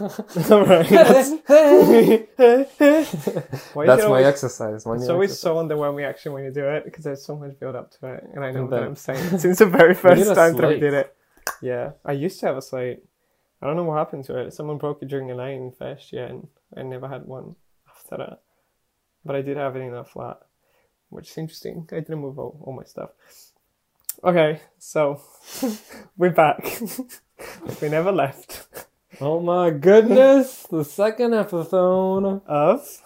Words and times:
All 0.50 0.64
right. 0.64 0.88
That's, 0.88 1.30
Why 3.74 3.86
That's 3.86 4.00
is 4.00 4.04
it 4.04 4.08
my 4.08 4.16
always- 4.16 4.26
exercise. 4.26 4.86
My 4.86 4.94
It's 4.96 5.08
always 5.08 5.30
exercise. 5.30 5.40
so 5.40 5.56
underwhelming 5.56 6.06
actually 6.08 6.32
when 6.32 6.44
you 6.44 6.50
do 6.52 6.64
it 6.68 6.84
because 6.84 7.04
there's 7.04 7.24
so 7.24 7.36
much 7.36 7.58
build 7.58 7.76
up 7.76 7.90
to 7.98 8.14
it, 8.14 8.24
and 8.34 8.44
I 8.44 8.50
know 8.50 8.60
And 8.62 8.70
what 8.70 8.82
I'm 8.82 8.96
saying 8.96 9.38
since 9.38 9.58
the 9.58 9.66
very 9.66 9.94
first 9.94 10.34
time 10.34 10.54
that 10.56 10.64
I 10.64 10.78
did 10.78 10.94
it. 10.94 11.14
Yeah, 11.62 11.92
I 12.04 12.12
used 12.12 12.40
to 12.40 12.46
have 12.46 12.56
a 12.56 12.62
slate. 12.62 13.02
I 13.62 13.66
don't 13.66 13.76
know 13.76 13.84
what 13.84 13.96
happened 13.98 14.24
to 14.24 14.38
it. 14.38 14.52
Someone 14.52 14.76
broke 14.78 15.02
it 15.02 15.08
during 15.08 15.28
the 15.28 15.34
night 15.34 15.54
in 15.54 15.72
first 15.72 16.12
year, 16.12 16.26
and 16.26 16.48
I 16.76 16.82
never 16.82 17.08
had 17.08 17.26
one 17.26 17.56
after 17.88 18.16
that. 18.18 18.40
But 19.24 19.36
I 19.36 19.42
did 19.42 19.56
have 19.56 19.76
it 19.76 19.80
in 19.80 19.94
a 19.94 20.04
flat, 20.04 20.40
which 21.08 21.30
is 21.30 21.38
interesting. 21.38 21.88
I 21.92 21.96
didn't 22.00 22.18
move 22.18 22.38
all, 22.38 22.60
all 22.62 22.72
my 22.74 22.84
stuff. 22.84 23.10
Okay, 24.22 24.60
so 24.78 25.20
we're 26.16 26.30
back. 26.30 26.80
we 27.80 27.88
never 27.88 28.12
left 28.12 28.66
Oh 29.20 29.40
my 29.40 29.70
goodness! 29.70 30.66
the 30.70 30.84
second 30.84 31.34
episode 31.34 32.42
of. 32.46 33.02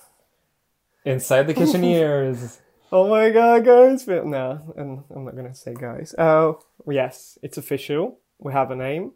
inside 1.04 1.44
the 1.46 1.54
Kitchen 1.54 1.84
Ears. 1.98 2.60
Oh 2.92 3.08
my 3.08 3.30
god, 3.30 3.64
guys! 3.64 4.04
But 4.04 4.26
no, 4.26 4.74
and 4.76 5.04
I'm 5.14 5.24
not 5.24 5.36
gonna 5.36 5.54
say 5.54 5.74
guys. 5.74 6.14
Oh, 6.18 6.60
yes, 6.88 7.38
it's 7.42 7.56
official. 7.58 8.18
We 8.38 8.52
have 8.52 8.70
a 8.70 8.76
name, 8.76 9.12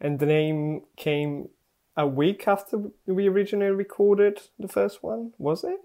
and 0.00 0.18
the 0.18 0.26
name 0.26 0.82
came 0.96 1.48
a 1.96 2.06
week 2.06 2.46
after 2.46 2.90
we 3.06 3.28
originally 3.28 3.70
recorded 3.72 4.40
the 4.58 4.68
first 4.68 5.02
one. 5.02 5.32
Was 5.38 5.64
it? 5.64 5.80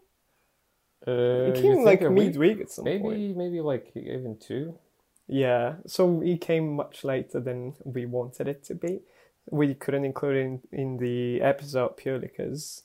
Uh, 1.08 1.52
It 1.52 1.62
came 1.62 1.84
like 1.84 2.02
a 2.02 2.10
week? 2.10 2.28
midweek 2.36 2.60
at 2.62 2.72
some 2.72 2.86
Maybe, 2.86 3.02
point. 3.04 3.38
maybe 3.38 3.62
like 3.62 3.92
even 3.96 4.38
two. 4.38 4.76
Yeah, 5.28 5.76
so 5.88 6.22
it 6.22 6.42
came 6.42 6.76
much 6.76 7.04
later 7.04 7.40
than 7.40 7.76
we 7.84 8.06
wanted 8.06 8.48
it 8.48 8.64
to 8.66 8.76
be. 8.76 9.00
We 9.52 9.74
couldn't 9.76 10.06
include 10.06 10.36
it 10.38 10.42
in, 10.42 10.62
in 10.72 10.98
the 10.98 11.42
episode 11.42 11.98
purely 11.98 12.28
because 12.28 12.84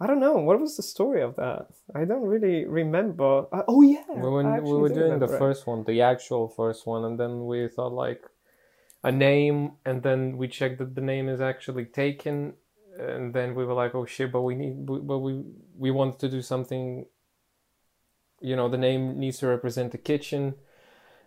I 0.00 0.06
don't 0.06 0.20
know 0.20 0.36
what 0.36 0.60
was 0.60 0.76
the 0.76 0.82
story 0.82 1.22
of 1.22 1.36
that. 1.36 1.66
I 1.94 2.04
don't 2.04 2.22
really 2.22 2.64
remember. 2.64 3.46
Uh, 3.52 3.62
oh 3.66 3.82
yeah, 3.82 4.04
We 4.08 4.20
were, 4.28 4.60
we 4.60 4.72
were 4.72 4.88
doing 4.88 5.18
the 5.18 5.26
it. 5.32 5.38
first 5.38 5.66
one, 5.66 5.84
the 5.84 6.02
actual 6.02 6.48
first 6.48 6.86
one, 6.86 7.04
and 7.04 7.18
then 7.18 7.46
we 7.46 7.66
thought 7.68 7.92
like 7.92 8.22
a 9.02 9.10
name, 9.12 9.72
and 9.84 10.02
then 10.02 10.36
we 10.36 10.48
checked 10.48 10.78
that 10.78 10.94
the 10.94 11.00
name 11.00 11.28
is 11.28 11.40
actually 11.40 11.84
taken, 11.84 12.54
and 12.98 13.32
then 13.34 13.54
we 13.54 13.64
were 13.64 13.74
like, 13.74 13.94
oh 13.94 14.04
shit, 14.06 14.30
but 14.32 14.42
we 14.42 14.54
need, 14.54 14.86
but 14.86 15.18
we 15.18 15.42
we 15.76 15.90
wanted 15.90 16.18
to 16.20 16.28
do 16.28 16.42
something. 16.42 17.06
You 18.40 18.54
know, 18.54 18.68
the 18.68 18.78
name 18.78 19.18
needs 19.18 19.38
to 19.38 19.48
represent 19.48 19.90
the 19.90 19.98
kitchen, 19.98 20.54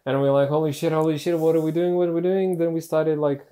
and 0.06 0.22
we 0.22 0.30
are 0.30 0.34
like, 0.34 0.48
holy 0.50 0.72
shit, 0.72 0.94
holy 0.94 1.18
shit, 1.18 1.38
what 1.38 1.56
are 1.58 1.62
we 1.62 1.72
doing? 1.72 1.96
What 1.96 2.08
are 2.08 2.14
we 2.14 2.22
doing? 2.22 2.58
Then 2.58 2.72
we 2.72 2.80
started 2.80 3.20
like 3.20 3.46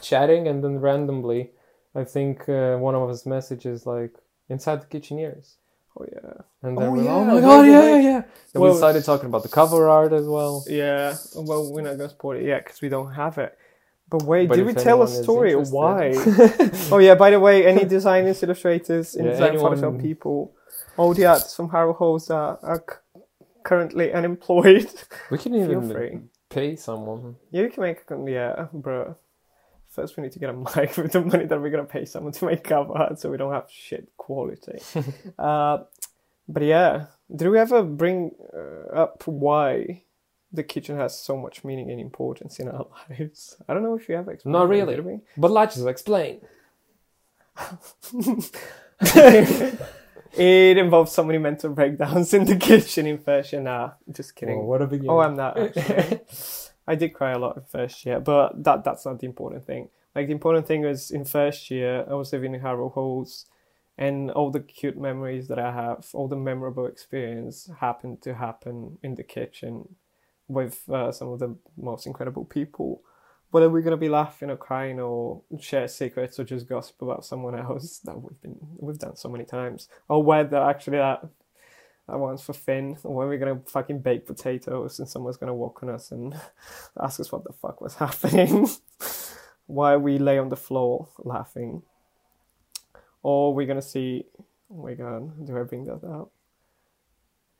chatting, 0.00 0.46
and 0.48 0.62
then 0.62 0.78
randomly, 0.78 1.50
I 1.94 2.04
think 2.04 2.48
uh, 2.48 2.76
one 2.76 2.94
of 2.94 3.08
us 3.10 3.26
messages 3.26 3.86
like 3.86 4.14
inside 4.48 4.82
the 4.82 4.86
kitcheneers. 4.86 5.56
Oh 5.98 6.06
yeah. 6.10 6.32
And 6.62 6.78
then 6.78 6.84
Oh, 6.88 6.90
we're 6.92 6.96
like, 6.98 7.06
yeah, 7.06 7.12
oh 7.14 7.24
my 7.24 7.40
god, 7.40 7.62
yeah, 7.66 7.84
yeah, 7.96 7.96
yeah. 8.00 8.22
Well, 8.54 8.72
we 8.72 8.78
started 8.78 9.04
talking 9.04 9.26
about 9.26 9.42
the 9.42 9.48
cover 9.50 9.88
art 9.90 10.12
as 10.12 10.26
well. 10.26 10.64
Yeah, 10.66 11.16
well, 11.36 11.70
we're 11.72 11.82
not 11.82 11.98
gonna 11.98 12.08
spoil 12.08 12.38
it 12.38 12.44
yet 12.46 12.64
because 12.64 12.80
we 12.80 12.88
don't 12.88 13.12
have 13.12 13.36
it. 13.38 13.56
But 14.08 14.22
wait, 14.24 14.48
But 14.48 14.56
did 14.56 14.66
we 14.66 14.74
tell 14.74 15.02
a 15.02 15.08
story? 15.08 15.54
Why? 15.54 16.12
oh 16.90 16.98
yeah, 16.98 17.14
by 17.14 17.30
the 17.30 17.40
way, 17.40 17.66
any 17.66 17.84
designers, 17.96 18.42
illustrators, 18.42 19.16
Yeah, 19.18 19.24
anyone- 19.32 19.76
Photoshop 19.78 20.00
people, 20.00 20.52
all 20.96 21.14
the 21.14 21.26
artists 21.26 21.56
from 21.56 21.70
Harrow 21.70 21.92
Halls 21.94 22.30
are, 22.30 22.58
are 22.62 22.84
c- 22.88 23.20
currently 23.62 24.12
unemployed. 24.12 24.90
We 25.30 25.38
can 25.38 25.54
even 25.60 26.28
pay 26.50 26.76
someone. 26.76 27.36
Yeah, 27.50 27.62
you 27.62 27.70
can 27.70 27.82
make 27.82 28.02
yeah, 28.26 28.66
bro. 28.72 29.16
First, 29.92 30.16
we 30.16 30.22
need 30.22 30.32
to 30.32 30.38
get 30.38 30.48
a 30.48 30.52
mic 30.76 30.96
with 30.96 31.12
the 31.12 31.20
money 31.20 31.44
that 31.44 31.60
we're 31.60 31.70
gonna 31.70 31.84
pay 31.84 32.06
someone 32.06 32.32
to 32.32 32.46
make 32.46 32.64
cover 32.64 32.96
art, 32.96 33.20
so 33.20 33.30
we 33.30 33.36
don't 33.36 33.52
have 33.52 33.70
shit 33.70 34.08
quality. 34.16 34.80
uh, 35.38 35.78
but 36.48 36.62
yeah, 36.62 37.06
did 37.34 37.48
we 37.48 37.58
ever 37.58 37.82
bring 37.82 38.32
uh, 38.54 38.94
up 38.94 39.26
why 39.26 40.02
the 40.50 40.62
kitchen 40.62 40.96
has 40.96 41.18
so 41.18 41.36
much 41.36 41.62
meaning 41.62 41.90
and 41.90 42.00
importance 42.00 42.58
in 42.58 42.68
our 42.68 42.86
lives? 43.10 43.56
I 43.68 43.74
don't 43.74 43.82
know 43.82 43.94
if 43.94 44.08
you 44.08 44.16
ever 44.16 44.32
explained. 44.32 44.54
Not 44.54 44.68
really. 44.68 44.98
we? 44.98 45.20
But 45.36 45.50
let's 45.50 45.76
just 45.76 45.86
explain. 45.86 46.40
It 50.34 50.78
involves 50.78 51.12
so 51.12 51.22
many 51.22 51.38
mental 51.38 51.68
breakdowns 51.70 52.32
in 52.32 52.46
the 52.46 52.56
kitchen 52.56 53.06
in 53.06 53.22
year. 53.26 53.60
Nah, 53.60 53.90
just 54.10 54.34
kidding. 54.34 54.60
Oh, 54.60 54.64
what 54.64 54.80
a 54.80 54.86
beginning. 54.86 55.10
Oh, 55.10 55.20
I'm 55.20 55.36
not 55.36 55.58
actually. 55.58 56.20
I 56.86 56.94
did 56.94 57.14
cry 57.14 57.32
a 57.32 57.38
lot 57.38 57.56
in 57.56 57.62
first 57.62 58.04
year, 58.04 58.20
but 58.20 58.64
that 58.64 58.84
that's 58.84 59.04
not 59.06 59.20
the 59.20 59.26
important 59.26 59.64
thing. 59.64 59.88
Like 60.14 60.26
the 60.26 60.32
important 60.32 60.66
thing 60.66 60.82
was 60.82 61.10
in 61.10 61.24
first 61.24 61.70
year, 61.70 62.04
I 62.08 62.14
was 62.14 62.32
living 62.32 62.54
in 62.54 62.60
Harrow 62.60 62.90
Halls, 62.90 63.46
and 63.96 64.30
all 64.30 64.50
the 64.50 64.60
cute 64.60 64.98
memories 64.98 65.48
that 65.48 65.58
I 65.58 65.72
have, 65.72 66.08
all 66.12 66.28
the 66.28 66.36
memorable 66.36 66.86
experience 66.86 67.70
happened 67.80 68.22
to 68.22 68.34
happen 68.34 68.98
in 69.02 69.14
the 69.14 69.22
kitchen 69.22 69.96
with 70.48 70.88
uh, 70.90 71.12
some 71.12 71.28
of 71.28 71.38
the 71.38 71.56
most 71.76 72.06
incredible 72.06 72.44
people. 72.44 73.02
Whether 73.50 73.68
we're 73.68 73.82
gonna 73.82 73.96
be 73.98 74.08
laughing 74.08 74.50
or 74.50 74.56
crying 74.56 74.98
or 74.98 75.42
share 75.60 75.86
secrets 75.86 76.40
or 76.40 76.44
just 76.44 76.68
gossip 76.68 77.00
about 77.02 77.24
someone 77.24 77.58
else 77.58 77.98
that 77.98 78.20
we've 78.20 78.40
been 78.40 78.56
we've 78.78 78.98
done 78.98 79.16
so 79.16 79.28
many 79.28 79.44
times, 79.44 79.88
or 80.08 80.22
whether 80.22 80.56
actually 80.56 80.98
that 80.98 81.24
that 82.12 82.18
one's 82.18 82.42
for 82.42 82.52
Finn, 82.52 82.98
when 83.04 83.26
we're 83.26 83.38
gonna 83.38 83.62
fucking 83.66 84.00
bake 84.00 84.26
potatoes 84.26 84.98
and 84.98 85.08
someone's 85.08 85.38
gonna 85.38 85.54
walk 85.54 85.82
on 85.82 85.88
us 85.88 86.10
and 86.10 86.34
ask 87.00 87.18
us 87.18 87.32
what 87.32 87.42
the 87.42 87.54
fuck 87.54 87.80
was 87.80 87.94
happening, 88.04 88.68
why 89.66 89.96
we 89.96 90.18
lay 90.18 90.38
on 90.38 90.50
the 90.50 90.56
floor 90.56 91.08
laughing, 91.20 91.82
or 93.22 93.54
we're 93.54 93.66
gonna 93.66 93.80
see. 93.80 94.26
Oh 94.70 94.82
my 94.82 94.92
god, 94.92 95.46
do 95.46 95.58
I 95.58 95.62
bring 95.62 95.86
that 95.86 96.04
up? 96.04 96.32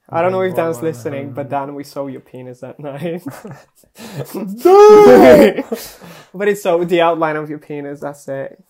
I 0.09 0.21
don't 0.21 0.33
know 0.33 0.43
if 0.43 0.55
Dan's 0.55 0.83
listening, 0.83 1.33
but 1.33 1.49
Dan, 1.49 1.75
we 1.75 1.85
saw 1.85 2.07
your 2.07 2.21
penis 2.21 2.61
that 2.61 2.79
night. 2.79 3.23
but 6.35 6.49
it's 6.49 6.63
so 6.63 6.85
the 6.85 7.01
outline 7.01 7.37
of 7.37 7.49
your 7.49 7.59
penis. 7.59 8.01
That's 8.01 8.27
it. 8.29 8.63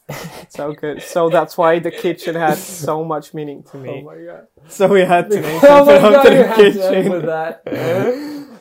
So 0.50 0.72
good. 0.72 1.03
So 1.03 1.31
that's 1.31 1.56
why 1.56 1.78
the 1.78 1.91
kitchen 1.91 2.34
has 2.34 2.62
so 2.62 3.04
much 3.04 3.34
meaning 3.34 3.62
to 3.65 3.76
me. 3.76 4.03
Oh 4.03 4.03
my 4.03 4.25
god. 4.25 4.47
So 4.69 4.88
we 4.88 5.00
had 5.00 5.31
to 5.31 5.43
Oh 5.62 5.84
my 5.84 5.98
god, 5.98 6.15
after 6.16 6.32
you 6.32 6.43
the 6.43 6.48
had 6.48 6.56
to 6.56 6.72
kitchen. 6.72 7.12
with 7.12 7.25
that. 7.25 7.64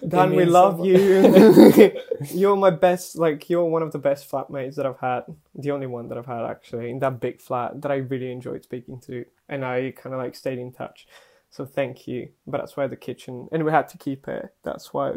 Dan, 0.07 0.31
we 0.31 0.37
means 0.37 0.51
so 0.51 0.53
love 0.53 0.85
you. 0.85 1.91
you're 2.31 2.55
my 2.55 2.71
best. 2.71 3.17
Like 3.17 3.49
you're 3.49 3.65
one 3.65 3.83
of 3.83 3.91
the 3.91 3.99
best 3.99 4.29
flatmates 4.29 4.75
that 4.75 4.85
I've 4.85 4.99
had. 4.99 5.23
The 5.55 5.71
only 5.71 5.87
one 5.87 6.07
that 6.07 6.17
I've 6.17 6.25
had 6.25 6.43
actually 6.45 6.89
in 6.89 6.99
that 6.99 7.19
big 7.19 7.41
flat 7.41 7.81
that 7.81 7.91
I 7.91 7.97
really 7.97 8.31
enjoyed 8.31 8.63
speaking 8.63 8.99
to, 9.01 9.25
and 9.49 9.63
I 9.63 9.91
kind 9.95 10.15
of 10.15 10.21
like 10.21 10.35
stayed 10.35 10.57
in 10.57 10.71
touch. 10.71 11.05
So 11.51 11.65
thank 11.65 12.07
you. 12.07 12.29
But 12.47 12.59
that's 12.59 12.75
why 12.75 12.87
the 12.87 12.95
kitchen, 12.95 13.47
and 13.51 13.63
we 13.63 13.71
had 13.71 13.87
to 13.89 13.97
keep 13.97 14.27
it. 14.27 14.53
That's 14.63 14.93
why 14.93 15.15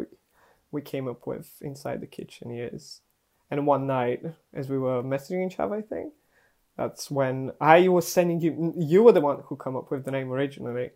we 0.71 0.81
came 0.81 1.07
up 1.07 1.25
with 1.25 1.49
inside 1.61 2.01
the 2.01 2.07
kitchen 2.07 2.51
years. 2.51 3.01
And 3.49 3.65
one 3.65 3.87
night, 3.87 4.21
as 4.53 4.69
we 4.69 4.77
were 4.77 5.01
messaging 5.01 5.47
each 5.47 5.59
other, 5.59 5.75
I 5.75 5.81
think 5.81 6.13
that's 6.77 7.09
when 7.09 7.51
I 7.61 7.87
was 7.87 8.07
sending 8.07 8.41
you. 8.41 8.73
You 8.77 9.03
were 9.03 9.13
the 9.13 9.21
one 9.21 9.43
who 9.45 9.55
come 9.55 9.77
up 9.77 9.89
with 9.89 10.03
the 10.03 10.11
name 10.11 10.31
originally, 10.31 10.89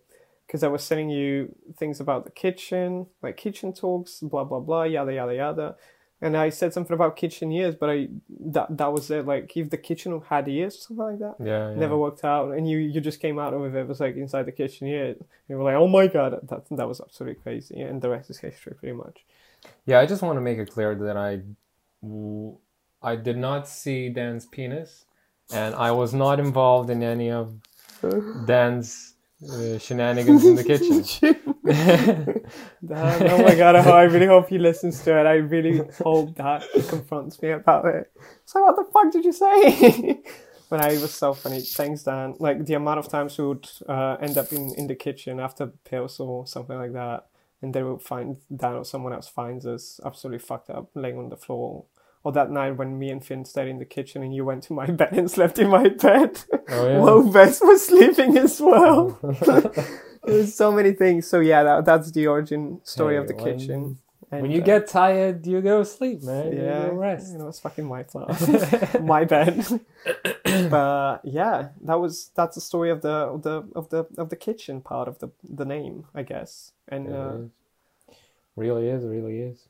because 0.46 0.64
I 0.64 0.68
was 0.68 0.84
sending 0.84 1.10
you 1.10 1.56
things 1.78 2.00
about 2.00 2.26
the 2.26 2.32
kitchen, 2.32 3.06
like 3.22 3.38
kitchen 3.38 3.72
talks, 3.72 4.20
blah 4.20 4.44
blah 4.44 4.60
blah, 4.60 4.84
yada 4.84 5.14
yada 5.14 5.36
yada. 5.36 5.76
And 6.22 6.36
I 6.36 6.50
said 6.50 6.74
something 6.74 6.94
about 6.94 7.16
kitchen 7.16 7.50
years, 7.50 7.76
but 7.76 7.90
I 7.90 8.10
that 8.52 8.78
that 8.78 8.92
was 8.92 9.10
it. 9.10 9.26
Like 9.26 9.56
if 9.56 9.70
the 9.70 9.78
kitchen 9.78 10.22
had 10.30 10.48
ears, 10.50 10.86
something 10.86 11.06
like 11.06 11.20
that 11.20 11.36
Yeah, 11.40 11.70
yeah. 11.70 11.76
never 11.76 11.98
worked 11.98 12.24
out 12.26 12.52
and 12.52 12.70
you 12.70 12.78
you 12.78 13.00
just 13.00 13.22
came 13.22 13.40
out 13.40 13.58
with 13.58 13.76
it, 13.76 13.80
it 13.80 13.88
was 13.88 14.00
like 14.02 14.16
inside 14.18 14.46
the 14.46 14.52
kitchen 14.52 14.88
here 14.88 15.16
you 15.48 15.56
were 15.56 15.64
like 15.64 15.76
oh 15.76 15.88
my 15.88 16.08
god 16.08 16.38
that 16.50 16.62
that 16.70 16.88
was 16.88 17.00
absolutely 17.00 17.42
crazy 17.42 17.80
and 17.80 18.02
the 18.02 18.10
rest 18.10 18.30
is 18.30 18.40
history 18.40 18.74
pretty 18.80 18.96
much 18.96 19.24
Yeah, 19.86 20.00
I 20.00 20.06
just 20.06 20.22
want 20.22 20.38
to 20.38 20.42
make 20.42 20.58
it 20.58 20.72
clear 20.72 20.94
that 20.96 21.18
I 21.18 21.42
I 23.02 23.16
did 23.16 23.38
not 23.38 23.68
see 23.68 24.10
Dan's 24.10 24.46
penis, 24.46 25.06
and 25.52 25.74
I 25.76 25.92
was 25.92 26.14
not 26.14 26.40
involved 26.40 26.90
in 26.90 27.02
any 27.04 27.32
of 27.32 27.54
Dan's 28.46 29.16
uh, 29.44 29.78
shenanigans 29.78 30.46
in 30.46 30.56
the 30.56 30.64
kitchen. 30.64 31.04
Damn, 31.66 33.24
oh 33.32 33.44
my 33.44 33.56
god 33.56 33.76
I 33.76 34.04
really 34.04 34.28
hope 34.28 34.50
he 34.50 34.58
listens 34.58 35.04
to 35.04 35.20
it. 35.20 35.26
I 35.26 35.36
really 35.36 35.82
hope 36.04 36.36
that 36.36 36.64
he 36.74 36.82
confronts 36.82 37.42
me 37.42 37.52
about 37.52 37.86
it. 37.86 38.12
So 38.46 38.64
what 38.64 38.76
the 38.76 38.86
fuck 38.92 39.12
did 39.12 39.26
you 39.26 39.34
say? 39.34 40.22
But 40.70 40.82
I 40.82 40.90
was 40.90 41.12
so 41.12 41.34
funny. 41.34 41.62
Thanks 41.62 42.04
Dan. 42.04 42.36
Like 42.38 42.64
the 42.64 42.76
amount 42.76 43.00
of 43.00 43.10
times 43.10 43.36
we 43.40 43.48
would 43.48 43.68
uh, 43.88 44.18
end 44.22 44.38
up 44.38 44.52
in, 44.54 44.72
in 44.76 44.86
the 44.86 44.94
kitchen 44.94 45.40
after 45.40 45.66
pills 45.66 46.20
or 46.20 46.46
something 46.46 46.78
like 46.78 46.94
that 46.94 47.26
and 47.62 47.74
they 47.74 47.82
would 47.84 48.02
find 48.02 48.38
Dan 48.56 48.76
or 48.76 48.86
someone 48.86 49.12
else 49.12 49.28
finds 49.28 49.66
us 49.66 50.00
absolutely 50.06 50.40
fucked 50.40 50.70
up 50.70 50.90
laying 50.94 51.18
on 51.18 51.30
the 51.30 51.38
floor. 51.38 51.86
Or 52.24 52.32
that 52.34 52.52
night 52.52 52.78
when 52.78 53.00
me 53.00 53.10
and 53.10 53.26
Finn 53.26 53.46
stayed 53.46 53.70
in 53.70 53.80
the 53.80 53.86
kitchen 53.86 54.22
and 54.22 54.36
you 54.36 54.46
went 54.46 54.64
to 54.64 54.74
my 54.74 54.86
bed 54.88 55.14
and 55.14 55.32
slept 55.32 55.58
in 55.58 55.70
my 55.70 55.88
bed. 55.90 56.40
Oh, 56.70 56.88
yeah. 56.88 57.00
while 57.00 57.24
Bess 57.32 57.62
was 57.62 57.86
sleeping 57.86 58.38
as 58.38 58.62
well 58.62 59.18
there's 60.30 60.56
so 60.56 60.72
many 60.72 60.92
things 60.94 61.28
so 61.28 61.40
yeah 61.40 61.64
that, 61.64 61.86
that's 61.86 62.12
the 62.12 62.28
origin 62.28 62.80
story 62.84 63.16
Hey, 63.16 63.20
of 63.22 63.28
the 63.28 63.36
when- 63.36 63.46
kitchen 63.60 63.82
And, 64.32 64.42
when 64.44 64.52
you 64.52 64.62
uh, 64.62 64.66
get 64.74 64.82
tired, 64.88 65.38
you 65.52 65.60
go 65.62 65.80
to 65.80 65.86
sleep, 65.98 66.20
man. 66.22 66.46
yeah 66.54 66.84
You 66.86 66.90
go 66.92 66.98
rest. 67.10 67.32
you 67.32 67.38
know 67.40 67.48
it's 67.52 67.60
fucking 67.66 67.86
my 67.96 68.04
flat 68.12 68.30
my 69.14 69.24
bed 69.26 69.66
but 70.70 71.22
yeah, 71.24 71.70
that 71.88 72.00
was 72.04 72.32
that's 72.38 72.56
the 72.56 72.62
story 72.62 72.90
of 72.96 73.00
the 73.02 73.10
of 73.36 73.42
the 73.48 73.56
of 73.80 73.90
the 73.90 74.02
of 74.18 74.30
the 74.30 74.36
kitchen 74.36 74.82
part 74.82 75.08
of 75.08 75.16
the 75.20 75.30
the 75.44 75.66
name, 75.66 76.06
I 76.14 76.24
guess. 76.24 76.72
And 76.88 77.08
It 77.08 77.14
uh, 77.14 77.34
is. 77.38 77.50
Really 78.56 78.88
is, 78.90 79.04
really 79.06 79.38
is. 79.42 79.68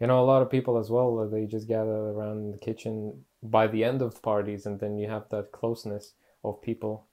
You 0.00 0.06
know, 0.08 0.18
a 0.22 0.26
lot 0.32 0.42
of 0.42 0.50
people 0.50 0.76
as 0.78 0.90
well, 0.90 1.08
they 1.34 1.44
just 1.46 1.66
gather 1.68 1.98
around 2.12 2.52
the 2.52 2.58
kitchen 2.58 3.24
by 3.42 3.66
the 3.66 3.84
end 3.84 4.02
of 4.02 4.20
parties, 4.22 4.66
and 4.66 4.80
then 4.80 4.98
you 4.98 5.08
have 5.08 5.28
that 5.30 5.52
closeness 5.52 6.14
of 6.42 6.60
people. 6.62 7.04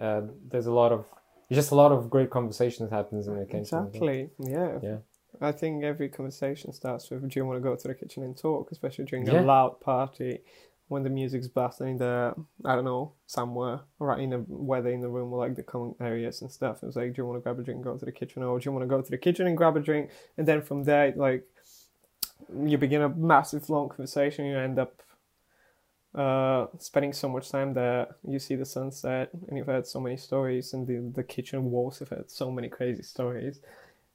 Uh, 0.00 0.22
there's 0.50 0.66
a 0.66 0.72
lot 0.72 0.92
of, 0.92 1.04
just 1.52 1.70
a 1.70 1.74
lot 1.74 1.92
of 1.92 2.08
great 2.10 2.30
conversations 2.30 2.90
happens 2.90 3.26
in 3.28 3.36
the 3.38 3.44
kitchen. 3.46 3.60
exactly, 3.60 4.30
yeah. 4.38 4.78
Yeah. 4.82 4.98
I 5.40 5.52
think 5.52 5.84
every 5.84 6.08
conversation 6.08 6.72
starts 6.72 7.08
with, 7.10 7.28
"Do 7.28 7.38
you 7.38 7.46
want 7.46 7.56
to 7.56 7.60
go 7.60 7.74
to 7.76 7.88
the 7.88 7.94
kitchen 7.94 8.22
and 8.24 8.36
talk?" 8.36 8.70
Especially 8.72 9.04
during 9.04 9.26
Yeah. 9.26 9.40
a 9.40 9.42
loud 9.42 9.80
party 9.80 10.42
when 10.88 11.02
the 11.04 11.10
music's 11.10 11.46
blasting 11.46 11.88
in 11.90 11.96
the 11.98 12.34
I 12.64 12.74
don't 12.74 12.84
know 12.84 13.12
somewhere 13.26 13.80
right 14.00 14.18
in 14.20 14.30
the 14.30 14.38
whether 14.70 14.90
in 14.90 15.00
the 15.00 15.08
room 15.08 15.32
or 15.32 15.38
like 15.38 15.54
the 15.54 15.62
common 15.62 15.94
areas 16.00 16.42
and 16.42 16.50
stuff. 16.50 16.82
It 16.82 16.86
was 16.86 16.96
like, 16.96 17.12
"Do 17.14 17.22
you 17.22 17.26
want 17.26 17.38
to 17.38 17.42
grab 17.42 17.58
a 17.60 17.62
drink, 17.62 17.76
and 17.78 17.84
go 17.84 17.96
to 17.96 18.04
the 18.04 18.12
kitchen, 18.12 18.42
or 18.42 18.58
do 18.58 18.64
you 18.68 18.72
want 18.72 18.82
to 18.82 18.88
go 18.94 19.00
to 19.00 19.10
the 19.10 19.18
kitchen 19.18 19.46
and 19.46 19.56
grab 19.56 19.76
a 19.76 19.80
drink?" 19.80 20.10
And 20.36 20.46
then 20.48 20.60
from 20.62 20.82
there, 20.84 21.12
like 21.16 21.44
you 22.64 22.76
begin 22.78 23.02
a 23.02 23.08
massive 23.08 23.70
long 23.70 23.88
conversation. 23.88 24.44
You 24.46 24.58
end 24.58 24.78
up 24.78 25.02
uh, 26.14 26.66
spending 26.78 27.12
so 27.12 27.28
much 27.28 27.50
time 27.50 27.74
there. 27.74 28.08
You 28.26 28.38
see 28.38 28.56
the 28.56 28.64
sunset, 28.64 29.30
and 29.48 29.56
you've 29.56 29.66
heard 29.66 29.86
so 29.86 30.00
many 30.00 30.16
stories, 30.16 30.72
and 30.74 30.86
the 30.86 30.98
the 31.14 31.24
kitchen 31.24 31.70
walls 31.70 31.98
have 32.00 32.08
heard 32.10 32.30
so 32.30 32.50
many 32.50 32.68
crazy 32.68 33.02
stories. 33.02 33.60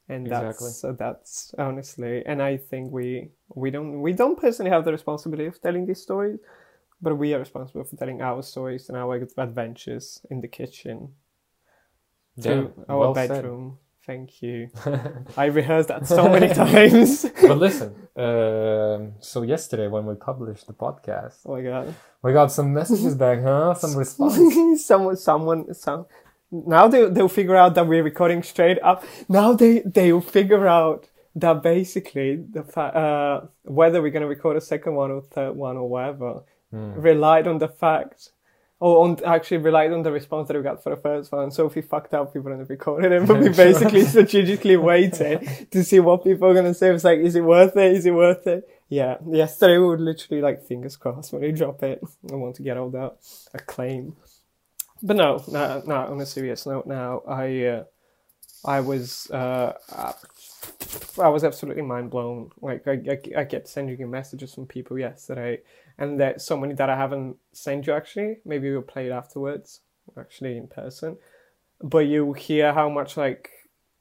And 0.09 0.29
Exactly. 0.29 0.31
that's 0.31 0.81
so 0.81 0.93
that's 0.93 1.53
honestly, 1.57 2.25
and 2.25 2.41
I 2.41 2.57
think 2.57 2.91
we 2.91 3.31
we 3.55 3.71
don't 3.71 4.01
we 4.01 4.13
don't 4.13 4.39
personally 4.39 4.71
have 4.71 4.85
the 4.85 4.91
responsibility 4.91 5.47
of 5.47 5.61
telling 5.61 5.85
these 5.85 6.01
stories, 6.01 6.39
but 7.01 7.15
we 7.17 7.33
are 7.33 7.39
responsible 7.39 7.85
for 7.85 7.97
telling 7.97 8.21
our 8.21 8.43
stories 8.43 8.89
and 8.89 8.97
our 8.97 9.15
adventures 9.37 10.21
in 10.31 10.41
the 10.41 10.47
kitchen 10.49 11.15
to 12.41 12.51
Yeah, 12.51 12.69
our 12.89 13.07
well 13.07 13.13
bedroom. 13.13 13.79
Thank 14.05 14.41
you. 14.43 14.69
I 15.37 15.45
rehearsed 15.45 15.87
that 15.89 16.07
so 16.07 16.29
many 16.29 16.53
times. 16.53 17.25
but 17.41 17.57
listen, 17.57 17.95
um, 18.15 19.13
so 19.19 19.41
yesterday 19.41 19.87
when 19.87 20.05
we 20.05 20.13
published 20.15 20.67
the 20.67 20.73
podcast, 20.73 21.37
oh 21.45 21.53
my 21.55 21.61
god. 21.63 21.95
we 22.21 22.31
got 22.33 22.51
some 22.51 22.73
messages 22.73 23.15
back, 23.15 23.41
huh? 23.41 23.73
Some 23.83 23.95
response. 23.95 24.85
someone, 24.85 25.15
someone, 25.17 25.73
some. 25.73 26.05
Now 26.51 26.87
they 26.87 27.09
they'll 27.09 27.27
figure 27.27 27.55
out 27.55 27.73
that 27.75 27.87
we're 27.87 28.03
recording 28.03 28.43
straight 28.43 28.79
up. 28.83 29.03
Now 29.27 29.53
they 29.53 29.79
they'll 29.79 30.21
figure 30.21 30.67
out 30.67 31.09
that 31.35 31.63
basically 31.63 32.35
the 32.35 32.63
fa- 32.63 32.95
uh, 32.95 33.47
whether 33.63 34.01
we're 34.01 34.11
gonna 34.11 34.27
record 34.27 34.55
a 34.55 34.61
second 34.61 34.93
one 34.95 35.09
or 35.11 35.21
third 35.21 35.55
one 35.55 35.77
or 35.77 35.89
whatever 35.89 36.43
Hmm. 36.71 36.93
relied 36.99 37.47
on 37.47 37.57
the 37.59 37.67
fact. 37.67 38.31
Or 38.85 39.03
on 39.03 39.17
actually 39.25 39.57
relied 39.57 39.91
on 39.93 40.03
the 40.03 40.11
response 40.11 40.47
that 40.47 40.55
we 40.55 40.61
got 40.61 40.83
for 40.83 40.91
the 40.91 41.01
first 41.01 41.31
one. 41.31 41.49
So 41.49 41.65
if 41.65 41.73
we 41.73 41.81
fucked 41.81 42.13
up, 42.13 42.35
we 42.35 42.39
wouldn't 42.39 42.69
recorded 42.69 43.11
it. 43.11 43.27
But 43.27 43.39
we 43.39 43.49
basically 43.49 44.03
strategically 44.13 44.77
waited 44.77 45.71
to 45.71 45.83
see 45.83 45.99
what 45.99 46.23
people 46.23 46.47
are 46.47 46.53
gonna 46.53 46.75
say. 46.75 46.89
It 46.89 46.93
was 46.93 47.03
like, 47.03 47.17
is 47.17 47.35
it 47.35 47.41
worth 47.43 47.75
it? 47.75 47.93
Is 47.93 48.05
it 48.05 48.13
worth 48.13 48.45
it? 48.45 48.69
Yeah. 48.87 49.17
Yesterday 49.27 49.79
we 49.79 49.87
would 49.87 50.01
literally 50.01 50.43
like 50.43 50.61
fingers 50.61 50.97
crossed 50.97 51.33
when 51.33 51.41
we 51.41 51.51
drop 51.51 51.81
it. 51.81 51.99
I 52.31 52.35
want 52.35 52.57
to 52.57 52.61
get 52.61 52.77
all 52.77 52.91
that 52.91 53.15
acclaim. 53.55 54.17
But 55.01 55.15
no, 55.15 55.43
no, 55.47 55.81
no. 55.87 55.95
On 55.95 56.21
a 56.21 56.25
serious 56.27 56.67
note, 56.67 56.85
now 56.85 57.23
I, 57.27 57.65
uh, 57.65 57.83
I 58.63 58.81
was, 58.81 59.31
uh, 59.31 59.73
I 61.17 61.29
was 61.29 61.43
absolutely 61.43 61.81
mind 61.83 62.09
blown. 62.09 62.49
Like 62.61 62.87
I, 62.87 62.99
I, 63.09 63.41
I 63.41 63.45
kept 63.45 63.67
sending 63.67 63.99
you 63.99 64.07
messages 64.07 64.53
from 64.53 64.65
people 64.65 64.99
yesterday, 64.99 65.61
and 65.97 66.19
there's 66.19 66.43
so 66.43 66.57
many 66.57 66.73
that 66.75 66.89
I 66.89 66.95
haven't 66.97 67.37
sent 67.53 67.87
you 67.87 67.93
actually. 67.93 68.37
Maybe 68.45 68.69
we'll 68.71 68.81
play 68.81 69.07
it 69.07 69.11
afterwards, 69.11 69.81
actually 70.17 70.57
in 70.57 70.67
person. 70.67 71.17
But 71.81 72.07
you 72.07 72.33
hear 72.33 72.73
how 72.73 72.89
much 72.89 73.17
like 73.17 73.49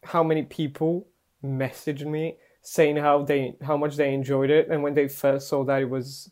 how 0.03 0.23
many 0.23 0.43
people 0.43 1.07
messaged 1.45 2.07
me 2.07 2.37
saying 2.63 2.97
how 2.97 3.23
they 3.23 3.55
how 3.63 3.77
much 3.77 3.97
they 3.97 4.13
enjoyed 4.13 4.51
it, 4.51 4.69
and 4.69 4.83
when 4.83 4.95
they 4.95 5.09
first 5.09 5.49
saw 5.49 5.65
that 5.65 5.83
it 5.83 5.91
was 5.91 6.31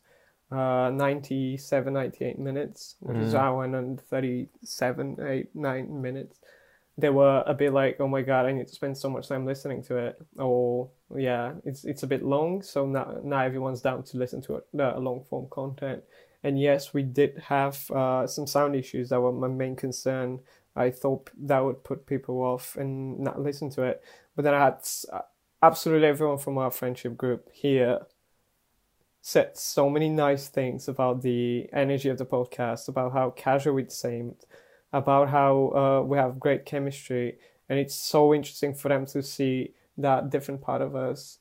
uh 0.51 0.91
97 0.93 1.95
98 1.95 2.39
minutes 2.39 2.97
which 3.01 3.17
is 3.17 3.33
Mm. 3.33 3.39
hour 3.39 3.65
and 3.65 3.99
37 4.03 5.17
8 5.27 5.57
9 5.57 6.03
minutes 6.03 6.41
they 6.99 7.11
were 7.11 7.43
a 7.47 7.55
bit 7.55 7.73
like 7.73 7.97
oh 8.01 8.09
my 8.09 8.23
god 8.23 8.45
i 8.47 8.53
need 8.53 8.69
to 8.69 8.75
spend 8.75 8.97
so 8.97 9.09
much 9.09 9.29
time 9.29 9.47
listening 9.47 9.83
to 9.83 9.97
it. 9.97 10.21
Or 10.39 10.91
yeah 11.17 11.55
it's 11.65 11.85
it's 11.85 12.03
a 12.03 12.07
bit 12.07 12.23
long 12.23 12.63
so 12.63 12.87
now 12.87 13.19
now 13.23 13.41
everyone's 13.41 13.81
down 13.81 14.03
to 14.05 14.17
listen 14.17 14.43
to 14.43 14.57
it 14.57 14.65
uh, 14.79 14.99
long 14.99 15.25
form 15.25 15.49
content. 15.51 16.03
And 16.45 16.61
yes 16.61 16.93
we 16.93 17.03
did 17.03 17.39
have 17.47 17.91
uh, 17.91 18.27
some 18.27 18.47
sound 18.47 18.77
issues 18.77 19.09
that 19.11 19.21
were 19.21 19.33
my 19.33 19.49
main 19.49 19.77
concern. 19.77 20.41
I 20.75 20.91
thought 20.91 21.31
that 21.39 21.65
would 21.65 21.85
put 21.85 22.07
people 22.07 22.43
off 22.43 22.77
and 22.77 23.19
not 23.21 23.41
listen 23.41 23.71
to 23.71 23.83
it. 23.83 24.03
But 24.35 24.45
then 24.45 24.55
i 24.55 24.65
had 24.65 24.79
absolutely 25.63 26.09
everyone 26.09 26.39
from 26.39 26.59
our 26.59 26.71
friendship 26.71 27.17
group 27.17 27.49
here 27.53 28.01
said 29.23 29.57
so 29.57 29.89
many 29.89 30.09
nice 30.09 30.49
things 30.49 30.89
about 30.89 31.23
the 31.23 31.69
energy 31.73 32.09
of 32.09 32.19
the 32.19 32.27
podcast, 32.27 32.89
about 32.89 33.13
how 33.13 33.31
casual 33.31 33.79
it 33.79 33.93
seemed, 33.93 34.45
about 34.93 35.29
how 35.31 35.69
uh, 35.75 36.07
we 36.07 36.19
have 36.19 36.41
great 36.41 36.65
chemistry, 36.67 37.39
and 37.69 37.79
it's 37.79 37.95
so 37.95 38.35
interesting 38.35 38.75
for 38.75 38.89
them 38.89 39.07
to 39.07 39.23
see 39.23 39.73
that 39.99 40.31
different 40.31 40.61
part 40.61 40.83
of 40.83 40.95
us, 40.95 41.39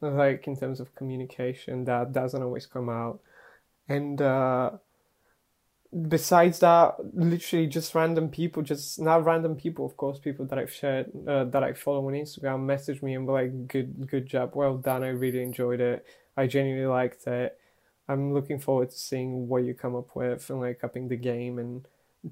like 0.00 0.46
in 0.46 0.56
terms 0.56 0.80
of 0.80 0.94
communication, 0.94 1.84
that 1.84 2.12
doesn't 2.12 2.42
always 2.42 2.66
come 2.66 2.88
out. 2.88 3.20
And 3.88 4.20
uh, 4.20 4.70
besides 6.08 6.60
that, 6.60 6.94
literally 7.14 7.66
just 7.66 7.94
random 7.94 8.28
people, 8.28 8.62
just 8.62 9.00
not 9.00 9.24
random 9.24 9.56
people, 9.56 9.84
of 9.84 9.96
course, 9.96 10.18
people 10.18 10.46
that 10.46 10.58
I've 10.58 10.72
shared, 10.72 11.10
uh, 11.26 11.44
that 11.44 11.64
I 11.64 11.72
follow 11.72 12.06
on 12.06 12.12
Instagram, 12.14 12.64
message 12.64 13.02
me 13.02 13.14
and 13.14 13.26
were 13.26 13.34
like, 13.34 13.68
"Good, 13.68 14.06
good 14.08 14.26
job, 14.26 14.52
well 14.54 14.76
done. 14.76 15.02
I 15.02 15.08
really 15.08 15.42
enjoyed 15.42 15.80
it. 15.80 16.04
I 16.36 16.46
genuinely 16.46 16.86
liked 16.86 17.26
it. 17.26 17.58
I'm 18.08 18.32
looking 18.34 18.58
forward 18.58 18.90
to 18.90 18.96
seeing 18.96 19.48
what 19.48 19.64
you 19.64 19.74
come 19.74 19.96
up 19.96 20.14
with 20.14 20.48
and 20.50 20.60
like 20.60 20.84
upping 20.84 21.08
the 21.08 21.16
game." 21.16 21.58
And 21.58 21.86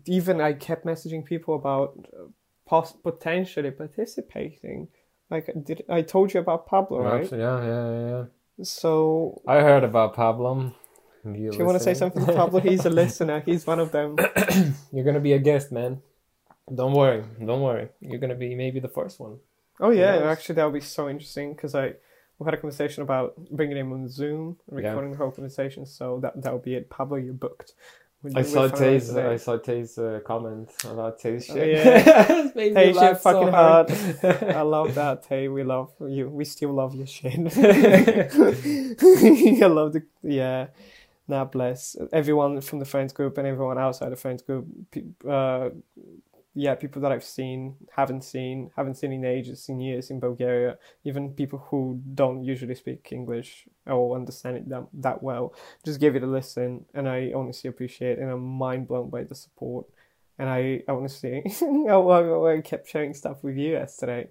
even 0.06 0.40
I 0.40 0.52
kept 0.52 0.84
messaging 0.84 1.24
people 1.24 1.54
about 1.54 1.98
uh, 2.12 2.24
pos- 2.66 2.92
potentially 3.02 3.70
participating. 3.70 4.88
Like, 5.30 5.50
did 5.64 5.84
I 5.88 6.02
told 6.02 6.32
you 6.34 6.40
about 6.40 6.66
Pablo, 6.66 7.00
right? 7.00 7.30
Yeah, 7.30 7.62
yeah, 7.64 8.08
yeah. 8.08 8.24
So 8.62 9.40
I 9.46 9.60
heard 9.60 9.84
about 9.84 10.14
Pablo. 10.14 10.74
You 11.24 11.50
do 11.50 11.58
you 11.58 11.64
want 11.64 11.76
to 11.78 11.84
say 11.84 11.94
something 11.94 12.24
to 12.24 12.32
Pablo? 12.32 12.60
He's 12.60 12.86
a 12.86 12.90
listener. 13.02 13.40
He's 13.44 13.66
one 13.66 13.78
of 13.80 13.92
them. 13.92 14.16
You're 14.92 15.04
gonna 15.04 15.20
be 15.20 15.32
a 15.34 15.38
guest, 15.38 15.70
man. 15.72 16.00
Don't 16.74 16.92
worry, 16.92 17.24
don't 17.44 17.62
worry. 17.62 17.88
You're 18.00 18.20
gonna 18.20 18.34
be 18.34 18.54
maybe 18.54 18.80
the 18.80 18.88
first 18.88 19.20
one. 19.20 19.38
Oh 19.80 19.90
yeah, 19.90 20.16
actually 20.30 20.56
that 20.56 20.64
would 20.64 20.74
be 20.74 20.80
so 20.80 21.08
interesting 21.08 21.54
because 21.54 21.74
I 21.74 21.94
we 22.38 22.44
had 22.44 22.54
a 22.54 22.56
conversation 22.56 23.02
about 23.02 23.34
bringing 23.50 23.76
him 23.76 23.92
on 23.92 24.08
Zoom, 24.08 24.56
Yeah. 24.70 24.76
recording 24.88 25.10
the 25.12 25.16
whole 25.18 25.30
conversation. 25.30 25.86
So 25.86 26.20
that 26.22 26.40
that 26.42 26.52
would 26.52 26.62
be 26.62 26.74
it. 26.74 26.88
Pablo, 26.90 27.16
you're 27.16 27.34
booked. 27.34 27.74
I 28.34 28.42
saw 28.42 28.66
Tay's. 28.68 29.14
I 29.16 29.36
saw 29.36 29.58
Tay's 29.58 29.96
uh, 29.96 30.20
comment 30.24 30.70
about 30.84 31.18
Tay's 31.20 31.48
Oh, 31.50 31.54
shit. 31.54 31.68
yeah. 31.86 32.32
It 32.48 32.56
made 32.56 32.74
me 32.74 32.80
Tay 32.80 32.86
shit 32.92 32.96
laugh 32.96 33.20
so 33.20 33.32
fucking 33.32 33.52
hard. 33.52 33.90
I 34.56 34.62
love 34.62 34.94
that, 34.96 35.22
Tay. 35.22 35.46
We 35.48 35.62
love 35.62 35.92
you. 36.00 36.28
We 36.28 36.44
still 36.44 36.72
love 36.72 36.94
your 36.96 37.06
shit. 37.06 37.34
I 39.62 39.66
love 39.66 39.92
the 39.92 40.02
yeah. 40.22 40.66
Nah, 41.28 41.44
bless 41.44 41.94
everyone 42.12 42.60
from 42.62 42.78
the 42.78 42.84
friends 42.86 43.12
group 43.12 43.38
and 43.38 43.46
everyone 43.46 43.78
outside 43.78 44.10
the 44.10 44.16
friends 44.16 44.42
group. 44.42 44.66
Uh, 45.26 45.70
yeah, 46.64 46.74
people 46.74 47.00
that 47.02 47.12
I've 47.12 47.24
seen, 47.38 47.76
haven't 47.98 48.24
seen, 48.24 48.70
haven't 48.76 48.96
seen 48.96 49.12
in 49.12 49.24
ages, 49.24 49.68
in 49.68 49.80
years 49.80 50.10
in 50.10 50.18
Bulgaria. 50.18 50.76
Even 51.04 51.32
people 51.34 51.60
who 51.70 52.00
don't 52.14 52.42
usually 52.44 52.74
speak 52.74 53.08
English 53.12 53.68
or 53.86 54.16
understand 54.16 54.56
it 54.56 54.68
that, 54.68 54.84
that 54.94 55.22
well, 55.22 55.54
just 55.84 56.00
give 56.00 56.16
it 56.16 56.24
a 56.24 56.26
listen. 56.26 56.84
And 56.94 57.08
I 57.08 57.32
honestly 57.34 57.68
appreciate, 57.70 58.18
it, 58.18 58.22
and 58.22 58.30
I'm 58.30 58.44
mind 58.44 58.88
blown 58.88 59.08
by 59.10 59.22
the 59.24 59.36
support. 59.36 59.86
And 60.38 60.48
I 60.48 60.82
honestly, 60.88 61.42
I, 61.62 61.94
I 61.94 62.52
I 62.56 62.60
kept 62.60 62.88
sharing 62.88 63.14
stuff 63.14 63.44
with 63.44 63.56
you 63.56 63.70
yesterday 63.72 64.28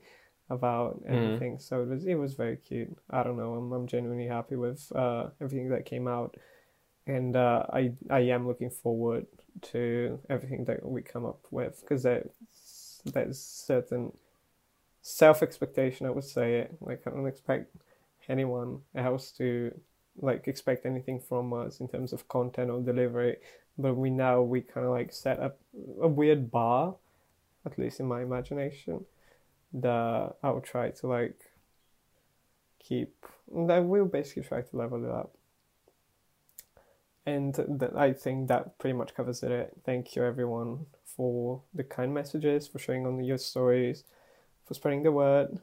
about 0.50 1.02
Mm. 1.10 1.12
everything. 1.12 1.60
So 1.60 1.82
it 1.84 1.90
was 1.90 2.06
it 2.06 2.16
was 2.16 2.34
very 2.34 2.58
cute. 2.58 2.96
I 3.10 3.24
don't 3.24 3.38
know. 3.38 3.54
I'm 3.56 3.72
I'm 3.74 3.88
genuinely 3.88 4.28
happy 4.28 4.56
with 4.56 4.82
uh, 4.96 5.30
everything 5.42 5.70
that 5.70 5.86
came 5.86 6.08
out, 6.08 6.36
and 7.08 7.36
uh, 7.36 7.64
I 7.72 7.94
I 8.10 8.20
am 8.20 8.48
looking 8.48 8.70
forward 8.70 9.26
to 9.74 10.20
everything 10.30 10.66
that 10.66 10.86
we 10.86 11.02
come 11.02 11.26
up 11.26 11.40
with 11.52 11.82
because 11.82 12.04
there's 12.04 13.02
there's 13.06 13.40
certain 13.40 14.12
self 15.02 15.42
expectation. 15.42 16.06
I 16.06 16.12
would 16.12 16.24
say 16.24 16.68
like 16.82 17.04
I 17.08 17.10
don't 17.10 17.28
expect 17.28 17.76
anyone 18.30 18.80
else 18.96 19.32
to 19.32 19.72
like 20.20 20.48
expect 20.48 20.86
anything 20.86 21.20
from 21.20 21.54
us 21.54 21.80
in 21.80 21.88
terms 21.88 22.14
of 22.14 22.28
content 22.28 22.72
or 22.72 22.82
delivery 22.82 23.38
but 23.78 23.96
we 23.96 24.10
now 24.10 24.42
we 24.42 24.62
kind 24.62 24.86
of 24.86 24.92
like 24.92 25.14
set 25.14 25.40
up 25.40 25.60
a 26.02 26.08
weird 26.08 26.50
bar 26.50 26.96
at 27.66 27.78
least 27.78 28.00
in 28.00 28.08
my 28.08 28.22
imagination 28.22 29.06
that 29.74 30.36
i 30.44 30.50
will 30.50 30.62
try 30.62 30.90
to 30.90 31.08
like 31.08 31.40
keep 32.80 33.26
that 33.68 33.84
we'll 33.84 34.06
basically 34.06 34.44
try 34.44 34.62
to 34.62 34.78
level 34.78 35.04
it 35.04 35.12
up 35.12 35.37
and 37.28 37.54
th- 37.54 37.92
I 37.94 38.14
think 38.14 38.48
that 38.48 38.80
pretty 38.80 38.98
much 38.98 39.14
covers 39.14 39.44
it. 39.44 39.74
Thank 39.86 40.16
you, 40.16 40.24
everyone, 40.24 40.86
for 41.04 41.62
the 41.74 41.84
kind 41.84 42.14
messages, 42.14 42.68
for 42.68 42.80
sharing 42.80 43.06
on 43.06 43.22
your 43.22 43.38
stories, 43.38 44.06
for 44.66 44.74
spreading 44.74 45.04
the 45.04 45.12
word. 45.12 45.60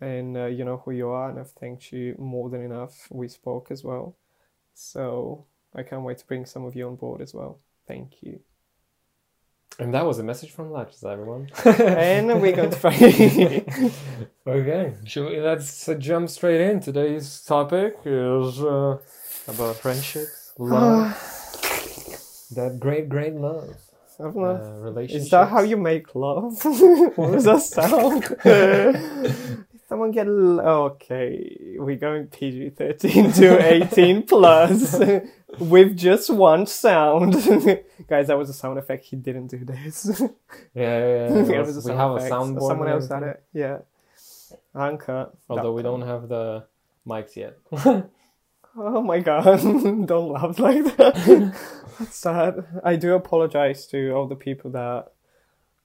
And 0.00 0.36
uh, 0.36 0.44
you 0.46 0.64
know 0.64 0.82
who 0.84 0.92
you 0.92 1.08
are, 1.08 1.30
and 1.30 1.40
I've 1.40 1.50
thanked 1.52 1.90
you 1.90 2.14
more 2.18 2.50
than 2.50 2.62
enough. 2.62 3.08
We 3.10 3.28
spoke 3.28 3.70
as 3.70 3.82
well. 3.82 4.16
So 4.74 5.46
I 5.74 5.82
can't 5.82 6.02
wait 6.02 6.18
to 6.18 6.26
bring 6.26 6.44
some 6.44 6.66
of 6.66 6.76
you 6.76 6.86
on 6.86 6.96
board 6.96 7.22
as 7.22 7.32
well. 7.32 7.58
Thank 7.86 8.22
you. 8.22 8.40
And 9.80 9.94
that 9.94 10.04
was 10.04 10.18
a 10.18 10.24
message 10.24 10.50
from 10.50 10.70
Latches, 10.72 11.04
everyone. 11.04 11.48
and 11.64 12.40
we're 12.42 12.56
going 12.56 12.70
to 12.70 12.76
pray. 12.78 13.64
okay, 14.46 14.94
Should 15.04 15.30
we, 15.30 15.40
let's 15.40 15.88
uh, 15.88 15.94
jump 15.94 16.28
straight 16.30 16.60
in. 16.60 16.80
Today's 16.80 17.42
topic 17.42 17.96
is 18.04 18.60
uh, 18.60 18.98
about 19.46 19.76
friendships, 19.76 20.37
love, 20.58 21.12
that 22.54 22.78
great, 22.80 23.08
great 23.08 23.34
love, 23.34 23.76
I 24.18 24.22
don't 24.24 24.36
uh, 24.38 24.78
relationships. 24.80 25.24
Is 25.26 25.30
that 25.30 25.48
how 25.48 25.62
you 25.62 25.76
make 25.76 26.14
love? 26.14 26.62
what 27.16 27.32
does 27.32 27.44
that 27.44 27.62
sound? 27.62 28.24
Someone 29.88 30.10
get 30.10 30.26
l- 30.26 30.60
okay. 30.60 31.76
We're 31.78 31.96
going 31.96 32.26
PG 32.26 32.70
thirteen 32.70 33.32
to 33.32 33.58
eighteen 33.72 34.22
plus 34.26 34.98
with 35.58 35.96
just 35.96 36.28
one 36.28 36.66
sound, 36.66 37.32
guys. 38.06 38.26
That 38.26 38.36
was 38.36 38.50
a 38.50 38.52
sound 38.52 38.78
effect. 38.78 39.06
He 39.06 39.16
didn't 39.16 39.46
do 39.46 39.64
this. 39.64 40.20
Yeah, 40.20 40.82
yeah, 40.82 41.06
yeah. 41.06 41.38
It 41.38 41.48
It 41.50 41.58
was 41.60 41.76
was- 41.76 41.84
we 41.86 41.92
have 41.92 42.10
a 42.10 42.18
soundboard. 42.18 42.68
Someone 42.68 42.88
else 42.88 43.08
had 43.08 43.22
it. 43.22 43.42
Yeah. 43.54 43.78
Anchor. 44.74 45.30
Although 45.48 45.72
we 45.72 45.82
don't 45.82 46.02
have 46.02 46.28
the 46.28 46.64
mics 47.06 47.34
yet. 47.36 47.56
Oh 48.80 49.02
my 49.02 49.18
god! 49.20 49.44
don't 50.06 50.32
laugh 50.32 50.58
like 50.58 50.96
that. 50.96 51.14
That's 51.98 52.16
sad. 52.16 52.64
I 52.84 52.96
do 52.96 53.14
apologize 53.14 53.86
to 53.88 54.12
all 54.12 54.26
the 54.28 54.36
people 54.36 54.70
that 54.72 55.08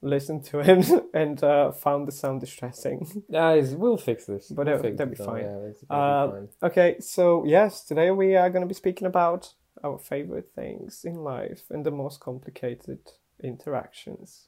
listened 0.02 0.44
to 0.46 0.60
it 0.60 1.06
and 1.14 1.44
uh, 1.44 1.72
found 1.72 2.08
the 2.08 2.12
sound 2.12 2.42
distressing. 2.42 3.24
Guys, 3.32 3.74
we'll 3.76 3.98
fix 3.98 4.26
this. 4.26 4.48
But 4.50 4.66
we'll 4.68 4.76
it'll- 4.76 4.84
fix 4.84 4.98
that'll 4.98 5.14
it 5.14 5.18
be 5.18 5.24
fine. 5.24 5.44
Yeah, 5.90 5.96
Uh, 5.96 6.28
be 6.28 6.32
fine. 6.34 6.48
Okay, 6.64 6.96
so 7.00 7.44
yes, 7.46 7.84
today 7.84 8.12
we 8.12 8.36
are 8.36 8.50
going 8.50 8.62
to 8.62 8.68
be 8.68 8.74
speaking 8.76 9.08
about 9.08 9.54
our 9.84 9.98
favorite 9.98 10.52
things 10.56 11.04
in 11.04 11.16
life 11.24 11.64
and 11.70 11.86
the 11.86 11.92
most 11.92 12.20
complicated 12.20 13.00
interactions. 13.42 14.48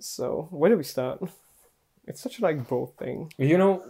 So, 0.00 0.48
where 0.50 0.70
do 0.70 0.76
we 0.76 0.84
start? 0.84 1.20
It's 2.08 2.20
such 2.20 2.38
a 2.38 2.42
like 2.42 2.66
broad 2.68 2.96
thing. 2.96 3.32
You 3.38 3.58
know, 3.58 3.82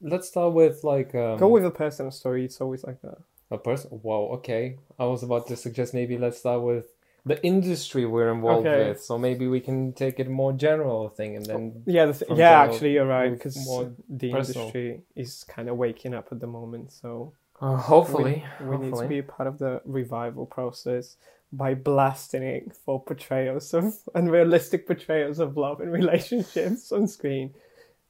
let's 0.00 0.28
start 0.28 0.52
with 0.52 0.84
like 0.84 1.14
um, 1.14 1.38
Go 1.38 1.48
with 1.48 1.64
a 1.64 1.70
personal 1.70 2.10
story. 2.12 2.44
It's 2.44 2.60
always 2.60 2.84
like 2.84 3.00
that. 3.02 3.18
a 3.50 3.58
person. 3.58 4.00
Wow, 4.02 4.22
okay. 4.38 4.76
I 4.98 5.04
was 5.04 5.22
about 5.22 5.46
to 5.48 5.56
suggest 5.56 5.92
maybe 5.94 6.16
let's 6.18 6.38
start 6.38 6.62
with 6.62 6.86
the 7.24 7.38
industry 7.44 8.04
we're 8.06 8.32
involved 8.32 8.66
Okay. 8.66 8.88
with. 8.88 9.00
So 9.02 9.16
maybe 9.18 9.46
we 9.46 9.60
can 9.60 9.92
take 9.92 10.18
it 10.18 10.28
more 10.28 10.52
general 10.52 11.08
thing 11.08 11.36
and 11.36 11.46
then 11.46 11.82
Yeah, 11.86 12.06
the 12.06 12.14
th- 12.14 12.30
yeah. 12.38 12.62
Actually, 12.64 12.92
you're 12.94 13.06
right 13.06 13.30
because 13.32 13.56
more 13.66 13.92
the 14.08 14.30
personal. 14.32 14.62
industry 14.66 15.02
is 15.14 15.44
kind 15.44 15.68
of 15.68 15.76
waking 15.76 16.14
up 16.14 16.28
at 16.32 16.40
the 16.40 16.46
moment. 16.46 16.92
So 16.92 17.32
uh, 17.60 17.76
hopefully, 17.76 18.44
we, 18.60 18.66
we 18.66 18.76
need 18.78 18.94
to 18.96 19.06
be 19.08 19.18
a 19.18 19.22
part 19.22 19.46
of 19.46 19.58
the 19.58 19.80
revival 19.84 20.46
process 20.46 21.16
by 21.52 21.74
blasting 21.74 22.42
it 22.42 22.74
for 22.84 22.98
portrayals 23.04 23.74
of 23.74 23.94
unrealistic 24.14 24.86
portrayals 24.86 25.38
of 25.38 25.56
love 25.56 25.80
and 25.80 25.92
relationships 25.92 26.90
on 26.92 27.06
screen. 27.06 27.54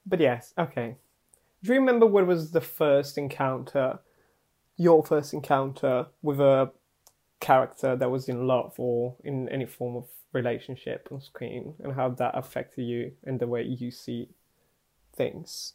But 0.07 0.21
yes, 0.21 0.53
okay. 0.59 0.97
Do 1.63 1.73
you 1.73 1.79
remember 1.79 2.07
what 2.07 2.27
was 2.27 2.51
the 2.51 2.61
first 2.61 3.17
encounter, 3.17 4.01
your 4.77 5.05
first 5.05 5.33
encounter 5.33 6.07
with 6.23 6.41
a 6.41 6.73
character 7.41 7.97
that 7.97 8.11
was 8.11 8.29
in 8.29 8.47
love 8.47 8.75
or 8.79 9.17
in 9.23 9.49
any 9.49 9.67
form 9.67 9.97
of 9.97 10.07
relationship 10.33 11.09
on 11.13 11.21
screen, 11.21 11.75
and 11.83 11.95
how 11.95 12.09
that 12.09 12.37
affected 12.37 12.83
you 12.83 13.13
and 13.25 13.39
the 13.39 13.47
way 13.47 13.63
you 13.63 13.91
see 13.91 14.29
things? 15.15 15.75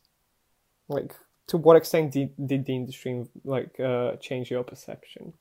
Like, 0.89 1.15
to 1.47 1.57
what 1.57 1.77
extent 1.77 2.11
did, 2.11 2.33
did 2.47 2.65
the 2.65 2.75
industry 2.75 3.25
like 3.45 3.79
uh, 3.79 4.17
change 4.17 4.51
your 4.51 4.63
perception? 4.63 5.33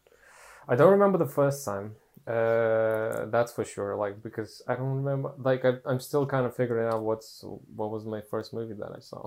I 0.69 0.77
don't 0.77 0.93
remember 0.93 1.19
the 1.19 1.27
first 1.27 1.65
time. 1.65 1.97
Uh, 2.27 3.27
that's 3.27 3.53
for 3.53 3.65
sure. 3.65 3.95
Like 3.95 4.23
because 4.23 4.61
I 4.67 4.75
don't 4.75 5.05
remember. 5.05 5.33
Like 5.39 5.65
I, 5.65 5.75
I'm 5.87 6.01
still 6.01 6.27
kind 6.27 6.45
of 6.45 6.57
figuring 6.57 6.89
out 6.93 7.03
what's 7.03 7.45
what 7.45 7.91
was 7.91 8.05
my 8.05 8.21
first 8.21 8.53
movie 8.53 8.75
that 8.75 8.91
I 8.97 9.01
saw. 9.01 9.23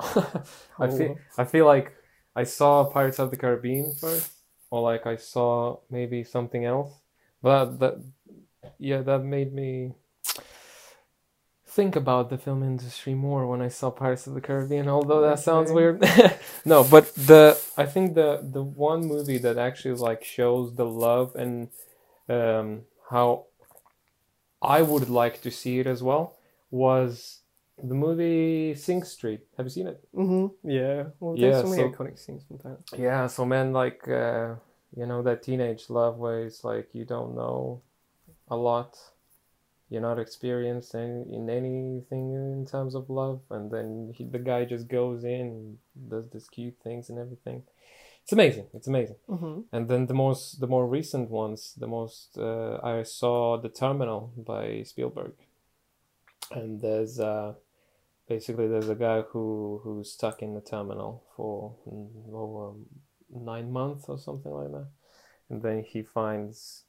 I 0.80 0.88
feel 0.90 1.18
I 1.38 1.46
feel 1.46 1.66
like 1.66 1.94
I 2.36 2.44
saw 2.44 2.90
Pirates 2.90 3.20
of 3.20 3.32
the 3.32 3.38
Caribbean 3.38 3.94
first, 4.00 4.32
or 4.70 4.82
like 4.82 5.06
I 5.08 5.16
saw 5.16 5.80
maybe 5.90 6.26
something 6.26 6.66
else. 6.66 6.92
But 7.42 7.80
that 7.80 8.04
yeah, 8.78 9.02
that 9.02 9.24
made 9.24 9.54
me 9.54 9.94
think 11.66 11.96
about 11.96 12.30
the 12.30 12.38
film 12.38 12.64
industry 12.64 13.14
more 13.14 13.48
when 13.48 13.62
I 13.62 13.70
saw 13.70 13.92
Pirates 13.92 14.28
of 14.28 14.34
the 14.34 14.42
Caribbean. 14.42 14.90
Although 14.90 15.22
that 15.22 15.40
sounds 15.40 15.72
weird. 15.72 16.02
no, 16.66 16.84
but 16.84 17.16
the 17.16 17.58
I 17.78 17.86
think 17.86 18.16
the 18.16 18.42
the 18.44 18.64
one 18.64 19.06
movie 19.06 19.38
that 19.38 19.58
actually 19.58 19.96
like 19.96 20.26
shows 20.26 20.76
the 20.76 20.86
love 20.86 21.36
and 21.36 21.70
um, 22.28 22.82
how 23.10 23.46
I 24.62 24.82
would 24.82 25.10
like 25.10 25.42
to 25.42 25.52
see 25.52 25.80
it 25.80 25.88
as 25.88 26.02
well 26.04 26.38
was 26.72 27.40
the 27.82 27.96
movie 27.96 28.76
Sing 28.76 29.04
Street. 29.04 29.42
Have 29.58 29.66
you 29.66 29.70
seen 29.70 29.88
it? 29.88 30.04
Mm-hmm. 30.16 30.70
Yeah. 30.70 31.04
Well, 31.20 31.36
there's 31.36 31.56
Yeah, 31.56 31.62
so 31.62 31.70
many 31.70 31.82
so- 31.84 31.90
iconic 31.90 32.20
scenes 32.20 32.44
from 32.48 32.58
that. 32.64 33.00
Yeah, 33.00 33.28
so 33.28 33.46
man, 33.46 33.72
like 33.74 34.08
uh, 34.08 34.56
you 34.96 35.06
know 35.06 35.22
that 35.24 35.44
teenage 35.44 35.90
love 35.90 36.18
where 36.18 36.44
it's 36.46 36.64
like 36.64 36.90
you 36.94 37.06
don't 37.06 37.36
know 37.36 37.82
a 38.50 38.56
lot, 38.58 38.98
you're 39.90 40.02
not 40.02 40.20
experienced 40.20 40.94
in, 40.96 41.26
in 41.32 41.50
anything 41.50 42.34
in 42.34 42.66
terms 42.70 42.96
of 42.96 43.10
love, 43.10 43.42
and 43.50 43.72
then 43.72 44.12
he, 44.16 44.26
the 44.26 44.40
guy 44.40 44.66
just 44.66 44.88
goes 44.88 45.24
in 45.24 45.78
does 46.10 46.30
these 46.32 46.48
cute 46.50 46.76
things 46.84 47.10
and 47.10 47.18
everything. 47.20 47.64
It's 48.30 48.34
amazing. 48.34 48.68
It's 48.76 48.88
amazing. 48.88 49.16
Mm-hmm. 49.28 49.62
And 49.72 49.88
then 49.90 50.06
the 50.06 50.14
most, 50.14 50.60
the 50.60 50.68
more 50.68 50.86
recent 50.86 51.32
ones, 51.32 51.74
the 51.76 51.88
most 51.88 52.38
uh, 52.38 52.78
I 52.84 53.02
saw 53.02 53.58
the 53.58 53.70
Terminal 53.70 54.32
by 54.38 54.84
Spielberg, 54.84 55.34
and 56.52 56.80
there's 56.80 57.20
uh, 57.20 57.54
basically 58.28 58.68
there's 58.68 58.88
a 58.88 58.94
guy 58.94 59.22
who 59.22 59.82
who's 59.84 60.12
stuck 60.12 60.44
in 60.44 60.54
the 60.54 60.62
terminal 60.62 61.24
for 61.36 61.74
mm, 61.92 62.32
over 62.32 62.78
nine 63.34 63.72
months 63.72 64.06
or 64.08 64.20
something 64.20 64.52
like 64.52 64.74
that, 64.74 64.90
and 65.50 65.64
then 65.64 65.84
he 65.84 66.04
finds 66.04 66.84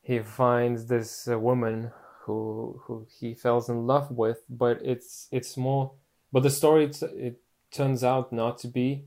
he 0.00 0.20
finds 0.20 0.86
this 0.86 1.28
uh, 1.28 1.38
woman 1.38 1.92
who 2.22 2.80
who 2.84 3.06
he 3.20 3.34
falls 3.34 3.68
in 3.68 3.86
love 3.86 4.10
with, 4.10 4.42
but 4.48 4.80
it's 4.82 5.28
it's 5.30 5.54
more, 5.58 5.92
but 6.32 6.42
the 6.42 6.50
story 6.50 6.86
it's, 6.86 7.02
it 7.02 7.42
turns 7.70 8.02
out 8.02 8.32
not 8.32 8.56
to 8.60 8.68
be 8.68 9.04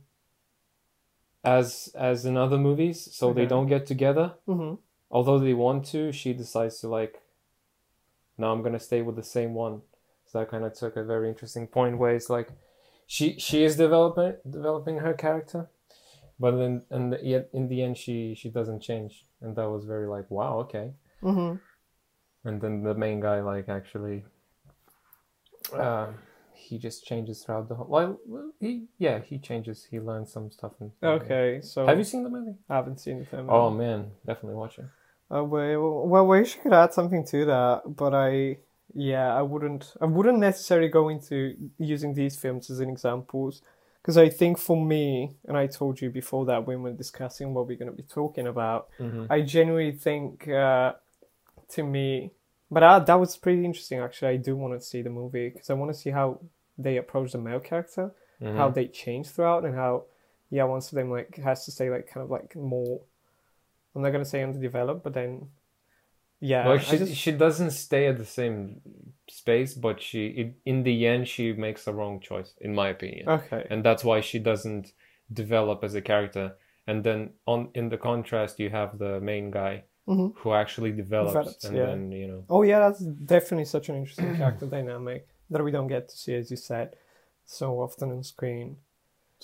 as 1.44 1.90
as 1.96 2.26
in 2.26 2.36
other 2.38 2.58
movies 2.58 3.08
so 3.12 3.34
they 3.34 3.46
don't 3.46 3.68
get 3.68 3.86
together. 3.86 4.34
Mm-hmm. 4.48 4.76
although 5.10 5.40
they 5.40 5.54
want 5.54 5.86
to 5.86 6.12
she 6.12 6.34
decides 6.34 6.80
to 6.82 6.88
like 6.88 7.22
no 8.38 8.52
i'm 8.52 8.62
gonna 8.62 8.80
stay 8.80 9.02
with 9.02 9.16
the 9.16 9.24
same 9.24 9.54
one. 9.54 9.82
So 10.26 10.40
that 10.40 10.50
kind 10.52 10.64
of 10.64 10.74
took 10.74 10.96
a 10.96 11.04
very 11.04 11.28
interesting 11.28 11.66
point 11.68 11.98
where 11.98 12.14
it's 12.14 12.30
like 12.30 12.50
she 13.08 13.40
she 13.40 13.64
is 13.64 13.76
developing 13.76 14.36
developing 14.48 14.98
her 15.00 15.14
character 15.14 15.70
but 16.40 16.52
then 16.52 16.84
and 16.92 17.18
yet 17.24 17.50
in 17.54 17.68
the 17.68 17.82
end 17.84 17.98
she 17.98 18.36
she 18.36 18.50
doesn't 18.50 18.82
change. 18.82 19.26
And 19.42 19.56
that 19.56 19.70
was 19.70 19.86
very 19.86 20.08
like 20.08 20.30
wow 20.30 20.60
okay. 20.60 20.94
Mm-hmm. 21.24 21.56
and 22.48 22.62
then 22.62 22.84
the 22.84 22.94
main 22.94 23.20
guy 23.20 23.42
like 23.42 23.68
actually 23.68 24.24
uh, 25.74 26.08
he 26.60 26.78
just 26.78 27.06
changes 27.06 27.44
throughout 27.44 27.68
the 27.70 27.76
whole 27.76 27.88
well 27.88 28.52
he 28.60 28.72
yeah 28.98 29.18
he 29.30 29.38
changes 29.40 29.88
he 29.90 30.00
learns 30.00 30.32
some 30.32 30.52
stuff 30.52 30.74
and 30.82 30.92
Okay, 31.02 31.60
so 31.62 31.86
have 31.88 31.98
you 31.98 32.04
seen 32.04 32.24
the 32.24 32.30
movie 32.30 32.56
I 32.70 32.76
haven't 32.76 33.00
seen 33.00 33.20
the 33.20 33.26
film. 33.26 33.50
oh 33.50 33.70
man 33.72 34.12
definitely 34.26 34.56
watch 34.64 34.78
it 34.80 34.86
Uh, 35.32 35.44
well, 35.44 36.08
well, 36.12 36.26
wish 36.26 36.58
I 36.58 36.60
could 36.64 36.74
add 36.74 36.92
something 36.94 37.24
to 37.34 37.46
that, 37.46 37.82
but 38.02 38.14
I, 38.16 38.58
yeah, 38.96 39.28
I 39.40 39.44
wouldn't. 39.52 39.84
I 40.02 40.08
wouldn't 40.16 40.40
necessarily 40.40 40.90
go 40.90 41.04
into 41.10 41.36
using 41.78 42.12
these 42.16 42.36
films 42.44 42.72
as 42.72 42.80
an 42.80 42.90
examples, 42.90 43.62
because 44.02 44.18
I 44.18 44.28
think 44.40 44.58
for 44.58 44.78
me, 44.94 45.36
and 45.48 45.56
I 45.56 45.68
told 45.68 46.02
you 46.02 46.10
before 46.10 46.46
that 46.50 46.66
when 46.66 46.82
we're 46.82 46.98
discussing 47.06 47.54
what 47.54 47.68
we're 47.68 47.78
going 47.78 47.92
to 47.96 48.02
be 48.04 48.10
talking 48.20 48.48
about, 48.48 48.82
mm-hmm. 49.00 49.26
I 49.30 49.42
genuinely 49.56 49.92
think, 50.08 50.48
uh, 50.48 50.94
to 51.76 51.84
me, 51.84 52.32
but 52.72 52.84
uh, 52.84 53.00
that 53.00 53.20
was 53.20 53.38
pretty 53.38 53.66
interesting. 53.66 54.00
Actually, 54.00 54.34
I 54.34 54.38
do 54.38 54.56
want 54.56 54.80
to 54.80 54.86
see 54.86 55.02
the 55.02 55.10
movie 55.10 55.50
because 55.50 55.70
I 55.70 55.74
want 55.74 55.92
to 55.94 55.98
see 56.00 56.12
how 56.12 56.40
they 56.78 56.98
approach 56.98 57.32
the 57.34 57.38
male 57.40 57.60
character, 57.60 58.12
Mm-hmm. 58.42 58.58
how 58.58 58.70
they 58.70 58.88
change 58.88 59.28
throughout, 59.28 59.66
and 59.66 59.76
how, 59.76 60.06
yeah, 60.50 60.64
once 60.64 60.90
of 60.92 60.96
them 60.96 61.12
like 61.12 61.36
has 61.38 61.66
to 61.66 61.72
stay 61.72 61.90
like 61.90 62.08
kind 62.08 62.24
of 62.24 62.30
like 62.32 62.56
more. 62.56 63.02
I'm 63.94 64.02
not 64.02 64.12
gonna 64.12 64.24
say 64.24 64.42
underdeveloped, 64.44 65.04
but 65.04 65.14
then, 65.14 65.50
yeah, 66.40 66.66
well, 66.68 66.78
she, 66.78 66.98
just- 66.98 67.16
she 67.16 67.32
doesn't 67.34 67.72
stay 67.72 68.08
at 68.08 68.18
the 68.18 68.26
same 68.26 68.80
space, 69.30 69.74
but 69.74 70.02
she 70.02 70.28
it, 70.28 70.56
in 70.66 70.84
the 70.84 71.06
end 71.06 71.28
she 71.28 71.52
makes 71.52 71.84
the 71.84 71.94
wrong 71.94 72.22
choice, 72.22 72.54
in 72.62 72.74
my 72.74 72.88
opinion, 72.90 73.28
okay, 73.28 73.68
and 73.70 73.84
that's 73.84 74.04
why 74.06 74.22
she 74.22 74.40
doesn't 74.40 74.94
develop 75.32 75.84
as 75.84 75.96
a 75.96 76.02
character. 76.02 76.56
and 76.88 77.04
then 77.04 77.30
on 77.46 77.70
in 77.76 77.90
the 77.90 77.98
contrast 77.98 78.58
you 78.60 78.70
have 78.70 78.98
the 78.98 79.20
main 79.20 79.52
guy 79.52 79.84
Mhm. 80.10 80.34
who 80.42 80.50
actually 80.54 80.92
develops, 80.92 81.34
Develops, 81.34 81.66
and 81.66 81.78
yeah. 81.78 81.86
then 81.86 82.12
you 82.22 82.28
know 82.28 82.42
Oh 82.50 82.64
yeah, 82.64 82.80
that's 82.80 83.00
definitely 83.36 83.66
such 83.66 83.90
an 83.90 83.96
interesting 83.96 84.36
character 84.42 84.66
dynamic 84.66 85.28
that 85.52 85.64
we 85.64 85.72
don't 85.72 85.88
get 85.96 86.10
to 86.10 86.16
see, 86.18 86.36
as 86.42 86.50
you 86.52 86.58
said, 86.58 86.88
so 87.46 87.66
often 87.86 88.12
on 88.12 88.24
screen. 88.24 88.78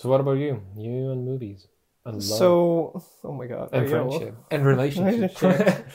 so 0.00 0.08
what 0.10 0.20
about 0.20 0.38
you 0.44 0.54
you 0.76 1.10
and 1.12 1.24
movies 1.24 1.60
and 2.04 2.14
love 2.16 2.38
So, 2.42 2.50
oh 3.24 3.32
my 3.40 3.46
god, 3.46 3.68
and 3.72 3.88
friendship 3.88 4.34
and 4.50 4.60
relationship 4.72 5.40
Relationship. 5.42 5.86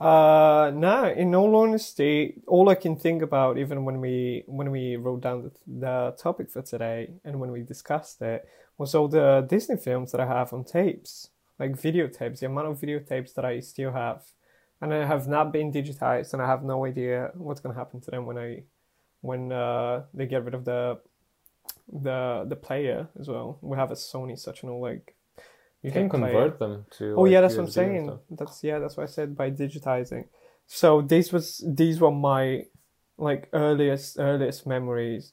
Uh, 0.00 0.70
no. 0.74 1.04
In 1.22 1.34
all 1.34 1.56
honesty, 1.56 2.40
all 2.46 2.68
I 2.68 2.76
can 2.76 2.94
think 2.96 3.20
about, 3.22 3.58
even 3.58 3.84
when 3.84 4.00
we 4.00 4.44
when 4.46 4.70
we 4.70 4.96
wrote 4.96 5.22
down 5.22 5.42
the, 5.42 5.52
the 5.66 6.14
topic 6.16 6.50
for 6.50 6.62
today 6.62 7.00
and 7.24 7.40
when 7.40 7.50
we 7.50 7.62
discussed 7.62 8.22
it, 8.22 8.40
was 8.78 8.94
all 8.94 9.08
the 9.08 9.44
Disney 9.48 9.76
films 9.76 10.12
that 10.12 10.20
I 10.20 10.26
have 10.26 10.52
on 10.52 10.62
tapes, 10.64 11.30
like 11.58 11.72
videotapes. 11.72 12.40
The 12.40 12.46
amount 12.46 12.68
of 12.68 12.80
videotapes 12.80 13.34
that 13.34 13.44
I 13.44 13.60
still 13.60 13.92
have, 13.92 14.22
and 14.80 14.92
I 14.92 15.04
have 15.04 15.28
not 15.28 15.52
been 15.52 15.72
digitized, 15.72 16.32
and 16.32 16.42
I 16.42 16.46
have 16.46 16.62
no 16.62 16.84
idea 16.86 17.30
what's 17.34 17.60
gonna 17.60 17.74
happen 17.74 18.00
to 18.02 18.10
them 18.10 18.26
when 18.26 18.38
I 18.38 18.62
when 19.20 19.52
uh, 19.52 20.04
they 20.14 20.26
get 20.26 20.44
rid 20.44 20.54
of 20.54 20.64
the 20.64 20.98
the 21.92 22.44
the 22.48 22.56
player 22.56 23.08
as 23.18 23.28
well. 23.28 23.58
We 23.60 23.76
have 23.76 23.90
a 23.90 23.94
Sony 23.94 24.38
such 24.38 24.62
an 24.62 24.68
old 24.68 24.82
like 24.82 25.14
you 25.82 25.90
can 25.90 26.04
tape 26.04 26.10
player. 26.10 26.32
convert 26.32 26.58
them 26.58 26.86
to 26.98 27.14
Oh 27.16 27.22
like, 27.22 27.32
yeah, 27.32 27.40
that's 27.40 27.56
what 27.56 27.64
I'm 27.64 27.70
saying. 27.70 28.18
That's 28.30 28.62
yeah, 28.64 28.78
that's 28.78 28.96
what 28.96 29.04
I 29.04 29.06
said 29.06 29.36
by 29.36 29.50
digitizing. 29.50 30.26
So 30.66 31.00
this 31.00 31.32
was 31.32 31.64
these 31.66 32.00
were 32.00 32.10
my 32.10 32.64
like 33.16 33.48
earliest 33.52 34.18
earliest 34.18 34.66
memories 34.66 35.32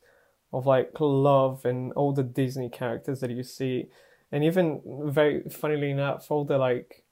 of 0.53 0.65
like 0.65 0.91
love 0.99 1.65
and 1.65 1.91
all 1.93 2.13
the 2.13 2.23
Disney 2.23 2.69
characters 2.69 3.19
that 3.19 3.31
you 3.31 3.43
see, 3.43 3.87
and 4.35 4.43
even 4.43 4.81
very 5.05 5.43
funnily 5.49 5.91
enough, 5.91 6.29
all 6.29 6.43
the 6.43 6.57
like 6.57 7.05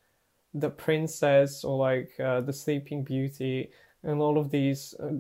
the 0.54 0.70
princess 0.70 1.64
or 1.64 1.78
like 1.78 2.12
uh, 2.20 2.42
the 2.42 2.52
Sleeping 2.52 3.02
Beauty 3.02 3.70
and 4.04 4.20
all 4.20 4.38
of 4.38 4.52
these 4.52 4.94
uh, 5.02 5.14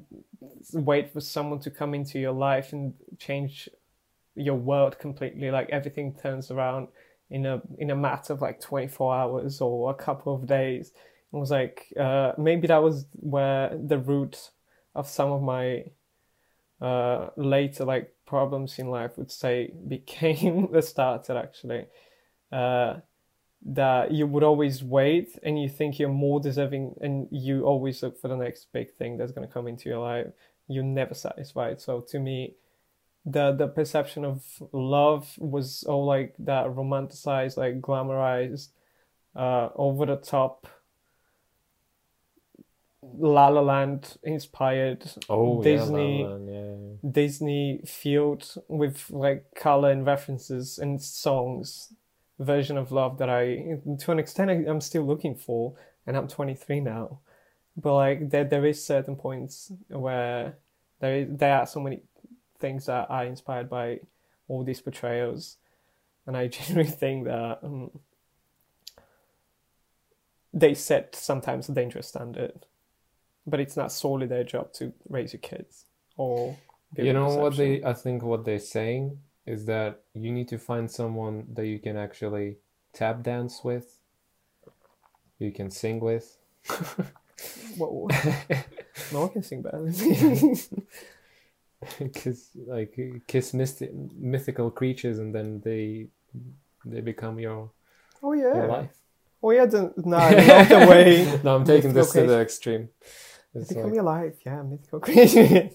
wait 0.73 1.13
for 1.13 1.21
someone 1.21 1.59
to 1.61 1.71
come 1.71 1.93
into 1.93 2.19
your 2.19 2.33
life 2.33 2.73
and 2.73 2.93
change 3.19 3.69
your 4.35 4.55
world 4.55 4.99
completely. 4.99 5.49
Like 5.49 5.69
everything 5.69 6.13
turns 6.21 6.51
around 6.51 6.89
in 7.29 7.45
a 7.45 7.61
in 7.77 7.89
a 7.89 7.95
matter 7.95 8.33
of 8.33 8.41
like 8.41 8.59
24 8.59 9.15
hours 9.15 9.61
or 9.61 9.89
a 9.89 9.93
couple 9.93 10.35
of 10.35 10.45
days. 10.45 10.91
It 11.31 11.37
was 11.37 11.51
like 11.51 11.87
uh, 11.97 12.33
maybe 12.37 12.67
that 12.67 12.83
was 12.83 13.05
where 13.13 13.79
the 13.81 13.97
root 13.97 14.49
of 14.93 15.07
some 15.07 15.31
of 15.31 15.41
my 15.41 15.85
uh, 16.83 17.29
later 17.37 17.85
like 17.85 18.13
problems 18.25 18.77
in 18.77 18.89
life 18.89 19.17
would 19.17 19.31
say 19.31 19.73
became 19.87 20.71
the 20.71 20.81
started 20.81 21.37
actually. 21.37 21.85
Uh, 22.51 22.99
that 23.65 24.11
you 24.11 24.27
would 24.27 24.43
always 24.43 24.83
wait 24.83 25.39
and 25.41 25.61
you 25.61 25.69
think 25.69 25.97
you're 25.97 26.09
more 26.09 26.41
deserving 26.41 26.93
and 26.99 27.27
you 27.31 27.63
always 27.63 28.03
look 28.03 28.19
for 28.19 28.27
the 28.27 28.35
next 28.35 28.67
big 28.73 28.93
thing 28.95 29.17
that's 29.17 29.31
going 29.31 29.47
to 29.47 29.53
come 29.53 29.67
into 29.67 29.87
your 29.87 29.99
life. 29.99 30.27
You're 30.67 30.83
never 30.83 31.13
satisfied. 31.13 31.79
So 31.79 32.01
to 32.09 32.19
me, 32.19 32.55
the 33.25 33.53
the 33.53 33.67
perception 33.67 34.25
of 34.25 34.43
love 34.73 35.33
was 35.37 35.83
all 35.83 36.05
like 36.05 36.35
that 36.39 36.65
romanticized, 36.65 37.55
like 37.55 37.79
glamorized, 37.79 38.69
uh, 39.35 39.69
over 39.75 40.05
the 40.05 40.17
top, 40.17 40.67
La 43.01 43.47
La 43.47 43.61
Land 43.61 44.17
inspired 44.23 45.09
oh 45.29 45.63
Disney- 45.63 46.19
yeah, 46.19 46.25
La 46.25 46.29
La 46.29 46.33
Land, 46.33 46.49
yeah. 46.49 46.52
Disney 47.09 47.81
field 47.85 48.55
with 48.67 49.09
like 49.09 49.55
color 49.55 49.91
and 49.91 50.05
references 50.05 50.77
and 50.79 51.01
songs 51.01 51.93
version 52.39 52.77
of 52.77 52.91
love 52.91 53.17
that 53.17 53.29
I, 53.29 53.79
to 53.99 54.11
an 54.11 54.19
extent, 54.19 54.49
I, 54.49 54.53
I'm 54.69 54.81
still 54.81 55.03
looking 55.03 55.35
for, 55.35 55.75
and 56.05 56.15
I'm 56.17 56.27
23 56.27 56.79
now. 56.79 57.19
But 57.75 57.95
like 57.95 58.29
there, 58.29 58.43
there 58.43 58.65
is 58.65 58.83
certain 58.83 59.15
points 59.15 59.71
where 59.87 60.57
there 60.99 61.15
is, 61.15 61.27
there 61.31 61.55
are 61.57 61.67
so 61.67 61.79
many 61.79 62.01
things 62.59 62.85
that 62.85 63.07
are 63.09 63.25
inspired 63.25 63.69
by 63.69 63.99
all 64.47 64.63
these 64.63 64.81
portrayals, 64.81 65.57
and 66.27 66.37
I 66.37 66.47
genuinely 66.55 66.91
think 66.91 67.25
that 67.25 67.59
um, 67.63 67.91
they 70.53 70.73
set 70.73 71.15
sometimes 71.15 71.67
a 71.67 71.73
dangerous 71.73 72.07
standard, 72.07 72.65
but 73.47 73.59
it's 73.59 73.75
not 73.75 73.91
solely 73.91 74.27
their 74.27 74.43
job 74.43 74.73
to 74.73 74.93
raise 75.09 75.33
your 75.33 75.41
kids 75.41 75.85
or. 76.17 76.57
You 76.97 77.13
know 77.13 77.35
what 77.35 77.55
they 77.57 77.83
i 77.83 77.93
think 77.93 78.23
what 78.23 78.45
they're 78.45 78.59
saying 78.59 79.17
is 79.45 79.65
that 79.65 80.01
you 80.13 80.31
need 80.31 80.47
to 80.47 80.57
find 80.57 80.89
someone 80.89 81.45
that 81.53 81.65
you 81.67 81.79
can 81.79 81.97
actually 81.97 82.57
tap 82.93 83.23
dance 83.23 83.61
with 83.63 83.99
you 85.39 85.51
can 85.51 85.69
sing 85.69 85.99
with 85.99 86.37
Whoa. 87.77 88.07
no 89.11 89.21
one 89.21 89.29
can 89.29 89.43
sing 89.43 89.61
better 89.61 89.91
kiss 92.13 92.49
like 92.67 92.97
kiss 93.27 93.51
mysti- 93.51 93.91
mythical 94.15 94.71
creatures 94.71 95.19
and 95.19 95.33
then 95.35 95.61
they 95.61 96.07
they 96.85 97.01
become 97.01 97.39
your, 97.39 97.71
oh 98.21 98.33
yeah 98.33 98.55
your 98.55 98.67
life 98.67 98.97
Oh 99.45 99.51
yeah. 99.51 99.65
The, 99.65 99.93
no, 99.97 100.17
not 100.17 100.69
the 100.69 100.87
way. 100.89 101.39
no 101.43 101.57
i'm 101.57 101.65
taking 101.65 101.91
this 101.91 102.13
to 102.13 102.25
the 102.25 102.39
extreme 102.39 102.87
it's 103.55 103.69
Become 103.69 103.83
like, 103.85 103.93
your 103.93 104.03
life. 104.03 104.33
Yeah, 104.45 104.61
mythical 104.63 104.99
creatures. 104.99 105.73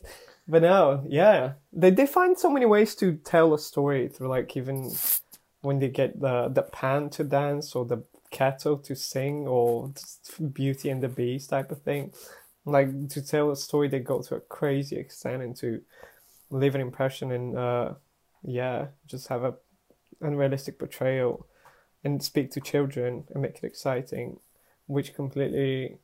But 0.49 0.63
no, 0.63 1.05
yeah. 1.07 1.53
They 1.73 1.91
they 1.91 2.07
find 2.07 2.39
so 2.39 2.51
many 2.51 2.67
ways 2.67 2.95
to 2.97 3.17
tell 3.17 3.53
a 3.55 3.59
story 3.59 4.09
through 4.09 4.29
like 4.29 4.57
even 4.57 4.91
when 5.61 5.79
they 5.79 5.89
get 5.89 6.21
the 6.21 6.49
the 6.49 6.63
pan 6.63 7.11
to 7.11 7.25
dance 7.25 7.75
or 7.75 7.85
the 7.85 8.03
kettle 8.31 8.79
to 8.79 8.95
sing 8.95 9.47
or 9.47 9.93
Beauty 10.53 10.91
and 10.91 11.03
the 11.03 11.09
Beast 11.09 11.51
type 11.51 11.71
of 11.71 11.83
thing. 11.83 12.13
Like 12.65 13.09
to 13.11 13.23
tell 13.23 13.51
a 13.51 13.57
story, 13.57 13.89
they 13.89 14.01
go 14.01 14.23
to 14.23 14.37
a 14.37 14.41
crazy 14.41 14.97
extent 14.97 15.43
and 15.43 15.57
to 15.57 15.81
leave 16.51 16.75
an 16.75 16.81
impression 16.81 17.33
and 17.33 17.57
uh, 17.57 17.95
yeah, 18.43 18.87
just 19.07 19.29
have 19.29 19.45
a 19.45 19.55
unrealistic 20.21 20.79
portrayal 20.79 21.47
and 22.05 22.23
speak 22.23 22.51
to 22.53 22.61
children 22.61 23.25
and 23.31 23.43
make 23.43 23.57
it 23.57 23.65
exciting, 23.65 24.41
which 24.87 25.15
completely 25.15 25.99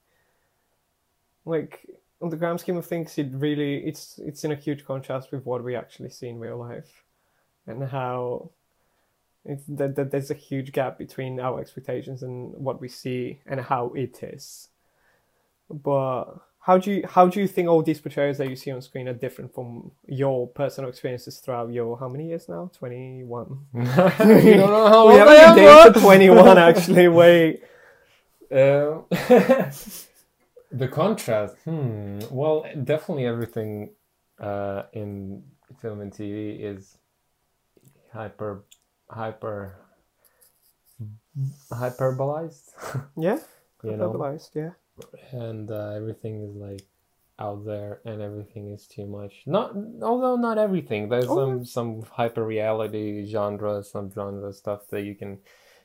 like 1.44 1.87
on 2.24 2.30
the 2.30 2.37
grand 2.38 2.58
scheme 2.58 2.78
of 2.78 2.87
things, 2.87 3.18
it 3.18 3.28
really 3.32 3.76
it's 3.87 4.18
it's 4.18 4.44
in 4.44 4.52
a 4.52 4.56
huge 4.56 4.87
contrast 4.87 5.30
with 5.30 5.44
what 5.44 5.62
we 5.62 5.76
actually 5.76 6.08
see 6.08 6.28
in 6.28 6.38
real 6.38 6.56
life, 6.56 7.04
and 7.66 7.84
how 7.84 8.50
it, 9.44 9.60
that, 9.68 9.94
that 9.96 10.10
there's 10.10 10.30
a 10.30 10.34
huge 10.48 10.72
gap 10.72 10.96
between 10.96 11.38
our 11.38 11.60
expectations 11.60 12.22
and 12.22 12.54
what 12.54 12.80
we 12.80 12.88
see 12.88 13.40
and 13.46 13.60
how 13.60 13.92
it 13.94 14.22
is. 14.22 14.68
But 15.68 16.24
how 16.60 16.78
do 16.78 16.92
you 16.92 17.06
how 17.06 17.28
do 17.28 17.40
you 17.40 17.46
think 17.46 17.68
all 17.68 17.82
these 17.82 18.00
portrayals 18.00 18.38
that 18.38 18.48
you 18.48 18.56
see 18.56 18.70
on 18.70 18.80
screen 18.80 19.06
are 19.06 19.12
different 19.12 19.54
from 19.54 19.90
your 20.06 20.48
personal 20.48 20.88
experiences 20.88 21.40
throughout 21.40 21.70
your 21.70 21.98
how 21.98 22.08
many 22.08 22.28
years 22.28 22.48
now? 22.48 22.70
Twenty 22.72 23.22
one. 23.22 23.66
you 23.74 23.84
don't 23.84 24.70
know 24.70 24.88
how 24.88 25.08
we 25.08 25.20
old 25.20 25.28
I 25.28 25.34
haven't 25.34 25.37
am, 25.37 25.54
been 25.56 25.64
dating 25.64 25.84
bro. 25.84 25.92
for 25.92 26.00
twenty 26.00 26.30
one 26.30 26.56
actually. 26.56 27.08
Wait. 27.20 27.62
Uh, 28.50 29.00
the 30.76 30.88
contrast. 30.88 31.56
Hmm. 31.64 32.20
Well, 32.30 32.64
definitely 32.84 33.26
everything 33.26 33.90
uh, 34.40 34.82
in 34.92 35.42
film 35.80 36.00
and 36.00 36.12
TV 36.12 36.60
is 36.60 36.98
hyper, 38.12 38.64
hyper, 39.10 39.76
hyperbolized. 41.72 42.70
Yeah. 43.16 43.38
you 43.82 43.96
know, 43.96 44.12
Hyperbolized, 44.12 44.54
yeah. 44.54 44.70
and 45.32 45.70
uh, 45.70 45.90
everything 45.94 46.42
is 46.42 46.54
like 46.56 46.82
out 47.38 47.64
there, 47.66 48.00
and 48.04 48.22
everything 48.22 48.72
is 48.72 48.87
too 48.87 49.06
much. 49.06 49.42
Not, 49.46 49.74
although 50.02 50.37
not 50.37 50.56
everything. 50.58 51.08
There's 51.08 51.26
Oh, 51.28 51.37
some 51.37 51.64
some 51.64 52.02
hyper 52.02 52.44
reality 52.44 53.26
genre, 53.26 53.82
some 53.82 54.10
genre 54.12 54.52
stuff 54.52 54.87
that 54.88 55.02
you 55.02 55.14
can, 55.14 55.38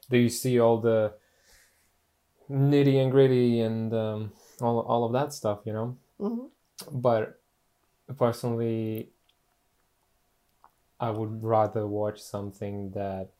that 0.09 0.17
you 0.19 0.29
see 0.29 0.59
all 0.59 0.79
the 0.79 1.13
nitty 2.49 3.01
and 3.01 3.11
gritty 3.11 3.59
and 3.61 3.93
um, 3.93 4.31
all 4.61 4.79
all 4.81 5.03
of 5.05 5.13
that 5.13 5.33
stuff, 5.33 5.59
you 5.65 5.73
know. 5.73 5.97
hmm 6.19 6.45
But 6.91 7.39
personally, 8.17 9.09
I 10.99 11.11
would 11.11 11.43
rather 11.43 11.87
watch 11.87 12.19
something 12.21 12.91
that 12.91 13.31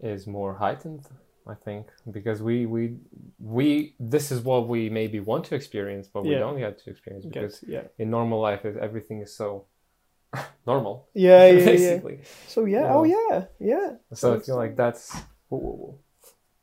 is 0.00 0.26
more 0.26 0.54
heightened. 0.54 1.06
I 1.46 1.54
think 1.54 1.88
because 2.10 2.40
we 2.40 2.66
we 2.66 2.96
we 3.40 3.96
this 3.98 4.30
is 4.30 4.40
what 4.42 4.68
we 4.68 4.88
maybe 4.90 5.18
want 5.18 5.44
to 5.46 5.54
experience, 5.56 6.06
but 6.06 6.24
we 6.24 6.34
don't 6.34 6.58
get 6.58 6.78
to 6.84 6.90
experience 6.90 7.26
because 7.26 7.64
yeah. 7.66 7.82
in 7.98 8.10
normal 8.10 8.40
life 8.40 8.64
everything 8.64 9.22
is 9.22 9.34
so 9.34 9.66
normal. 10.66 11.08
Yeah, 11.14 11.46
yeah, 11.46 11.70
yeah. 11.70 12.00
So 12.46 12.64
yeah, 12.64 12.82
Yeah. 12.82 12.94
oh 12.94 13.04
yeah, 13.04 13.44
yeah. 13.58 13.88
So 14.14 14.34
I 14.34 14.38
feel 14.38 14.56
like 14.56 14.76
that's. 14.76 15.16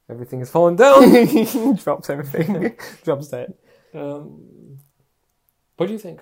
Everything 0.09 0.41
is 0.41 0.49
falling 0.49 0.75
down. 0.75 1.75
drops 1.83 2.09
everything, 2.09 2.75
drops 3.03 3.27
dead. 3.29 3.53
um, 3.93 4.77
what 5.77 5.87
do 5.87 5.93
you 5.93 5.99
think? 5.99 6.21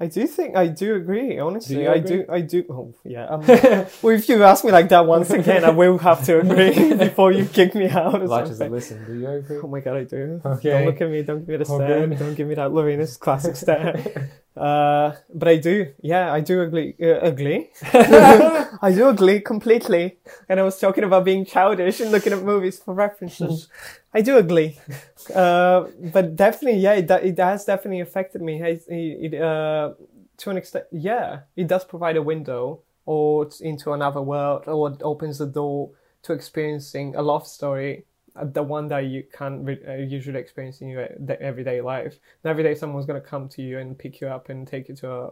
I 0.00 0.06
do 0.06 0.26
think 0.26 0.56
I 0.56 0.66
do 0.66 0.96
agree. 0.96 1.38
Honestly, 1.38 1.82
you 1.82 1.88
I 1.88 1.94
agree? 1.94 2.16
do. 2.16 2.24
I 2.28 2.40
do. 2.40 2.64
Oh 2.68 2.94
yeah. 3.04 3.26
Um, 3.26 3.40
well, 4.02 4.14
if 4.14 4.28
you 4.28 4.42
ask 4.42 4.64
me 4.64 4.72
like 4.72 4.88
that 4.88 5.06
once 5.06 5.30
again, 5.30 5.64
I 5.64 5.70
will 5.70 5.98
have 5.98 6.24
to 6.24 6.40
agree 6.40 6.94
before 7.08 7.30
you 7.30 7.44
kick 7.46 7.74
me 7.76 7.88
out 7.88 8.20
or 8.20 8.26
just 8.26 8.48
something. 8.48 8.72
listen. 8.72 9.04
Do 9.06 9.14
you 9.14 9.28
agree? 9.28 9.60
Oh 9.62 9.68
my 9.68 9.80
god, 9.80 9.96
I 9.96 10.04
do. 10.04 10.40
Okay. 10.44 10.70
Don't 10.70 10.86
look 10.86 11.00
at 11.00 11.10
me. 11.10 11.22
Don't 11.22 11.40
give 11.40 11.48
me 11.48 11.56
the 11.58 11.64
stare. 11.64 11.98
Okay. 11.98 12.16
Don't 12.16 12.34
give 12.34 12.48
me 12.48 12.54
that 12.56 12.72
Lorena's 12.72 13.16
classic 13.16 13.54
stare. 13.54 14.30
Uh, 14.56 15.12
but 15.34 15.48
I 15.48 15.56
do. 15.56 15.92
Yeah, 16.00 16.32
I 16.32 16.40
do 16.40 16.62
agree. 16.62 16.94
Uh, 17.00 17.18
agree. 17.20 17.70
I 17.92 18.92
do 18.94 19.08
agree 19.08 19.40
completely. 19.40 20.18
And 20.48 20.60
I 20.60 20.62
was 20.62 20.78
talking 20.78 21.02
about 21.04 21.24
being 21.24 21.44
childish 21.44 22.00
and 22.00 22.12
looking 22.12 22.32
at 22.32 22.42
movies 22.42 22.78
for 22.78 22.94
references. 22.94 23.68
I 24.14 24.20
do 24.22 24.36
agree. 24.38 24.78
Uh, 25.34 25.86
but 26.12 26.36
definitely, 26.36 26.78
yeah, 26.80 26.92
it, 26.92 27.10
it 27.10 27.38
has 27.38 27.64
definitely 27.64 28.00
affected 28.00 28.42
me. 28.42 28.60
It, 28.62 28.84
it, 28.88 29.40
uh, 29.40 29.94
to 30.36 30.50
an 30.50 30.58
extent, 30.58 30.84
yeah, 30.92 31.40
it 31.56 31.66
does 31.66 31.82
provide 31.86 32.18
a 32.18 32.22
window 32.22 32.82
or 33.06 33.48
into 33.62 33.94
another 33.94 34.20
world 34.20 34.64
or 34.66 34.90
it 34.90 35.00
opens 35.02 35.38
the 35.38 35.46
door 35.46 35.92
to 36.24 36.34
experiencing 36.34 37.16
a 37.16 37.22
love 37.22 37.46
story. 37.46 38.04
uh, 38.36 38.44
The 38.44 38.62
one 38.62 38.88
that 38.88 39.06
you 39.06 39.22
can't 39.32 39.64
re- 39.64 39.82
uh, 39.88 39.94
usually 39.94 40.38
experience 40.40 40.82
in 40.82 40.88
your 40.88 41.08
everyday 41.40 41.80
life. 41.80 42.18
And 42.42 42.50
every 42.50 42.62
day, 42.62 42.74
someone's 42.74 43.06
gonna 43.06 43.22
come 43.22 43.48
to 43.50 43.62
you 43.62 43.78
and 43.78 43.98
pick 43.98 44.20
you 44.20 44.26
up 44.28 44.50
and 44.50 44.68
take 44.68 44.90
you 44.90 44.96
to 44.96 45.10
a 45.10 45.30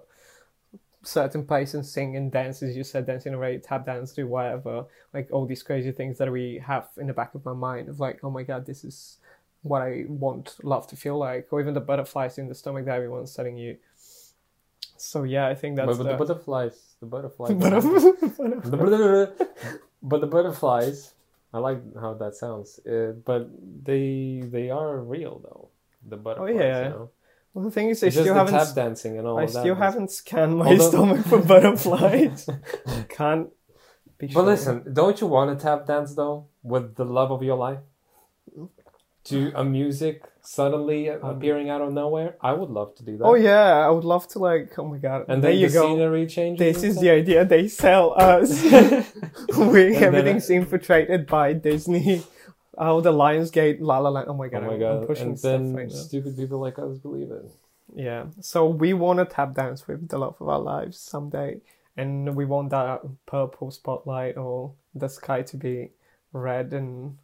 certain 1.02 1.44
place 1.44 1.74
and 1.74 1.84
sing 1.84 2.16
and 2.16 2.30
dance, 2.30 2.62
as 2.62 2.76
you 2.76 2.84
said, 2.84 3.06
dance 3.06 3.26
in 3.26 3.34
a 3.34 3.58
tap 3.58 3.86
dance, 3.86 4.12
do 4.12 4.26
whatever. 4.26 4.86
Like 5.12 5.28
all 5.32 5.46
these 5.46 5.62
crazy 5.62 5.92
things 5.92 6.18
that 6.18 6.30
we 6.30 6.62
have 6.64 6.88
in 6.96 7.06
the 7.06 7.12
back 7.12 7.34
of 7.34 7.44
my 7.44 7.52
mind 7.52 7.88
of 7.88 8.00
like, 8.00 8.20
oh 8.22 8.30
my 8.30 8.42
god, 8.42 8.66
this 8.66 8.84
is 8.84 9.18
what 9.62 9.82
I 9.82 10.04
want 10.08 10.56
love 10.62 10.86
to 10.88 10.96
feel 10.96 11.18
like, 11.18 11.48
or 11.52 11.60
even 11.60 11.74
the 11.74 11.80
butterflies 11.80 12.38
in 12.38 12.48
the 12.48 12.54
stomach 12.54 12.84
that 12.86 12.96
everyone's 12.96 13.34
telling 13.34 13.56
you. 13.56 13.76
So 14.96 15.24
yeah, 15.24 15.48
I 15.48 15.54
think 15.54 15.76
that's 15.76 15.86
but, 15.86 15.98
but 15.98 16.04
the 16.04 16.12
the. 16.12 16.16
butterflies, 16.16 16.94
the 17.00 17.06
butterflies. 17.06 17.50
Butterf- 17.56 18.70
The 18.70 19.78
but 20.02 20.20
the 20.20 20.26
butterflies, 20.26 21.14
I 21.52 21.58
like 21.58 21.78
how 22.00 22.14
that 22.14 22.34
sounds. 22.36 22.78
Uh, 22.86 23.12
but 23.24 23.50
they 23.84 24.42
they 24.46 24.70
are 24.70 24.98
real 25.00 25.40
though. 25.42 25.68
The 26.08 26.16
butterflies. 26.16 26.54
Oh 26.54 26.58
yeah. 26.58 26.82
You 26.84 26.90
know? 26.90 27.10
Well, 27.54 27.64
the 27.64 27.70
thing 27.70 27.88
is, 27.90 28.02
I 28.02 28.06
just 28.08 28.20
still 28.20 28.34
haven't. 28.34 28.54
tap 28.54 28.74
dancing 28.74 29.18
and 29.18 29.26
all 29.26 29.38
I 29.38 29.44
of 29.44 29.50
still 29.50 29.74
haven't 29.74 30.10
scanned 30.10 30.56
my 30.56 30.68
Although- 30.68 30.88
stomach 30.90 31.26
for 31.26 31.38
butterflies. 31.42 32.48
Can't. 33.08 33.48
Be 34.18 34.26
But 34.28 34.32
sure. 34.32 34.42
listen, 34.44 34.84
don't 34.92 35.20
you 35.20 35.26
want 35.26 35.56
to 35.58 35.62
tap 35.62 35.86
dance 35.86 36.14
though 36.14 36.46
with 36.62 36.94
the 36.96 37.04
love 37.04 37.30
of 37.32 37.42
your 37.42 37.56
life? 37.56 37.80
To 39.26 39.52
a 39.54 39.62
music 39.64 40.22
suddenly 40.40 41.06
appearing 41.06 41.70
out 41.70 41.80
of 41.80 41.92
nowhere, 41.92 42.36
I 42.40 42.52
would 42.54 42.70
love 42.70 42.96
to 42.96 43.04
do 43.04 43.16
that. 43.18 43.24
Um, 43.24 43.30
Oh 43.30 43.34
yeah, 43.34 43.86
I 43.86 43.88
would 43.88 44.02
love 44.04 44.26
to 44.28 44.40
like. 44.40 44.76
Oh 44.78 44.84
my 44.84 44.98
god! 44.98 45.26
and 45.28 45.44
there 45.44 45.52
you 45.52 45.68
the 45.68 45.74
go. 45.74 45.82
scenery 45.86 46.26
changes. 46.26 46.58
This 46.58 46.82
is 46.82 47.00
the 47.00 47.10
idea 47.10 47.44
they 47.44 47.68
sell 47.68 48.14
us. 48.18 48.62
we 49.56 49.94
everything's 49.94 50.50
infiltrated 50.50 51.28
by 51.28 51.52
Disney. 51.52 52.24
Oh, 52.78 53.00
the 53.00 53.12
Lionsgate, 53.12 53.78
La 53.80 53.98
La 53.98 54.10
Land. 54.10 54.28
Oh 54.28 54.34
my 54.34 54.48
god, 54.48 54.62
Oh 54.64 54.66
god! 54.66 54.66
my 54.66 54.72
I'm, 54.74 54.80
god! 54.80 55.00
I'm 55.02 55.06
pushing 55.06 55.28
and 55.28 55.38
then 55.38 55.74
right 55.74 55.92
stupid 55.92 56.36
people 56.36 56.60
like 56.60 56.78
us 56.78 56.98
believe 56.98 57.30
it. 57.30 57.50
Yeah. 57.94 58.26
So 58.40 58.66
we 58.66 58.94
want 58.94 59.18
to 59.18 59.24
tap 59.26 59.54
dance 59.54 59.86
with 59.86 60.08
the 60.08 60.18
love 60.18 60.36
of 60.40 60.48
our 60.48 60.58
lives 60.60 60.98
someday, 60.98 61.60
and 61.96 62.34
we 62.34 62.44
want 62.44 62.70
that 62.70 63.02
purple 63.26 63.70
spotlight 63.70 64.36
or 64.36 64.72
the 64.94 65.08
sky 65.08 65.42
to 65.42 65.56
be 65.56 65.90
red 66.32 66.72
and 66.72 67.18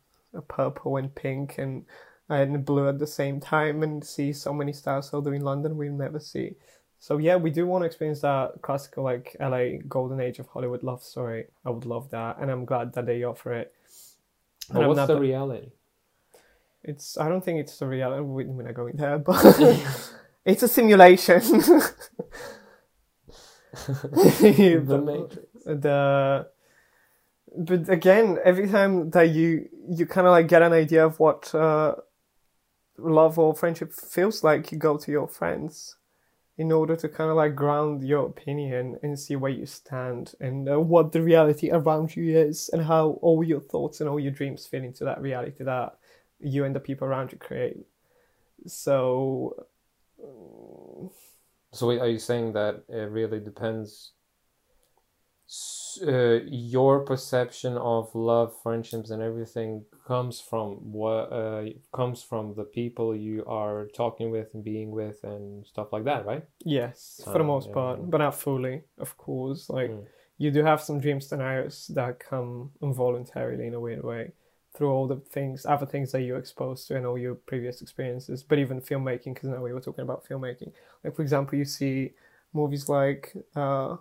purple 0.48 0.96
and 0.96 1.14
pink 1.14 1.56
and 1.58 1.84
and 2.28 2.62
blue 2.64 2.88
at 2.88 2.98
the 2.98 3.06
same 3.06 3.40
time, 3.40 3.82
and 3.82 4.04
see 4.04 4.32
so 4.34 4.52
many 4.52 4.72
stars 4.72 5.10
although 5.14 5.32
in 5.32 5.42
London 5.42 5.76
we'll 5.78 5.92
never 5.92 6.20
see. 6.20 6.56
So 6.98 7.16
yeah, 7.16 7.36
we 7.36 7.50
do 7.50 7.66
want 7.66 7.82
to 7.82 7.86
experience 7.86 8.20
that 8.20 8.60
classical 8.60 9.04
like 9.04 9.36
LA 9.40 9.78
golden 9.88 10.20
age 10.20 10.38
of 10.40 10.48
Hollywood 10.48 10.82
love 10.82 11.02
story. 11.02 11.46
I 11.64 11.70
would 11.70 11.86
love 11.86 12.10
that, 12.10 12.36
and 12.38 12.50
I'm 12.50 12.66
glad 12.66 12.92
that 12.94 13.06
they 13.06 13.22
offer 13.22 13.54
it. 13.54 13.72
And 14.70 14.74
But 14.76 14.82
I'm 14.82 14.88
what's 14.88 14.98
not- 14.98 15.06
the 15.08 15.18
reality? 15.20 15.70
It's 16.84 17.18
I 17.18 17.28
don't 17.28 17.44
think 17.44 17.58
it's 17.60 17.78
the 17.78 17.86
reality. 17.86 18.22
we- 18.22 18.44
We're 18.46 18.62
not 18.64 18.74
going 18.74 18.96
there, 18.96 19.18
but 19.18 19.42
it's 20.44 20.62
a 20.62 20.68
simulation. 20.68 21.40
the 23.86 24.82
the, 24.84 24.98
Matrix. 24.98 25.46
the 25.64 26.46
but 27.56 27.88
again, 27.88 28.38
every 28.44 28.68
time 28.68 29.10
that 29.10 29.30
you 29.30 29.68
you 29.90 30.06
kind 30.06 30.26
of 30.26 30.30
like 30.32 30.48
get 30.48 30.62
an 30.62 30.72
idea 30.72 31.04
of 31.04 31.18
what 31.18 31.54
uh, 31.54 31.94
love 32.98 33.38
or 33.38 33.54
friendship 33.54 33.92
feels 33.92 34.42
like, 34.44 34.72
you 34.72 34.78
go 34.78 34.96
to 34.96 35.10
your 35.10 35.28
friends 35.28 35.96
in 36.58 36.72
order 36.72 36.96
to 36.96 37.08
kind 37.08 37.30
of 37.30 37.36
like 37.36 37.54
ground 37.54 38.02
your 38.06 38.26
opinion 38.26 38.98
and 39.02 39.18
see 39.18 39.36
where 39.36 39.50
you 39.50 39.64
stand 39.64 40.34
and 40.40 40.68
uh, 40.68 40.78
what 40.78 41.12
the 41.12 41.22
reality 41.22 41.70
around 41.70 42.14
you 42.16 42.36
is 42.36 42.68
and 42.72 42.82
how 42.82 43.10
all 43.22 43.44
your 43.44 43.60
thoughts 43.60 44.00
and 44.00 44.10
all 44.10 44.18
your 44.18 44.32
dreams 44.32 44.66
fit 44.66 44.84
into 44.84 45.04
that 45.04 45.22
reality 45.22 45.62
that 45.64 45.96
you 46.40 46.64
and 46.64 46.74
the 46.74 46.80
people 46.80 47.06
around 47.06 47.30
you 47.30 47.38
create. 47.38 47.86
So 48.66 49.66
So 51.72 51.90
are 51.90 52.08
you 52.08 52.18
saying 52.18 52.54
that 52.54 52.82
it 52.88 53.10
really 53.10 53.40
depends? 53.40 54.12
Uh, 56.02 56.40
your 56.46 57.00
perception 57.00 57.76
of 57.76 58.14
love, 58.14 58.54
friendships, 58.62 59.10
and 59.10 59.22
everything 59.22 59.84
comes 60.06 60.40
from 60.40 60.92
what 60.92 61.32
uh, 61.32 61.64
comes 61.92 62.22
from 62.22 62.54
the 62.54 62.64
people 62.64 63.14
you 63.14 63.44
are 63.46 63.86
talking 63.94 64.30
with 64.30 64.54
and 64.54 64.64
being 64.64 64.90
with 64.90 65.22
and 65.24 65.66
stuff 65.66 65.92
like 65.92 66.04
that, 66.04 66.26
right? 66.26 66.44
Yes, 66.64 67.20
for 67.24 67.38
the 67.38 67.44
most 67.44 67.68
yeah, 67.68 67.74
part, 67.74 68.10
but 68.10 68.18
not 68.18 68.34
fully, 68.34 68.82
of 68.98 69.16
course. 69.16 69.70
Like 69.70 69.90
Mm. 69.90 70.06
you 70.38 70.50
do 70.50 70.64
have 70.64 70.80
some 70.80 71.00
dream 71.00 71.20
scenarios 71.20 71.88
that 71.94 72.18
come 72.18 72.70
involuntarily 72.82 73.66
in 73.66 73.74
a 73.74 73.80
weird 73.80 74.04
way 74.04 74.32
through 74.74 74.90
all 74.90 75.06
the 75.06 75.16
things, 75.16 75.64
other 75.66 75.86
things 75.86 76.12
that 76.12 76.22
you're 76.22 76.38
exposed 76.38 76.86
to 76.88 76.96
and 76.96 77.06
all 77.06 77.18
your 77.18 77.34
previous 77.34 77.80
experiences. 77.80 78.42
But 78.42 78.58
even 78.58 78.80
filmmaking, 78.80 79.34
because 79.34 79.48
now 79.50 79.62
we 79.62 79.72
were 79.72 79.80
talking 79.80 80.02
about 80.02 80.26
filmmaking. 80.28 80.72
Like 81.04 81.14
for 81.16 81.22
example, 81.22 81.58
you 81.58 81.64
see 81.64 82.12
movies 82.52 82.88
like 82.88 83.34
uh, 83.56 83.96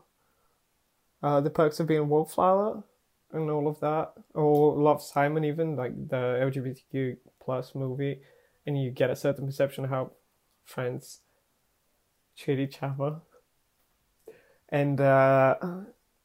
uh, 1.23 1.41
The 1.41 1.49
Perks 1.49 1.79
of 1.79 1.87
Being 1.87 2.09
Wallflower 2.09 2.83
and 3.31 3.49
all 3.49 3.67
of 3.67 3.79
that, 3.81 4.13
or 4.33 4.75
Love 4.75 5.01
Simon, 5.01 5.43
even 5.43 5.75
like 5.75 6.09
the 6.09 6.39
LGBTQ 6.41 7.17
plus 7.43 7.75
movie, 7.75 8.21
and 8.65 8.81
you 8.81 8.91
get 8.91 9.09
a 9.09 9.15
certain 9.15 9.45
perception 9.45 9.83
of 9.83 9.89
how 9.89 10.11
friends 10.65 11.19
treat 12.37 12.59
each 12.59 12.81
other. 12.81 13.17
And 14.69 14.99
uh, 14.99 15.55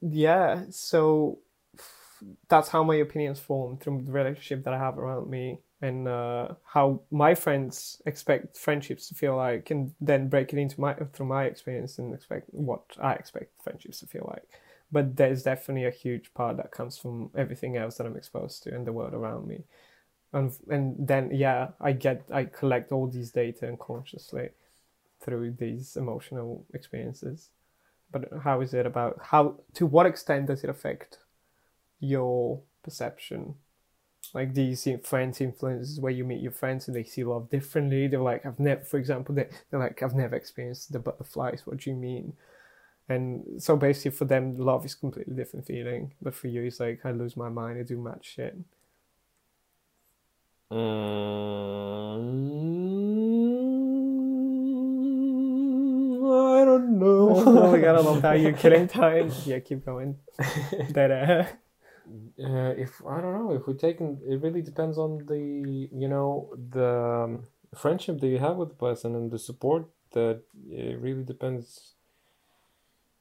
yeah, 0.01 0.65
so 0.71 1.39
f- 1.79 2.23
that's 2.49 2.69
how 2.69 2.83
my 2.83 2.97
opinions 2.97 3.39
form 3.39 3.79
through 3.79 4.03
the 4.05 4.13
relationship 4.13 4.65
that 4.65 4.75
I 4.75 4.79
have 4.79 4.99
around 4.99 5.31
me 5.31 5.61
and 5.81 6.07
uh, 6.07 6.49
how 6.65 7.03
my 7.11 7.35
friends 7.35 8.01
expect 8.07 8.57
friendships 8.57 9.09
to 9.09 9.15
feel 9.15 9.37
like, 9.37 9.71
and 9.71 9.93
then 10.01 10.29
break 10.29 10.53
it 10.53 10.59
into 10.59 10.81
my 10.81 10.95
through 11.13 11.27
my 11.27 11.45
experience 11.45 11.99
and 11.99 12.15
expect 12.15 12.47
what 12.51 12.83
I 13.01 13.15
expect 13.15 13.61
friendships 13.63 13.99
to 14.01 14.07
feel 14.07 14.27
like. 14.33 14.49
But 14.93 15.17
there's 15.17 15.43
definitely 15.43 15.87
a 15.87 15.91
huge 15.91 16.35
part 16.35 16.59
that 16.59 16.71
comes 16.71 16.99
from 16.99 17.31
everything 17.37 17.77
else 17.77 17.97
that 17.97 18.07
I'm 18.07 18.17
exposed 18.17 18.63
to 18.65 18.75
and 18.75 18.87
the 18.87 18.93
world 18.93 19.15
around 19.15 19.49
me. 19.49 19.65
And 20.33 20.53
and 20.71 20.97
then 21.09 21.31
yeah, 21.33 21.69
I 21.81 21.93
get 21.93 22.29
I 22.33 22.45
collect 22.45 22.93
all 22.93 23.09
these 23.09 23.33
data 23.33 23.69
unconsciously 23.69 24.51
through 25.21 25.53
these 25.53 25.97
emotional 25.97 26.67
experiences. 26.75 27.51
But 28.11 28.29
how 28.45 28.61
is 28.61 28.75
it 28.75 28.87
about 28.87 29.19
how 29.23 29.61
to 29.75 29.87
what 29.87 30.07
extent 30.07 30.47
does 30.47 30.65
it 30.65 30.71
affect 30.71 31.19
your 32.01 32.61
perception? 32.83 33.55
Like 34.35 34.55
do 34.55 34.63
you 34.63 34.77
see 34.77 34.97
friends 34.99 35.41
influences 35.41 36.01
where 36.01 36.13
you 36.13 36.25
meet 36.25 36.41
your 36.43 36.53
friends 36.53 36.87
and 36.89 36.97
they 36.97 37.05
see 37.05 37.25
love 37.25 37.51
differently. 37.51 38.09
They're 38.09 38.21
like, 38.21 38.47
I've 38.47 38.61
never, 38.61 38.83
for 38.83 38.99
example, 38.99 39.35
they, 39.35 39.49
they're 39.71 39.81
like, 39.81 40.03
I've 40.03 40.15
never 40.15 40.37
experienced 40.37 40.93
the 40.93 40.99
butterflies. 40.99 41.63
What 41.67 41.79
do 41.79 41.91
you 41.91 41.97
mean? 41.97 42.35
And 43.09 43.63
so 43.63 43.77
basically 43.77 44.13
for 44.13 44.25
them, 44.25 44.57
love 44.57 44.85
is 44.85 44.95
completely 44.95 45.35
different 45.35 45.67
feeling. 45.67 46.15
But 46.23 46.35
for 46.35 46.49
you, 46.49 46.63
it's 46.63 46.81
like, 46.81 47.01
I 47.05 47.11
lose 47.11 47.37
my 47.37 47.49
mind, 47.49 47.79
I 47.79 47.83
do 47.83 47.99
mad 47.99 48.21
shit. 48.23 48.57
Mm, 50.73 51.43
I 56.25 56.65
don't 56.65 56.99
know. 56.99 57.29
oh 57.37 57.73
my 57.73 57.79
god, 57.79 57.97
I 57.97 58.01
love 58.01 58.23
that. 58.23 58.41
You're 58.41 58.53
killing 58.53 58.89
time. 59.03 59.31
Yeah, 59.45 59.59
keep 59.59 59.85
going. 59.85 60.17
Dead 60.93 61.11
air. 61.11 61.59
Uh, 62.43 62.73
if 62.77 63.03
I 63.07 63.21
don't 63.21 63.35
know, 63.35 63.53
if 63.53 63.67
we're 63.67 63.75
taking, 63.75 64.19
it 64.27 64.41
really 64.41 64.63
depends 64.63 64.97
on 64.97 65.27
the 65.27 65.89
you 65.93 66.09
know 66.09 66.55
the 66.71 67.25
um, 67.25 67.45
friendship 67.77 68.21
that 68.21 68.29
you 68.29 68.39
have 68.39 68.57
with 68.57 68.71
the 68.71 68.75
person 68.75 69.15
and 69.15 69.31
the 69.31 69.39
support 69.39 69.87
that 70.13 70.43
it 70.71 70.99
really 71.01 71.23
depends 71.23 71.95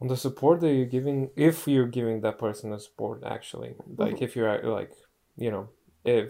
on 0.02 0.08
the 0.08 0.18
support 0.18 0.60
that 0.62 0.74
you're 0.74 0.86
giving. 0.86 1.30
If 1.36 1.68
you're 1.68 1.88
giving 1.88 2.22
that 2.22 2.40
person 2.40 2.72
the 2.72 2.80
support, 2.80 3.24
actually, 3.24 3.76
like 3.98 4.22
if 4.22 4.36
you're 4.36 4.50
uh, 4.50 4.68
like 4.70 4.92
you 5.38 5.52
know 5.52 5.70
if 6.04 6.30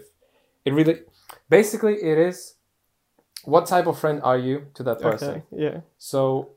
it 0.64 0.72
really 0.72 1.00
basically 1.48 1.94
it 1.94 2.18
is 2.18 2.54
what 3.44 3.66
type 3.66 3.86
of 3.86 3.98
friend 3.98 4.20
are 4.22 4.38
you 4.38 4.66
to 4.74 4.82
that 4.84 5.00
person. 5.00 5.30
Okay, 5.30 5.42
yeah. 5.50 5.80
So 5.98 6.50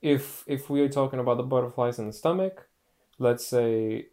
if 0.00 0.44
if 0.46 0.70
we 0.70 0.80
are 0.82 0.88
talking 0.88 1.18
about 1.18 1.36
the 1.36 1.42
butterflies 1.42 1.98
in 1.98 2.06
the 2.06 2.12
stomach, 2.12 2.68
let's 3.18 3.46
say 3.46 4.06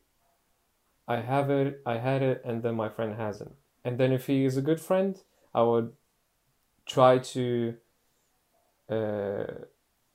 I 1.08 1.18
have 1.18 1.50
it, 1.50 1.82
I 1.86 1.98
had 1.98 2.22
it, 2.24 2.42
and 2.44 2.64
then 2.64 2.76
my 2.76 2.90
friend 2.90 3.16
hasn't. 3.16 3.54
And 3.84 3.98
then 3.98 4.12
if 4.12 4.28
he 4.28 4.46
is 4.46 4.58
a 4.58 4.62
good 4.62 4.82
friend, 4.82 5.18
I 5.54 5.62
would 5.64 5.94
try 6.86 7.18
to 7.20 7.76
uh, 8.90 9.44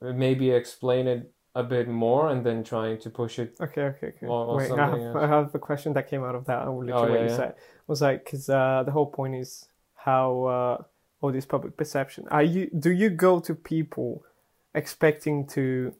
maybe 0.00 0.50
explain 0.50 1.06
it 1.06 1.32
a 1.56 1.62
bit 1.62 1.88
more 1.88 2.28
and 2.30 2.44
then 2.46 2.62
trying 2.62 2.98
to 3.04 3.08
push 3.10 3.38
it. 3.38 3.56
Okay, 3.66 3.82
okay, 3.92 4.08
okay. 4.12 4.26
Or- 4.26 4.46
or 4.46 4.56
Wait, 4.58 4.70
I 4.70 4.86
have. 4.90 5.16
I 5.16 5.26
have 5.26 5.54
a 5.54 5.58
question 5.58 5.92
that 5.94 6.04
came 6.10 6.22
out 6.28 6.34
of 6.34 6.44
that. 6.48 6.58
I 6.66 6.68
will 6.68 6.84
literally 6.84 7.08
Oh, 7.08 7.10
what 7.12 7.20
yeah, 7.20 7.24
you 7.26 7.30
yeah. 7.30 7.36
said 7.36 7.54
was 7.86 8.00
like 8.02 8.24
because 8.24 8.48
uh, 8.50 8.82
the 8.86 8.92
whole 8.92 9.10
point 9.18 9.34
is 9.36 9.68
how 9.94 10.26
uh, 10.56 10.76
all 11.20 11.32
this 11.32 11.46
public 11.46 11.76
perception. 11.76 12.28
Are 12.30 12.42
you 12.54 12.62
do 12.86 12.90
you 13.02 13.08
go 13.10 13.40
to 13.40 13.54
people 13.54 14.10
expecting 14.74 15.46
to 15.56 15.94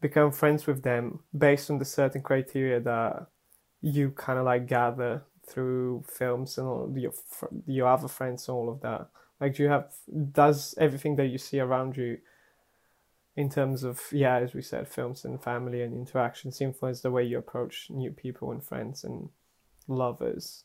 become 0.00 0.30
friends 0.32 0.66
with 0.66 0.82
them 0.82 1.20
based 1.36 1.70
on 1.70 1.78
the 1.78 1.84
certain 1.84 2.22
criteria 2.22 2.80
that 2.80 3.26
you 3.82 4.10
kind 4.10 4.38
of 4.38 4.44
like 4.44 4.66
gather 4.66 5.22
through 5.48 6.04
films 6.06 6.58
and 6.58 6.66
all 6.68 6.92
your 6.96 7.12
your 7.66 7.88
other 7.88 8.08
friends 8.08 8.48
and 8.48 8.54
all 8.56 8.68
of 8.70 8.80
that? 8.82 9.08
Like, 9.40 9.54
do 9.56 9.62
you 9.62 9.70
have 9.70 9.86
does 10.32 10.74
everything 10.78 11.16
that 11.16 11.26
you 11.28 11.38
see 11.38 11.58
around 11.60 11.96
you 11.96 12.18
in 13.36 13.48
terms 13.48 13.84
of 13.84 14.00
yeah 14.12 14.36
as 14.36 14.54
we 14.54 14.62
said 14.62 14.88
films 14.88 15.24
and 15.24 15.42
family 15.42 15.82
and 15.82 15.94
interactions 15.94 16.60
influence 16.60 17.00
the 17.00 17.10
way 17.10 17.24
you 17.24 17.38
approach 17.38 17.86
new 17.90 18.10
people 18.10 18.50
and 18.50 18.62
friends 18.62 19.04
and 19.04 19.28
lovers. 19.86 20.64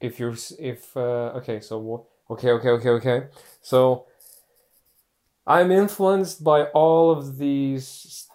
If 0.00 0.18
you're 0.18 0.36
if 0.58 0.96
uh, 0.96 1.38
okay 1.40 1.60
so 1.60 2.06
okay 2.30 2.50
okay 2.50 2.70
okay 2.70 2.90
okay. 2.90 3.26
So 3.60 4.06
i'm 5.46 5.70
influenced 5.72 6.44
by 6.44 6.64
all 6.66 7.10
of 7.10 7.38
these 7.38 8.28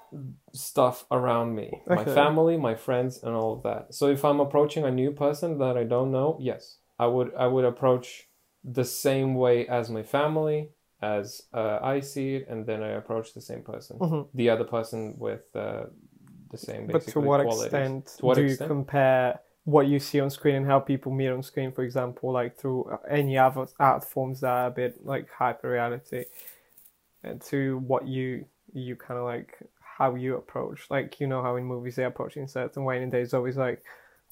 stuff 0.54 1.06
around 1.12 1.56
me. 1.56 1.72
My 1.88 2.06
family 2.06 2.58
my 2.58 2.76
friends 2.76 3.24
and 3.24 3.34
all 3.34 3.54
of 3.54 3.64
that. 3.64 3.94
So 3.94 4.08
if 4.08 4.24
i'm 4.24 4.40
approaching 4.40 4.84
a 4.86 4.92
new 4.92 5.12
person 5.12 5.58
that 5.58 5.76
i 5.76 5.84
don't 5.84 6.12
know 6.12 6.38
yes. 6.40 6.78
I 7.00 7.08
would 7.08 7.34
i 7.36 7.48
would 7.48 7.66
approach 7.66 8.28
the 8.64 8.86
same 8.86 9.36
way 9.36 9.68
as 9.68 9.90
my 9.90 10.04
family 10.04 10.72
as 11.02 11.44
uh, 11.54 11.80
i 11.82 12.00
see 12.00 12.36
it 12.36 12.48
and 12.50 12.66
then 12.66 12.82
i 12.82 12.90
approach 12.90 13.34
the 13.34 13.42
same 13.42 13.62
person 13.62 13.98
Mhm. 14.00 14.28
the 14.34 14.50
other 14.50 14.64
person 14.64 15.14
with 15.18 15.46
uh, 15.56 15.86
the 16.52 16.58
same 16.58 16.88
but 16.88 17.02
to 17.08 17.20
what 17.20 17.42
qualities. 17.42 17.74
extent 17.74 18.06
To 18.18 18.26
what 18.26 18.36
do 18.36 18.42
extent? 18.44 18.70
you 18.70 18.76
compare 18.76 19.40
what 19.66 19.88
you 19.88 20.00
see 20.00 20.20
on 20.22 20.30
screen 20.30 20.56
and 20.56 20.66
how 20.66 20.80
people 20.80 21.12
meet 21.12 21.28
on 21.30 21.44
screen 21.44 21.72
for 21.72 21.84
example 21.84 22.32
like 22.32 22.58
through 22.58 22.90
any 23.10 23.38
other 23.38 23.68
art 23.80 24.04
forms 24.04 24.40
that 24.42 24.50
are 24.50 24.68
a 24.68 24.72
bit 24.72 25.06
like 25.06 25.30
hyper 25.30 25.70
reality 25.70 26.26
and 27.24 27.42
to 27.42 27.80
what 27.80 28.08
you 28.08 28.46
you 28.74 28.96
kind 28.96 29.20
of 29.20 29.26
like 29.26 29.58
how 29.98 30.16
you 30.16 30.36
approach 30.36 30.88
like 30.90 31.20
you 31.20 31.28
know 31.28 31.42
how 31.42 31.56
in 31.58 31.66
movies 31.66 31.96
they 31.96 32.06
approach 32.06 32.38
in 32.38 32.44
a 32.44 32.48
certain 32.48 32.84
way 32.86 33.02
and 33.04 33.12
there's 33.12 33.34
always 33.34 33.58
like 33.58 33.84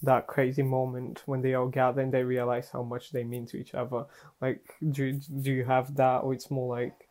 that 0.06 0.28
crazy 0.28 0.64
moment 0.64 1.24
when 1.26 1.42
they 1.42 1.54
all 1.54 1.68
gather 1.68 2.02
and 2.02 2.14
they 2.14 2.24
realize 2.24 2.70
how 2.70 2.84
much 2.84 3.12
they 3.12 3.24
mean 3.24 3.46
to 3.48 3.58
each 3.58 3.74
other. 3.74 4.06
Like 4.42 4.76
do 4.92 5.06
you, 5.06 5.14
do 5.42 5.52
you 5.52 5.66
have 5.66 5.96
that 5.96 6.20
or 6.20 6.34
it's 6.34 6.50
more 6.50 6.76
like 6.76 7.08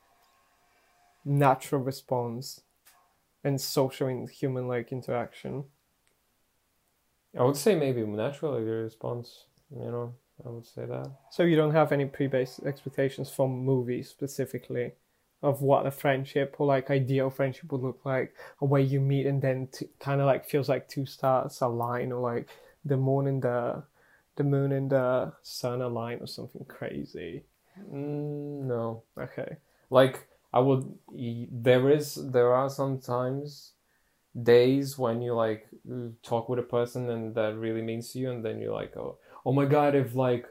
natural 1.24 1.80
response 1.82 2.60
and 3.42 3.60
social 3.60 4.08
and 4.08 4.28
human 4.28 4.68
like 4.68 4.92
interaction? 4.92 5.64
I 7.38 7.42
would 7.42 7.56
say 7.56 7.74
maybe 7.74 8.02
naturally 8.02 8.64
the 8.64 8.70
response 8.70 9.46
you 9.70 9.90
know 9.90 10.14
i 10.44 10.48
would 10.48 10.66
say 10.66 10.84
that. 10.84 11.10
So 11.30 11.44
you 11.44 11.56
don't 11.56 11.72
have 11.72 11.92
any 11.92 12.06
pre-based 12.06 12.60
expectations 12.64 13.30
from 13.30 13.64
movies 13.64 14.08
specifically 14.08 14.92
of 15.44 15.60
what 15.60 15.86
a 15.86 15.90
friendship 15.90 16.56
or 16.58 16.66
like 16.66 16.90
ideal 16.90 17.28
friendship 17.28 17.70
would 17.70 17.82
look 17.82 18.00
like, 18.04 18.34
or 18.60 18.66
where 18.66 18.80
you 18.80 18.98
meet 18.98 19.26
and 19.26 19.42
then 19.42 19.68
t- 19.70 19.90
kind 20.00 20.20
of 20.20 20.26
like 20.26 20.46
feels 20.46 20.70
like 20.70 20.88
two 20.88 21.04
stars 21.04 21.60
align, 21.60 22.10
or 22.12 22.20
like 22.20 22.48
the 22.84 22.96
moon 22.96 23.26
and 23.26 23.42
the 23.42 23.82
the 24.36 24.44
moon 24.44 24.72
and 24.72 24.90
the 24.90 25.32
sun 25.42 25.80
align, 25.82 26.18
or 26.20 26.26
something 26.26 26.64
crazy. 26.64 27.44
Mm, 27.92 28.66
no 28.66 29.02
Okay. 29.18 29.56
like 29.90 30.28
i 30.52 30.60
would 30.60 30.96
there 31.50 31.90
is 31.90 32.14
there 32.30 32.54
are 32.54 32.70
sometimes 32.70 33.72
days 34.40 34.96
when 34.96 35.20
you 35.22 35.34
like 35.34 35.66
talk 36.22 36.48
with 36.48 36.58
a 36.58 36.62
person 36.62 37.10
and 37.10 37.34
that 37.34 37.56
really 37.56 37.82
means 37.82 38.12
to 38.12 38.18
you 38.20 38.30
and 38.30 38.44
then 38.44 38.60
you're 38.60 38.72
like 38.72 38.96
oh 38.96 39.18
oh 39.44 39.52
my 39.52 39.64
god 39.64 39.94
if 39.94 40.14
like 40.14 40.46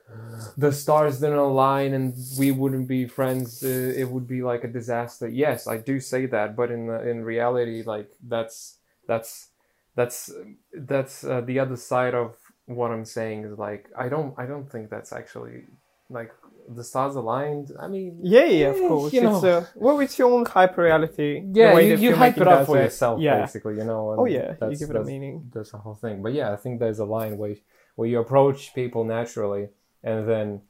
the 0.58 0.72
stars 0.72 1.20
didn't 1.20 1.38
align 1.38 1.94
and 1.94 2.14
we 2.38 2.52
wouldn't 2.52 2.88
be 2.88 3.08
friends 3.08 3.64
uh, 3.64 3.68
it 4.02 4.10
would 4.10 4.28
be 4.28 4.42
like 4.44 4.64
a 4.64 4.68
disaster 4.68 5.28
yes 5.28 5.68
i 5.68 5.78
do 5.78 6.00
say 6.00 6.26
that 6.26 6.56
but 6.56 6.72
in 6.72 6.90
in 7.08 7.24
reality 7.24 7.84
like 7.84 8.10
that's 8.28 8.78
that's 9.08 9.50
that's 9.96 10.32
that's 10.74 11.24
uh, 11.24 11.42
the 11.42 11.60
other 11.60 11.76
side 11.76 12.16
of 12.16 12.36
what 12.66 12.92
i'm 12.92 13.06
saying 13.06 13.44
is 13.44 13.58
like 13.58 13.90
i 13.98 14.08
don't 14.10 14.34
i 14.38 14.46
don't 14.46 14.70
think 14.72 14.90
that's 14.90 15.12
actually 15.14 15.66
like 16.10 16.32
the 16.78 16.84
stars 16.84 17.16
aligned 17.16 17.70
i 17.80 17.88
mean 17.88 18.20
Yeah, 18.24 18.46
yeah, 18.46 18.68
of 18.68 18.78
Eh, 18.78 18.88
course. 18.88 19.14
you 19.14 19.22
it's 19.22 19.44
know. 19.44 19.50
uh, 19.50 19.66
well, 19.76 20.00
it's 20.00 20.18
your 20.18 20.32
own 20.32 20.46
hyper 20.46 20.84
reality. 20.84 21.44
yeah 21.54 21.78
you, 21.78 21.96
you 21.98 22.16
hype 22.16 22.38
it 22.38 22.48
up 22.48 22.66
for 22.66 22.78
it. 22.78 22.84
yourself 22.84 23.20
Yeah. 23.22 23.42
basically 23.42 23.76
you 23.80 23.84
know 23.84 24.12
and 24.12 24.20
Oh 24.22 24.26
yeah, 24.26 24.56
you 24.70 24.78
give 24.78 24.90
it 24.92 24.96
a 24.96 25.04
meaning. 25.04 25.36
that's 25.54 25.72
the 25.72 25.78
whole 25.78 25.96
thing 25.96 26.22
but 26.24 26.34
yeah 26.34 26.52
i 26.54 26.56
think 26.56 26.80
there's 26.80 27.00
a 27.00 27.06
line 27.18 27.38
where 27.38 27.56
where 27.96 28.08
you 28.12 28.20
approach 28.20 28.74
people 28.74 29.04
naturally 29.04 29.70
and 30.04 30.28
then 30.32 30.62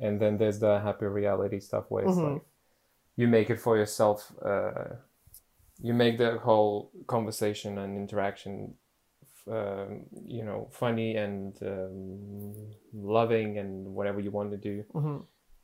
and 0.00 0.20
then 0.20 0.38
there's 0.38 0.58
the 0.58 0.80
happy 0.80 1.06
reality 1.06 1.60
stuff 1.60 1.84
where 1.88 2.04
it's 2.04 2.16
Mhm. 2.18 2.34
like 2.34 2.42
you 3.16 3.28
make 3.28 3.48
it 3.50 3.60
for 3.60 3.76
yourself 3.76 4.32
uh 4.44 4.96
you 5.80 5.94
make 5.94 6.18
the 6.18 6.38
whole 6.38 6.90
conversation 7.06 7.78
and 7.78 7.96
interaction 7.96 8.74
um, 9.50 10.04
you 10.26 10.44
know 10.44 10.68
funny 10.72 11.16
and 11.16 11.58
um, 11.62 12.54
loving 12.94 13.58
and 13.58 13.86
whatever 13.86 14.20
you 14.20 14.30
want 14.30 14.50
to 14.50 14.56
do 14.56 14.84
hmm 14.92 15.18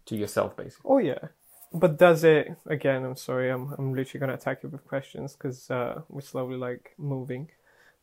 to 0.07 0.17
yourself 0.17 0.57
basically 0.57 0.85
Oh 0.85 0.99
yeah, 0.99 1.29
but 1.73 1.99
does 1.99 2.25
it 2.25 2.49
again? 2.67 3.05
I'm 3.05 3.17
sorry, 3.17 3.51
I'm 3.51 3.73
I'm 3.79 3.95
literally 3.95 4.21
gonna 4.21 4.35
attack 4.35 4.63
you 4.63 4.69
with 4.69 4.87
questions 4.87 5.35
because 5.35 5.71
uh, 5.71 6.03
we're 6.09 6.21
slowly 6.23 6.57
like 6.57 6.95
moving, 6.99 7.51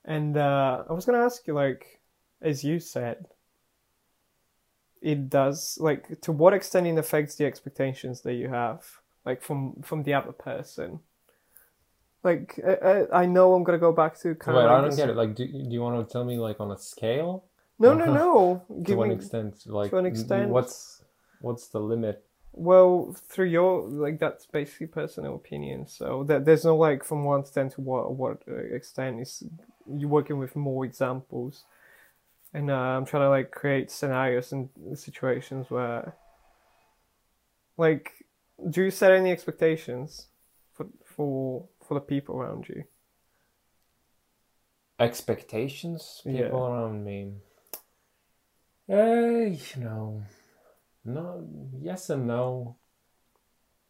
and 0.06 0.38
uh, 0.38 0.84
I 0.90 0.94
was 0.94 1.06
gonna 1.06 1.24
ask 1.26 1.46
you 1.48 1.54
like, 1.54 2.02
as 2.42 2.64
you 2.64 2.80
said, 2.80 3.28
it 5.02 5.30
does 5.30 5.78
like 5.80 6.22
to 6.22 6.32
what 6.32 6.54
extent 6.54 6.88
it 6.88 6.98
affects 6.98 7.36
the 7.36 7.46
expectations 7.46 8.22
that 8.22 8.34
you 8.34 8.50
have 8.50 8.86
like 9.26 9.42
from 9.42 9.82
from 9.84 10.04
the 10.04 10.14
other 10.14 10.32
person. 10.32 11.00
Like 12.28 12.60
I, 12.66 12.74
I, 12.92 13.22
I 13.22 13.26
know 13.26 13.54
I'm 13.54 13.64
gonna 13.64 13.86
go 13.90 13.94
back 13.94 14.20
to 14.22 14.36
kind 14.36 14.58
Wait, 14.58 14.66
of. 14.66 14.72
I 14.72 14.82
don't 14.82 14.90
this- 14.90 14.98
get 15.02 15.10
it. 15.10 15.16
Like, 15.16 15.34
do, 15.34 15.46
do 15.48 15.74
you 15.78 15.82
want 15.82 15.96
to 16.06 16.12
tell 16.12 16.26
me 16.26 16.38
like 16.38 16.60
on 16.60 16.72
a 16.72 16.78
scale? 16.78 17.46
No, 17.80 17.94
no, 17.94 18.06
no. 18.06 18.64
to 18.86 18.96
me 18.96 19.14
extent? 19.14 19.54
Like, 19.66 19.92
to 19.92 19.98
an 19.98 20.06
extent. 20.06 20.50
what's 20.50 21.04
what's 21.40 21.68
the 21.68 21.80
limit? 21.80 22.24
Well, 22.52 23.16
through 23.30 23.52
your 23.58 23.84
like 24.06 24.20
that's 24.20 24.46
basically 24.46 24.88
personal 24.88 25.36
opinion. 25.36 25.88
So 25.88 26.24
that 26.26 26.44
there's 26.44 26.66
no 26.66 26.76
like 26.76 27.04
from 27.04 27.24
one 27.24 27.44
to 27.44 27.54
ten 27.54 27.70
to 27.70 27.82
what 27.82 28.14
what 28.16 28.42
uh, 28.48 28.56
extent 28.56 29.22
is 29.22 29.44
you 29.88 30.08
working 30.08 30.38
with 30.38 30.56
more 30.56 30.84
examples, 30.84 31.64
and 32.54 32.70
uh, 32.70 32.98
I'm 32.98 33.06
trying 33.06 33.24
to 33.24 33.30
like 33.30 33.52
create 33.52 33.90
scenarios 33.92 34.52
and 34.52 34.70
situations 34.96 35.70
where, 35.70 36.16
like, 37.78 38.26
do 38.70 38.84
you 38.86 38.92
set 38.92 39.12
any 39.12 39.32
expectations 39.32 40.28
for 40.74 40.88
for 41.06 41.68
for 41.88 41.94
the 41.96 42.02
people 42.02 42.36
around 42.36 42.68
you? 42.70 42.84
Expectations, 45.00 46.22
people 46.24 46.36
Yeah. 46.38 46.68
around 46.68 47.04
me. 47.06 47.36
Uh, 48.90 49.46
you 49.52 49.84
know, 49.84 50.24
no, 51.06 51.48
yes 51.82 52.10
and 52.10 52.28
no. 52.28 52.78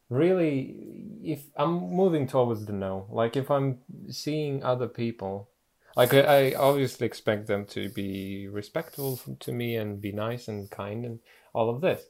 Really, 0.09 1.19
if 1.23 1.45
I'm 1.55 1.73
moving 1.91 2.27
towards 2.27 2.65
the 2.65 2.73
no, 2.73 3.07
like 3.09 3.35
if 3.35 3.51
I'm 3.51 3.79
seeing 4.09 4.63
other 4.63 4.87
people, 4.87 5.49
like 5.95 6.13
I, 6.13 6.21
I 6.21 6.53
obviously 6.55 7.05
expect 7.05 7.47
them 7.47 7.65
to 7.67 7.89
be 7.89 8.47
respectful 8.47 9.19
to 9.39 9.51
me 9.51 9.75
and 9.75 9.99
be 10.01 10.11
nice 10.13 10.47
and 10.47 10.69
kind 10.71 11.05
and 11.05 11.19
all 11.53 11.69
of 11.69 11.81
this. 11.81 12.03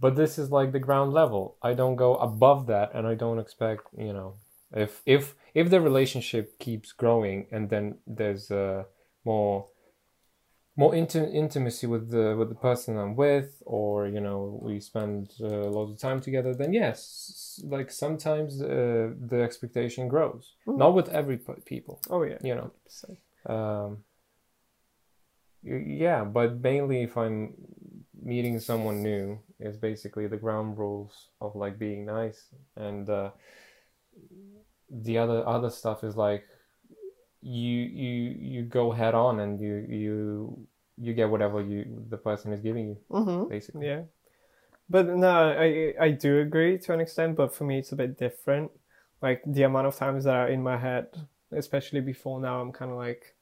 But 0.00 0.16
this 0.16 0.38
is 0.38 0.50
like 0.50 0.72
the 0.72 0.78
ground 0.80 1.12
level. 1.12 1.56
I 1.62 1.74
don't 1.74 1.96
go 1.96 2.16
above 2.16 2.66
that, 2.68 2.92
and 2.94 3.06
I 3.06 3.14
don't 3.14 3.38
expect 3.38 3.82
you 3.96 4.12
know 4.12 4.36
if 4.74 5.02
if 5.06 5.34
if 5.54 5.70
the 5.70 5.80
relationship 5.80 6.58
keeps 6.58 6.92
growing 6.92 7.46
and 7.50 7.68
then 7.70 7.98
there's 8.06 8.50
uh, 8.50 8.84
more 9.24 9.68
more 10.76 10.92
inti- 10.92 11.34
intimacy 11.34 11.86
with 11.86 12.10
the 12.10 12.34
with 12.38 12.48
the 12.48 12.54
person 12.54 12.96
I'm 12.96 13.14
with, 13.14 13.62
or 13.66 14.06
you 14.06 14.20
know 14.20 14.58
we 14.62 14.80
spend 14.80 15.32
uh, 15.40 15.46
lot 15.46 15.90
of 15.90 15.98
time 15.98 16.20
together, 16.20 16.54
then 16.54 16.72
yes, 16.72 17.60
like 17.64 17.90
sometimes 17.90 18.62
uh, 18.62 19.10
the 19.20 19.42
expectation 19.42 20.08
grows. 20.08 20.54
Mm. 20.66 20.78
Not 20.78 20.94
with 20.94 21.08
every 21.10 21.36
p- 21.36 21.62
people, 21.66 22.00
Oh 22.08 22.22
yeah, 22.22 22.38
you 22.42 22.54
know. 22.54 22.70
100%. 22.88 23.16
Um, 23.44 24.04
yeah, 25.62 26.24
but 26.24 26.60
mainly 26.60 27.02
if 27.02 27.16
I'm 27.16 27.54
meeting 28.20 28.58
someone 28.58 29.02
new, 29.02 29.40
it's 29.60 29.76
basically 29.76 30.26
the 30.26 30.36
ground 30.36 30.78
rules 30.78 31.28
of 31.40 31.54
like 31.54 31.78
being 31.78 32.04
nice 32.06 32.46
and 32.76 33.08
uh, 33.08 33.30
the 34.92 35.18
other 35.18 35.46
other 35.46 35.70
stuff 35.70 36.04
is 36.04 36.16
like 36.16 36.44
you 37.42 37.80
you 37.80 38.36
you 38.38 38.62
go 38.62 38.92
head 38.92 39.14
on 39.14 39.40
and 39.40 39.60
you 39.60 39.86
you 39.88 40.66
you 40.98 41.14
get 41.14 41.28
whatever 41.30 41.60
you 41.60 42.04
the 42.08 42.16
person 42.16 42.52
is 42.52 42.60
giving 42.60 42.88
you 42.88 42.98
Mm-hmm. 43.10 43.48
basically 43.50 43.86
Yeah. 43.86 44.02
But 44.88 45.06
no, 45.08 45.28
I 45.28 45.94
I 46.00 46.10
do 46.10 46.40
agree 46.40 46.78
to 46.78 46.92
an 46.92 47.00
extent, 47.00 47.36
but 47.36 47.54
for 47.54 47.64
me 47.64 47.78
it's 47.78 47.92
a 47.92 47.96
bit 47.96 48.18
different. 48.18 48.70
Like 49.22 49.42
the 49.46 49.62
amount 49.62 49.86
of 49.86 49.96
times 49.96 50.24
that 50.24 50.34
are 50.34 50.48
in 50.48 50.62
my 50.62 50.76
head, 50.76 51.06
especially 51.52 52.00
before 52.00 52.40
now, 52.40 52.60
I'm 52.60 52.72
kind 52.72 52.90
of 52.90 52.98
like, 52.98 53.34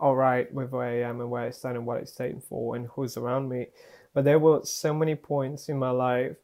all 0.00 0.16
right 0.16 0.52
with 0.52 0.70
where 0.70 0.88
I 0.88 1.02
am 1.08 1.20
and 1.20 1.30
where 1.30 1.42
I 1.42 1.50
stand 1.50 1.76
and 1.76 1.86
what 1.86 1.98
I 2.00 2.04
stand 2.04 2.44
for 2.44 2.76
and 2.76 2.86
who's 2.88 3.16
around 3.16 3.48
me. 3.48 3.68
But 4.14 4.24
there 4.24 4.38
were 4.38 4.60
so 4.64 4.94
many 4.94 5.14
points 5.14 5.68
in 5.68 5.78
my 5.78 5.90
life 5.90 6.36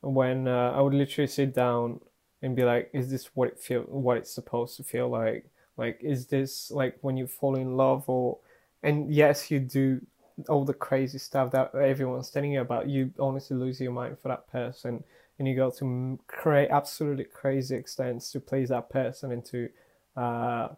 when 0.00 0.48
uh, 0.48 0.72
I 0.76 0.80
would 0.80 0.94
literally 0.94 1.28
sit 1.28 1.54
down 1.54 2.00
and 2.42 2.56
be 2.56 2.64
like, 2.64 2.90
is 2.92 3.10
this 3.10 3.30
what 3.34 3.48
it 3.48 3.58
feel, 3.58 3.82
what 3.82 4.16
it's 4.16 4.34
supposed 4.34 4.76
to 4.76 4.84
feel 4.84 5.08
like? 5.08 5.46
Like, 5.76 5.98
is 6.02 6.26
this 6.26 6.70
like 6.70 6.98
when 7.00 7.16
you 7.16 7.26
fall 7.26 7.56
in 7.56 7.76
love 7.76 8.08
or, 8.08 8.38
and 8.82 9.12
yes, 9.12 9.50
you 9.50 9.60
do 9.60 10.00
all 10.48 10.64
the 10.64 10.74
crazy 10.74 11.18
stuff 11.18 11.52
that 11.52 11.74
everyone's 11.74 12.30
telling 12.30 12.52
you 12.52 12.60
about, 12.60 12.88
you 12.88 13.12
honestly 13.18 13.56
lose 13.56 13.80
your 13.80 13.92
mind 13.92 14.18
for 14.18 14.28
that 14.28 14.50
person, 14.50 15.04
and 15.38 15.48
you 15.48 15.54
go 15.54 15.70
to 15.70 16.18
create 16.26 16.70
absolutely 16.70 17.24
crazy 17.24 17.76
extents 17.76 18.30
to 18.32 18.40
please 18.40 18.68
that 18.70 18.90
person 18.90 19.32
and 19.32 19.44
to, 19.44 19.68
uh, 20.16 20.68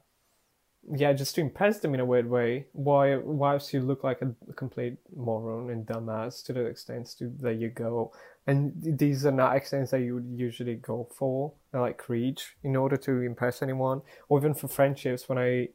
yeah, 0.90 1.12
just 1.12 1.35
to 1.37 1.40
impress 1.40 1.79
them 1.79 1.95
in 1.95 2.01
a 2.01 2.05
weird 2.05 2.29
way. 2.29 2.66
Why, 2.73 3.16
whilst 3.16 3.73
you 3.73 3.81
look 3.81 4.03
like 4.03 4.21
a 4.23 4.35
complete 4.55 4.97
moron 5.14 5.71
and 5.71 5.87
dumbass 5.87 6.45
to 6.47 6.53
the 6.53 6.66
extents 6.66 7.14
to 7.16 7.33
that 7.40 7.55
you 7.55 7.68
go, 7.68 8.12
and 8.47 8.73
these 8.77 9.25
are 9.25 9.33
not 9.33 9.55
extents 9.55 9.92
that 9.92 10.01
you 10.01 10.14
would 10.16 10.27
usually 10.35 10.75
go 10.75 11.09
for, 11.16 11.53
uh, 11.73 11.81
like 11.81 12.09
reach 12.09 12.57
in 12.64 12.75
order 12.75 12.97
to 12.97 13.21
impress 13.21 13.62
anyone, 13.62 14.03
or 14.29 14.38
even 14.38 14.55
for 14.55 14.68
friendships. 14.68 15.29
When 15.29 15.38
I 15.38 15.68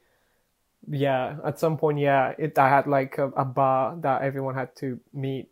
yeah, 0.90 1.38
at 1.46 1.60
some 1.60 1.78
point, 1.78 2.00
yeah, 2.00 2.34
it 2.38 2.58
I 2.58 2.70
had 2.70 2.88
like 2.88 3.18
a, 3.18 3.28
a 3.30 3.46
bar 3.46 3.98
that 4.02 4.22
everyone 4.22 4.56
had 4.56 4.76
to 4.78 5.00
meet 5.14 5.50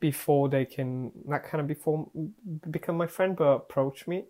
before 0.00 0.48
they 0.48 0.64
can 0.64 1.12
not 1.26 1.44
kind 1.44 1.60
of 1.60 1.66
before 1.66 2.08
become 2.70 2.96
my 2.96 3.06
friend, 3.06 3.36
but 3.36 3.44
approach 3.44 4.06
me. 4.06 4.24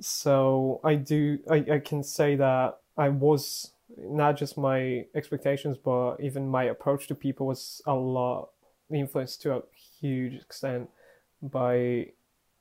So 0.00 0.80
I 0.82 0.96
do, 0.96 1.38
I, 1.50 1.64
I 1.74 1.78
can 1.78 2.02
say 2.02 2.36
that 2.36 2.78
I 2.96 3.08
was 3.08 3.72
not 3.96 4.36
just 4.36 4.56
my 4.56 5.06
expectations, 5.14 5.76
but 5.76 6.16
even 6.20 6.48
my 6.48 6.64
approach 6.64 7.06
to 7.08 7.14
people 7.14 7.46
was 7.46 7.82
a 7.86 7.94
lot 7.94 8.50
influenced 8.90 9.42
to 9.42 9.56
a 9.56 9.62
huge 10.00 10.34
extent 10.34 10.88
by 11.42 12.06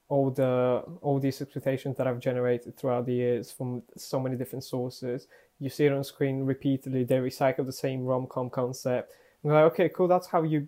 all 0.07 0.29
the 0.29 0.83
all 1.01 1.19
these 1.19 1.41
expectations 1.41 1.95
that 1.97 2.07
I've 2.07 2.19
generated 2.19 2.77
throughout 2.77 3.05
the 3.05 3.13
years 3.13 3.51
from 3.51 3.83
so 3.95 4.19
many 4.19 4.35
different 4.35 4.63
sources. 4.63 5.27
You 5.59 5.69
see 5.69 5.85
it 5.85 5.93
on 5.93 6.03
screen 6.03 6.43
repeatedly. 6.43 7.03
They 7.03 7.17
recycle 7.17 7.65
the 7.65 7.71
same 7.71 8.03
rom 8.03 8.27
com 8.27 8.49
concept. 8.49 9.13
And 9.43 9.53
like, 9.53 9.71
okay, 9.71 9.89
cool. 9.89 10.07
That's 10.07 10.27
how 10.27 10.43
you 10.43 10.67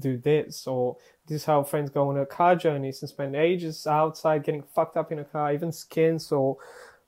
do 0.00 0.16
this, 0.18 0.66
or 0.66 0.96
this 1.26 1.42
is 1.42 1.44
how 1.44 1.62
friends 1.62 1.90
go 1.90 2.08
on 2.08 2.18
a 2.18 2.26
car 2.26 2.56
journeys 2.56 3.00
and 3.02 3.08
spend 3.08 3.36
ages 3.36 3.86
outside 3.86 4.42
getting 4.42 4.64
fucked 4.74 4.96
up 4.96 5.12
in 5.12 5.20
a 5.20 5.24
car. 5.24 5.52
Even 5.52 5.70
skins 5.70 6.32
or 6.32 6.56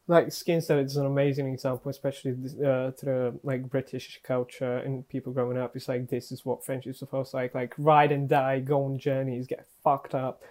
like 0.07 0.33
skins 0.33 0.67
that 0.67 0.79
is 0.79 0.97
an 0.97 1.07
amazing 1.07 1.53
example, 1.53 1.91
especially 1.91 2.33
uh, 2.33 2.91
to 2.91 2.95
the 3.03 3.39
like 3.43 3.69
British 3.71 4.21
culture 4.23 4.79
and 4.79 5.09
people 5.09 5.33
growing 5.33 5.57
up. 5.57 5.75
It's 5.77 5.89
like 5.89 6.09
this 6.09 6.31
is 6.31 6.45
what 6.45 6.65
friendship's 6.65 6.99
supposed 6.99 7.31
to 7.31 7.39
like, 7.39 7.55
like 7.55 7.75
ride 7.79 8.13
and 8.13 8.29
die, 8.29 8.61
go 8.61 8.85
on 8.85 8.99
journeys, 8.99 9.47
get 9.47 9.67
fucked 9.83 10.15
up. 10.15 10.43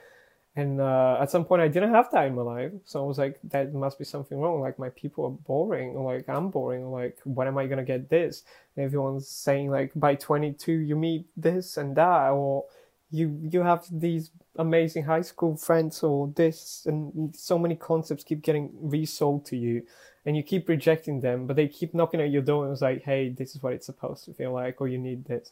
And 0.55 0.79
uh, 0.79 1.17
at 1.19 1.31
some 1.31 1.45
point, 1.45 1.63
I 1.63 1.67
didn't 1.67 1.93
have 1.93 2.11
that 2.11 2.27
in 2.27 2.35
my 2.35 2.43
life, 2.43 2.71
so 2.85 3.03
I 3.03 3.07
was 3.07 3.17
like, 3.17 3.39
"That 3.45 3.73
must 3.73 3.97
be 3.97 4.05
something 4.05 4.37
wrong. 4.37 4.61
Like 4.61 4.77
my 4.77 4.89
people 4.89 5.25
are 5.25 5.31
boring, 5.31 5.95
or 5.95 6.13
like 6.13 6.29
I'm 6.29 6.49
boring, 6.49 6.83
or 6.83 7.01
like 7.01 7.17
when 7.23 7.47
am 7.47 7.57
I 7.57 7.65
gonna 7.65 7.83
get 7.83 8.09
this?" 8.09 8.43
And 8.75 8.85
everyone's 8.85 9.27
saying 9.27 9.71
like, 9.71 9.91
"By 9.95 10.13
22, 10.13 10.71
you 10.71 10.95
meet 10.95 11.25
this 11.35 11.77
and 11.77 11.95
that, 11.95 12.29
or 12.29 12.65
you 13.13 13.39
you 13.53 13.61
have 13.61 13.85
these 13.91 14.31
amazing 14.57 15.03
high 15.05 15.21
school 15.21 15.55
friends, 15.55 16.03
or 16.03 16.27
this." 16.35 16.85
And 16.85 17.35
so 17.35 17.57
many 17.59 17.75
concepts 17.75 18.23
keep 18.23 18.41
getting 18.41 18.71
resold 18.81 19.45
to 19.45 19.57
you, 19.57 19.83
and 20.25 20.35
you 20.35 20.43
keep 20.43 20.67
rejecting 20.67 21.21
them, 21.21 21.47
but 21.47 21.55
they 21.55 21.67
keep 21.67 21.93
knocking 21.93 22.21
at 22.21 22.31
your 22.31 22.41
door 22.41 22.65
and 22.65 22.73
it's 22.73 22.81
like, 22.81 23.03
"Hey, 23.03 23.29
this 23.29 23.55
is 23.55 23.63
what 23.63 23.73
it's 23.73 23.85
supposed 23.85 24.25
to 24.25 24.33
feel 24.33 24.51
like, 24.51 24.81
or 24.81 24.87
you 24.87 24.97
need 24.97 25.25
this." 25.25 25.51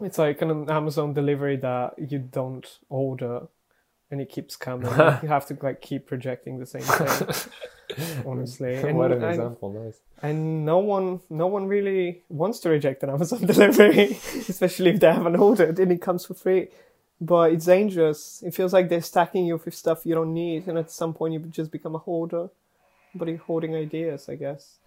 It's 0.00 0.18
like 0.18 0.42
an 0.42 0.70
Amazon 0.70 1.12
delivery 1.12 1.56
that 1.56 2.10
you 2.10 2.18
don't 2.18 2.66
order 2.88 3.48
and 4.12 4.20
it 4.20 4.28
keeps 4.28 4.54
coming. 4.54 4.90
you 5.22 5.28
have 5.28 5.46
to 5.46 5.58
like 5.60 5.80
keep 5.80 6.06
projecting 6.06 6.58
the 6.58 6.66
same 6.66 6.82
thing. 6.82 7.28
honestly. 8.26 8.76
And, 8.76 8.96
what 8.96 9.10
an 9.10 9.22
and, 9.22 9.30
example, 9.32 9.72
nice. 9.72 10.00
And 10.22 10.64
no 10.64 10.78
one 10.78 11.20
no 11.30 11.46
one 11.48 11.66
really 11.66 12.22
wants 12.28 12.60
to 12.60 12.68
reject 12.68 13.02
an 13.02 13.10
Amazon 13.10 13.40
delivery, 13.46 14.18
especially 14.48 14.90
if 14.90 15.00
they 15.00 15.12
haven't 15.12 15.36
ordered 15.36 15.78
and 15.78 15.90
it 15.90 16.00
comes 16.00 16.26
for 16.26 16.34
free. 16.34 16.68
But 17.20 17.52
it's 17.52 17.66
dangerous. 17.66 18.42
It 18.44 18.54
feels 18.54 18.72
like 18.72 18.88
they're 18.88 19.00
stacking 19.00 19.46
you 19.46 19.56
with 19.56 19.74
stuff 19.74 20.04
you 20.04 20.14
don't 20.14 20.34
need 20.34 20.66
and 20.66 20.76
at 20.78 20.90
some 20.90 21.14
point 21.14 21.32
you 21.32 21.40
just 21.40 21.72
become 21.72 21.94
a 21.94 21.98
hoarder. 21.98 22.50
But 23.14 23.28
you're 23.28 23.38
hoarding 23.38 23.74
ideas, 23.74 24.28
I 24.28 24.36
guess. 24.36 24.78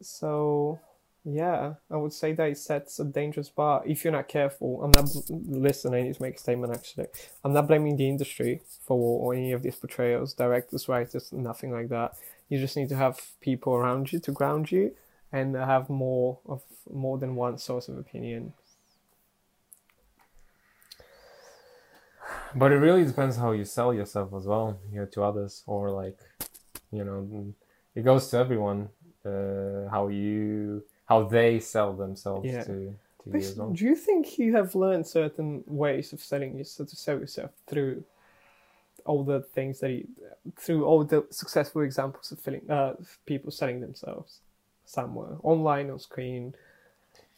So 0.00 0.78
yeah, 1.24 1.74
I 1.90 1.96
would 1.96 2.12
say 2.12 2.32
that 2.32 2.48
it 2.48 2.58
sets 2.58 2.98
a 2.98 3.04
dangerous 3.04 3.48
bar 3.48 3.82
if 3.86 4.04
you're 4.04 4.12
not 4.12 4.28
careful. 4.28 4.82
I'm 4.82 4.92
not 4.92 5.08
listening. 5.28 5.94
I 5.94 6.06
need 6.06 6.14
to 6.14 6.22
make 6.22 6.36
a 6.36 6.38
statement 6.38 6.74
actually. 6.74 7.06
I'm 7.44 7.52
not 7.52 7.68
blaming 7.68 7.96
the 7.96 8.08
industry 8.08 8.62
for 8.86 9.34
any 9.34 9.52
of 9.52 9.62
these 9.62 9.76
portrayals, 9.76 10.34
directors, 10.34 10.88
writers, 10.88 11.32
nothing 11.32 11.72
like 11.72 11.88
that. 11.88 12.14
You 12.48 12.58
just 12.58 12.76
need 12.76 12.88
to 12.90 12.96
have 12.96 13.20
people 13.40 13.74
around 13.74 14.12
you 14.12 14.20
to 14.20 14.32
ground 14.32 14.72
you 14.72 14.94
and 15.30 15.54
have 15.54 15.90
more 15.90 16.38
of 16.46 16.62
more 16.90 17.18
than 17.18 17.34
one 17.36 17.58
source 17.58 17.88
of 17.88 17.98
opinion. 17.98 18.54
But 22.54 22.72
it 22.72 22.76
really 22.76 23.04
depends 23.04 23.36
how 23.36 23.52
you 23.52 23.64
sell 23.64 23.92
yourself 23.92 24.32
as 24.34 24.46
well, 24.46 24.78
you 24.90 25.00
know, 25.00 25.06
to 25.06 25.22
others, 25.22 25.62
or 25.66 25.90
like, 25.90 26.18
you 26.90 27.04
know, 27.04 27.54
it 27.94 28.02
goes 28.02 28.30
to 28.30 28.38
everyone. 28.38 28.88
Uh, 29.26 29.90
how 29.90 30.08
you 30.08 30.82
how 31.08 31.24
they 31.24 31.58
sell 31.58 31.94
themselves 31.94 32.46
Yeah. 32.48 32.64
to, 32.64 32.94
to 33.24 33.30
you 33.32 33.38
as 33.38 33.56
well. 33.56 33.70
Do 33.70 33.84
you 33.84 33.96
think 33.96 34.38
you 34.38 34.54
have 34.56 34.74
learned 34.74 35.06
certain 35.06 35.64
ways 35.66 36.12
of 36.12 36.20
selling 36.20 36.58
yourself 36.58 36.90
to 36.90 36.96
sell 36.96 37.18
yourself 37.18 37.50
through 37.66 38.04
all 39.06 39.24
the 39.24 39.40
things 39.40 39.80
that 39.80 39.90
you, 39.90 40.06
through 40.58 40.84
all 40.84 41.04
the 41.04 41.26
successful 41.30 41.82
examples 41.82 42.30
of 42.30 42.38
filling, 42.40 42.70
uh, 42.70 42.94
people 43.24 43.50
selling 43.50 43.80
themselves 43.80 44.40
somewhere 44.84 45.36
online 45.42 45.90
on 45.90 45.98
screen 45.98 46.54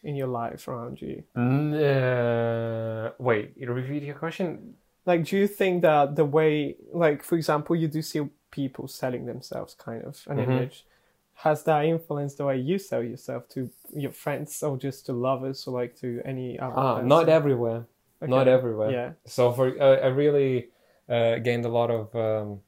in 0.03 0.17
your 0.17 0.27
life 0.27 0.67
around 0.67 1.01
you? 1.01 1.23
Mm, 1.37 1.75
uh, 1.75 3.13
wait, 3.19 3.55
repeat 3.57 4.03
your 4.03 4.17
question. 4.17 4.75
Like, 5.07 5.25
do 5.25 5.37
you 5.37 5.47
think 5.47 5.83
that 5.83 6.17
the 6.17 6.25
way, 6.25 6.77
like, 6.93 7.23
for 7.23 7.37
example, 7.37 7.77
you 7.77 7.89
do 7.89 8.03
see 8.03 8.21
people 8.51 8.89
selling 8.89 9.27
themselves, 9.27 9.75
kind 9.75 10.03
of 10.03 10.21
an 10.27 10.39
Mhm. 10.39 10.51
image, 10.51 10.87
has 11.43 11.63
that 11.65 11.87
influenced 11.87 12.37
the 12.37 12.45
way 12.45 12.59
you 12.59 12.79
sell 12.79 13.03
yourself 13.03 13.49
to 13.49 13.71
your 13.95 14.13
friends 14.13 14.63
or 14.63 14.77
just 14.77 15.07
to 15.07 15.13
lovers 15.13 15.67
or 15.67 15.81
like 15.81 15.97
to 15.97 16.21
any 16.25 16.59
other? 16.59 16.75
Ah, 16.77 16.95
person? 16.97 17.09
not 17.09 17.29
everywhere. 17.29 17.87
Okay. 18.23 18.31
Not 18.31 18.47
everywhere. 18.47 18.91
Yeah. 18.91 19.11
So 19.25 19.51
for 19.53 19.69
uh, 19.81 19.97
I 20.07 20.09
really 20.09 20.69
uh, 21.09 21.39
gained 21.39 21.65
a 21.65 21.71
lot 21.71 21.91
of 21.91 22.15
um, 22.15 22.61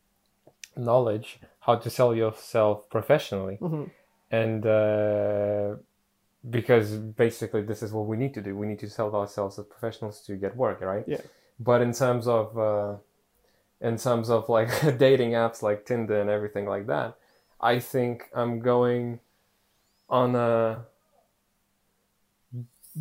knowledge 0.74 1.38
how 1.61 1.76
to 1.76 1.90
sell 1.90 2.14
yourself 2.14 2.88
professionally, 2.88 3.56
hmm 3.56 3.85
and 4.30 4.64
uh, 4.64 5.74
because 6.48 6.96
basically 6.96 7.61
this 7.61 7.82
is 7.82 7.92
what 7.92 8.06
we 8.06 8.16
need 8.16 8.32
to 8.35 8.40
do. 8.40 8.56
We 8.56 8.66
need 8.66 8.78
to 8.78 8.88
sell 8.88 9.14
ourselves 9.14 9.58
as 9.58 9.66
professionals 9.66 10.22
to 10.22 10.37
get 10.37 10.56
work, 10.56 10.80
right? 10.80 11.04
Yeah. 11.06 11.20
But 11.61 11.82
in 11.82 11.92
terms 11.92 12.26
of 12.26 12.56
uh, 12.56 12.94
in 13.82 13.98
terms 13.98 14.30
of 14.30 14.48
like 14.48 14.70
dating 14.98 15.32
apps 15.32 15.62
like 15.62 15.85
Tinder 15.85 16.18
and 16.22 16.30
everything 16.30 16.64
like 16.66 16.87
that, 16.87 17.18
I 17.62 17.79
think 17.79 18.29
I'm 18.35 18.61
going 18.61 19.20
on 20.09 20.35
a 20.35 20.85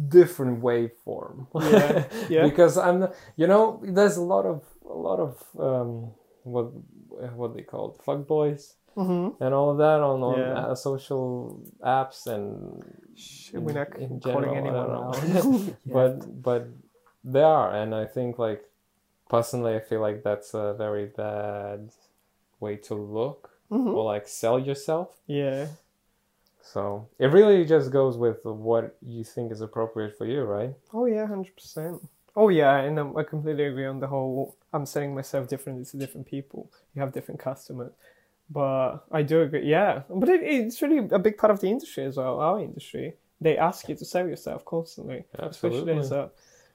different 0.07 0.61
waveform. 0.61 1.47
Yeah, 1.55 2.03
yeah. 2.29 2.43
because 2.47 2.77
I'm, 2.77 3.07
you 3.35 3.47
know, 3.47 3.81
there's 3.83 4.17
a 4.17 4.21
lot 4.21 4.45
of 4.45 4.63
a 4.89 4.93
lot 4.93 5.19
of 5.19 5.43
um, 5.59 6.11
what 6.43 6.71
what 7.35 7.55
they 7.55 7.61
call 7.63 7.95
it, 7.95 8.03
fuck 8.03 8.27
boys 8.27 8.75
hmm 8.93 9.29
and 9.39 9.53
all 9.53 9.71
of 9.71 9.77
that 9.77 10.01
on 10.01 10.21
on 10.21 10.39
Yeah. 10.39 10.53
uh, 10.53 10.75
social 10.75 11.61
apps 11.81 12.27
and 12.27 12.83
Shit, 13.15 13.61
we're 13.61 13.71
not 13.73 13.95
in 13.97 14.19
calling 14.19 14.51
general, 14.51 15.13
anyone 15.15 15.75
but 15.85 16.41
but 16.43 16.67
they 17.23 17.41
are, 17.43 17.71
and 17.73 17.95
I 17.95 18.05
think 18.05 18.37
like 18.37 18.63
personally, 19.29 19.75
I 19.75 19.79
feel 19.79 20.01
like 20.01 20.23
that's 20.23 20.53
a 20.53 20.73
very 20.77 21.05
bad 21.05 21.91
way 22.59 22.75
to 22.87 22.95
look 22.95 23.50
Mhm. 23.71 23.95
or 23.95 24.03
like 24.03 24.27
sell 24.27 24.59
yourself. 24.59 25.09
Yeah. 25.27 25.67
So 26.61 27.07
it 27.17 27.27
really 27.27 27.65
just 27.65 27.91
goes 27.91 28.17
with 28.17 28.43
what 28.45 28.95
you 29.01 29.23
think 29.23 29.51
is 29.51 29.61
appropriate 29.61 30.17
for 30.17 30.25
you, 30.25 30.43
right? 30.43 30.73
Oh 30.93 31.05
yeah, 31.05 31.25
hundred 31.25 31.55
percent. 31.55 32.01
Oh 32.35 32.49
yeah, 32.49 32.77
and 32.77 32.99
um, 32.99 33.17
I 33.17 33.23
completely 33.23 33.65
agree 33.65 33.85
on 33.85 33.99
the 33.99 34.07
whole 34.07 34.55
I'm 34.73 34.85
selling 34.85 35.15
myself 35.15 35.47
differently 35.47 35.85
to 35.85 35.97
different 35.97 36.27
people. 36.27 36.71
You 36.93 37.01
have 37.01 37.11
different 37.11 37.39
customers. 37.39 37.91
But 38.49 39.05
I 39.11 39.21
do 39.23 39.41
agree, 39.41 39.65
yeah. 39.65 40.03
But 40.09 40.29
it, 40.29 40.43
it's 40.43 40.81
really 40.81 41.07
a 41.11 41.19
big 41.19 41.37
part 41.37 41.51
of 41.51 41.61
the 41.61 41.67
industry 41.67 42.03
as 42.05 42.17
well, 42.17 42.39
our 42.39 42.59
industry. 42.59 43.15
They 43.39 43.57
ask 43.57 43.87
you 43.89 43.95
to 43.95 44.05
sell 44.05 44.27
yourself 44.27 44.65
constantly, 44.65 45.23
Absolutely. 45.39 45.93
especially 45.93 45.99
as 45.99 46.11
a 46.11 46.31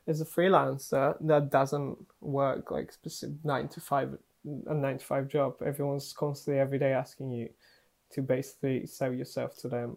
as 0.09 0.21
a 0.21 0.25
freelancer 0.25 1.17
that 1.21 1.51
doesn't 1.51 1.99
work 2.21 2.71
like 2.71 2.93
specific 2.93 3.37
nine 3.45 3.69
to 3.69 3.81
five 3.81 4.17
a 4.67 4.75
nine 4.75 4.99
to 4.99 5.05
five 5.05 5.29
job. 5.29 5.57
Everyone's 5.65 6.13
constantly 6.13 6.61
every 6.61 6.79
day 6.79 6.93
asking 6.93 7.31
you 7.33 7.49
to 8.13 8.23
basically 8.23 8.87
sell 8.87 9.13
yourself 9.13 9.57
to 9.59 9.69
them. 9.69 9.97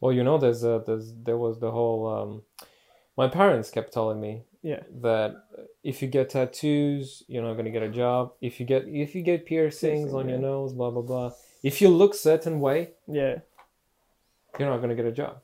Well, 0.00 0.12
you 0.12 0.24
know, 0.24 0.38
there's 0.38 0.62
a, 0.64 0.82
there's 0.86 1.12
there 1.14 1.38
was 1.38 1.58
the 1.58 1.70
whole. 1.70 2.06
Um, 2.06 2.42
my 3.16 3.28
parents 3.28 3.70
kept 3.70 3.92
telling 3.92 4.20
me 4.20 4.44
Yeah, 4.62 4.82
that 5.00 5.34
if 5.82 6.02
you 6.02 6.08
get 6.08 6.30
tattoos, 6.30 7.22
you're 7.28 7.42
not 7.42 7.54
gonna 7.54 7.70
get 7.70 7.82
a 7.82 7.88
job. 7.88 8.32
If 8.40 8.60
you 8.60 8.66
get 8.66 8.84
if 8.86 9.14
you 9.14 9.22
get 9.22 9.46
piercings 9.46 10.10
Piercing, 10.10 10.14
on 10.14 10.28
your 10.28 10.38
nose, 10.38 10.72
blah 10.72 10.90
blah 10.90 11.02
blah. 11.02 11.32
If 11.62 11.80
you 11.80 11.88
look 11.88 12.14
certain 12.14 12.60
way, 12.60 12.92
yeah, 13.06 13.38
you're 14.58 14.68
not 14.68 14.80
gonna 14.80 14.94
get 14.94 15.06
a 15.06 15.12
job. 15.12 15.40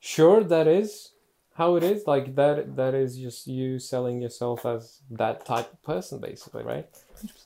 Sure, 0.00 0.42
that 0.44 0.66
is 0.66 1.11
how 1.54 1.76
it 1.76 1.82
is. 1.82 2.06
Like 2.06 2.34
that 2.36 2.76
that 2.76 2.94
is 2.94 3.16
just 3.16 3.46
you 3.46 3.78
selling 3.78 4.20
yourself 4.20 4.64
as 4.66 5.00
that 5.10 5.44
type 5.44 5.72
of 5.72 5.82
person, 5.82 6.20
basically, 6.20 6.64
right? 6.64 6.86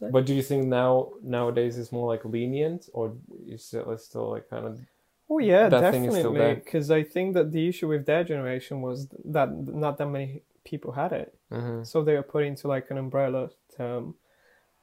But 0.00 0.26
do 0.26 0.34
you 0.34 0.42
think 0.42 0.66
now 0.66 1.10
nowadays 1.22 1.78
it's 1.78 1.92
more 1.92 2.06
like 2.06 2.24
lenient, 2.24 2.88
or 2.92 3.14
is 3.46 3.64
still 3.64 3.96
still 3.98 4.30
like 4.30 4.48
kind 4.48 4.66
of 4.66 4.80
Oh 5.28 5.38
yeah, 5.38 5.68
That 5.68 5.92
thing 5.92 6.04
is 6.04 6.14
still 6.14 6.32
definitely. 6.32 6.62
Because 6.64 6.90
I 6.90 7.02
think 7.02 7.34
that 7.34 7.50
the 7.50 7.68
issue 7.68 7.88
with 7.88 8.06
their 8.06 8.22
generation 8.22 8.80
was 8.80 9.08
that 9.24 9.50
not 9.52 9.98
that 9.98 10.06
many 10.06 10.42
people 10.64 10.92
had 10.92 11.12
it, 11.12 11.34
mm-hmm. 11.50 11.82
so 11.82 12.02
they 12.02 12.14
were 12.14 12.22
put 12.22 12.44
into 12.44 12.68
like 12.68 12.90
an 12.90 12.98
umbrella 12.98 13.50
term 13.76 14.14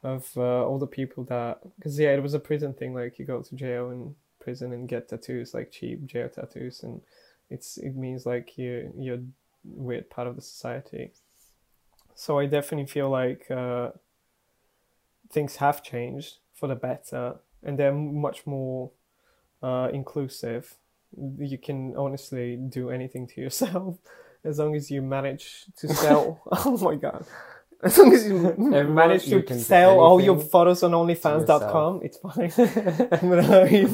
of 0.03 0.29
uh, 0.35 0.65
all 0.67 0.79
the 0.79 0.87
people 0.87 1.23
that. 1.25 1.59
Because 1.77 1.97
yeah, 1.97 2.09
it 2.09 2.21
was 2.21 2.33
a 2.33 2.39
prison 2.39 2.73
thing. 2.73 2.93
Like 2.93 3.19
you 3.19 3.25
go 3.25 3.41
to 3.41 3.55
jail 3.55 3.89
and 3.89 4.15
prison 4.41 4.73
and 4.73 4.87
get 4.87 5.07
tattoos, 5.07 5.53
like 5.53 5.71
cheap 5.71 6.05
jail 6.05 6.27
tattoos, 6.27 6.83
and 6.83 6.99
it's 7.53 7.77
it 7.77 7.95
means 7.95 8.25
like 8.25 8.57
you 8.57 8.91
you're 8.97 9.19
weird 9.63 10.09
part 10.09 10.27
of 10.27 10.35
the 10.35 10.41
society. 10.41 11.11
So 12.15 12.39
I 12.39 12.45
definitely 12.47 12.87
feel 12.87 13.09
like 13.09 13.49
uh, 13.49 13.91
things 15.31 15.57
have 15.57 15.83
changed 15.83 16.37
for 16.53 16.67
the 16.67 16.75
better, 16.75 17.35
and 17.63 17.77
they're 17.77 17.93
much 17.93 18.45
more 18.45 18.91
uh, 19.61 19.89
inclusive. 19.93 20.75
You 21.37 21.57
can 21.57 21.95
honestly 21.95 22.55
do 22.55 22.89
anything 22.89 23.27
to 23.27 23.41
yourself 23.41 23.97
as 24.43 24.59
long 24.59 24.75
as 24.75 24.89
you 24.89 25.01
manage 25.01 25.65
to 25.77 25.87
sell. 26.03 26.41
oh 26.51 26.77
my 26.77 26.95
god. 26.95 27.25
As 27.83 27.97
long 27.97 28.13
as 28.13 28.25
you 28.25 28.47
Everyone, 28.47 28.95
manage 28.95 29.25
to 29.25 29.41
do 29.41 29.59
sell 29.59 29.99
all 29.99 30.21
your 30.21 30.39
photos 30.39 30.83
on 30.83 30.91
OnlyFans.com, 30.91 32.01
it's 32.01 32.17
fine. 32.17 32.51
Uh, 33.43 33.65
you 33.69 33.87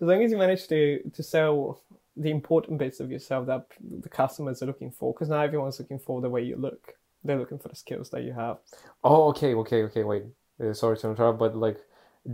as 0.00 0.02
long 0.02 0.22
as 0.22 0.30
you 0.30 0.38
manage 0.38 0.68
to, 0.68 1.10
to 1.12 1.22
sell 1.22 1.80
the 2.16 2.30
important 2.30 2.78
bits 2.78 3.00
of 3.00 3.10
yourself 3.10 3.46
that 3.46 3.66
the 4.02 4.08
customers 4.08 4.62
are 4.62 4.66
looking 4.66 4.90
for, 4.90 5.12
because 5.12 5.28
now 5.28 5.40
everyone's 5.40 5.78
looking 5.78 5.98
for 5.98 6.20
the 6.20 6.30
way 6.30 6.42
you 6.42 6.56
look. 6.56 6.94
They're 7.24 7.38
looking 7.38 7.58
for 7.58 7.68
the 7.68 7.76
skills 7.76 8.10
that 8.10 8.22
you 8.22 8.32
have. 8.32 8.58
Oh, 9.02 9.28
okay, 9.28 9.54
okay, 9.54 9.82
okay. 9.84 10.04
Wait, 10.04 10.24
uh, 10.62 10.72
sorry 10.72 10.96
to 10.98 11.08
interrupt, 11.10 11.38
but 11.38 11.56
like, 11.56 11.78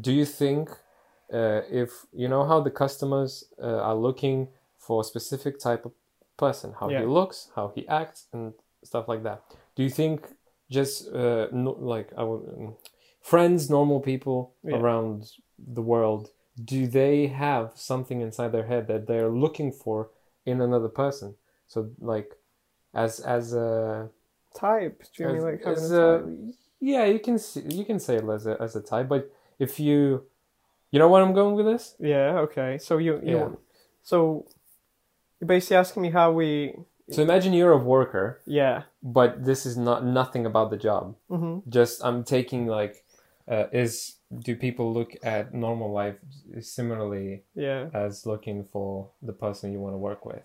do 0.00 0.12
you 0.12 0.24
think 0.24 0.70
uh, 1.32 1.62
if 1.70 2.06
you 2.12 2.28
know 2.28 2.44
how 2.44 2.60
the 2.60 2.70
customers 2.70 3.44
uh, 3.62 3.80
are 3.80 3.94
looking 3.94 4.48
for 4.78 5.00
a 5.00 5.04
specific 5.04 5.58
type 5.58 5.84
of 5.86 5.92
person, 6.36 6.74
how 6.78 6.88
Yeah. 6.90 7.00
he 7.00 7.06
looks, 7.06 7.50
how 7.56 7.72
he 7.74 7.88
acts, 7.88 8.26
and 8.32 8.52
stuff 8.84 9.08
like 9.08 9.22
that? 9.22 9.42
Do 9.76 9.82
you 9.82 9.90
think 9.90 10.28
just 10.70 11.08
uh, 11.12 11.48
no, 11.52 11.72
like 11.72 12.12
would, 12.16 12.48
um, 12.56 12.76
friends, 13.22 13.70
normal 13.70 14.00
people 14.00 14.54
Yeah. 14.64 14.76
around 14.76 15.30
the 15.58 15.82
world, 15.82 16.30
do 16.62 16.86
they 16.86 17.28
have 17.28 17.72
something 17.74 18.20
inside 18.20 18.52
their 18.52 18.66
head 18.66 18.86
that 18.88 19.06
they're 19.06 19.30
looking 19.30 19.72
for 19.72 20.10
in 20.44 20.60
another 20.60 20.88
person? 20.88 21.34
So 21.66 21.90
like, 21.98 22.32
as 22.94 23.20
as 23.20 23.54
a 23.54 24.10
Type. 24.54 25.02
Do 25.16 25.24
you 25.24 25.28
mean 25.30 25.42
like 25.42 25.64
having 25.64 25.84
as 25.84 25.90
a 25.92 26.18
type? 26.18 26.54
yeah, 26.80 27.04
you 27.06 27.18
can 27.18 27.38
see, 27.38 27.62
you 27.62 27.84
can 27.84 27.98
say 27.98 28.16
it 28.16 28.24
as 28.28 28.46
a 28.46 28.60
as 28.60 28.76
a 28.76 28.82
type, 28.82 29.08
but 29.08 29.32
if 29.58 29.80
you, 29.80 30.24
you 30.90 30.98
know 30.98 31.08
where 31.08 31.22
I'm 31.22 31.32
going 31.32 31.54
with 31.54 31.64
this? 31.64 31.94
Yeah, 31.98 32.38
okay. 32.40 32.78
So 32.78 32.98
you, 32.98 33.20
you 33.24 33.36
Yeah. 33.36 33.48
so 34.02 34.46
you're 35.40 35.48
basically 35.48 35.76
asking 35.76 36.02
me 36.02 36.10
how 36.10 36.32
we 36.32 36.74
So 37.10 37.22
imagine 37.22 37.52
you're 37.54 37.72
a 37.72 37.78
worker, 37.78 38.42
yeah. 38.46 38.82
but 39.02 39.44
this 39.44 39.64
is 39.64 39.76
not 39.76 40.04
nothing 40.04 40.44
about 40.46 40.70
the 40.70 40.76
job. 40.76 41.16
hmm 41.28 41.60
Just 41.68 42.04
I'm 42.04 42.24
taking 42.24 42.66
like, 42.66 43.01
uh, 43.48 43.66
is 43.72 44.16
do 44.40 44.56
people 44.56 44.92
look 44.92 45.12
at 45.22 45.52
normal 45.52 45.92
life 45.92 46.16
similarly 46.60 47.42
Yeah. 47.54 47.88
as 47.92 48.26
looking 48.26 48.64
for 48.72 49.10
the 49.20 49.32
person 49.32 49.72
you 49.72 49.80
want 49.80 49.94
to 49.94 49.98
work 49.98 50.24
with? 50.24 50.42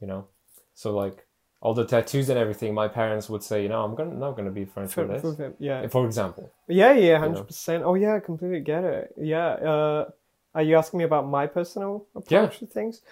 You 0.00 0.06
know, 0.06 0.26
so 0.74 0.94
like 0.94 1.26
all 1.60 1.74
the 1.74 1.84
tattoos 1.86 2.28
and 2.28 2.38
everything, 2.38 2.74
my 2.74 2.86
parents 2.88 3.28
would 3.30 3.42
say, 3.42 3.62
you 3.62 3.68
know, 3.68 3.82
I'm 3.82 3.94
gonna 3.94 4.14
not 4.14 4.36
gonna 4.36 4.50
be 4.50 4.64
friends 4.64 4.94
For, 4.94 5.06
with 5.06 5.22
this. 5.22 5.36
them, 5.36 5.54
yeah. 5.58 5.86
For 5.88 6.04
example, 6.06 6.52
Yeah, 6.68 6.92
yeah, 6.92 7.18
hundred 7.18 7.46
percent. 7.46 7.82
Oh 7.84 7.94
yeah, 7.94 8.14
I 8.16 8.20
completely 8.20 8.60
get 8.60 8.84
it. 8.84 9.14
Yeah. 9.16 9.48
Uh 9.54 10.10
are 10.54 10.62
you 10.62 10.76
asking 10.76 10.98
me 10.98 11.04
about 11.04 11.26
my 11.26 11.46
personal 11.46 12.06
approach 12.14 12.52
Yeah. 12.54 12.58
to 12.60 12.66
things? 12.66 13.02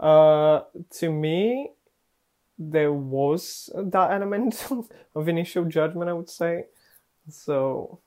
Uh 0.00 0.62
to 0.98 1.10
me 1.10 1.70
there 2.58 2.92
was 2.92 3.70
that 3.74 4.10
element 4.12 4.66
of 5.14 5.28
initial 5.28 5.64
judgment, 5.64 6.08
I 6.10 6.12
would 6.12 6.30
say. 6.30 6.66
So 7.28 7.98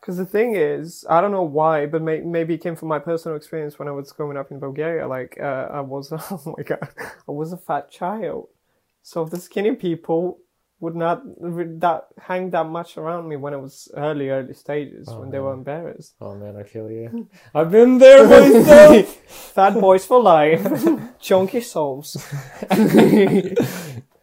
because 0.00 0.16
the 0.16 0.26
thing 0.26 0.54
is, 0.56 1.04
I 1.08 1.20
don't 1.20 1.30
know 1.32 1.42
why, 1.42 1.86
but 1.86 2.00
may- 2.02 2.20
maybe 2.36 2.54
it 2.54 2.62
came 2.62 2.76
from 2.76 2.88
my 2.88 2.98
personal 2.98 3.36
experience 3.36 3.78
when 3.78 3.88
I 3.88 3.92
was 3.92 4.10
growing 4.12 4.36
up 4.36 4.50
in 4.50 4.58
Bulgaria. 4.58 5.06
Like, 5.06 5.38
uh, 5.40 5.66
I 5.70 5.80
was, 5.80 6.12
oh 6.12 6.54
my 6.56 6.62
god, 6.64 6.88
I 7.28 7.32
was 7.32 7.52
a 7.52 7.56
fat 7.58 7.90
child. 7.90 8.48
So 9.02 9.24
the 9.24 9.38
skinny 9.38 9.74
people 9.76 10.38
would 10.82 10.96
not 10.96 11.22
that 11.80 12.06
hang 12.18 12.48
that 12.50 12.66
much 12.66 12.96
around 12.96 13.28
me 13.28 13.36
when 13.36 13.52
it 13.52 13.60
was 13.60 13.90
early, 13.96 14.30
early 14.30 14.54
stages 14.54 15.08
Oh, 15.10 15.20
when 15.20 15.30
they 15.30 15.38
were 15.38 15.52
embarrassed. 15.52 16.14
oh 16.22 16.34
man, 16.36 16.56
I 16.56 16.62
feel 16.62 16.90
you. 16.90 17.28
I've 17.54 17.70
been 17.70 17.98
there 17.98 18.26
myself. 18.34 19.06
Fat 19.56 19.74
boys 19.78 20.06
for 20.06 20.20
life, 20.22 20.64
chunky 21.20 21.60
souls, 21.60 22.16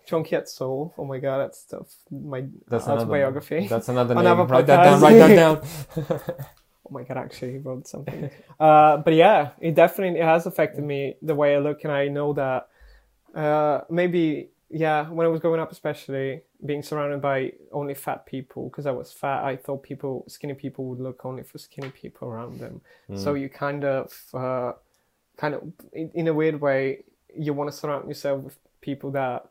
chunky 0.08 0.36
at 0.36 0.50
soul. 0.50 0.94
Oh 0.98 1.06
my 1.06 1.20
god, 1.20 1.40
that's 1.40 1.60
stuff. 1.60 1.88
My 2.10 2.46
That's 2.68 2.86
another 2.86 3.02
autobiography. 3.02 3.68
That's 3.68 3.90
another 3.90 4.16
name. 4.16 4.26
Another 4.26 4.44
write 4.46 4.66
that 4.68 4.84
down. 4.84 5.02
Write 5.02 5.18
that 5.18 5.36
down. 5.36 6.22
Oh 6.90 6.94
my 6.94 7.04
god, 7.04 7.18
actually, 7.18 7.52
he 7.52 7.58
wrote 7.58 7.86
something. 7.86 8.30
uh, 8.62 8.96
but 8.96 9.14
yeah, 9.14 9.50
it 9.60 9.76
definitely 9.76 10.22
it 10.22 10.24
has 10.24 10.46
affected 10.46 10.86
me 10.86 11.16
the 11.22 11.36
way 11.36 11.54
I 11.54 11.60
look, 11.60 11.84
and 11.84 11.92
I 11.92 12.08
know 12.08 12.32
that 12.32 12.70
uh, 13.36 13.82
maybe 13.90 14.52
yeah, 14.70 15.10
when 15.10 15.26
I 15.26 15.30
was 15.30 15.42
growing 15.42 15.60
up, 15.60 15.72
especially 15.72 16.42
being 16.66 16.82
surrounded 16.82 17.22
by 17.22 17.54
only 17.74 17.94
fat 17.94 18.26
people, 18.26 18.70
because 18.70 18.86
I 18.86 18.92
was 18.92 19.12
fat, 19.12 19.44
I 19.44 19.56
thought 19.58 19.84
people, 19.84 20.24
skinny 20.28 20.54
people, 20.54 20.86
would 20.86 21.00
look 21.00 21.26
only 21.26 21.44
for 21.44 21.58
skinny 21.58 21.90
people 21.90 22.28
around 22.28 22.60
them. 22.60 22.82
So 23.16 23.34
you 23.36 23.48
kind 23.50 23.86
of, 23.86 24.14
uh, 24.34 24.74
kind 25.38 25.56
of, 25.56 25.64
in, 25.94 26.12
in 26.14 26.28
a 26.28 26.34
weird 26.34 26.60
way, 26.60 27.04
you 27.34 27.54
want 27.54 27.72
to 27.72 27.78
surround 27.78 28.08
yourself 28.08 28.44
with 28.44 28.58
people 28.82 29.12
that 29.12 29.48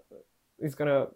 is 0.59 0.75
gonna 0.75 1.09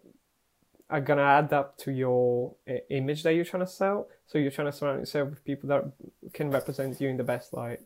are 0.89 1.01
gonna 1.01 1.21
add 1.23 1.53
up 1.53 1.77
to 1.77 1.91
your 1.91 2.55
uh, 2.69 2.73
image 2.89 3.23
that 3.23 3.33
you're 3.33 3.45
trying 3.45 3.65
to 3.65 3.71
sell. 3.71 4.07
So 4.27 4.37
you're 4.37 4.51
trying 4.51 4.67
to 4.67 4.73
surround 4.77 4.99
yourself 4.99 5.29
with 5.29 5.45
people 5.45 5.69
that 5.69 5.83
can 6.33 6.51
represent 6.51 6.99
you 6.99 7.07
in 7.09 7.17
the 7.17 7.23
best 7.23 7.53
light, 7.53 7.79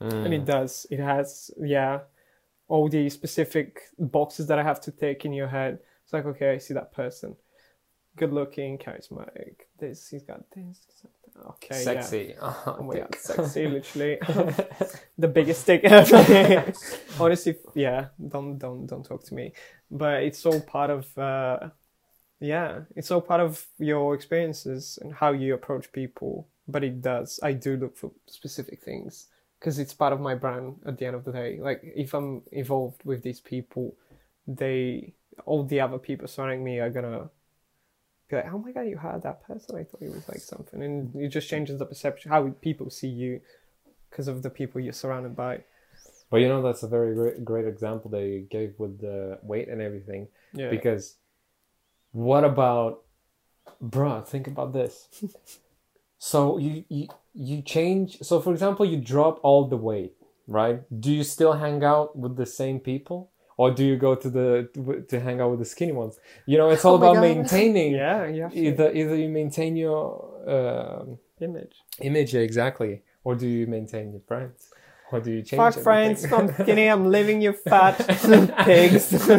Mm. 0.00 0.24
and 0.24 0.34
it 0.34 0.44
does. 0.44 0.86
It 0.90 0.98
has, 0.98 1.50
yeah, 1.60 2.00
all 2.68 2.88
the 2.88 3.08
specific 3.10 3.82
boxes 3.98 4.46
that 4.48 4.58
I 4.58 4.62
have 4.62 4.80
to 4.82 4.90
take 4.90 5.24
in 5.24 5.32
your 5.32 5.48
head. 5.48 5.78
It's 6.02 6.12
like, 6.12 6.24
okay, 6.26 6.50
I 6.54 6.58
see 6.58 6.74
that 6.74 6.90
person, 6.92 7.36
good 8.16 8.32
looking, 8.32 8.78
charismatic. 8.78 9.54
This, 9.78 10.08
he's 10.08 10.24
got 10.24 10.50
this. 10.50 10.80
Okay, 11.40 11.92
yeah. 11.92 12.00
Sexy. 12.02 12.34
Oh 12.40 12.82
my 12.82 12.96
god, 12.96 13.14
sexy, 13.16 13.66
literally. 13.68 14.18
the 15.18 15.28
biggest 15.28 15.68
ever. 15.68 16.72
Honestly, 17.18 17.56
yeah, 17.74 18.08
don't 18.28 18.58
don't 18.58 18.86
don't 18.86 19.04
talk 19.04 19.24
to 19.24 19.34
me. 19.34 19.52
But 19.90 20.22
it's 20.22 20.44
all 20.46 20.60
part 20.60 20.90
of 20.90 21.16
uh 21.18 21.70
yeah, 22.40 22.80
it's 22.96 23.10
all 23.10 23.20
part 23.20 23.40
of 23.40 23.66
your 23.78 24.14
experiences 24.14 24.98
and 25.00 25.14
how 25.14 25.32
you 25.32 25.54
approach 25.54 25.92
people. 25.92 26.48
But 26.68 26.84
it 26.84 27.00
does. 27.00 27.40
I 27.42 27.52
do 27.52 27.76
look 27.76 27.96
for 27.96 28.12
specific 28.26 28.82
things 28.82 29.28
because 29.58 29.78
it's 29.78 29.94
part 29.94 30.12
of 30.12 30.20
my 30.20 30.34
brand 30.34 30.76
at 30.86 30.98
the 30.98 31.06
end 31.06 31.16
of 31.16 31.24
the 31.24 31.32
day. 31.32 31.58
Like 31.60 31.80
if 31.82 32.14
I'm 32.14 32.42
involved 32.52 33.02
with 33.04 33.22
these 33.22 33.40
people, 33.40 33.96
they 34.46 35.14
all 35.46 35.64
the 35.64 35.80
other 35.80 35.98
people 35.98 36.28
surrounding 36.28 36.64
me 36.64 36.78
are 36.80 36.90
gonna 36.90 37.30
be 38.32 38.42
like, 38.42 38.52
"Oh 38.52 38.58
my 38.58 38.72
god, 38.72 38.82
you 38.82 38.96
had 38.96 39.22
that 39.22 39.42
person! 39.46 39.76
I 39.76 39.84
thought 39.84 40.02
he 40.02 40.08
was 40.08 40.28
like 40.28 40.38
something," 40.38 40.82
and 40.82 41.14
it 41.16 41.28
just 41.28 41.48
changes 41.48 41.78
the 41.78 41.86
perception 41.86 42.30
how 42.30 42.48
people 42.60 42.90
see 42.90 43.08
you 43.08 43.40
because 44.10 44.28
of 44.28 44.42
the 44.42 44.50
people 44.50 44.80
you're 44.80 44.92
surrounded 44.92 45.34
by. 45.36 45.64
But 46.30 46.38
you 46.40 46.48
know 46.48 46.62
that's 46.62 46.82
a 46.82 46.88
very 46.88 47.14
great, 47.14 47.44
great 47.44 47.66
example 47.66 48.10
they 48.10 48.46
gave 48.50 48.74
with 48.78 49.00
the 49.00 49.38
weight 49.42 49.68
and 49.68 49.82
everything. 49.82 50.28
Yeah, 50.54 50.70
Because 50.70 51.16
what 52.12 52.44
about 52.44 53.02
bruh, 53.82 54.26
think 54.26 54.46
about 54.46 54.72
this. 54.72 55.08
so 56.18 56.58
you, 56.58 56.84
you 56.88 57.08
you 57.34 57.62
change. 57.62 58.18
So 58.22 58.40
for 58.40 58.52
example, 58.52 58.86
you 58.86 58.98
drop 58.98 59.40
all 59.42 59.66
the 59.66 59.76
weight, 59.76 60.14
right? 60.46 60.80
Do 61.00 61.12
you 61.12 61.24
still 61.24 61.54
hang 61.54 61.82
out 61.84 62.16
with 62.16 62.36
the 62.36 62.46
same 62.46 62.80
people? 62.80 63.31
Or 63.62 63.70
do 63.70 63.84
you 63.84 63.96
go 63.96 64.16
to 64.16 64.28
the 64.28 65.06
to, 65.08 65.20
hang 65.20 65.40
out 65.40 65.50
with 65.52 65.60
the 65.60 65.70
skinny 65.74 65.92
ones? 65.92 66.18
You 66.46 66.58
know, 66.58 66.70
it's 66.70 66.84
all 66.84 66.94
Oh 66.94 67.10
about 67.10 67.22
maintaining. 67.22 67.92
Yeah, 68.04 68.26
you 68.26 68.42
have. 68.42 68.56
Either 68.56 68.86
either 68.92 69.14
you 69.14 69.28
maintain 69.28 69.76
your 69.76 70.04
um 70.54 71.18
image. 71.38 71.74
image 72.00 72.34
exactly, 72.34 73.02
or 73.22 73.36
do 73.36 73.46
you 73.46 73.68
maintain 73.68 74.10
your 74.10 74.24
friends, 74.30 74.70
or 75.12 75.20
do 75.20 75.30
you 75.30 75.42
change? 75.42 75.60
Fuck 75.60 75.76
everything? 75.78 75.84
friends, 75.84 76.32
I'm 76.38 76.48
skinny, 76.60 76.86
I'm 76.88 77.06
living, 77.18 77.40
you 77.40 77.52
fat 77.52 77.98
pigs. 78.66 79.04
oh 79.30 79.36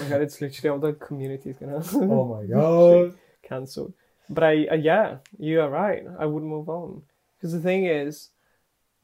my 0.00 0.08
god, 0.10 0.22
it's 0.26 0.40
literally 0.40 0.68
all 0.72 0.80
the 0.88 0.94
community 0.94 1.50
is 1.50 1.58
gonna 1.58 1.84
oh 1.94 2.24
my 2.34 2.44
god! 2.52 3.14
cancelled. 3.44 3.92
But 4.28 4.42
I, 4.42 4.66
uh, 4.72 4.74
yeah, 4.90 5.18
you 5.38 5.60
are 5.60 5.70
right. 5.70 6.02
I 6.18 6.26
would 6.26 6.42
move 6.42 6.68
on 6.68 7.02
because 7.36 7.52
the 7.52 7.60
thing 7.60 7.86
is, 7.86 8.30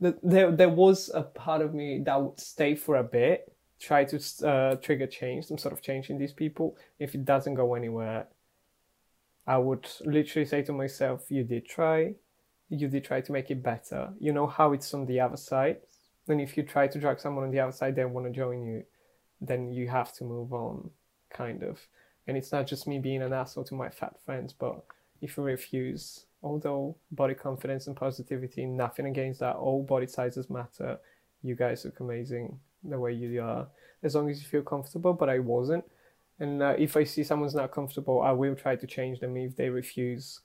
that 0.01 0.17
there 0.35 0.51
there 0.51 0.75
was 0.85 0.99
a 1.15 1.23
part 1.23 1.61
of 1.63 1.75
me 1.75 2.03
that 2.07 2.21
would 2.21 2.41
stay 2.41 2.75
for 2.75 2.97
a 2.97 3.05
bit, 3.05 3.53
try 3.79 4.05
to 4.05 4.47
uh, 4.47 4.75
trigger 4.77 5.07
change, 5.07 5.47
some 5.47 5.59
sort 5.59 5.73
of 5.73 5.83
change 5.83 6.11
in 6.11 6.19
these 6.19 6.33
people. 6.33 6.77
If 6.99 7.15
it 7.15 7.25
doesn't 7.25 7.55
go 7.55 7.75
anywhere, 7.75 8.27
I 9.47 9.59
would 9.59 9.89
literally 10.05 10.47
say 10.47 10.63
to 10.63 10.73
myself, 10.73 11.31
"You 11.31 11.45
did 11.45 11.67
try, 11.67 12.15
you 12.69 12.89
did 12.89 13.05
try 13.05 13.21
to 13.21 13.33
make 13.33 13.51
it 13.51 13.63
better. 13.63 14.13
You 14.21 14.33
know 14.33 14.47
how 14.47 14.73
it's 14.73 14.93
on 14.95 15.07
the 15.07 15.21
other 15.21 15.37
side. 15.37 15.79
And 16.27 16.41
if 16.41 16.57
you 16.57 16.63
try 16.63 16.89
to 16.89 16.99
drag 16.99 17.21
someone 17.21 17.45
on 17.45 17.51
the 17.51 17.61
other 17.61 17.73
side, 17.73 17.97
they 17.97 18.05
want 18.05 18.27
to 18.27 18.33
join 18.33 18.63
you, 18.63 18.85
then 19.41 19.73
you 19.73 19.89
have 19.89 20.13
to 20.15 20.25
move 20.25 20.53
on, 20.53 20.91
kind 21.31 21.63
of." 21.63 21.87
And 22.27 22.37
it's 22.37 22.53
not 22.53 22.67
just 22.67 22.87
me 22.87 22.99
being 22.99 23.23
an 23.23 23.33
asshole 23.33 23.65
to 23.65 23.75
my 23.75 23.89
fat 23.89 24.21
friends, 24.25 24.53
but 24.53 24.85
if 25.23 25.37
you 25.37 25.43
refuse, 25.43 26.27
although 26.43 26.97
body 27.11 27.35
confidence 27.35 27.87
and 27.87 27.97
positivity, 27.97 28.67
nothing 28.67 29.07
against 29.07 29.41
that, 29.41 29.57
all 29.57 29.83
body 29.83 30.07
sizes 30.07 30.51
matter. 30.51 30.99
You 31.43 31.55
guys 31.55 31.85
look 31.85 32.01
amazing 32.01 32.59
the 32.83 32.99
way 32.99 33.13
you 33.13 33.43
are, 33.43 33.69
as 34.03 34.15
long 34.15 34.31
as 34.31 34.41
you 34.41 34.47
feel 34.49 34.63
comfortable. 34.63 35.13
But 35.13 35.29
I 35.29 35.39
wasn't, 35.39 35.85
and 36.39 36.63
uh, 36.63 36.75
if 36.79 36.97
I 36.97 37.05
see 37.05 37.25
someone's 37.25 37.55
not 37.55 37.73
comfortable, 37.73 38.23
I 38.23 38.33
will 38.33 38.55
try 38.55 38.77
to 38.77 38.87
change 38.87 39.21
them 39.21 39.37
if 39.37 39.57
they 39.57 39.69
refuse 39.71 40.41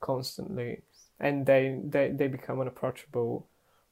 constantly, 0.00 0.82
and 1.20 1.46
they 1.46 1.80
they, 1.84 2.10
they 2.10 2.28
become 2.28 2.60
unapproachable, 2.60 3.48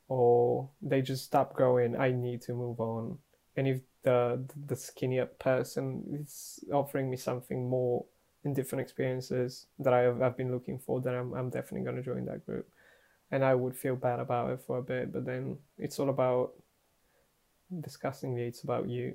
or 0.09 0.71
they 0.81 1.03
just 1.03 1.25
stop 1.25 1.55
growing. 1.55 1.97
I 1.97 2.13
need 2.13 2.43
to 2.43 2.55
move 2.55 2.81
on, 2.81 3.19
and 3.57 3.69
if 3.69 3.81
the 4.03 4.45
the 4.67 4.77
skinnier 4.77 5.27
person 5.27 6.05
is 6.21 6.65
offering 6.73 7.09
me 7.09 7.17
something 7.17 7.69
more 7.69 8.05
and 8.45 8.55
different 8.57 8.83
experiences 8.83 9.67
that 9.79 9.93
I 9.93 10.01
have 10.01 10.21
I've 10.21 10.37
been 10.37 10.51
looking 10.51 10.79
for, 10.79 11.01
then 11.01 11.15
I'm 11.15 11.33
I'm 11.35 11.51
definitely 11.51 11.87
gonna 11.87 12.03
join 12.03 12.25
that 12.27 12.45
group. 12.45 12.69
And 13.31 13.45
I 13.45 13.55
would 13.55 13.75
feel 13.75 13.97
bad 13.97 14.21
about 14.21 14.51
it 14.51 14.61
for 14.67 14.79
a 14.79 14.83
bit, 14.83 15.13
but 15.13 15.25
then 15.25 15.57
it's 15.79 15.99
all 15.99 16.11
about 16.11 16.53
disgustingly 17.81 18.43
it's 18.43 18.63
about 18.63 18.89
you. 18.89 19.15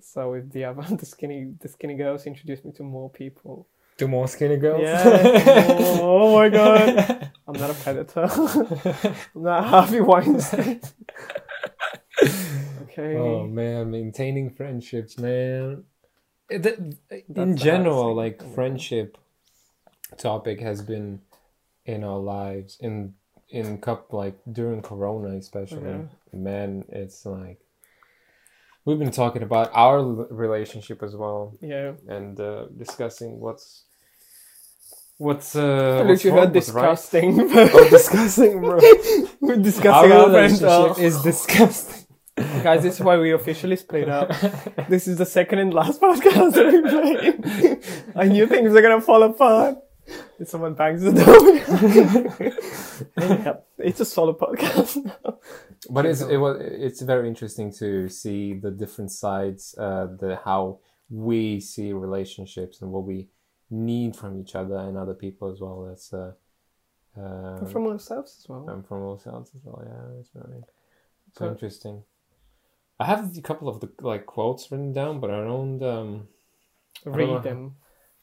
So 0.00 0.34
if 0.34 0.50
the 0.50 0.64
other 0.64 0.82
the 0.96 1.06
skinny 1.06 1.54
the 1.60 1.68
skinny 1.68 1.94
girls 1.94 2.26
introduce 2.26 2.64
me 2.64 2.72
to 2.72 2.82
more 2.82 3.10
people. 3.10 3.66
to 3.98 4.06
more 4.08 4.28
skinny 4.28 4.56
girls. 4.56 4.82
Yeah. 4.82 5.02
oh, 6.00 6.36
my 6.36 6.48
god. 6.48 7.30
I'm 7.46 7.58
not 7.60 7.70
a 7.70 7.74
predator. 7.82 8.28
I'm 9.34 9.42
not 9.42 9.64
Harvey 9.64 10.00
Weinstein. 10.00 10.80
okay. 12.82 13.16
Oh 13.16 13.46
man, 13.46 13.90
maintaining 13.90 14.50
friendships, 14.50 15.18
man. 15.18 15.84
Eh, 16.50 16.58
That's 16.58 16.78
in 17.34 17.56
general, 17.56 18.14
like 18.14 18.42
friendship 18.54 19.18
topic 20.16 20.60
has 20.60 20.80
been 20.82 21.20
in 21.84 22.04
our 22.04 22.18
lives 22.18 22.76
in 22.80 23.14
in 23.50 23.78
cup 23.78 24.12
like 24.12 24.36
during 24.50 24.82
Corona 24.82 25.36
especially. 25.36 25.82
Yeah. 25.90 26.02
Man, 26.32 26.84
it's 26.90 27.24
like 27.26 27.58
we've 28.84 28.98
been 28.98 29.10
talking 29.10 29.42
about 29.42 29.70
our 29.74 30.02
relationship 30.30 31.02
as 31.02 31.14
well 31.16 31.54
Yeah. 31.60 31.92
and 32.08 32.38
uh, 32.40 32.66
discussing 32.76 33.40
what's 33.40 33.84
what's 35.16 35.56
uh 35.56 36.04
what's 36.06 36.24
you 36.24 36.30
wrong 36.30 36.38
heard 36.46 36.54
with, 36.54 36.68
right? 36.70 36.90
disgusting. 36.90 37.50
Oh, 37.52 37.88
disgusting, 37.90 38.60
bro. 38.60 38.78
We're 39.40 39.56
discussing 39.56 40.12
our 40.12 40.18
our 40.18 40.26
relationship 40.28 40.98
is 41.02 41.22
disgusting. 41.22 42.04
Guys, 42.62 42.84
this 42.84 42.94
is 42.94 43.00
why 43.00 43.18
we 43.18 43.32
officially 43.32 43.74
split 43.74 44.08
up. 44.08 44.30
This 44.88 45.08
is 45.08 45.18
the 45.18 45.26
second 45.26 45.58
and 45.58 45.74
last 45.74 46.00
podcast 46.06 46.52
that 46.54 46.66
we 46.72 46.80
played. 46.82 47.84
I 48.14 48.26
knew 48.28 48.46
things 48.46 48.72
are 48.76 48.80
gonna 48.82 49.00
fall 49.00 49.24
apart. 49.24 49.78
Someone 50.44 50.74
bangs 50.74 51.02
the 51.02 51.12
door. 51.12 52.58
yeah, 53.18 53.54
it's 53.78 54.00
a 54.00 54.04
solo 54.04 54.32
podcast 54.34 55.04
now. 55.04 55.38
but 55.90 56.06
it's 56.06 56.20
it 56.20 56.36
was 56.36 56.56
it's 56.60 57.00
very 57.02 57.28
interesting 57.28 57.72
to 57.72 58.08
see 58.08 58.54
the 58.54 58.70
different 58.70 59.10
sides 59.10 59.74
uh 59.78 60.06
the 60.20 60.38
how 60.44 60.78
we 61.10 61.60
see 61.60 61.92
relationships 61.92 62.82
and 62.82 62.90
what 62.92 63.04
we 63.04 63.28
need 63.70 64.14
from 64.16 64.38
each 64.40 64.54
other 64.54 64.76
and 64.76 64.96
other 64.96 65.14
people 65.14 65.50
as 65.52 65.60
well 65.60 65.84
that's 65.88 66.12
uh, 66.12 66.32
uh 67.20 67.64
From 67.66 67.86
ourselves 67.86 68.36
as 68.40 68.48
well. 68.48 68.68
and 68.68 68.86
from 68.86 69.02
ourselves 69.08 69.50
as 69.56 69.62
well 69.64 69.82
yeah 69.84 70.18
it's 70.20 70.30
very 70.34 70.62
so 71.34 71.44
Okay. 71.44 71.52
interesting 71.52 72.02
i 73.00 73.04
have 73.04 73.36
a 73.36 73.40
couple 73.42 73.68
of 73.68 73.80
the 73.80 73.88
like 74.00 74.26
quotes 74.26 74.70
written 74.70 74.92
down 74.92 75.20
but 75.20 75.30
i 75.30 75.40
don't 75.44 75.82
um 75.82 76.28
don't 77.04 77.16
know. 77.16 77.34
Read 77.34 77.42
them. 77.42 77.76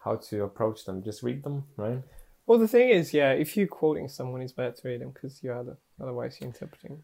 How 0.05 0.15
to 0.15 0.43
approach 0.43 0.85
them 0.85 1.03
just 1.03 1.23
read 1.23 1.43
them 1.43 1.63
right 1.77 2.01
Well, 2.47 2.59
the 2.59 2.67
thing 2.67 2.89
is, 2.89 3.11
yeah, 3.11 3.31
if 3.43 3.57
you're 3.57 3.65
quoting 3.81 4.07
someone, 4.07 4.41
it's 4.43 4.53
better 4.53 4.75
to 4.79 4.87
read 4.87 5.01
them 5.01 5.11
because 5.13 5.41
you're 5.43 5.63
the, 5.63 5.75
otherwise 5.99 6.37
you're 6.39 6.47
interpreting. 6.53 7.01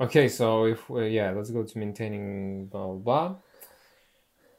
Okay, 0.00 0.26
so 0.28 0.64
if 0.74 0.80
we 0.88 1.08
yeah, 1.18 1.30
let's 1.36 1.50
go 1.50 1.62
to 1.62 1.78
maintaining 1.78 2.66
blah 2.72 2.92
blah. 3.06 3.36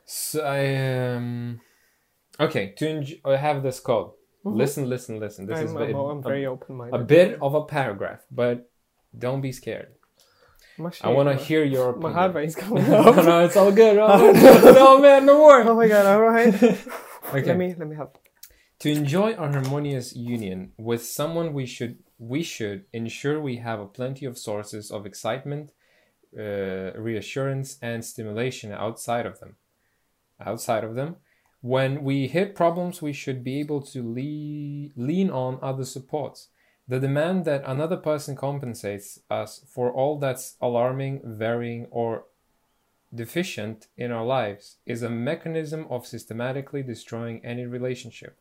So 0.06 0.38
I 0.46 0.62
um, 1.16 1.60
okay 2.40 2.66
to 2.78 2.86
enj- 2.86 3.20
I 3.26 3.36
have 3.48 3.64
this 3.64 3.80
code. 3.80 4.12
Mhm. 4.46 4.56
Listen, 4.62 4.84
listen, 4.88 5.20
listen. 5.20 5.48
This 5.48 5.58
I'm, 5.60 5.66
is 5.66 5.72
I'm, 5.72 5.78
very, 5.78 5.94
I'm 5.94 6.24
very 6.24 6.46
open-minded. 6.46 7.02
a 7.02 7.04
bit 7.04 7.30
of 7.42 7.52
a 7.56 7.64
paragraph, 7.66 8.22
but 8.30 8.70
don't 9.18 9.42
be 9.42 9.52
scared. 9.52 9.90
I 11.02 11.10
want 11.10 11.30
to 11.30 11.36
hear 11.36 11.64
your 11.64 11.90
opinion. 11.92 12.12
My 12.12 12.20
heart 12.20 12.36
rate's 12.36 12.56
going 12.62 12.88
no, 12.90 12.98
up. 12.98 13.26
no, 13.26 13.46
it's 13.46 13.56
all 13.58 13.72
good. 13.72 13.98
Oh, 14.08 14.32
no, 14.80 15.00
man, 15.02 15.26
no 15.26 15.38
more. 15.38 15.62
oh 15.64 15.76
my 15.76 15.88
god! 15.88 16.06
All 16.06 16.22
right. 16.22 16.54
Okay. 17.30 17.46
Let 17.46 17.58
me 17.58 17.76
let 17.78 17.88
me 17.88 17.96
have. 17.96 18.10
To 18.80 18.90
enjoy 18.92 19.32
a 19.34 19.52
harmonious 19.52 20.16
union 20.16 20.74
with 20.78 21.04
someone, 21.06 21.54
we 21.54 21.66
should 21.66 21.98
we 22.18 22.44
should 22.44 22.86
ensure 22.94 23.42
we 23.42 23.58
have 23.58 23.80
a 23.80 23.86
plenty 23.86 24.26
of 24.26 24.38
sources 24.38 24.92
of 24.92 25.06
excitement, 25.06 25.72
uh, 26.38 26.92
reassurance, 26.98 27.78
and 27.82 28.04
stimulation 28.04 28.72
outside 28.72 29.26
of 29.26 29.40
them. 29.40 29.56
Outside 30.40 30.84
of 30.84 30.96
them, 30.96 31.16
when 31.62 32.04
we 32.04 32.28
hit 32.28 32.56
problems, 32.56 33.02
we 33.02 33.14
should 33.14 33.44
be 33.44 33.60
able 33.60 33.82
to 33.82 34.04
le- 34.04 34.92
lean 34.96 35.30
on 35.30 35.58
other 35.62 35.86
supports. 35.86 36.50
The 36.88 37.00
demand 37.00 37.46
that 37.46 37.64
another 37.66 37.98
person 37.98 38.36
compensates 38.36 39.20
us 39.32 39.66
for 39.68 39.92
all 39.92 40.20
that's 40.20 40.58
alarming, 40.62 41.22
varying, 41.24 41.88
or 41.90 42.26
deficient 43.14 43.88
in 43.98 44.12
our 44.12 44.26
lives 44.26 44.78
is 44.86 45.02
a 45.02 45.10
mechanism 45.10 45.86
of 45.90 46.08
systematically 46.08 46.84
destroying 46.84 47.44
any 47.46 47.66
relationship. 47.66 48.38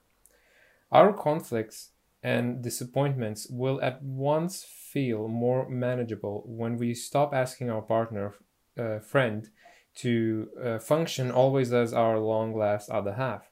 Our 0.90 1.12
conflicts 1.12 1.90
and 2.22 2.62
disappointments 2.62 3.46
will 3.50 3.80
at 3.82 4.02
once 4.02 4.64
feel 4.64 5.28
more 5.28 5.68
manageable 5.68 6.42
when 6.46 6.78
we 6.78 6.94
stop 6.94 7.34
asking 7.34 7.70
our 7.70 7.82
partner, 7.82 8.34
uh, 8.78 9.00
friend, 9.00 9.50
to 9.96 10.48
uh, 10.62 10.78
function 10.78 11.30
always 11.30 11.72
as 11.72 11.92
our 11.92 12.18
long 12.18 12.56
last 12.56 12.90
other 12.90 13.14
half. 13.14 13.50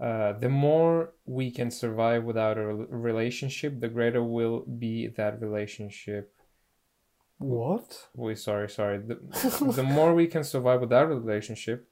Uh, 0.00 0.32
the 0.32 0.48
more 0.48 1.12
we 1.26 1.50
can 1.50 1.70
survive 1.70 2.24
without 2.24 2.56
a 2.56 2.66
relationship, 2.66 3.80
the 3.80 3.88
greater 3.88 4.22
will 4.22 4.60
be 4.60 5.06
that 5.08 5.40
relationship 5.42 6.34
What? 7.40 8.08
we 8.14 8.34
sorry 8.34 8.68
sorry 8.68 8.98
the, 8.98 9.18
the 9.76 9.82
more 9.82 10.14
we 10.14 10.26
can 10.26 10.44
survive 10.44 10.80
without 10.80 11.10
a 11.10 11.14
relationship 11.14 11.88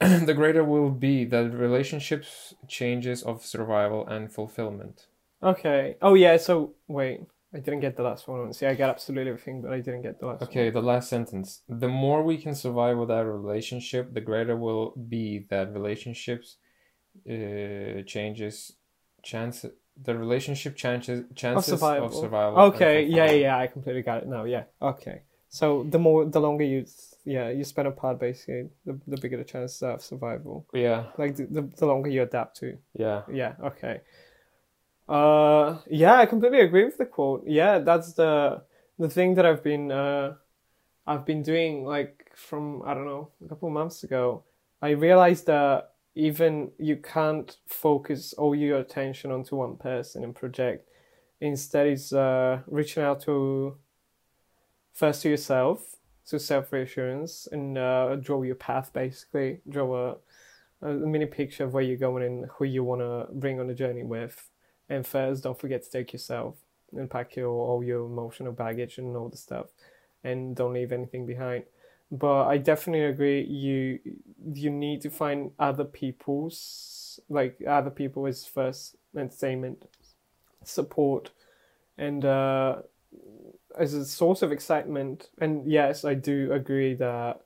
the 0.00 0.34
greater 0.34 0.64
will 0.64 0.90
be 0.90 1.24
that 1.24 1.52
relationships 1.52 2.54
changes 2.66 3.22
of 3.22 3.44
survival 3.44 4.06
and 4.06 4.32
fulfillment 4.32 5.06
Okay. 5.42 5.96
Oh 6.02 6.14
yeah. 6.14 6.36
So 6.36 6.74
wait, 6.86 7.22
I 7.54 7.58
didn't 7.60 7.80
get 7.80 7.96
the 7.96 8.02
last 8.02 8.28
one. 8.28 8.52
See, 8.52 8.66
I 8.66 8.74
got 8.74 8.90
absolutely 8.90 9.30
everything, 9.30 9.62
but 9.62 9.72
I 9.72 9.80
didn't 9.80 10.02
get 10.02 10.20
the 10.20 10.26
last. 10.26 10.42
okay 10.42 10.70
the 10.70 10.82
last 10.82 11.08
sentence 11.08 11.62
the 11.68 11.88
more 11.88 12.22
we 12.22 12.36
can 12.36 12.54
survive 12.54 12.96
without 12.98 13.24
a 13.26 13.30
relationship 13.30 14.12
the 14.12 14.20
greater 14.20 14.56
will 14.56 14.92
be 15.08 15.46
that 15.50 15.72
relationships 15.72 16.56
uh, 17.28 18.02
changes 18.06 18.72
chance 19.22 19.64
the 20.02 20.16
relationship 20.16 20.76
chances 20.76 21.20
One. 21.20 21.28
Of 21.30 21.36
chances 21.36 21.64
survival. 21.66 22.06
of 22.06 22.14
survival 22.14 22.58
Okay. 22.62 23.02
Yeah, 23.04 23.26
yeah, 23.26 23.32
yeah. 23.32 23.58
I 23.58 23.66
completely 23.66 24.02
got 24.02 24.22
it 24.22 24.28
now. 24.28 24.44
Yeah. 24.44 24.64
Okay. 24.80 25.22
So 25.48 25.84
the 25.84 25.98
more, 25.98 26.24
the 26.26 26.40
longer 26.40 26.64
you, 26.64 26.86
yeah, 27.24 27.50
you 27.50 27.64
spend 27.64 27.88
apart, 27.88 28.20
basically, 28.20 28.70
the, 28.86 28.98
the 29.06 29.16
bigger 29.16 29.36
the 29.36 29.44
chances 29.44 29.82
of 29.82 30.00
survival. 30.02 30.66
Yeah, 30.72 31.06
Like 31.18 31.36
the, 31.36 31.46
the, 31.46 31.62
the 31.62 31.86
longer 31.86 32.08
you 32.08 32.22
adapt 32.22 32.56
to. 32.58 32.78
yeah. 32.94 33.22
Yeah. 33.30 33.54
Okay. 33.62 34.00
Uh, 35.08 35.78
yeah, 35.90 36.18
I 36.18 36.26
completely 36.26 36.60
agree 36.60 36.84
with 36.84 36.98
the 36.98 37.06
quote. 37.06 37.42
Yeah, 37.46 37.80
that's 37.80 38.12
the 38.12 38.62
the 38.98 39.08
thing 39.08 39.34
that 39.34 39.44
I've 39.44 39.62
been 39.62 39.90
uh, 39.90 40.34
I've 41.04 41.26
been 41.26 41.42
doing 41.42 41.84
like 41.84 42.30
from 42.36 42.82
I 42.86 42.94
don't 42.94 43.06
know 43.06 43.30
a 43.44 43.48
couple 43.48 43.68
of 43.68 43.74
months 43.74 44.04
ago. 44.04 44.44
I 44.80 44.90
realized 44.90 45.46
that 45.46 45.94
even 46.14 46.70
you 46.78 46.96
can't 46.96 47.56
focus 47.66 48.32
all 48.34 48.54
your 48.54 48.78
attention 48.78 49.30
onto 49.30 49.56
one 49.56 49.76
person 49.76 50.24
and 50.24 50.34
project. 50.34 50.88
Instead, 51.40 51.86
is 51.86 52.12
uh, 52.12 52.60
reaching 52.66 53.02
out 53.02 53.20
to 53.22 53.76
first 54.92 55.22
to 55.22 55.30
yourself, 55.30 55.96
to 56.26 56.38
self 56.38 56.72
reassurance, 56.72 57.48
and 57.50 57.78
uh, 57.78 58.16
draw 58.16 58.42
your 58.42 58.56
path. 58.56 58.92
Basically, 58.92 59.60
draw 59.68 60.10
a 60.10 60.16
a 60.82 60.88
mini 60.88 61.26
picture 61.26 61.64
of 61.64 61.74
where 61.74 61.82
you're 61.82 61.96
going 61.96 62.24
and 62.24 62.46
who 62.52 62.64
you 62.64 62.82
want 62.82 63.00
to 63.00 63.26
bring 63.34 63.60
on 63.60 63.66
the 63.66 63.74
journey 63.74 64.02
with. 64.02 64.48
And 64.88 65.06
first, 65.06 65.44
don't 65.44 65.58
forget 65.58 65.82
to 65.84 65.90
take 65.90 66.12
yourself 66.12 66.56
and 66.92 67.10
pack 67.10 67.36
your 67.36 67.48
all 67.48 67.84
your 67.84 68.06
emotional 68.06 68.52
baggage 68.52 68.98
and 68.98 69.16
all 69.16 69.28
the 69.28 69.36
stuff, 69.36 69.66
and 70.24 70.56
don't 70.56 70.74
leave 70.74 70.92
anything 70.92 71.26
behind. 71.26 71.64
But 72.10 72.46
I 72.48 72.58
definitely 72.58 73.04
agree. 73.04 73.42
You 73.44 74.00
you 74.52 74.70
need 74.70 75.00
to 75.02 75.10
find 75.10 75.52
other 75.58 75.84
people's 75.84 77.20
like 77.28 77.60
other 77.66 77.90
people 77.90 78.26
as 78.26 78.44
first 78.44 78.96
entertainment, 79.16 79.84
support, 80.64 81.30
and 81.98 82.24
uh, 82.24 82.82
as 83.78 83.94
a 83.94 84.04
source 84.04 84.42
of 84.42 84.52
excitement. 84.52 85.30
And 85.40 85.70
yes, 85.70 86.04
I 86.04 86.14
do 86.14 86.52
agree 86.52 86.94
that 86.94 87.42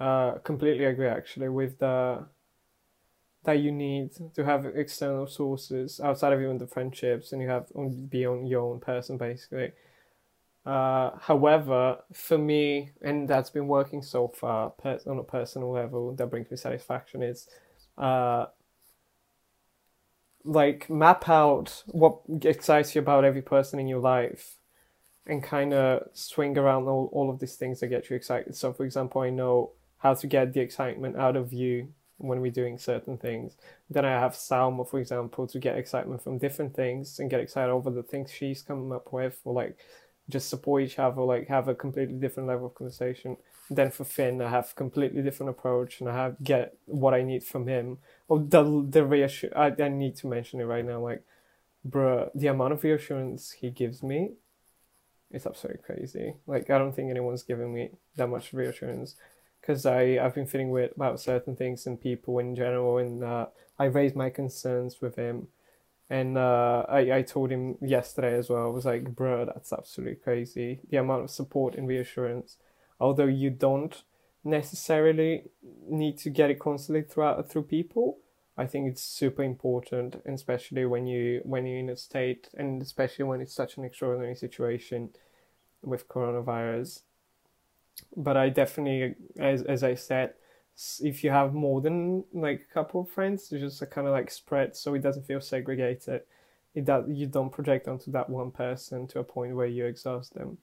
uh, 0.00 0.32
completely 0.38 0.84
agree 0.84 1.08
actually 1.08 1.48
with 1.48 1.78
the 1.78 2.26
that 3.44 3.58
you 3.58 3.72
need 3.72 4.10
to 4.34 4.44
have 4.44 4.64
external 4.66 5.26
sources 5.26 6.00
outside 6.00 6.32
of 6.32 6.40
even 6.40 6.58
the 6.58 6.66
friendships, 6.66 7.32
and 7.32 7.42
you 7.42 7.48
have 7.48 7.66
be 8.08 8.24
on 8.24 8.46
your 8.46 8.62
own 8.62 8.80
person 8.80 9.16
basically. 9.16 9.72
Uh, 10.64 11.10
however, 11.18 11.98
for 12.12 12.38
me, 12.38 12.90
and 13.00 13.28
that's 13.28 13.50
been 13.50 13.66
working 13.66 14.02
so 14.02 14.28
far 14.28 14.70
per- 14.70 15.00
on 15.06 15.18
a 15.18 15.24
personal 15.24 15.72
level, 15.72 16.14
that 16.14 16.28
brings 16.28 16.50
me 16.50 16.56
satisfaction 16.56 17.22
is, 17.22 17.48
uh, 17.98 18.46
like 20.44 20.88
map 20.90 21.28
out 21.28 21.82
what 21.86 22.20
excites 22.42 22.94
you 22.94 23.00
about 23.00 23.24
every 23.24 23.42
person 23.42 23.78
in 23.78 23.86
your 23.88 24.00
life 24.00 24.56
and 25.26 25.42
kind 25.42 25.72
of 25.72 26.08
swing 26.12 26.58
around 26.58 26.88
all, 26.88 27.08
all 27.12 27.30
of 27.30 27.38
these 27.38 27.56
things 27.56 27.80
that 27.80 27.88
get 27.88 28.10
you 28.10 28.16
excited. 28.16 28.56
So, 28.56 28.72
for 28.72 28.84
example, 28.84 29.22
I 29.22 29.30
know 29.30 29.70
how 29.98 30.14
to 30.14 30.26
get 30.26 30.52
the 30.52 30.60
excitement 30.60 31.16
out 31.16 31.36
of 31.36 31.52
you 31.52 31.88
when 32.18 32.40
we're 32.40 32.50
doing 32.50 32.78
certain 32.78 33.16
things. 33.18 33.56
Then 33.88 34.04
I 34.04 34.10
have 34.10 34.32
Salma, 34.32 34.88
for 34.88 34.98
example, 35.00 35.46
to 35.46 35.58
get 35.58 35.76
excitement 35.76 36.22
from 36.22 36.38
different 36.38 36.74
things 36.74 37.18
and 37.18 37.30
get 37.30 37.40
excited 37.40 37.70
over 37.70 37.90
the 37.90 38.02
things 38.02 38.30
she's 38.32 38.62
coming 38.62 38.92
up 38.92 39.12
with, 39.12 39.40
or 39.44 39.54
like 39.54 39.76
just 40.28 40.48
support 40.48 40.82
each 40.82 40.98
other, 40.98 41.22
like 41.22 41.48
have 41.48 41.68
a 41.68 41.74
completely 41.74 42.14
different 42.14 42.48
level 42.48 42.66
of 42.66 42.74
conversation. 42.74 43.36
Then 43.70 43.90
for 43.90 44.04
Finn, 44.04 44.42
I 44.42 44.50
have 44.50 44.74
completely 44.76 45.22
different 45.22 45.50
approach, 45.50 46.00
and 46.00 46.08
I 46.08 46.14
have 46.14 46.36
get 46.42 46.76
what 46.86 47.14
I 47.14 47.22
need 47.22 47.44
from 47.44 47.66
him. 47.66 47.98
Or 48.28 48.38
the 48.38 48.86
the 48.88 49.04
reassure. 49.04 49.56
I, 49.56 49.72
I 49.78 49.88
need 49.88 50.16
to 50.16 50.26
mention 50.26 50.60
it 50.60 50.64
right 50.64 50.84
now, 50.84 51.00
like, 51.00 51.24
bruh, 51.88 52.30
the 52.34 52.48
amount 52.48 52.72
of 52.74 52.84
reassurance 52.84 53.52
he 53.52 53.70
gives 53.70 54.02
me 54.02 54.32
it's 55.32 55.46
absolutely 55.46 55.82
crazy. 55.82 56.34
Like 56.46 56.70
I 56.70 56.78
don't 56.78 56.94
think 56.94 57.10
anyone's 57.10 57.42
giving 57.42 57.72
me 57.72 57.90
that 58.16 58.28
much 58.28 58.52
reassurance 58.52 59.16
because 59.60 59.86
I 59.86 60.18
I've 60.22 60.34
been 60.34 60.46
feeling 60.46 60.70
weird 60.70 60.92
about 60.94 61.20
certain 61.20 61.56
things 61.56 61.86
and 61.86 62.00
people 62.00 62.38
in 62.38 62.54
general, 62.54 62.98
and 62.98 63.24
uh, 63.24 63.46
I 63.78 63.84
raised 63.86 64.14
my 64.14 64.30
concerns 64.30 65.00
with 65.00 65.16
him, 65.16 65.48
and 66.12 66.36
uh, 66.36 66.84
I 66.90 67.00
I 67.18 67.22
told 67.22 67.50
him 67.50 67.78
yesterday 67.80 68.34
as 68.36 68.50
well. 68.50 68.66
I 68.66 68.70
was 68.70 68.84
like, 68.84 69.14
bro, 69.14 69.46
that's 69.46 69.72
absolutely 69.72 70.16
crazy. 70.16 70.80
The 70.90 70.98
amount 70.98 71.24
of 71.24 71.30
support 71.30 71.74
and 71.74 71.88
reassurance, 71.88 72.58
although 73.00 73.32
you 73.42 73.48
don't 73.48 74.02
necessarily 74.44 75.44
need 75.88 76.18
to 76.18 76.28
get 76.28 76.50
it 76.50 76.58
constantly 76.58 77.02
throughout 77.02 77.48
through 77.48 77.62
people. 77.62 78.18
I 78.58 78.66
think 78.66 78.90
it's 78.90 79.02
super 79.02 79.42
important, 79.42 80.20
especially 80.26 80.84
when 80.84 81.06
you 81.06 81.40
when 81.44 81.64
you're 81.66 81.78
in 81.78 81.88
a 81.88 81.96
state, 81.96 82.50
and 82.58 82.82
especially 82.82 83.24
when 83.24 83.40
it's 83.40 83.54
such 83.54 83.78
an 83.78 83.84
extraordinary 83.84 84.34
situation 84.34 85.10
with 85.82 86.08
coronavirus. 86.08 87.00
But 88.14 88.36
I 88.36 88.50
definitely, 88.50 89.14
as 89.38 89.62
as 89.62 89.82
I 89.82 89.94
said, 89.94 90.34
if 91.02 91.22
you 91.24 91.30
have 91.30 91.54
more 91.54 91.80
than 91.80 92.24
like 92.32 92.66
a 92.70 92.74
couple 92.74 93.02
of 93.02 93.10
friends, 93.10 93.50
you 93.52 93.58
just 93.58 93.82
uh, 93.82 93.86
kind 93.86 94.06
of 94.06 94.12
like 94.12 94.30
spread, 94.30 94.76
so 94.76 94.94
it 94.94 95.02
doesn't 95.02 95.26
feel 95.26 95.40
segregated. 95.40 96.22
It 96.74 96.84
does 96.84 97.04
you 97.08 97.26
don't 97.26 97.50
project 97.50 97.88
onto 97.88 98.10
that 98.12 98.30
one 98.30 98.50
person 98.50 99.06
to 99.08 99.20
a 99.20 99.24
point 99.24 99.56
where 99.56 99.66
you 99.66 99.86
exhaust 99.86 100.34
them. 100.34 100.58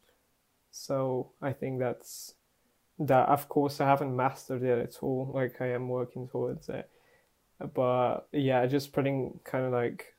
So 0.72 1.32
I 1.41 1.53
think 1.53 1.80
that's 1.80 2.36
that. 2.99 3.30
Of 3.30 3.49
course, 3.49 3.82
I 3.82 3.88
haven't 3.88 4.16
mastered 4.16 4.64
it 4.64 4.80
at 4.80 5.03
all. 5.03 5.32
Like 5.34 5.62
I 5.62 5.68
am 5.74 5.89
working 5.89 6.28
towards 6.28 6.70
it 6.70 6.89
but 7.68 8.28
yeah, 8.32 8.66
just 8.66 8.93
putting 8.93 9.39
kind 9.43 9.66
of 9.66 9.74
like, 9.74 10.16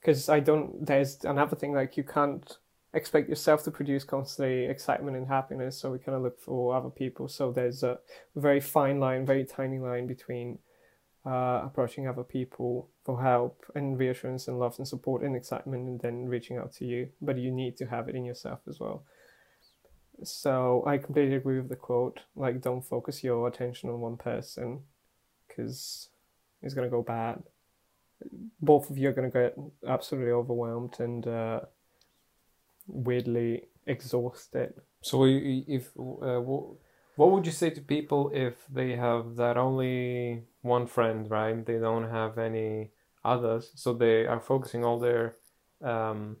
because 0.00 0.28
I 0.28 0.40
don't. 0.40 0.84
There's 0.84 1.24
another 1.24 1.56
thing 1.56 1.72
like 1.72 1.96
you 1.96 2.04
can't 2.04 2.58
expect 2.92 3.28
yourself 3.28 3.62
to 3.64 3.70
produce 3.70 4.04
constantly 4.04 4.64
excitement 4.64 5.16
and 5.16 5.28
happiness. 5.28 5.78
So 5.78 5.90
we 5.92 5.98
kind 5.98 6.16
of 6.16 6.22
look 6.22 6.40
for 6.40 6.74
other 6.74 6.90
people. 6.90 7.28
So 7.28 7.52
there's 7.52 7.82
a 7.82 7.98
very 8.34 8.60
fine 8.60 8.98
line, 8.98 9.24
very 9.24 9.44
tiny 9.44 9.78
line 9.78 10.06
between 10.06 10.58
uh, 11.24 11.62
approaching 11.64 12.08
other 12.08 12.24
people 12.24 12.88
for 13.04 13.22
help 13.22 13.64
and 13.74 13.98
reassurance 13.98 14.48
and 14.48 14.58
love 14.58 14.74
and 14.78 14.88
support 14.88 15.22
and 15.22 15.36
excitement, 15.36 15.86
and 15.86 16.00
then 16.00 16.26
reaching 16.26 16.56
out 16.56 16.72
to 16.72 16.84
you. 16.84 17.08
But 17.20 17.38
you 17.38 17.50
need 17.50 17.76
to 17.76 17.86
have 17.86 18.08
it 18.08 18.16
in 18.16 18.24
yourself 18.24 18.60
as 18.68 18.80
well. 18.80 19.04
So 20.22 20.82
I 20.86 20.98
completely 20.98 21.36
agree 21.36 21.60
with 21.60 21.68
the 21.68 21.76
quote. 21.76 22.20
Like, 22.34 22.60
don't 22.60 22.82
focus 22.82 23.22
your 23.22 23.46
attention 23.48 23.88
on 23.88 24.00
one 24.00 24.16
person, 24.16 24.80
because 25.46 26.08
it's 26.62 26.74
gonna 26.74 26.88
go 26.88 27.02
bad. 27.02 27.42
Both 28.60 28.90
of 28.90 28.98
you 28.98 29.08
are 29.08 29.12
gonna 29.12 29.30
get 29.30 29.56
absolutely 29.86 30.32
overwhelmed 30.32 30.96
and 31.00 31.26
uh, 31.26 31.60
weirdly 32.92 33.68
exhausted. 33.86 34.74
So 35.02 35.24
if 35.26 35.90
uh, 35.98 36.40
wh- 36.40 36.76
what 37.18 37.30
would 37.32 37.46
you 37.46 37.52
say 37.52 37.70
to 37.70 37.80
people 37.80 38.30
if 38.34 38.54
they 38.72 38.96
have 38.96 39.36
that 39.36 39.56
only 39.56 40.42
one 40.62 40.86
friend, 40.86 41.30
right? 41.30 41.64
They 41.64 41.78
don't 41.78 42.10
have 42.10 42.38
any 42.38 42.90
others, 43.24 43.70
so 43.74 43.92
they 43.92 44.26
are 44.26 44.40
focusing 44.40 44.84
all 44.84 44.98
their 44.98 45.36
um, 45.82 46.36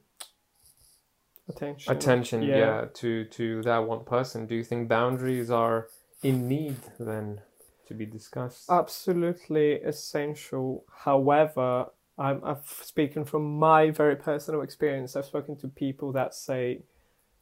Attention. 1.48 1.96
attention, 1.96 2.42
Yeah. 2.42 2.56
yeah. 2.56 2.84
to 2.94 3.24
to 3.24 3.62
that 3.62 3.78
one 3.78 4.04
person. 4.04 4.46
Do 4.46 4.54
you 4.54 4.64
think 4.64 4.88
boundaries 4.88 5.50
are 5.50 5.88
in 6.22 6.46
need 6.48 6.76
then 6.98 7.40
to 7.88 7.94
be 7.94 8.06
discussed? 8.06 8.70
Absolutely 8.70 9.80
essential. 9.82 10.84
However, 11.04 11.86
I'm 12.20 12.40
I've 12.44 12.66
speaking 12.94 13.24
from 13.24 13.58
my 13.58 13.90
very 13.90 14.14
personal 14.16 14.60
experience. 14.62 15.16
I've 15.16 15.24
spoken 15.34 15.56
to 15.56 15.68
people 15.68 16.12
that 16.12 16.34
say, 16.34 16.82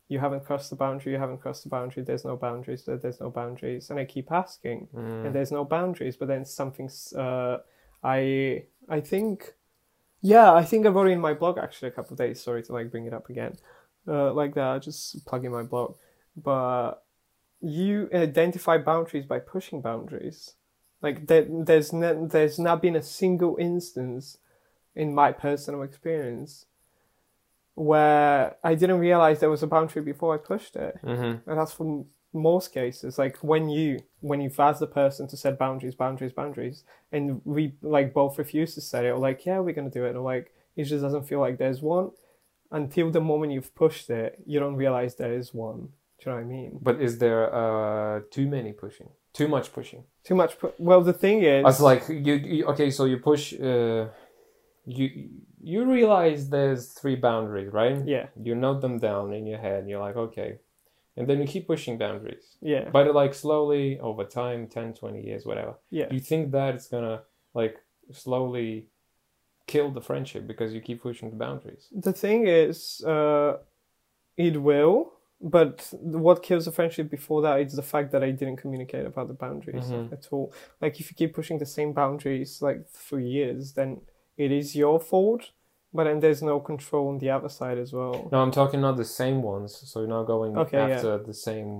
"You 0.08 0.18
haven't 0.20 0.44
crossed 0.46 0.70
the 0.70 0.76
boundary. 0.76 1.12
You 1.14 1.18
haven't 1.18 1.38
crossed 1.42 1.64
the 1.64 1.68
boundary. 1.68 2.02
There's 2.04 2.24
no 2.24 2.36
boundaries. 2.36 2.84
There's 2.86 3.20
no 3.20 3.30
boundaries." 3.30 3.90
And 3.90 3.98
I 3.98 4.04
keep 4.04 4.30
asking, 4.30 4.88
Mm. 4.94 5.26
and 5.26 5.34
there's 5.34 5.50
no 5.52 5.64
boundaries. 5.64 6.16
But 6.16 6.28
then 6.28 6.44
something's. 6.44 7.12
Uh, 7.12 7.58
I 8.04 8.66
I 8.88 9.00
think, 9.00 9.54
yeah, 10.22 10.52
I 10.54 10.64
think 10.64 10.86
I 10.86 10.90
wrote 10.90 11.10
in 11.10 11.20
my 11.20 11.34
blog 11.34 11.58
actually 11.58 11.88
a 11.88 11.96
couple 11.96 12.12
of 12.14 12.18
days. 12.18 12.40
Sorry 12.40 12.62
to 12.62 12.72
like 12.72 12.90
bring 12.92 13.06
it 13.06 13.12
up 13.18 13.28
again, 13.28 13.54
uh, 14.06 14.32
like 14.32 14.54
that. 14.54 14.82
Just 14.82 15.26
plugging 15.26 15.50
my 15.50 15.64
blog, 15.64 15.96
but 16.36 17.02
you 17.60 18.08
identify 18.14 18.78
boundaries 18.78 19.26
by 19.26 19.40
pushing 19.40 19.80
boundaries. 19.80 20.54
Like 21.02 21.26
there, 21.26 21.46
there's 21.48 21.92
ne- 21.92 22.26
there's 22.34 22.58
not 22.60 22.80
been 22.80 22.94
a 22.96 23.02
single 23.02 23.56
instance 23.58 24.38
in 24.94 25.14
my 25.14 25.32
personal 25.32 25.82
experience 25.82 26.66
where 27.74 28.56
I 28.64 28.74
didn't 28.74 28.98
realize 28.98 29.38
there 29.38 29.50
was 29.50 29.62
a 29.62 29.68
boundary 29.68 30.02
before 30.02 30.34
I 30.34 30.38
pushed 30.38 30.74
it. 30.74 30.98
Mm-hmm. 31.04 31.48
And 31.48 31.58
that's 31.58 31.72
for 31.72 32.04
most 32.32 32.74
cases. 32.74 33.18
Like 33.18 33.38
when 33.38 33.68
you 33.68 34.00
when 34.20 34.40
you've 34.40 34.58
asked 34.58 34.80
the 34.80 34.86
person 34.86 35.28
to 35.28 35.36
set 35.36 35.58
boundaries, 35.58 35.94
boundaries, 35.94 36.32
boundaries, 36.32 36.84
and 37.12 37.40
we 37.44 37.74
like 37.82 38.12
both 38.12 38.38
refuse 38.38 38.74
to 38.74 38.80
set 38.80 39.04
it, 39.04 39.10
or 39.10 39.18
like 39.18 39.46
yeah, 39.46 39.60
we're 39.60 39.74
gonna 39.74 39.90
do 39.90 40.04
it, 40.04 40.16
or 40.16 40.20
like 40.20 40.52
it 40.76 40.84
just 40.84 41.02
doesn't 41.02 41.28
feel 41.28 41.40
like 41.40 41.58
there's 41.58 41.80
one. 41.80 42.10
Until 42.70 43.10
the 43.10 43.20
moment 43.20 43.52
you've 43.52 43.74
pushed 43.74 44.10
it, 44.10 44.42
you 44.44 44.60
don't 44.60 44.76
realize 44.76 45.14
there 45.14 45.32
is 45.32 45.54
one. 45.54 45.88
Do 46.18 46.30
you 46.30 46.32
know 46.32 46.34
what 46.34 46.40
I 46.42 46.44
mean? 46.44 46.78
But 46.82 47.00
is 47.00 47.18
there 47.18 47.54
uh, 47.54 48.20
too 48.30 48.46
many 48.46 48.72
pushing? 48.72 49.08
Too 49.32 49.48
much 49.48 49.72
pushing? 49.72 50.04
Too 50.24 50.34
much. 50.34 50.58
Pu- 50.58 50.74
well, 50.78 51.00
the 51.00 51.12
thing 51.12 51.44
is, 51.44 51.64
It's 51.66 51.80
like 51.80 52.08
you, 52.08 52.34
you 52.34 52.64
okay, 52.66 52.90
so 52.90 53.04
you 53.04 53.18
push. 53.18 53.54
Uh, 53.54 54.08
you 54.88 55.28
you 55.60 55.84
realize 55.84 56.48
there's 56.48 56.92
three 56.92 57.16
boundaries, 57.16 57.70
right? 57.72 57.98
yeah, 58.06 58.26
You 58.40 58.54
note 58.54 58.80
them 58.80 58.98
down 58.98 59.32
in 59.34 59.44
your 59.46 59.58
head. 59.58 59.88
You're 59.88 60.00
like, 60.00 60.16
okay, 60.16 60.50
and 61.16 61.26
then 61.28 61.40
you 61.40 61.46
keep 61.46 61.66
pushing 61.66 61.98
boundaries 61.98 62.56
Yeah. 62.72 62.88
but 62.96 63.12
like 63.14 63.34
slowly 63.34 63.98
over 64.00 64.24
time 64.24 64.60
10 64.68 64.94
20 64.94 65.20
years 65.28 65.44
whatever 65.44 65.74
Yeah. 65.90 66.08
you 66.14 66.20
think 66.20 66.52
that 66.52 66.74
it's 66.76 66.88
gonna 66.94 67.22
like 67.60 67.76
slowly 68.12 68.86
kill 69.66 69.90
the 69.90 70.00
friendship 70.00 70.46
because 70.46 70.72
you 70.74 70.80
keep 70.80 71.02
pushing 71.02 71.28
the 71.30 71.36
boundaries 71.44 71.84
The 72.06 72.12
thing 72.12 72.46
is, 72.46 73.02
uh, 73.04 73.58
it 74.36 74.56
will, 74.68 74.96
but 75.40 75.76
what 76.00 76.42
kills 76.48 76.64
the 76.66 76.72
friendship 76.78 77.10
before 77.10 77.42
that 77.42 77.60
is 77.60 77.72
the 77.74 77.82
fact 77.94 78.08
that 78.12 78.22
I 78.28 78.30
didn't 78.30 78.58
communicate 78.64 79.04
about 79.12 79.26
the 79.28 79.34
boundaries 79.44 79.88
Mhm. 79.90 80.12
at 80.16 80.24
all. 80.32 80.46
Like, 80.82 80.94
if 81.00 81.04
you 81.10 81.14
keep 81.20 81.32
pushing 81.34 81.58
the 81.58 81.66
same 81.78 81.92
boundaries 81.92 82.62
like 82.62 82.80
for 83.08 83.18
years, 83.20 83.72
then 83.78 83.90
it 84.38 84.50
is 84.52 84.74
your 84.76 84.98
fault, 85.00 85.42
but 85.92 86.04
then 86.04 86.20
there's 86.20 86.42
no 86.42 86.60
control 86.60 87.08
on 87.08 87.18
the 87.18 87.30
other 87.30 87.48
side 87.48 87.78
as 87.78 87.92
well. 87.92 88.28
no 88.32 88.38
i'm 88.42 88.50
talking 88.60 88.80
not 88.80 88.96
the 88.96 89.04
same 89.22 89.42
ones 89.42 89.70
so 89.90 89.94
you're 90.00 90.08
not 90.18 90.26
going 90.26 90.56
Okay, 90.56 90.78
yeah. 90.78 90.94
after 90.96 91.18
the 91.30 91.34
same 91.34 91.70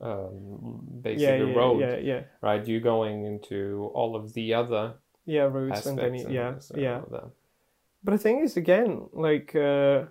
um, 0.00 0.80
basically 1.02 1.50
yeah, 1.52 1.56
road 1.60 1.80
yeah, 1.80 1.96
yeah, 1.96 2.22
right 2.42 2.66
you're 2.68 2.80
going 2.94 3.24
into 3.24 3.90
all 3.94 4.14
of 4.16 4.32
the 4.34 4.54
other 4.54 4.84
yeah, 5.24 5.42
routes 5.56 5.86
and 5.86 5.98
then 5.98 6.14
it- 6.14 6.30
yeah, 6.30 6.52
and 6.70 6.82
yeah. 6.82 7.00
But 8.04 8.12
the 8.12 8.18
thing 8.18 8.38
is, 8.46 8.56
again, 8.56 9.08
like 9.12 9.56
uh, 9.56 10.04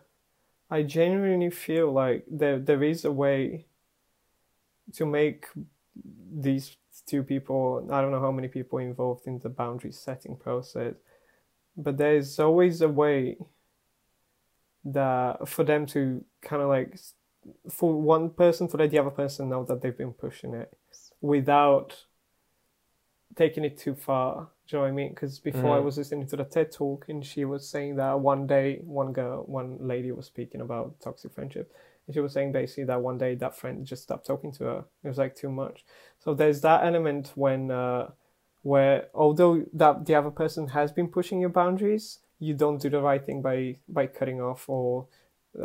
I 0.70 0.84
genuinely 0.84 1.50
feel 1.52 1.88
like 2.04 2.26
there 2.42 2.60
there 2.60 2.84
is 2.84 3.06
a 3.06 3.12
way 3.12 3.66
to 4.98 5.06
make 5.06 5.46
these 6.48 6.76
two 7.06 7.24
people. 7.24 7.88
I 7.92 8.02
don't 8.02 8.12
know 8.12 8.20
how 8.28 8.32
many 8.32 8.50
people 8.50 8.80
involved 8.80 9.28
in 9.28 9.40
the 9.40 9.50
boundary 9.50 9.92
setting 9.94 10.36
process, 10.36 10.96
but 11.78 11.98
there 11.98 12.16
is 12.16 12.40
always 12.40 12.82
a 12.82 12.90
way 12.90 13.38
that 14.86 15.48
for 15.48 15.64
them 15.64 15.86
to 15.88 16.24
kind 16.42 16.62
of 16.62 16.70
like 16.70 16.98
for 17.70 17.94
one 18.00 18.30
person 18.30 18.68
for 18.68 18.78
let 18.78 18.92
the 18.92 19.00
other 19.00 19.10
person 19.10 19.50
know 19.50 19.64
that 19.64 19.82
they've 19.82 19.98
been 19.98 20.14
pushing 20.14 20.54
it 20.54 20.76
without 21.22 22.06
taking 23.36 23.66
it 23.66 23.78
too 23.78 23.96
far. 23.96 24.50
Do 24.68 24.76
you 24.76 24.80
know 24.80 24.84
what 24.84 24.90
I 24.90 24.92
mean? 24.92 25.10
Because 25.10 25.40
before 25.40 25.76
I 25.78 25.80
Mhm. 25.80 25.84
was 25.86 25.98
listening 25.98 26.28
to 26.28 26.38
the 26.38 26.44
TED 26.46 26.72
talk, 26.72 27.10
and 27.10 27.26
she 27.26 27.46
was 27.46 27.68
saying 27.68 27.98
that 27.98 28.20
one 28.20 28.48
day, 28.48 28.80
one 28.84 29.14
girl, 29.14 29.44
one 29.46 29.78
lady 29.88 30.12
was 30.12 30.26
speaking 30.26 30.62
about 30.62 31.00
toxic 31.00 31.34
friendship, 31.34 31.74
and 32.08 32.14
she 32.14 32.20
was 32.20 32.34
saying 32.34 32.52
basically 32.52 32.86
that 32.86 33.02
one 33.02 33.18
day 33.18 33.36
that 33.36 33.56
friend 33.56 33.86
just 33.86 34.04
stopped 34.04 34.26
talking 34.26 34.52
to 34.54 34.64
her. 34.64 34.86
It 35.04 35.08
was 35.08 35.18
like 35.18 35.36
too 35.36 35.52
much. 35.52 35.86
So 36.20 36.34
there's 36.34 36.62
that 36.62 36.84
element 36.86 37.32
when, 37.36 37.72
uh, 37.72 38.12
where 38.66 39.08
although 39.14 39.64
that 39.74 40.08
the 40.08 40.16
other 40.16 40.32
person 40.32 40.70
has 40.70 40.92
been 40.92 41.08
pushing 41.08 41.40
your 41.40 41.52
boundaries, 41.52 42.06
you 42.40 42.52
don't 42.56 42.82
do 42.82 42.90
the 42.90 43.00
right 43.00 43.24
thing 43.24 43.40
by 43.40 43.78
by 43.88 44.08
cutting 44.08 44.42
off 44.42 44.68
or 44.68 45.06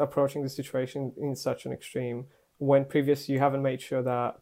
approaching 0.07 0.43
the 0.43 0.49
situation 0.51 1.11
in 1.17 1.35
such 1.35 1.65
an 1.65 1.73
extreme 1.73 2.27
when 2.59 2.85
previously 2.85 3.33
you 3.35 3.41
haven't 3.41 3.63
made 3.63 3.81
sure 3.81 4.03
that 4.03 4.39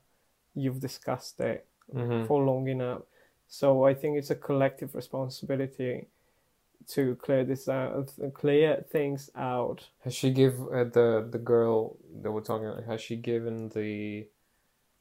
you've 0.56 0.80
discussed 0.80 1.38
it 1.40 1.60
Mhm. 1.94 2.26
for 2.26 2.42
long 2.44 2.66
enough. 2.68 3.02
So 3.46 3.84
I 3.90 3.94
think 3.94 4.18
it's 4.18 4.30
a 4.30 4.40
collective 4.48 4.92
responsibility 4.96 6.08
to 6.94 7.14
clear 7.16 7.44
this 7.44 7.68
out, 7.68 8.12
clear 8.34 8.84
things 8.90 9.30
out. 9.36 9.88
Has 10.04 10.14
she 10.20 10.30
give 10.32 10.54
uh, 10.76 10.84
the 10.98 11.08
the 11.34 11.42
girl 11.52 11.96
that 12.22 12.32
we're 12.32 12.48
talking? 12.50 12.66
About, 12.66 12.84
has 12.92 13.00
she 13.00 13.16
given 13.16 13.68
the 13.68 14.26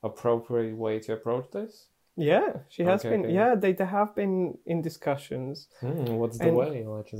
appropriate 0.03 0.75
way 0.77 0.99
to 0.99 1.13
approach 1.13 1.49
this? 1.51 1.87
Yeah, 2.17 2.49
she 2.69 2.83
has 2.83 3.01
Okay, 3.05 3.09
been. 3.11 3.25
okay. 3.25 3.33
Yeah, 3.33 3.55
they, 3.55 3.73
they 3.73 3.85
have 3.85 4.15
been 4.15 4.57
in 4.65 4.81
discussions. 4.81 5.67
Hmm, 5.79 6.15
what's 6.15 6.37
the 6.39 6.47
And- 6.47 6.57
way? 6.57 6.83
Let. 6.85 7.13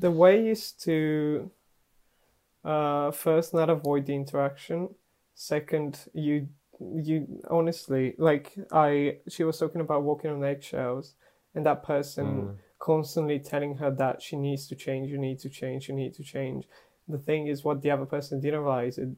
The 0.00 0.10
way 0.10 0.48
is 0.48 0.72
to 0.86 1.50
uh, 2.64 3.10
first 3.10 3.54
not 3.54 3.68
avoid 3.70 4.06
the 4.06 4.14
interaction. 4.14 4.94
Second, 5.34 5.98
you 6.12 6.48
you 6.80 7.26
honestly 7.50 8.14
like 8.18 8.54
I. 8.70 9.18
She 9.28 9.44
was 9.44 9.58
talking 9.58 9.80
about 9.80 10.02
walking 10.02 10.30
on 10.30 10.44
eggshells, 10.44 11.14
and 11.54 11.64
that 11.66 11.82
person. 11.82 12.26
Mm. 12.26 12.56
constantly 12.92 13.38
telling 13.38 13.76
her 13.76 13.92
that 13.92 14.20
she 14.20 14.34
needs 14.36 14.66
to 14.66 14.74
change, 14.74 15.08
you 15.08 15.16
need 15.16 15.38
to 15.38 15.48
change, 15.48 15.88
you 15.88 15.94
need 15.94 16.12
to 16.12 16.24
change. 16.24 16.66
The 17.06 17.16
thing 17.28 17.46
is, 17.46 17.62
what 17.62 17.80
the 17.80 17.92
other 17.92 18.06
person 18.06 18.40
didn't 18.40 18.58
realize 18.66 18.98
is 18.98 19.10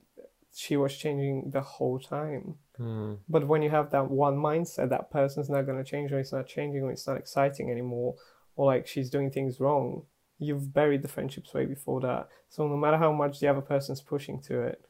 she 0.54 0.76
was 0.76 0.96
changing 0.96 1.50
the 1.50 1.60
whole 1.60 1.98
time. 1.98 2.54
Hmm. 2.76 3.14
But 3.28 3.46
when 3.48 3.62
you 3.62 3.70
have 3.70 3.90
that 3.90 4.10
one 4.10 4.36
mindset, 4.36 4.90
that 4.90 5.10
person's 5.10 5.50
not 5.50 5.62
going 5.62 5.82
to 5.82 5.90
change, 5.90 6.12
or 6.12 6.18
it's 6.18 6.32
not 6.32 6.46
changing, 6.46 6.82
or 6.82 6.92
it's 6.92 7.06
not 7.06 7.16
exciting 7.16 7.70
anymore, 7.70 8.14
or 8.56 8.66
like 8.66 8.86
she's 8.86 9.10
doing 9.10 9.30
things 9.30 9.60
wrong, 9.60 10.04
you've 10.38 10.72
buried 10.72 11.02
the 11.02 11.08
friendships 11.08 11.52
way 11.52 11.66
before 11.66 12.00
that. 12.00 12.28
So 12.48 12.68
no 12.68 12.76
matter 12.76 12.96
how 12.96 13.12
much 13.12 13.40
the 13.40 13.48
other 13.48 13.60
person's 13.60 14.00
pushing 14.00 14.40
to 14.42 14.60
it, 14.60 14.84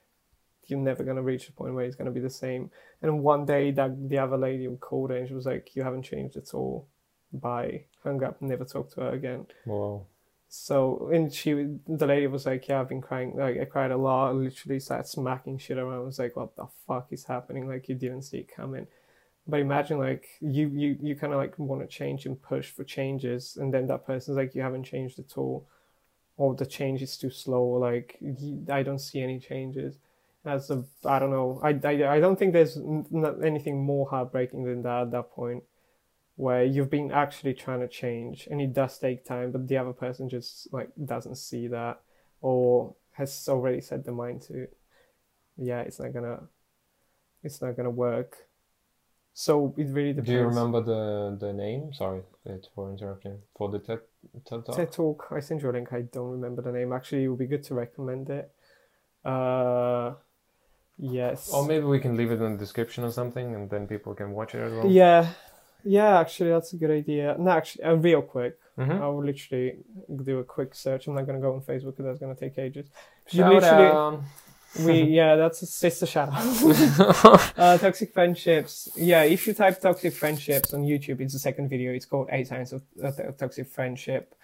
you're 0.66 0.78
never 0.78 1.04
going 1.04 1.16
to 1.16 1.22
reach 1.22 1.48
a 1.48 1.52
point 1.52 1.74
where 1.74 1.84
it's 1.84 1.96
going 1.96 2.06
to 2.06 2.12
be 2.12 2.20
the 2.20 2.30
same. 2.30 2.70
And 3.02 3.22
one 3.22 3.44
day, 3.44 3.70
that 3.72 4.08
the 4.08 4.18
other 4.18 4.38
lady 4.38 4.68
called 4.80 5.10
her 5.10 5.16
and 5.16 5.28
she 5.28 5.34
was 5.34 5.46
like, 5.46 5.74
"You 5.74 5.82
haven't 5.82 6.02
changed 6.04 6.36
at 6.36 6.54
all." 6.54 6.88
Bye. 7.32 7.86
Hung 8.02 8.22
up. 8.22 8.40
Never 8.40 8.64
talked 8.64 8.94
to 8.94 9.00
her 9.00 9.10
again. 9.10 9.46
Wow. 9.66 10.06
So 10.48 11.10
and 11.12 11.32
she, 11.32 11.52
the 11.86 12.06
lady 12.06 12.26
was 12.28 12.46
like, 12.46 12.68
"Yeah, 12.68 12.80
I've 12.80 12.88
been 12.88 13.00
crying. 13.00 13.34
Like 13.36 13.58
I 13.60 13.64
cried 13.64 13.90
a 13.90 13.96
lot. 13.96 14.28
I 14.30 14.32
literally 14.32 14.78
started 14.80 15.06
smacking 15.08 15.58
shit 15.58 15.78
around. 15.78 15.94
I 15.94 15.98
was 15.98 16.18
like, 16.18 16.36
what 16.36 16.54
the 16.56 16.66
fuck 16.86 17.08
is 17.12 17.24
happening? 17.24 17.66
Like 17.68 17.88
you 17.88 17.94
didn't 17.96 18.22
see 18.22 18.38
it 18.38 18.54
coming." 18.54 18.86
But 19.46 19.60
imagine 19.60 19.98
like 19.98 20.26
you 20.40 20.68
you 20.68 20.96
you 21.02 21.16
kind 21.16 21.32
of 21.32 21.38
like 21.40 21.58
want 21.58 21.82
to 21.82 21.88
change 21.88 22.26
and 22.26 22.40
push 22.40 22.70
for 22.70 22.84
changes, 22.84 23.56
and 23.56 23.74
then 23.74 23.86
that 23.88 24.06
person's 24.06 24.36
like, 24.36 24.54
"You 24.54 24.62
haven't 24.62 24.84
changed 24.84 25.18
at 25.18 25.36
all," 25.36 25.66
or 26.36 26.54
the 26.54 26.66
change 26.66 27.02
is 27.02 27.16
too 27.16 27.30
slow. 27.30 27.64
Like 27.64 28.18
I 28.70 28.82
don't 28.82 28.98
see 29.00 29.20
any 29.22 29.38
changes. 29.40 29.98
That's 30.44 30.70
a 30.70 30.84
I 31.04 31.18
don't 31.18 31.30
know. 31.30 31.60
I 31.62 31.70
I, 31.84 32.16
I 32.16 32.20
don't 32.20 32.38
think 32.38 32.52
there's 32.52 32.76
n- 32.76 33.06
anything 33.44 33.84
more 33.84 34.08
heartbreaking 34.08 34.64
than 34.64 34.82
that 34.82 35.02
at 35.02 35.10
that 35.12 35.30
point 35.32 35.64
where 36.36 36.64
you've 36.64 36.90
been 36.90 37.12
actually 37.12 37.54
trying 37.54 37.80
to 37.80 37.88
change 37.88 38.48
and 38.50 38.60
it 38.60 38.72
does 38.72 38.98
take 38.98 39.24
time 39.24 39.52
but 39.52 39.68
the 39.68 39.76
other 39.76 39.92
person 39.92 40.28
just 40.28 40.72
like 40.72 40.88
doesn't 41.04 41.36
see 41.36 41.68
that 41.68 42.00
or 42.40 42.94
has 43.12 43.48
already 43.48 43.80
set 43.80 44.04
the 44.04 44.12
mind 44.12 44.42
to 44.42 44.66
yeah 45.56 45.80
it's 45.80 46.00
not 46.00 46.12
gonna 46.12 46.40
it's 47.44 47.60
not 47.60 47.76
gonna 47.76 47.90
work. 47.90 48.38
So 49.34 49.74
it 49.76 49.88
really 49.88 50.12
depends 50.12 50.28
Do 50.30 50.32
you 50.34 50.44
remember 50.44 50.80
the 50.80 51.36
the 51.38 51.52
name? 51.52 51.92
Sorry, 51.92 52.22
for 52.74 52.90
interrupting. 52.90 53.38
For 53.56 53.68
the 53.68 53.78
TED 53.80 54.00
TED 54.46 54.64
talk. 54.64 54.76
TED 54.76 54.92
Talk. 54.92 55.26
I 55.30 55.40
sent 55.40 55.62
you 55.62 55.70
a 55.70 55.72
link. 55.72 55.92
I 55.92 56.02
don't 56.02 56.30
remember 56.30 56.62
the 56.62 56.72
name. 56.72 56.92
Actually 56.92 57.24
it 57.24 57.28
would 57.28 57.38
be 57.38 57.46
good 57.46 57.64
to 57.64 57.74
recommend 57.74 58.30
it. 58.30 58.50
Uh 59.24 60.14
yes. 60.98 61.50
Or 61.52 61.66
maybe 61.66 61.84
we 61.84 61.98
can 61.98 62.16
leave 62.16 62.30
it 62.30 62.40
in 62.40 62.52
the 62.52 62.58
description 62.58 63.04
or 63.04 63.10
something, 63.10 63.54
and 63.54 63.68
then 63.68 63.86
people 63.86 64.14
can 64.14 64.30
watch 64.30 64.54
it 64.54 64.60
as 64.60 64.72
well. 64.72 64.86
yeah 64.86 65.28
yeah 65.84 66.18
actually 66.20 66.50
that's 66.50 66.72
a 66.72 66.76
good 66.76 66.90
idea 66.90 67.36
no 67.38 67.50
actually 67.50 67.84
uh, 67.84 67.94
real 67.94 68.22
quick 68.22 68.58
Mhm. 68.76 69.00
I 69.00 69.06
will 69.06 69.24
literally 69.24 69.76
do 70.24 70.40
a 70.40 70.44
quick 70.44 70.74
search. 70.74 71.06
I'm 71.06 71.14
not 71.14 71.26
gonna 71.26 71.38
go 71.38 71.54
on 71.54 71.60
Facebook 71.60 71.92
because 71.94 72.06
that's 72.06 72.18
gonna 72.18 72.34
take 72.34 72.58
ages. 72.58 72.88
You 73.30 73.44
literally- 73.46 73.86
out. 73.86 74.20
We 74.84 75.02
yeah, 75.20 75.36
that's 75.36 75.62
a 75.62 75.66
sister 75.66 76.06
shout 76.06 76.30
out. 76.32 77.52
uh, 77.56 77.78
toxic 77.78 78.12
friendships. 78.12 78.88
Yeah, 78.96 79.22
if 79.22 79.46
you 79.46 79.54
type 79.54 79.80
toxic 79.80 80.12
friendships 80.12 80.74
on 80.74 80.82
YouTube, 80.82 81.20
it's 81.20 81.34
the 81.34 81.38
second 81.38 81.68
video. 81.68 81.92
It's 81.92 82.04
called 82.04 82.28
Eight 82.32 82.48
Signs 82.48 82.72
of 82.72 82.82
uh, 83.00 83.12
Toxic 83.38 83.68
Friendship. 83.68 84.34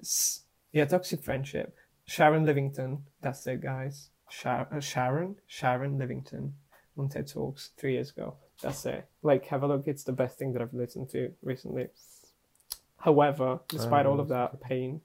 S- 0.00 0.42
yeah, 0.72 0.84
toxic 0.84 1.20
friendship. 1.24 1.74
Sharon 2.04 2.44
Livingston. 2.46 3.04
That's 3.20 3.44
it, 3.48 3.60
guys. 3.60 4.10
Shar- 4.28 4.68
uh, 4.72 4.78
Sharon 4.78 5.34
Sharon 5.48 5.98
Livingston 5.98 6.54
on 6.96 7.08
TED 7.08 7.26
Talks 7.26 7.70
three 7.76 7.94
years 7.94 8.10
ago. 8.10 8.36
That's 8.62 8.84
it. 8.86 9.06
Like, 9.22 9.46
have 9.46 9.62
a 9.62 9.66
look. 9.66 9.86
It's 9.86 10.04
the 10.04 10.12
best 10.12 10.38
thing 10.38 10.52
that 10.52 10.62
I've 10.62 10.74
listened 10.74 11.08
to 11.10 11.32
recently. 11.42 11.88
However, 12.98 13.60
despite 13.68 14.06
all 14.06 14.20
of 14.20 14.28
that 14.28 14.60
pain, 14.60 15.00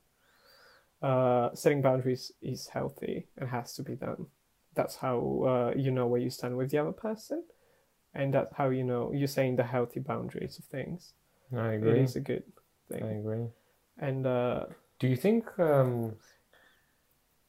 uh, 1.02 1.50
setting 1.54 1.82
boundaries 1.82 2.32
is 2.42 2.68
healthy 2.68 3.28
and 3.38 3.50
has 3.50 3.74
to 3.76 3.84
be 3.84 3.96
done. 3.96 4.28
That's 4.74 4.98
how 4.98 5.72
uh, 5.76 5.78
you 5.78 5.92
know 5.92 6.08
where 6.08 6.20
you 6.20 6.30
stand 6.30 6.58
with 6.58 6.72
the 6.72 6.80
other 6.80 6.92
person, 6.92 7.44
and 8.14 8.34
that's 8.34 8.54
how 8.56 8.70
you 8.70 8.84
know 8.84 9.14
you're 9.14 9.28
saying 9.28 9.56
the 9.56 9.64
healthy 9.64 10.02
boundaries 10.02 10.60
of 10.60 10.66
things. 10.66 11.14
I 11.56 11.74
agree. 11.74 11.92
It 11.92 12.04
is 12.04 12.16
a 12.18 12.20
good 12.20 12.44
thing. 12.90 13.04
I 13.04 13.12
agree. 13.20 13.48
And 13.98 14.28
uh, 14.28 14.66
Do 15.00 15.08
you 15.08 15.16
think 15.16 15.58
um, 15.60 16.16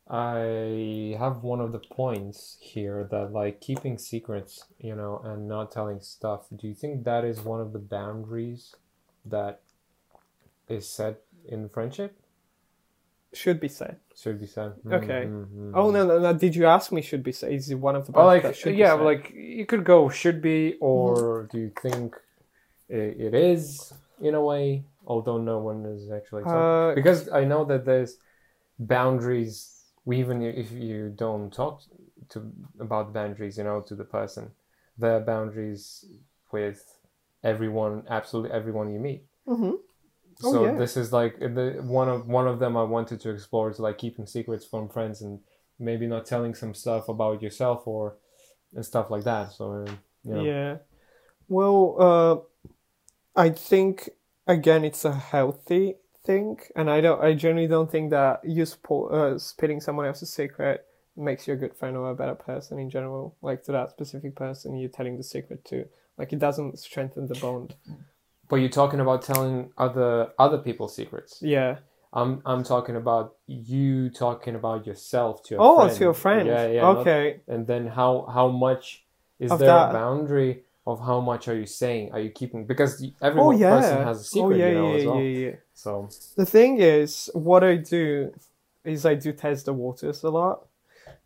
I 0.09 1.17
have 1.19 1.43
one 1.45 1.61
of 1.61 1.73
the 1.73 1.79
points 1.79 2.59
here 2.61 3.05
that 3.11 3.33
like 3.33 3.61
keeping 3.61 3.99
secrets, 3.99 4.65
you 4.79 4.95
know, 4.97 5.21
and 5.25 5.49
not 5.49 5.71
telling 5.73 6.01
stuff? 6.01 6.47
Do 6.55 6.67
you 6.69 6.75
think 6.75 7.05
that 7.05 7.25
is 7.25 7.41
one 7.41 7.61
of 7.61 7.73
the 7.73 7.79
boundaries 7.79 8.75
that 9.25 9.61
is 10.69 10.89
set 10.89 11.23
in 11.49 11.69
friendship? 11.69 12.17
should 13.33 13.61
be 13.61 13.69
said. 13.69 13.97
Should 14.17 14.41
be 14.41 14.47
said. 14.47 14.75
Okay. 14.91 15.29
Mhm, 15.29 15.75
Oh 15.75 15.91
no, 15.91 16.07
no, 16.07 16.19
no! 16.19 16.33
Did 16.33 16.55
you 16.57 16.67
ask 16.67 16.91
me? 16.93 17.03
Should 17.03 17.23
be 17.23 17.33
said? 17.33 17.53
Is 17.53 17.71
it 17.71 17.75
one 17.75 17.97
of 17.97 18.07
the 18.07 18.13
boundaries 18.13 18.45
like 18.45 18.55
should 18.55 18.75
be 18.77 18.79
yeah, 18.79 18.93
like 18.95 19.31
you 19.35 19.67
could 19.67 19.85
go 19.85 20.09
should 20.09 20.41
be, 20.41 20.77
or 20.81 21.49
Mm-hmm. 21.51 21.53
do 21.53 21.59
you 21.59 21.71
think 21.83 22.17
it, 22.89 23.21
it 23.21 23.35
is 23.35 23.93
in 24.23 24.35
a 24.35 24.41
way? 24.43 24.85
Although 25.07 25.39
no 25.39 25.59
one 25.59 25.85
is 25.87 26.11
actually. 26.11 26.43
Uh, 26.45 26.95
because 26.95 27.29
I 27.29 27.45
know 27.45 27.65
that 27.67 27.85
there's 27.85 28.17
boundaries. 28.79 29.76
We 30.07 30.19
even 30.21 30.41
if 30.43 30.73
you 30.73 31.13
don't 31.15 31.53
talk 31.53 31.83
to 32.31 32.51
about 32.81 33.13
boundaries 33.13 33.59
you 33.59 33.65
know 33.65 33.83
to 33.83 33.95
the 33.95 34.05
person 34.05 34.53
their 34.97 35.21
boundaries 35.21 36.07
with 36.51 36.83
everyone 37.45 38.05
absolutely 38.09 38.53
everyone 38.53 38.93
you 38.93 39.01
meet 39.01 39.25
Mm-hmm. 39.47 39.75
Oh, 40.45 40.53
so 40.53 40.67
yeah. 40.67 40.79
this 40.79 40.97
is 40.97 41.13
like 41.13 41.39
the 41.39 41.81
one 41.83 42.09
of 42.09 42.27
one 42.27 42.47
of 42.47 42.59
them 42.59 42.77
i 42.77 42.83
wanted 42.83 43.21
to 43.21 43.31
explore 43.31 43.71
is 43.71 43.79
like 43.79 43.99
keeping 43.99 44.27
secrets 44.27 44.65
from 44.67 44.89
friends 44.89 45.23
and 45.23 45.41
maybe 45.79 46.07
not 46.07 46.27
telling 46.27 46.55
some 46.55 46.75
stuff 46.75 47.09
about 47.09 47.43
yourself 47.43 47.87
or 47.87 48.17
and 48.75 48.85
stuff 48.85 49.11
like 49.11 49.25
that 49.25 49.53
so 49.53 49.85
you 50.25 50.35
know 50.35 50.45
Yeah. 50.45 50.77
Well, 51.49 51.97
uh, 52.09 53.41
I 53.41 53.51
think 53.51 54.11
again 54.47 54.85
it's 54.85 55.05
a 55.05 55.15
healthy 55.15 55.97
thing, 56.27 56.59
and 56.74 56.91
I 56.91 57.01
don't. 57.01 57.22
I 57.22 57.35
generally 57.35 57.68
don't 57.68 57.91
think 57.91 58.11
that 58.11 58.41
you 58.45 58.64
spo- 58.64 59.11
uh, 59.12 59.39
spitting 59.39 59.81
someone 59.81 60.07
else's 60.07 60.33
secret 60.33 60.85
makes 61.16 61.47
you 61.49 61.55
a 61.55 61.57
good 61.57 61.74
friend 61.74 61.97
or 61.97 62.11
a 62.11 62.14
better 62.14 62.35
person 62.35 62.79
in 62.79 62.91
general. 62.91 63.35
Like 63.41 63.62
to 63.64 63.72
that 63.72 63.91
specific 63.91 64.35
person 64.35 64.77
you're 64.77 64.91
telling 64.91 65.16
the 65.16 65.22
secret 65.22 65.64
to. 65.66 65.87
Like 66.18 66.33
it 66.33 66.39
doesn't 66.39 66.79
strengthen 66.79 67.27
the 67.27 67.35
bond. 67.45 67.74
but 68.49 68.57
you're 68.57 68.68
talking 68.83 69.01
about 69.01 69.22
telling 69.22 69.70
other 69.77 70.31
other 70.39 70.59
people's 70.59 70.95
secrets 70.95 71.33
Yeah. 71.43 71.72
i'm 72.12 72.41
i'm 72.51 72.62
talking 72.62 72.97
about 72.97 73.35
you 73.49 74.09
talking 74.11 74.55
about 74.55 74.87
yourself 74.87 75.43
to 75.45 75.49
your 75.55 75.61
Oh, 75.62 75.77
friend 75.77 75.97
to 75.97 76.05
your 76.09 76.14
friend. 76.14 76.47
yeah 76.49 76.66
yeah 76.77 76.81
not- 76.83 76.99
Okay. 76.99 77.41
and 77.49 77.66
then 77.66 77.83
how 77.99 78.11
how 78.37 78.47
much 78.49 79.05
is 79.45 79.51
Of 79.51 79.59
there 79.59 79.68
that- 79.68 79.91
a 79.91 79.93
boundary 79.93 80.53
of 80.87 81.01
how 81.01 81.20
much 81.20 81.49
are 81.49 81.57
you 81.57 81.66
saying 81.66 82.11
are 82.12 82.20
you 82.20 82.30
keeping 82.30 82.64
because 82.66 83.05
every 83.22 83.41
Oh 83.41 83.51
yeah. 83.51 83.76
person 83.76 84.03
has 84.05 84.20
a 84.20 84.24
secret 84.24 84.45
oh 84.45 84.51
yeah, 84.51 84.68
you 84.68 84.74
know 84.74 84.89
yeah, 84.89 84.97
as 84.97 85.05
well 85.05 85.20
yeah, 85.20 85.47
yeah. 85.49 85.57
so 85.74 86.09
The 86.37 86.47
thing 86.47 86.78
is, 86.78 87.30
what 87.34 87.64
I 87.64 87.76
do 87.76 88.32
is 88.84 89.05
I 89.05 89.14
do 89.14 89.32
test 89.32 89.66
the 89.66 89.72
waters 89.72 90.22
a 90.22 90.30
lot. 90.30 90.66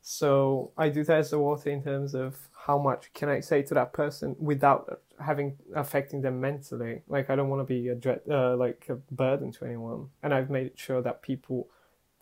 So 0.03 0.73
I 0.79 0.89
do 0.89 1.05
test 1.05 1.31
the 1.33 1.39
water 1.39 1.71
in 1.71 1.83
terms 1.83 2.15
of 2.15 2.37
how 2.67 2.79
much 2.79 3.13
can 3.13 3.29
I 3.29 3.41
say 3.41 3.63
to 3.63 3.75
that 3.75 3.93
person 3.93 4.37
without 4.39 5.01
having 5.19 5.57
affecting 5.75 6.23
them 6.23 6.41
mentally. 6.41 7.03
Like 7.09 7.31
I 7.31 7.37
don't 7.37 7.49
want 7.51 7.61
to 7.61 7.65
be 7.75 7.89
a 7.89 7.95
dread, 7.95 8.21
uh, 8.31 8.57
like 8.57 8.87
a 8.89 8.97
burden 9.13 9.53
to 9.53 9.65
anyone, 9.67 10.09
and 10.23 10.33
I've 10.33 10.51
made 10.51 10.73
sure 10.79 11.03
that 11.03 11.23
people 11.23 11.69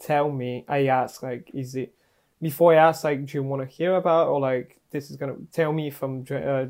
tell 0.01 0.31
me. 0.31 0.65
I 0.69 0.87
ask 0.87 1.23
like, 1.23 1.51
is 1.55 1.75
it 1.77 1.95
before 2.41 2.75
I 2.75 2.77
ask 2.77 3.05
like, 3.05 3.27
do 3.27 3.39
you 3.39 3.43
want 3.43 3.63
to 3.63 3.69
hear 3.69 3.97
about 3.97 4.29
or 4.29 4.41
like 4.41 4.79
this 4.91 5.11
is 5.11 5.17
gonna 5.17 5.37
tell 5.53 5.73
me 5.73 5.91
from 5.91 6.23
dra- 6.23 6.41
uh, 6.41 6.67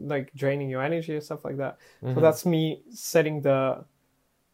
like 0.00 0.32
draining 0.34 0.68
your 0.68 0.82
energy 0.82 1.14
or 1.14 1.20
stuff 1.20 1.44
like 1.44 1.56
that. 1.56 1.78
So 2.02 2.08
mhm. 2.08 2.20
that's 2.20 2.44
me 2.44 2.82
setting 2.90 3.40
the 3.40 3.84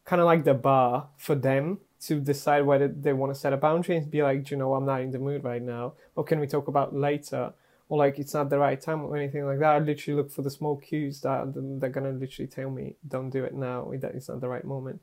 kind 0.05 0.21
of 0.21 0.25
like 0.25 0.43
the 0.43 0.53
bar 0.53 1.09
for 1.17 1.35
them 1.35 1.79
to 2.01 2.19
decide 2.19 2.65
whether 2.65 2.87
they 2.87 3.11
want 3.11 3.33
to 3.33 3.39
set 3.39 3.51
a 3.51 3.57
boundary 3.57 3.97
and 3.97 4.09
be 4.09 4.23
like, 4.23 4.45
Do 4.45 4.55
you 4.55 4.57
know, 4.57 4.73
I'm 4.73 4.85
not 4.85 5.01
in 5.01 5.11
the 5.11 5.19
mood 5.19 5.43
right 5.43 5.61
now, 5.61 5.93
or 6.15 6.23
can 6.23 6.39
we 6.39 6.47
talk 6.47 6.67
about 6.69 6.95
later, 6.95 7.53
or 7.89 7.97
like 7.97 8.19
it's 8.19 8.33
not 8.33 8.49
the 8.49 8.57
right 8.57 8.79
time 8.79 9.03
or 9.03 9.17
anything 9.17 9.45
like 9.45 9.59
that. 9.59 9.75
I 9.75 9.79
literally 9.79 10.15
look 10.15 10.31
for 10.31 10.41
the 10.41 10.49
small 10.49 10.77
cues 10.77 11.19
that 11.21 11.51
they're 11.55 11.89
gonna 11.89 12.11
literally 12.11 12.47
tell 12.47 12.69
me, 12.69 12.95
don't 13.07 13.29
do 13.29 13.43
it 13.43 13.53
now. 13.53 13.91
That 13.97 14.15
it's 14.15 14.29
not 14.29 14.39
the 14.39 14.47
right 14.47 14.63
moment. 14.63 15.01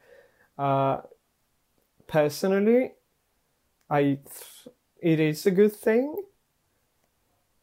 Uh, 0.57 1.03
personally, 2.07 2.93
I 3.91 4.19
it 5.07 5.21
is 5.21 5.47
a 5.47 5.53
good 5.53 5.73
thing 5.73 6.17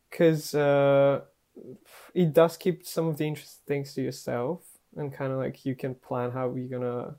because 0.09 0.55
uh, 0.55 1.19
it 2.13 2.31
does 2.31 2.55
keep 2.55 2.85
some 2.85 3.07
of 3.07 3.17
the 3.17 3.27
interesting 3.27 3.65
things 3.67 3.93
to 3.93 4.01
yourself 4.01 4.61
and 4.95 5.13
kind 5.13 5.33
of 5.33 5.39
like 5.39 5.65
you 5.65 5.75
can 5.75 5.93
plan 5.93 6.31
how 6.31 6.55
you're 6.55 6.79
gonna 6.79 7.15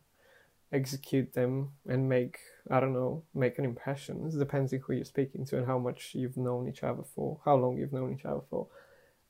execute 0.72 1.34
them 1.34 1.68
and 1.86 2.08
make 2.08 2.38
I 2.70 2.80
don't 2.80 2.94
know 2.94 3.22
make 3.34 3.58
an 3.58 3.66
impression. 3.66 4.26
It 4.26 4.38
depends 4.38 4.72
on 4.72 4.80
who 4.80 4.94
you're 4.94 5.04
speaking 5.04 5.44
to 5.44 5.58
and 5.58 5.66
how 5.66 5.78
much 5.78 6.14
you've 6.14 6.38
known 6.38 6.68
each 6.68 6.82
other 6.82 7.02
for, 7.14 7.38
how 7.44 7.56
long 7.56 7.76
you've 7.76 7.92
known 7.92 8.14
each 8.14 8.24
other 8.24 8.44
for. 8.48 8.68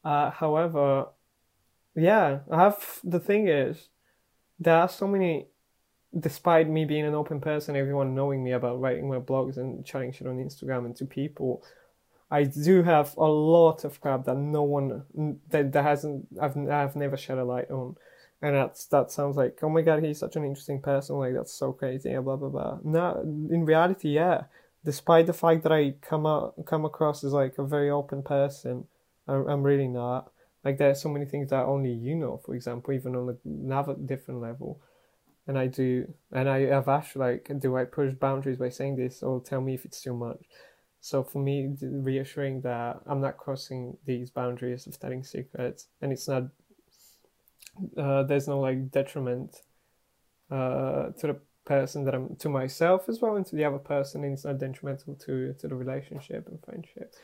Uh, 0.04 0.30
however, 0.30 1.06
yeah, 1.96 2.38
I 2.48 2.62
have 2.62 3.00
the 3.02 3.18
thing 3.18 3.48
is 3.48 3.88
there 4.60 4.76
are 4.76 4.88
so 4.88 5.08
many. 5.08 5.48
Despite 6.18 6.68
me 6.68 6.84
being 6.84 7.04
an 7.04 7.14
open 7.14 7.40
person, 7.40 7.76
everyone 7.76 8.14
knowing 8.14 8.44
me 8.44 8.52
about 8.52 8.80
writing 8.80 9.08
my 9.08 9.18
blogs 9.18 9.56
and 9.56 9.84
chatting 9.84 10.12
shit 10.12 10.26
on 10.26 10.36
Instagram 10.36 10.86
and 10.86 10.96
to 10.96 11.04
people, 11.04 11.64
I 12.30 12.44
do 12.44 12.82
have 12.82 13.16
a 13.16 13.26
lot 13.26 13.84
of 13.84 14.00
crap 14.00 14.24
that 14.24 14.36
no 14.36 14.62
one 14.62 15.04
that, 15.50 15.72
that 15.72 15.82
hasn't 15.82 16.26
I've 16.40 16.56
I've 16.56 16.96
never 16.96 17.16
shed 17.16 17.38
a 17.38 17.44
light 17.44 17.70
on, 17.70 17.96
and 18.42 18.56
that's 18.56 18.86
that 18.86 19.10
sounds 19.10 19.36
like 19.36 19.58
oh 19.62 19.68
my 19.68 19.82
god 19.82 20.02
he's 20.02 20.18
such 20.18 20.36
an 20.36 20.44
interesting 20.44 20.80
person 20.80 21.16
like 21.16 21.34
that's 21.34 21.52
so 21.52 21.72
crazy 21.72 22.10
and 22.10 22.24
blah 22.24 22.36
blah 22.36 22.48
blah. 22.48 22.78
No, 22.82 23.20
in 23.22 23.64
reality, 23.64 24.08
yeah. 24.10 24.44
Despite 24.84 25.26
the 25.26 25.32
fact 25.32 25.62
that 25.62 25.72
I 25.72 25.94
come 26.00 26.26
out 26.26 26.54
come 26.66 26.84
across 26.84 27.24
as 27.24 27.32
like 27.32 27.58
a 27.58 27.64
very 27.64 27.90
open 27.90 28.22
person, 28.22 28.86
I'm, 29.28 29.46
I'm 29.48 29.62
really 29.62 29.88
not. 29.88 30.30
Like 30.64 30.78
there's 30.78 31.00
so 31.00 31.10
many 31.10 31.26
things 31.26 31.50
that 31.50 31.64
only 31.64 31.92
you 31.92 32.14
know. 32.14 32.40
For 32.44 32.54
example, 32.54 32.94
even 32.94 33.14
on 33.14 33.38
another 33.44 33.94
different 33.94 34.40
level, 34.40 34.80
and 35.46 35.58
I 35.58 35.66
do, 35.66 36.12
and 36.32 36.48
I 36.48 36.60
have 36.66 36.88
asked 36.88 37.16
like, 37.16 37.50
do 37.58 37.76
I 37.76 37.84
push 37.84 38.14
boundaries 38.14 38.58
by 38.58 38.70
saying 38.70 38.96
this, 38.96 39.22
or 39.22 39.40
tell 39.40 39.60
me 39.60 39.74
if 39.74 39.84
it's 39.84 40.00
too 40.02 40.14
much. 40.14 40.44
So 41.00 41.22
for 41.22 41.38
me, 41.38 41.76
reassuring 41.82 42.62
that 42.62 43.00
I'm 43.06 43.20
not 43.20 43.36
crossing 43.36 43.98
these 44.06 44.30
boundaries 44.30 44.86
of 44.86 44.98
telling 44.98 45.22
secrets, 45.22 45.88
and 46.00 46.12
it's 46.12 46.28
not, 46.28 46.44
uh, 47.98 48.22
there's 48.22 48.48
no 48.48 48.60
like 48.60 48.90
detriment, 48.90 49.62
uh, 50.50 51.10
to 51.18 51.26
the 51.26 51.36
person 51.64 52.04
that 52.04 52.14
I'm 52.14 52.36
to 52.36 52.48
myself 52.48 53.08
as 53.08 53.20
well, 53.20 53.36
and 53.36 53.46
to 53.46 53.56
the 53.56 53.64
other 53.64 53.78
person, 53.78 54.24
and 54.24 54.32
it's 54.32 54.44
not 54.44 54.58
detrimental 54.58 55.14
to 55.26 55.54
to 55.54 55.68
the 55.68 55.74
relationship 55.74 56.48
and 56.48 56.62
friendship. 56.64 57.14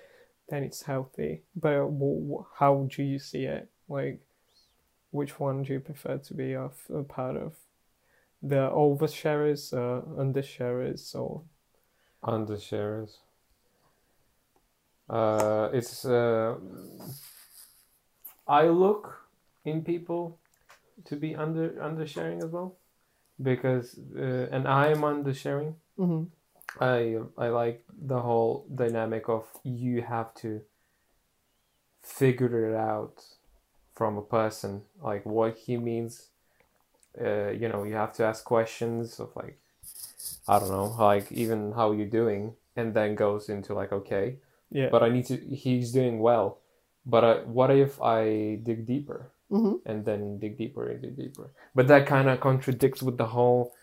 Then 0.49 0.63
it's 0.65 0.83
healthy. 0.83 1.43
But 1.55 1.77
w- 1.81 2.45
how 2.59 2.89
do 2.95 3.03
you 3.03 3.19
see 3.19 3.45
it? 3.45 3.71
Like, 3.89 4.21
which 5.11 5.39
one 5.39 5.63
do 5.63 5.73
you 5.73 5.81
prefer 5.81 6.19
to 6.19 6.35
be 6.35 6.55
of 6.55 6.75
a 6.93 7.03
part 7.03 7.37
of? 7.37 7.55
The 8.43 8.71
oversharers, 8.71 9.73
uh, 9.73 10.03
undersharers, 10.21 11.15
or 11.15 11.43
undersharers. 12.23 13.19
Uh 15.09 15.69
it's 15.73 16.05
uh 16.05 16.55
i 18.47 18.69
look 18.69 19.27
in 19.65 19.83
people 19.83 20.39
to 21.05 21.17
be 21.17 21.35
under 21.35 21.71
undersharing 21.71 22.45
as 22.45 22.51
well 22.51 22.77
because 23.43 23.99
uh, 24.17 24.47
and 24.53 24.69
i 24.69 24.89
am 24.89 25.01
undersharing. 25.01 25.75
Mm-hmm. 25.99 26.25
i 26.81 27.19
i 27.37 27.49
like 27.49 27.85
the 28.07 28.21
whole 28.21 28.67
dynamic 28.73 29.29
of 29.29 29.45
you 29.65 30.03
have 30.03 30.33
to 30.35 30.61
figure 32.03 32.71
it 32.71 32.77
out 32.77 33.25
from 33.95 34.17
a 34.17 34.23
person 34.23 34.83
like 35.03 35.27
what 35.27 35.57
he 35.57 35.77
means 35.77 36.29
uh, 37.19 37.51
you 37.51 37.69
know 37.69 37.85
you 37.85 37.95
have 37.95 38.13
to 38.13 38.25
ask 38.25 38.45
questions 38.45 39.19
of 39.19 39.35
like 39.35 39.59
i 40.47 40.59
don't 40.59 40.71
know 40.71 40.95
like 40.99 41.31
even 41.33 41.73
how 41.73 41.93
you're 41.93 42.07
doing 42.07 42.55
and 42.77 42.95
then 42.95 43.15
goes 43.15 43.49
into 43.49 43.75
like 43.75 43.93
okay 43.93 44.37
yeah. 44.71 44.89
but 44.91 45.03
i 45.03 45.09
need 45.09 45.27
to 45.27 45.37
he's 45.37 45.93
doing 45.93 46.21
well 46.21 46.59
but 47.05 47.25
I, 47.25 47.35
what 47.43 47.71
if 47.71 48.01
i 48.01 48.59
dig 48.63 48.87
deeper 48.87 49.31
mm-hmm. 49.51 49.77
and 49.85 50.05
then 50.05 50.39
dig 50.39 50.57
deeper 50.57 50.89
and 50.89 51.03
dig 51.03 51.17
deeper 51.17 51.51
but 51.75 51.89
that 51.89 52.07
kind 52.07 52.29
of 52.29 52.41
contradicts 52.41 53.03
with 53.03 53.19
the 53.19 53.27
whole 53.27 53.75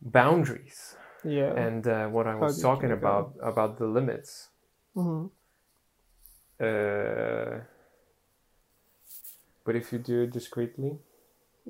boundaries 0.00 0.96
Yeah. 1.24 1.52
and 1.54 1.86
uh, 1.86 2.08
what 2.08 2.26
i 2.26 2.34
was 2.34 2.60
talking 2.60 2.88
can 2.88 2.90
you 2.90 2.96
go? 2.96 3.06
about 3.06 3.34
about 3.42 3.78
the 3.78 3.86
limits 3.86 4.48
mm-hmm. 4.96 5.26
uh, 6.60 7.60
but 9.64 9.76
if 9.76 9.92
you 9.92 9.98
do 9.98 10.22
it 10.22 10.32
discreetly 10.32 10.98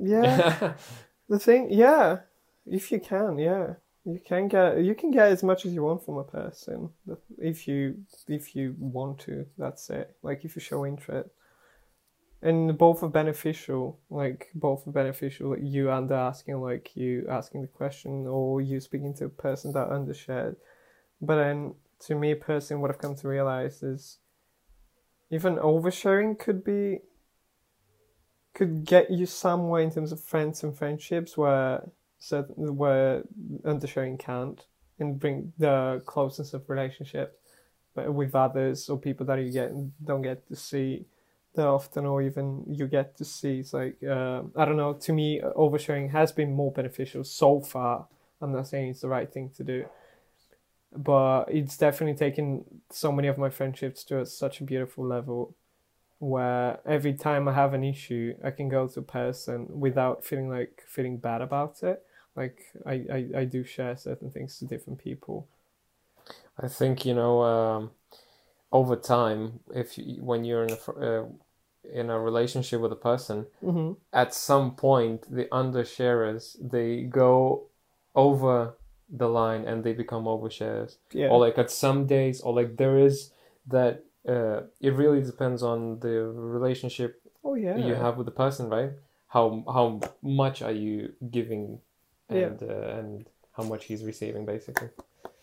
Yeah. 0.01 0.75
the 1.29 1.39
thing, 1.39 1.69
yeah. 1.71 2.21
If 2.67 2.93
you 2.93 3.01
can, 3.01 3.39
yeah, 3.39 3.75
you 4.05 4.21
can 4.25 4.49
get 4.49 4.85
you 4.85 4.95
can 4.95 5.11
get 5.11 5.29
as 5.29 5.43
much 5.43 5.67
as 5.67 5.73
you 5.73 5.83
want 5.83 6.05
from 6.05 6.19
a 6.19 6.25
person 6.25 6.91
if 7.39 7.67
you 7.67 7.97
if 8.27 8.55
you 8.55 8.75
want 8.79 9.21
to. 9.21 9.47
That's 9.57 9.89
it. 9.91 10.17
Like 10.23 10.45
if 10.45 10.55
you 10.55 10.61
show 10.61 10.85
interest, 10.85 11.31
and 12.43 12.77
both 12.79 13.03
are 13.03 13.09
beneficial. 13.09 13.99
Like 14.11 14.49
both 14.55 14.87
are 14.87 14.93
beneficial. 14.93 15.51
Like 15.51 15.61
you 15.63 15.91
under 15.91 16.15
asking, 16.15 16.61
like 16.61 16.95
you 16.95 17.27
asking 17.29 17.63
the 17.63 17.69
question, 17.69 18.27
or 18.27 18.61
you 18.61 18.81
speaking 18.81 19.15
to 19.15 19.27
a 19.27 19.31
person 19.31 19.73
that 19.73 19.89
undershared. 19.89 20.57
But 21.21 21.37
then, 21.37 21.75
to 22.07 22.15
me, 22.15 22.35
personally, 22.35 22.81
what 22.81 22.91
I've 22.91 22.99
come 22.99 23.17
to 23.17 23.29
realize 23.29 23.83
is 23.83 24.19
even 25.31 25.57
oversharing 25.57 26.39
could 26.39 26.65
be 26.65 27.01
could 28.59 28.85
get 28.85 29.09
you 29.09 29.25
somewhere 29.25 29.83
in 29.83 29.91
terms 29.91 30.11
of 30.11 30.21
friends 30.21 30.65
and 30.65 30.77
friendships 30.77 31.37
where 31.37 31.89
certain 32.19 32.77
where 32.77 33.23
undersharing 33.65 34.19
can't 34.19 34.67
and 34.99 35.21
bring 35.21 35.53
the 35.59 36.03
closeness 36.07 36.53
of 36.55 36.69
relationship 36.69 37.41
with 37.95 38.35
others 38.35 38.89
or 38.89 38.99
people 38.99 39.25
that 39.25 39.39
you 39.39 39.53
get 39.53 39.71
don't 40.05 40.23
get 40.23 40.45
to 40.49 40.57
see 40.57 41.07
that 41.55 41.69
often 41.69 42.05
or 42.05 42.21
even 42.21 42.65
you 42.69 42.89
get 42.89 43.17
to 43.17 43.25
see 43.25 43.61
it's 43.61 43.73
like 43.73 43.97
uh, 44.03 44.43
i 44.57 44.65
don't 44.65 44.77
know 44.77 44.93
to 44.93 45.13
me 45.13 45.41
oversharing 45.57 46.11
has 46.11 46.33
been 46.33 46.53
more 46.53 46.73
beneficial 46.73 47.23
so 47.23 47.61
far. 47.61 48.07
I'm 48.41 48.53
not 48.53 48.67
saying 48.67 48.91
it's 48.91 49.03
the 49.03 49.09
right 49.09 49.33
thing 49.33 49.51
to 49.57 49.63
do 49.63 49.85
but 50.97 51.45
it's 51.45 51.77
definitely 51.77 52.17
taken 52.17 52.65
so 52.91 53.13
many 53.13 53.29
of 53.29 53.39
my 53.39 53.51
friendships 53.51 54.03
to 54.05 54.21
a, 54.21 54.27
such 54.27 54.61
a 54.61 54.65
beautiful 54.65 55.07
level 55.07 55.55
where 56.19 56.81
every 56.87 57.15
time 57.15 57.49
I 57.49 57.53
have 57.55 57.75
an 57.75 57.85
issue, 57.85 58.35
I 58.45 58.51
can 58.51 58.69
go 58.69 58.89
to 58.89 59.01
a 59.01 59.03
person 59.03 59.67
without 59.69 60.25
feeling 60.25 60.49
like 60.49 60.83
feeling 60.87 61.19
bad 61.19 61.41
about 61.43 61.83
it. 61.83 62.03
Like 62.37 62.59
I, 62.87 62.93
I, 63.13 63.29
I 63.39 63.45
do 63.45 63.65
share 63.65 63.97
certain 63.97 64.31
things 64.31 64.59
to 64.59 64.65
different 64.67 64.99
people. 64.99 65.49
I 66.61 66.69
think 66.69 67.07
you 67.07 67.15
know 67.15 67.43
um, 67.43 67.91
over 68.73 68.97
time, 68.97 69.61
if 69.75 69.97
you, 69.97 70.23
when 70.23 70.45
you're 70.45 70.65
in 70.65 70.71
a 70.71 70.93
uh, 70.93 71.25
in 71.93 72.11
a 72.11 72.19
relationship 72.19 72.81
with 72.81 72.93
a 72.93 72.97
person, 72.97 73.47
Mm-hmm. 73.65 73.93
at 74.13 74.35
some 74.35 74.75
point 74.75 75.23
the 75.31 75.47
undersharers 75.47 76.57
they 76.61 77.03
go 77.03 77.69
over 78.15 78.75
the 79.09 79.29
line 79.29 79.65
and 79.65 79.85
they 79.85 79.93
become 79.93 80.25
overshares. 80.25 80.97
Yeah. 81.13 81.29
Or 81.29 81.39
like 81.39 81.59
at 81.59 81.71
some 81.71 82.07
days, 82.07 82.41
or 82.41 82.53
like 82.53 82.77
there 82.77 82.99
is 82.99 83.31
that. 83.69 84.05
Uh, 84.27 84.63
it 84.81 84.95
really 84.95 85.23
depends 85.23 85.63
on 85.63 86.01
the 86.01 86.09
relationship 86.59 87.23
oh 87.45 87.55
yeah. 87.55 87.77
you 87.77 87.95
have 87.95 88.17
with 88.17 88.27
the 88.27 88.33
person, 88.33 88.69
right? 88.69 88.93
How 89.29 89.63
how 89.67 90.01
much 90.23 90.63
are 90.63 90.73
you 90.73 91.13
giving, 91.31 91.81
Yeah. 92.31 92.47
and 92.47 92.63
uh, 92.63 92.99
and 92.99 93.27
how 93.53 93.65
much 93.65 93.85
he's 93.87 94.05
receiving, 94.05 94.45
basically. 94.47 94.89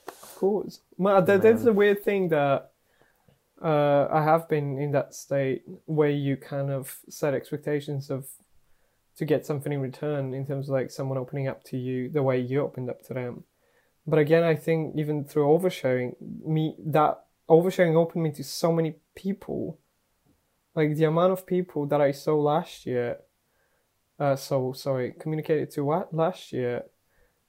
Of 0.07 0.35
course. 0.35 0.81
Well, 0.97 1.21
Man. 1.21 1.67
a 1.67 1.73
weird 1.73 2.03
thing 2.03 2.29
that 2.29 2.71
uh, 3.61 4.07
I 4.11 4.23
have 4.23 4.49
been 4.49 4.77
in 4.79 4.91
that 4.91 5.13
state 5.13 5.63
where 5.85 6.09
you 6.09 6.35
kind 6.37 6.69
of 6.71 6.97
set 7.09 7.33
expectations 7.33 8.09
of 8.09 8.27
to 9.17 9.25
get 9.25 9.45
something 9.45 9.71
in 9.71 9.79
return 9.79 10.33
in 10.33 10.45
terms 10.45 10.67
of 10.67 10.73
like 10.73 10.91
someone 10.91 11.17
opening 11.17 11.47
up 11.47 11.63
to 11.65 11.77
you 11.77 12.09
the 12.09 12.21
way 12.21 12.39
you 12.39 12.61
opened 12.61 12.89
up 12.89 13.01
to 13.03 13.13
them. 13.13 13.43
But 14.05 14.19
again, 14.19 14.43
I 14.43 14.55
think 14.55 14.95
even 14.97 15.23
through 15.23 15.47
oversharing, 15.47 16.15
me 16.45 16.75
that 16.85 17.23
oversharing 17.49 17.95
opened 17.95 18.23
me 18.23 18.31
to 18.31 18.43
so 18.43 18.71
many 18.71 18.95
people. 19.15 19.79
Like 20.75 20.95
the 20.95 21.05
amount 21.05 21.33
of 21.33 21.47
people 21.47 21.85
that 21.87 22.01
I 22.01 22.11
saw 22.11 22.35
last 22.35 22.85
year, 22.85 23.19
uh, 24.19 24.35
so 24.35 24.73
sorry, 24.73 25.13
communicated 25.17 25.71
to 25.71 25.85
what 25.85 26.13
last 26.13 26.51
year 26.51 26.83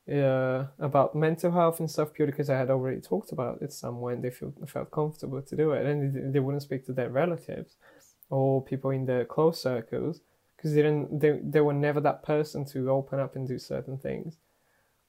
uh, 0.08 0.66
about 0.78 1.16
mental 1.16 1.50
health 1.50 1.80
and 1.80 1.90
stuff 1.90 2.12
purely 2.12 2.30
because 2.30 2.48
I 2.48 2.58
had 2.58 2.70
already 2.70 3.00
talked 3.00 3.32
about 3.32 3.62
it 3.62 3.72
somewhere 3.72 4.14
and 4.14 4.22
they 4.22 4.30
feel, 4.30 4.52
felt 4.66 4.92
comfortable 4.92 5.42
to 5.42 5.56
do 5.56 5.72
it. 5.72 5.84
And 5.84 6.32
they, 6.32 6.38
wouldn't 6.38 6.62
speak 6.62 6.86
to 6.86 6.92
their 6.92 7.10
relatives 7.10 7.74
or 8.30 8.62
people 8.64 8.90
in 8.90 9.06
their 9.06 9.24
close 9.24 9.60
circles 9.60 10.20
because 10.56 10.74
they 10.74 10.82
didn't 10.82 11.20
they, 11.20 11.40
they 11.42 11.60
were 11.60 11.72
never 11.72 12.00
that 12.00 12.22
person 12.22 12.64
to 12.66 12.90
open 12.90 13.18
up 13.18 13.34
and 13.34 13.48
do 13.48 13.58
certain 13.58 13.98
things. 13.98 14.38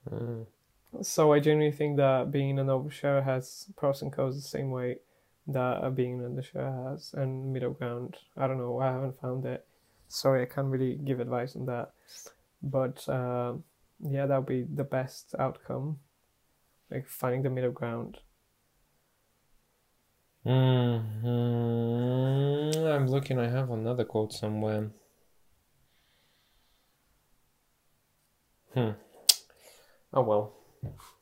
Mm. 0.09 0.47
So 1.01 1.33
I 1.33 1.39
genuinely 1.39 1.75
think 1.75 1.97
that 1.97 2.31
being 2.31 2.59
an 2.59 2.67
overshare 2.67 3.23
has 3.23 3.69
pros 3.75 4.01
and 4.01 4.11
cons 4.11 4.35
the 4.35 4.41
same 4.41 4.71
way 4.71 4.99
that 5.47 5.95
being 5.95 6.19
an 6.19 6.35
undershare 6.35 6.91
has 6.91 7.13
and 7.13 7.53
middle 7.53 7.71
ground. 7.73 8.17
I 8.35 8.47
don't 8.47 8.57
know, 8.57 8.79
I 8.79 8.91
haven't 8.91 9.19
found 9.19 9.45
it. 9.45 9.65
Sorry, 10.09 10.41
I 10.41 10.45
can't 10.45 10.67
really 10.67 10.95
give 10.95 11.19
advice 11.19 11.55
on 11.55 11.65
that. 11.65 11.93
But 12.63 13.07
uh, 13.09 13.55
yeah, 13.99 14.25
that 14.25 14.37
would 14.37 14.45
be 14.47 14.63
the 14.63 14.83
best 14.83 15.35
outcome. 15.39 15.99
Like 16.91 17.07
finding 17.07 17.43
the 17.43 17.49
middle 17.49 17.71
ground. 17.71 18.19
Mhm. 20.43 21.13
I'm 22.87 23.05
looking. 23.07 23.37
I 23.37 23.49
have 23.49 23.69
another 23.69 24.03
quote 24.03 24.33
somewhere. 24.33 24.89
Hmm. 28.73 28.91
Oh 30.13 30.21
well. 30.21 30.56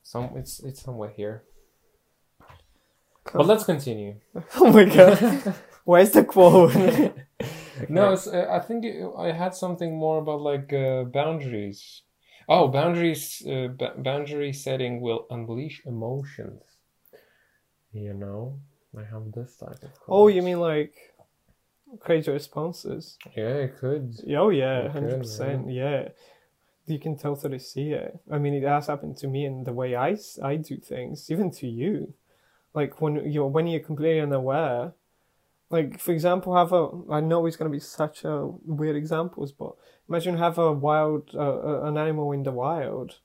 Some 0.03 0.31
it's 0.35 0.59
it's 0.59 0.81
somewhere 0.81 1.09
here. 1.15 1.43
But 3.33 3.47
let's 3.47 3.63
continue. 3.63 4.15
oh 4.55 4.71
my 4.71 4.85
god, 4.85 5.55
where's 5.83 6.11
the 6.11 6.23
quote? 6.23 6.75
No, 7.89 8.13
it's, 8.13 8.25
uh, 8.25 8.47
I 8.49 8.59
think 8.59 8.85
it, 8.85 9.05
I 9.17 9.33
had 9.33 9.53
something 9.53 9.95
more 9.97 10.19
about 10.19 10.39
like 10.39 10.71
uh, 10.71 11.03
boundaries. 11.03 12.03
Oh, 12.47 12.69
boundaries. 12.69 13.43
Uh, 13.45 13.67
b- 13.67 13.97
boundary 13.97 14.53
setting 14.53 15.01
will 15.01 15.27
unleash 15.29 15.81
emotions. 15.85 16.61
You 17.91 18.13
know, 18.13 18.59
I 18.97 19.03
have 19.03 19.31
this 19.33 19.57
type 19.57 19.83
of. 19.83 19.91
oh, 20.07 20.27
you 20.27 20.41
mean 20.41 20.61
like 20.61 20.93
crazy 21.99 22.31
responses? 22.31 23.17
Yeah, 23.35 23.65
it 23.67 23.77
could. 23.77 24.15
Oh 24.29 24.49
yeah, 24.49 24.87
hundred 24.89 25.19
percent. 25.19 25.69
Yeah, 25.71 26.09
you 26.87 26.99
can 26.99 27.17
totally 27.17 27.59
see 27.59 27.91
it. 27.91 28.19
I 28.31 28.37
mean, 28.37 28.53
it 28.53 28.63
has 28.63 28.87
happened 28.87 29.17
to 29.17 29.27
me 29.27 29.45
in 29.45 29.63
the 29.63 29.73
way 29.73 29.95
I, 29.95 30.17
I 30.43 30.55
do 30.57 30.77
things, 30.77 31.29
even 31.31 31.51
to 31.51 31.67
you. 31.67 32.13
Like 32.73 33.01
when 33.01 33.31
you're 33.31 33.47
when 33.47 33.67
you're 33.67 33.79
completely 33.79 34.19
unaware. 34.19 34.93
Like 35.71 35.99
for 35.99 36.11
example, 36.11 36.55
have 36.55 36.73
a 36.73 36.89
I 37.11 37.21
know 37.21 37.45
it's 37.45 37.55
gonna 37.55 37.71
be 37.71 37.79
such 37.79 38.23
a 38.23 38.47
weird 38.65 38.95
examples, 38.95 39.51
but 39.51 39.73
imagine 40.07 40.37
have 40.37 40.57
a 40.57 40.71
wild 40.71 41.31
uh, 41.33 41.39
uh, 41.39 41.81
an 41.85 41.97
animal 41.97 42.31
in 42.33 42.43
the 42.43 42.51
wild, 42.51 43.19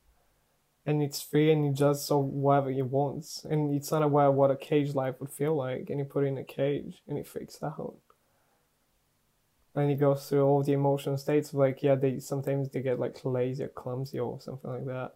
and 0.87 1.03
it's 1.03 1.21
free 1.21 1.53
and 1.53 1.67
it 1.67 1.77
does 1.77 2.07
so 2.07 2.19
whatever 2.19 2.71
it 2.71 2.87
wants, 2.87 3.45
and 3.45 3.75
it's 3.75 3.91
not 3.91 4.03
aware 4.03 4.31
what 4.31 4.51
a 4.51 4.57
cage 4.57 4.95
life 4.95 5.17
would 5.21 5.31
feel 5.31 5.55
like, 5.55 5.91
and 5.91 5.99
you 5.99 6.05
put 6.05 6.25
it 6.25 6.29
in 6.29 6.39
a 6.39 6.45
cage 6.45 7.03
and 7.07 7.19
it 7.19 7.27
freaks 7.27 7.63
out 7.63 7.97
and 9.75 9.91
he 9.91 9.97
goes 9.97 10.29
through 10.29 10.45
all 10.45 10.63
the 10.63 10.73
emotional 10.73 11.17
states 11.17 11.51
of 11.51 11.57
like 11.57 11.83
yeah 11.83 11.95
they 11.95 12.19
sometimes 12.19 12.69
they 12.71 12.81
get 12.81 12.99
like 12.99 13.19
lazy 13.25 13.65
or 13.65 13.69
clumsy 13.69 14.19
or 14.19 14.41
something 14.41 14.71
like 14.71 14.87
that. 14.87 15.15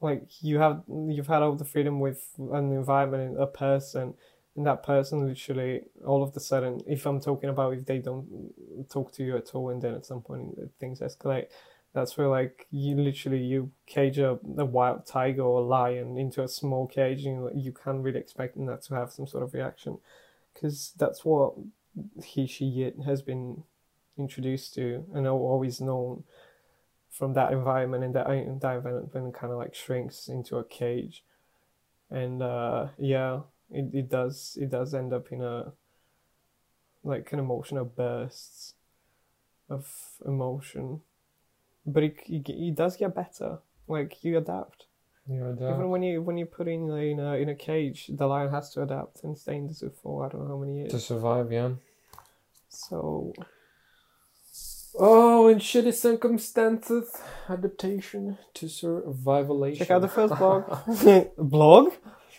Like 0.00 0.24
you 0.40 0.58
have 0.58 0.82
you've 0.88 1.26
had 1.26 1.42
all 1.42 1.54
the 1.54 1.64
freedom 1.64 2.00
with 2.00 2.28
an 2.38 2.72
environment 2.72 3.32
and 3.32 3.42
a 3.42 3.46
person 3.46 4.14
and 4.56 4.66
that 4.66 4.82
person 4.82 5.26
literally 5.26 5.82
all 6.04 6.22
of 6.22 6.32
the 6.32 6.40
sudden 6.40 6.80
if 6.86 7.04
i'm 7.04 7.20
talking 7.20 7.50
about 7.50 7.74
if 7.74 7.84
they 7.84 7.98
don't 7.98 8.26
talk 8.88 9.12
to 9.12 9.22
you 9.22 9.36
at 9.36 9.54
all 9.54 9.68
and 9.68 9.82
then 9.82 9.94
at 9.94 10.06
some 10.06 10.22
point 10.22 10.58
things 10.80 11.00
escalate 11.00 11.48
that's 11.96 12.18
where 12.18 12.28
like 12.28 12.66
you 12.70 12.94
literally 12.94 13.38
you 13.38 13.70
cage 13.86 14.18
a, 14.18 14.38
a 14.58 14.66
wild 14.66 15.06
tiger 15.06 15.40
or 15.40 15.60
a 15.60 15.64
lion 15.64 16.18
into 16.18 16.42
a 16.42 16.48
small 16.48 16.86
cage 16.86 17.24
and 17.24 17.50
you 17.58 17.72
can't 17.72 18.02
really 18.02 18.20
expect 18.20 18.54
that 18.66 18.82
to 18.82 18.94
have 18.94 19.10
some 19.10 19.26
sort 19.26 19.42
of 19.42 19.54
reaction. 19.54 19.96
Because 20.52 20.92
that's 20.98 21.24
what 21.24 21.54
he 22.22 22.46
she 22.46 22.82
it 22.82 22.96
has 23.04 23.22
been 23.22 23.62
introduced 24.18 24.74
to 24.74 25.04
and 25.14 25.26
al- 25.26 25.34
always 25.36 25.80
known 25.80 26.24
from 27.10 27.32
that 27.34 27.52
environment 27.52 28.04
and 28.04 28.14
that, 28.14 28.26
that 28.26 28.34
environment 28.34 29.34
kind 29.34 29.52
of 29.52 29.58
like 29.58 29.74
shrinks 29.74 30.28
into 30.28 30.56
a 30.56 30.64
cage. 30.64 31.24
And 32.10 32.42
uh 32.42 32.88
yeah 32.98 33.40
it, 33.70 33.90
it 33.92 34.10
does 34.10 34.58
it 34.60 34.70
does 34.70 34.94
end 34.94 35.12
up 35.12 35.32
in 35.32 35.42
a 35.42 35.72
like 37.02 37.32
an 37.32 37.38
emotional 37.38 37.84
bursts 37.84 38.74
of 39.68 39.86
emotion. 40.24 41.00
But 41.86 42.02
it, 42.02 42.16
it, 42.26 42.48
it 42.48 42.74
does 42.74 42.96
get 42.96 43.14
better. 43.14 43.58
Like 43.86 44.24
you 44.24 44.36
adapt. 44.38 44.86
Yeah, 45.28 45.52
even 45.52 45.90
when 45.90 46.02
you 46.02 46.22
when 46.22 46.36
you 46.36 46.46
put 46.46 46.68
in 46.68 46.88
in 46.90 47.18
a 47.18 47.34
in 47.34 47.48
a 47.48 47.54
cage 47.54 48.10
the 48.14 48.26
lion 48.26 48.52
has 48.52 48.70
to 48.74 48.82
adapt 48.82 49.24
and 49.24 49.36
stay 49.36 49.56
in 49.56 49.66
the 49.66 49.74
zoo 49.74 49.90
for 50.00 50.24
i 50.24 50.28
don't 50.28 50.42
know 50.42 50.48
how 50.48 50.56
many 50.56 50.78
years. 50.78 50.92
To 50.92 51.00
survive, 51.00 51.50
yeah. 51.50 51.70
So 52.76 53.32
Oh, 54.98 55.48
in 55.48 55.58
shitty 55.58 55.92
circumstances, 55.92 57.10
adaptation 57.50 58.38
to 58.54 58.66
survivalation. 58.66 59.78
Check 59.78 59.90
out 59.90 60.00
the 60.00 60.08
first 60.08 60.34
blog. 60.36 60.64
blog? 61.38 61.92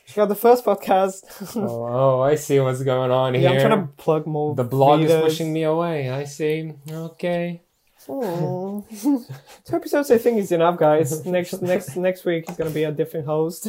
Check 0.08 0.18
out 0.18 0.30
the 0.30 0.36
first 0.36 0.66
podcast. 0.66 1.22
oh, 1.56 1.86
oh, 1.88 2.22
I 2.22 2.34
see 2.34 2.60
what's 2.60 2.82
going 2.82 3.12
on 3.12 3.36
yeah, 3.36 3.42
here. 3.42 3.50
I'm 3.50 3.60
trying 3.60 3.82
to 3.82 3.88
plug 3.94 4.26
more. 4.26 4.56
The 4.56 4.64
blog 4.64 5.02
is 5.02 5.12
pushing 5.22 5.54
me 5.54 5.64
away. 5.64 6.10
I 6.10 6.24
see. 6.24 6.74
Okay. 6.90 7.62
Aw. 8.08 8.82
Two 8.90 9.26
episodes, 9.74 10.10
I 10.10 10.18
think, 10.18 10.40
is 10.40 10.52
enough, 10.52 10.78
guys. 10.78 11.26
Next, 11.26 11.62
next, 11.62 11.96
next 11.96 12.26
week 12.26 12.50
is 12.50 12.56
gonna 12.56 12.70
be 12.70 12.86
a 12.86 12.92
different 12.92 13.26
host. 13.26 13.66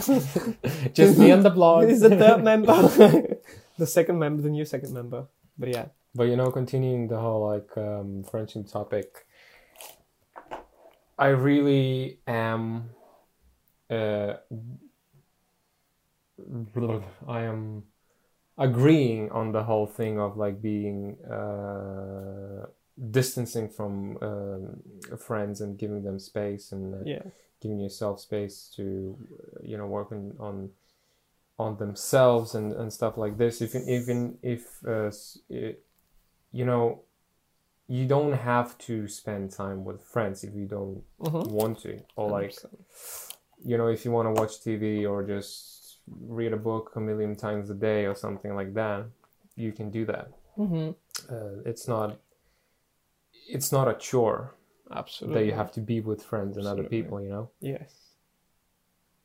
Just 0.94 1.18
me 1.18 1.32
and 1.32 1.44
the 1.44 1.50
blog. 1.50 1.88
He's 1.88 2.00
the 2.00 2.10
third 2.10 2.44
member. 2.44 2.72
the 3.78 3.86
second 3.86 4.18
member, 4.18 4.40
the 4.40 4.50
new 4.50 4.64
second 4.64 4.94
member. 4.94 5.26
But 5.58 5.70
yeah, 5.70 5.86
But 6.14 6.24
you 6.24 6.36
know, 6.36 6.50
continuing 6.50 7.09
the 7.09 7.18
whole 7.18 7.46
like 7.46 7.76
um, 7.76 8.24
friendship 8.24 8.66
topic, 8.68 9.26
I 11.18 11.28
really 11.28 12.20
am. 12.26 12.90
Uh, 13.90 14.34
I 17.26 17.42
am 17.42 17.84
agreeing 18.56 19.30
on 19.30 19.52
the 19.52 19.62
whole 19.62 19.86
thing 19.86 20.18
of 20.20 20.36
like 20.36 20.61
being 20.61 21.16
uh, 21.24 22.66
distancing 23.11 23.68
from 23.68 24.18
um, 24.22 25.18
friends 25.18 25.61
and 25.61 25.78
giving 25.78 26.02
them 26.02 26.18
space 26.18 26.72
and 26.72 26.94
uh, 26.94 26.98
yeah, 27.04 27.22
giving 27.61 27.80
yourself 27.80 28.20
space 28.20 28.70
to 28.76 29.16
you 29.62 29.76
know 29.76 29.86
work 29.86 30.11
on 30.12 30.34
on, 30.40 30.70
on 31.59 31.76
themselves 31.78 32.54
and, 32.54 32.72
and 32.72 32.92
stuff 32.92 33.16
like 33.16 33.38
this 33.38 33.62
even 33.62 33.88
even 33.88 34.38
if 34.42 34.84
uh, 34.86 35.11
it, 35.48 35.84
you 36.53 36.64
know 36.64 37.03
you 37.86 38.07
don't 38.07 38.34
have 38.34 38.76
to 38.78 39.09
spend 39.09 39.51
time 39.51 39.84
with 39.84 40.03
friends 40.03 40.44
if 40.44 40.55
you 40.55 40.66
don't 40.66 41.03
mm-hmm. 41.20 41.51
want 41.51 41.78
to 41.80 41.99
or 42.16 42.30
like 42.30 42.55
you 43.64 43.78
know 43.78 43.88
if 43.88 44.05
you 44.05 44.11
want 44.11 44.26
to 44.26 44.40
watch 44.40 44.61
tv 44.61 45.09
or 45.09 45.22
just 45.22 45.78
read 46.20 46.53
a 46.53 46.57
book 46.57 46.92
a 46.96 47.01
million 47.01 47.36
times 47.36 47.70
a 47.70 47.74
day 47.74 48.07
or 48.07 48.14
something 48.14 48.55
like 48.55 48.74
that, 48.74 49.07
you 49.57 49.72
can 49.72 49.90
do 49.90 50.05
that. 50.07 50.30
Mm-hmm. 50.59 50.90
Uh, 51.32 51.62
it's 51.64 51.88
not 51.88 52.18
it's 53.49 53.72
not 53.72 53.88
a 53.88 53.94
chore 53.94 54.55
Absolutely. 54.94 55.40
that 55.40 55.46
you 55.46 55.53
have 55.53 55.72
to 55.72 55.80
be 55.80 56.01
with 56.01 56.22
friends 56.22 56.57
and 56.57 56.66
other 56.66 56.84
people, 56.84 57.20
you 57.20 57.30
know. 57.30 57.51
Yes. 57.61 57.92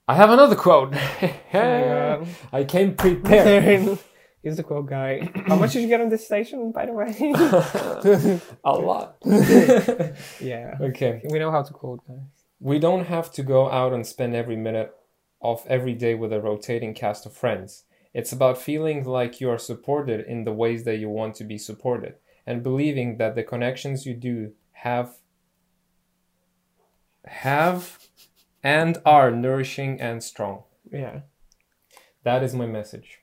I 0.08 0.16
have 0.16 0.30
another 0.30 0.56
quote. 0.56 0.94
I 1.54 2.66
came 2.68 2.96
prepared. 2.96 4.00
He's 4.44 4.58
the 4.58 4.64
quote 4.64 4.88
guy. 4.88 5.32
How 5.48 5.56
much 5.56 5.72
did 5.72 5.84
you 5.84 5.88
get 5.88 6.02
on 6.02 6.10
this 6.10 6.26
station, 6.26 6.74
by 6.74 6.86
the 6.86 6.92
way? 6.92 7.16
a 8.66 8.74
lot. 8.74 9.16
yeah. 10.42 10.76
okay. 10.82 11.22
We 11.30 11.40
know 11.40 11.50
how 11.50 11.64
to 11.64 11.74
quote 11.74 12.06
guys. 12.06 12.18
We 12.60 12.78
don't 12.78 13.06
have 13.06 13.32
to 13.34 13.44
go 13.44 13.72
out 13.72 13.94
and 13.94 14.06
spend 14.06 14.36
every 14.36 14.58
minute 14.58 14.94
of 15.42 15.66
every 15.68 15.94
day 15.94 16.14
with 16.14 16.34
a 16.34 16.42
rotating 16.42 16.94
cast 16.94 17.26
of 17.26 17.34
friends. 17.34 17.86
It's 18.14 18.34
about 18.34 18.58
feeling 18.58 19.06
like 19.06 19.40
you 19.40 19.50
are 19.50 19.58
supported 19.58 20.26
in 20.26 20.44
the 20.44 20.54
ways 20.54 20.84
that 20.84 20.98
you 20.98 21.10
want 21.10 21.36
to 21.36 21.46
be 21.46 21.58
supported 21.58 22.16
and 22.46 22.62
believing 22.62 23.18
that 23.18 23.36
the 23.36 23.44
connections 23.44 24.06
you 24.06 24.14
do 24.14 24.52
have 24.74 25.16
have 27.26 27.98
and 28.62 28.98
are 29.06 29.32
nourishing 29.32 30.02
and 30.02 30.22
strong. 30.22 30.64
Yeah. 30.92 31.22
That 32.24 32.44
is 32.44 32.54
my 32.54 32.66
message 32.66 33.23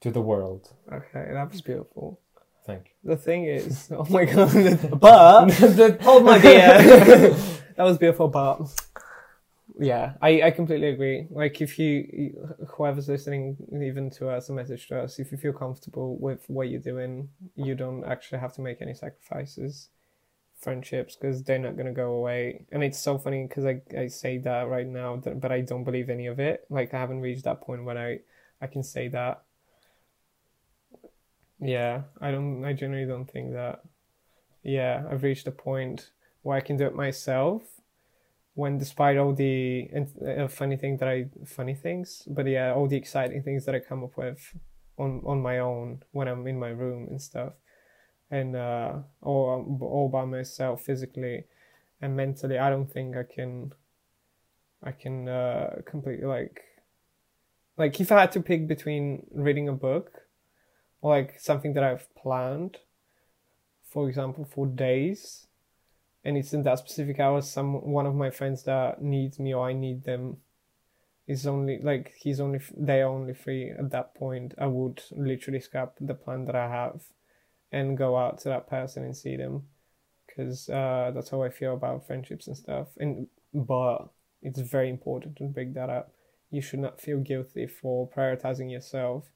to 0.00 0.10
the 0.10 0.20
world. 0.20 0.72
Okay, 0.92 1.28
that 1.32 1.50
was 1.50 1.60
beautiful. 1.60 2.20
Thank 2.66 2.86
you. 3.02 3.10
The 3.10 3.16
thing 3.16 3.44
is, 3.44 3.88
oh 3.98 4.06
my 4.10 4.24
god, 4.24 5.00
but 5.00 5.60
you. 5.78 5.96
oh 6.02 6.20
my 6.20 6.38
dear, 6.38 6.78
that 7.76 7.84
was 7.84 7.98
beautiful. 7.98 8.28
But 8.28 8.60
yeah, 9.78 10.14
I, 10.20 10.42
I 10.42 10.50
completely 10.50 10.88
agree. 10.88 11.26
Like 11.30 11.60
if 11.60 11.78
you, 11.78 12.34
whoever's 12.76 13.08
listening, 13.08 13.56
even 13.72 14.10
to 14.12 14.28
us, 14.28 14.48
a 14.48 14.52
message 14.52 14.88
to 14.88 15.00
us, 15.00 15.18
if 15.18 15.32
you 15.32 15.38
feel 15.38 15.52
comfortable 15.54 16.18
with 16.18 16.44
what 16.48 16.68
you're 16.68 16.80
doing, 16.80 17.30
you 17.56 17.74
don't 17.74 18.04
actually 18.04 18.40
have 18.40 18.52
to 18.54 18.60
make 18.60 18.82
any 18.82 18.94
sacrifices. 18.94 19.88
Friendships, 20.60 21.16
because 21.16 21.42
they're 21.42 21.58
not 21.58 21.78
gonna 21.78 21.92
go 21.92 22.12
away. 22.12 22.66
And 22.70 22.84
it's 22.84 22.98
so 22.98 23.16
funny 23.16 23.46
because 23.48 23.64
I 23.64 23.80
I 23.96 24.08
say 24.08 24.36
that 24.38 24.68
right 24.68 24.86
now, 24.86 25.16
that- 25.16 25.40
but 25.40 25.50
I 25.50 25.62
don't 25.62 25.84
believe 25.84 26.10
any 26.10 26.26
of 26.26 26.38
it. 26.38 26.66
Like 26.68 26.92
I 26.92 26.98
haven't 26.98 27.20
reached 27.22 27.44
that 27.44 27.62
point 27.62 27.84
when 27.86 27.96
I 27.96 28.18
I 28.60 28.66
can 28.66 28.82
say 28.82 29.08
that. 29.08 29.42
Yeah, 31.60 32.02
I 32.20 32.30
don't. 32.30 32.64
I 32.64 32.72
generally 32.72 33.06
don't 33.06 33.30
think 33.30 33.52
that. 33.52 33.82
Yeah, 34.62 35.04
I've 35.10 35.22
reached 35.22 35.46
a 35.46 35.52
point 35.52 36.10
where 36.42 36.56
I 36.56 36.60
can 36.60 36.76
do 36.76 36.86
it 36.86 36.94
myself. 36.94 37.62
When, 38.54 38.78
despite 38.78 39.16
all 39.16 39.32
the 39.32 39.88
uh, 40.26 40.48
funny 40.48 40.76
thing 40.76 40.96
that 40.98 41.08
I 41.08 41.26
funny 41.46 41.74
things, 41.74 42.22
but 42.26 42.46
yeah, 42.46 42.72
all 42.74 42.88
the 42.88 42.96
exciting 42.96 43.42
things 43.42 43.64
that 43.64 43.74
I 43.74 43.80
come 43.80 44.02
up 44.04 44.16
with 44.16 44.54
on 44.98 45.22
on 45.24 45.40
my 45.40 45.58
own 45.58 46.02
when 46.12 46.28
I'm 46.28 46.46
in 46.46 46.58
my 46.58 46.68
room 46.70 47.08
and 47.08 47.20
stuff, 47.20 47.52
and 48.30 48.56
uh, 48.56 48.98
all 49.22 49.78
all 49.80 50.08
by 50.08 50.24
myself 50.24 50.82
physically 50.82 51.44
and 52.00 52.16
mentally, 52.16 52.58
I 52.58 52.70
don't 52.70 52.90
think 52.90 53.16
I 53.16 53.22
can. 53.22 53.72
I 54.82 54.92
can 54.92 55.28
uh, 55.28 55.76
completely 55.84 56.26
like, 56.26 56.62
like 57.76 58.00
if 58.00 58.10
I 58.10 58.20
had 58.22 58.32
to 58.32 58.40
pick 58.40 58.66
between 58.66 59.26
reading 59.30 59.68
a 59.68 59.74
book 59.74 60.22
like 61.02 61.40
something 61.40 61.72
that 61.74 61.84
I've 61.84 62.14
planned, 62.14 62.78
for 63.82 64.08
example, 64.08 64.44
for 64.44 64.66
days, 64.66 65.46
and 66.24 66.36
it's 66.36 66.52
in 66.52 66.62
that 66.64 66.78
specific 66.78 67.18
hour, 67.18 67.40
some 67.40 67.72
one 67.90 68.06
of 68.06 68.14
my 68.14 68.30
friends 68.30 68.64
that 68.64 69.02
needs 69.02 69.38
me 69.38 69.54
or 69.54 69.68
I 69.68 69.72
need 69.72 70.04
them 70.04 70.38
is 71.26 71.46
only 71.46 71.78
like 71.82 72.12
he's 72.18 72.40
only 72.40 72.60
they 72.76 73.00
are 73.00 73.08
only 73.08 73.34
free 73.34 73.70
at 73.70 73.90
that 73.90 74.14
point. 74.14 74.54
I 74.58 74.66
would 74.66 75.02
literally 75.12 75.60
scrap 75.60 75.94
the 76.00 76.14
plan 76.14 76.44
that 76.46 76.56
I 76.56 76.68
have 76.68 77.02
and 77.72 77.96
go 77.96 78.16
out 78.16 78.38
to 78.40 78.48
that 78.48 78.68
person 78.68 79.04
and 79.04 79.16
see 79.16 79.36
them 79.36 79.68
because 80.26 80.68
uh, 80.68 81.12
that's 81.14 81.30
how 81.30 81.42
I 81.42 81.50
feel 81.50 81.74
about 81.74 82.06
friendships 82.06 82.46
and 82.46 82.56
stuff. 82.56 82.88
And 82.98 83.28
but 83.54 84.08
it's 84.42 84.60
very 84.60 84.90
important 84.90 85.36
to 85.36 85.44
break 85.44 85.74
that 85.74 85.90
up. 85.90 86.12
You 86.50 86.60
should 86.60 86.80
not 86.80 87.00
feel 87.00 87.18
guilty 87.20 87.66
for 87.66 88.08
prioritizing 88.08 88.70
yourself 88.70 89.28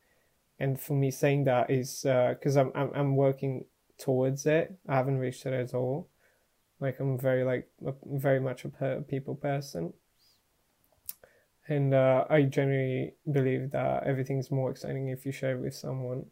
and 0.59 0.81
for 0.81 0.95
me 0.95 1.11
saying 1.11 1.45
that 1.45 1.71
is 1.71 2.03
because 2.03 2.57
I'm, 2.57 2.71
I'm 2.75 2.91
I'm 2.95 3.17
working 3.17 3.65
towards 3.99 4.47
it. 4.47 4.75
I 4.89 4.95
haven't 4.97 5.19
reached 5.19 5.47
it 5.47 5.53
at 5.53 5.75
all. 5.75 6.09
Like 6.81 7.01
I'm 7.01 7.19
very 7.19 7.45
like 7.45 7.69
very 8.05 8.41
much 8.41 8.65
a 8.65 8.69
per- 8.69 9.01
people 9.03 9.35
person, 9.35 9.93
and 11.69 11.95
uh, 11.95 12.25
I 12.29 12.43
generally 12.43 13.15
believe 13.31 13.71
that 13.73 14.05
everything's 14.05 14.51
more 14.51 14.71
exciting 14.71 15.09
if 15.09 15.25
you 15.25 15.33
share 15.33 15.57
it 15.57 15.61
with 15.61 15.75
someone, 15.75 16.27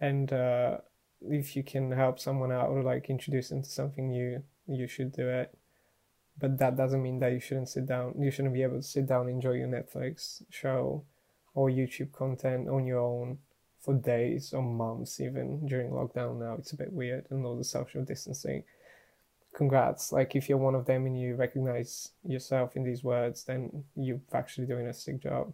and 0.00 0.32
uh, 0.32 0.78
if 1.22 1.56
you 1.56 1.62
can 1.62 1.90
help 1.92 2.18
someone 2.18 2.52
out 2.52 2.68
or 2.68 2.82
like 2.82 3.10
introduce 3.10 3.48
them 3.48 3.62
to 3.62 3.68
something 3.68 4.10
new, 4.10 4.42
you 4.66 4.86
should 4.86 5.12
do 5.12 5.28
it. 5.28 5.56
But 6.38 6.58
that 6.58 6.76
doesn't 6.76 7.02
mean 7.02 7.18
that 7.20 7.32
you 7.32 7.40
shouldn't 7.40 7.70
sit 7.70 7.86
down. 7.86 8.14
You 8.18 8.30
shouldn't 8.30 8.54
be 8.54 8.62
able 8.62 8.76
to 8.76 8.82
sit 8.82 9.06
down 9.06 9.22
and 9.22 9.30
enjoy 9.30 9.52
your 9.52 9.68
Netflix 9.68 10.42
show 10.50 11.04
or 11.56 11.70
YouTube 11.70 12.12
content 12.12 12.68
on 12.68 12.86
your 12.86 13.00
own 13.00 13.38
for 13.80 13.94
days 13.94 14.52
or 14.52 14.62
months, 14.62 15.20
even 15.20 15.66
during 15.66 15.90
lockdown 15.90 16.38
now. 16.38 16.54
It's 16.58 16.72
a 16.72 16.76
bit 16.76 16.92
weird 16.92 17.26
and 17.30 17.44
all 17.44 17.56
the 17.56 17.64
social 17.64 18.04
distancing. 18.04 18.62
Congrats. 19.54 20.12
Like, 20.12 20.36
if 20.36 20.48
you're 20.48 20.58
one 20.58 20.74
of 20.74 20.84
them 20.84 21.06
and 21.06 21.18
you 21.18 21.34
recognize 21.34 22.10
yourself 22.24 22.76
in 22.76 22.84
these 22.84 23.02
words, 23.02 23.44
then 23.44 23.84
you're 23.96 24.20
actually 24.34 24.66
doing 24.66 24.86
a 24.86 24.92
sick 24.92 25.22
job. 25.22 25.52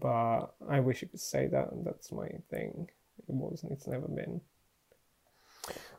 But 0.00 0.46
I 0.70 0.78
wish 0.78 1.02
I 1.02 1.06
could 1.06 1.20
say 1.20 1.48
that. 1.48 1.70
That's 1.84 2.12
my 2.12 2.28
thing. 2.48 2.88
It 3.28 3.34
wasn't, 3.34 3.72
it's 3.72 3.88
never 3.88 4.06
been. 4.06 4.40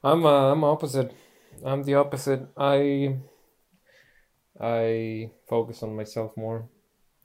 I'm 0.03 0.25
uh, 0.25 0.51
I'm 0.51 0.63
opposite. 0.63 1.11
I'm 1.63 1.83
the 1.83 1.95
opposite. 1.95 2.47
I 2.57 3.17
I 4.59 5.31
focus 5.47 5.83
on 5.83 5.95
myself 5.95 6.35
more 6.35 6.67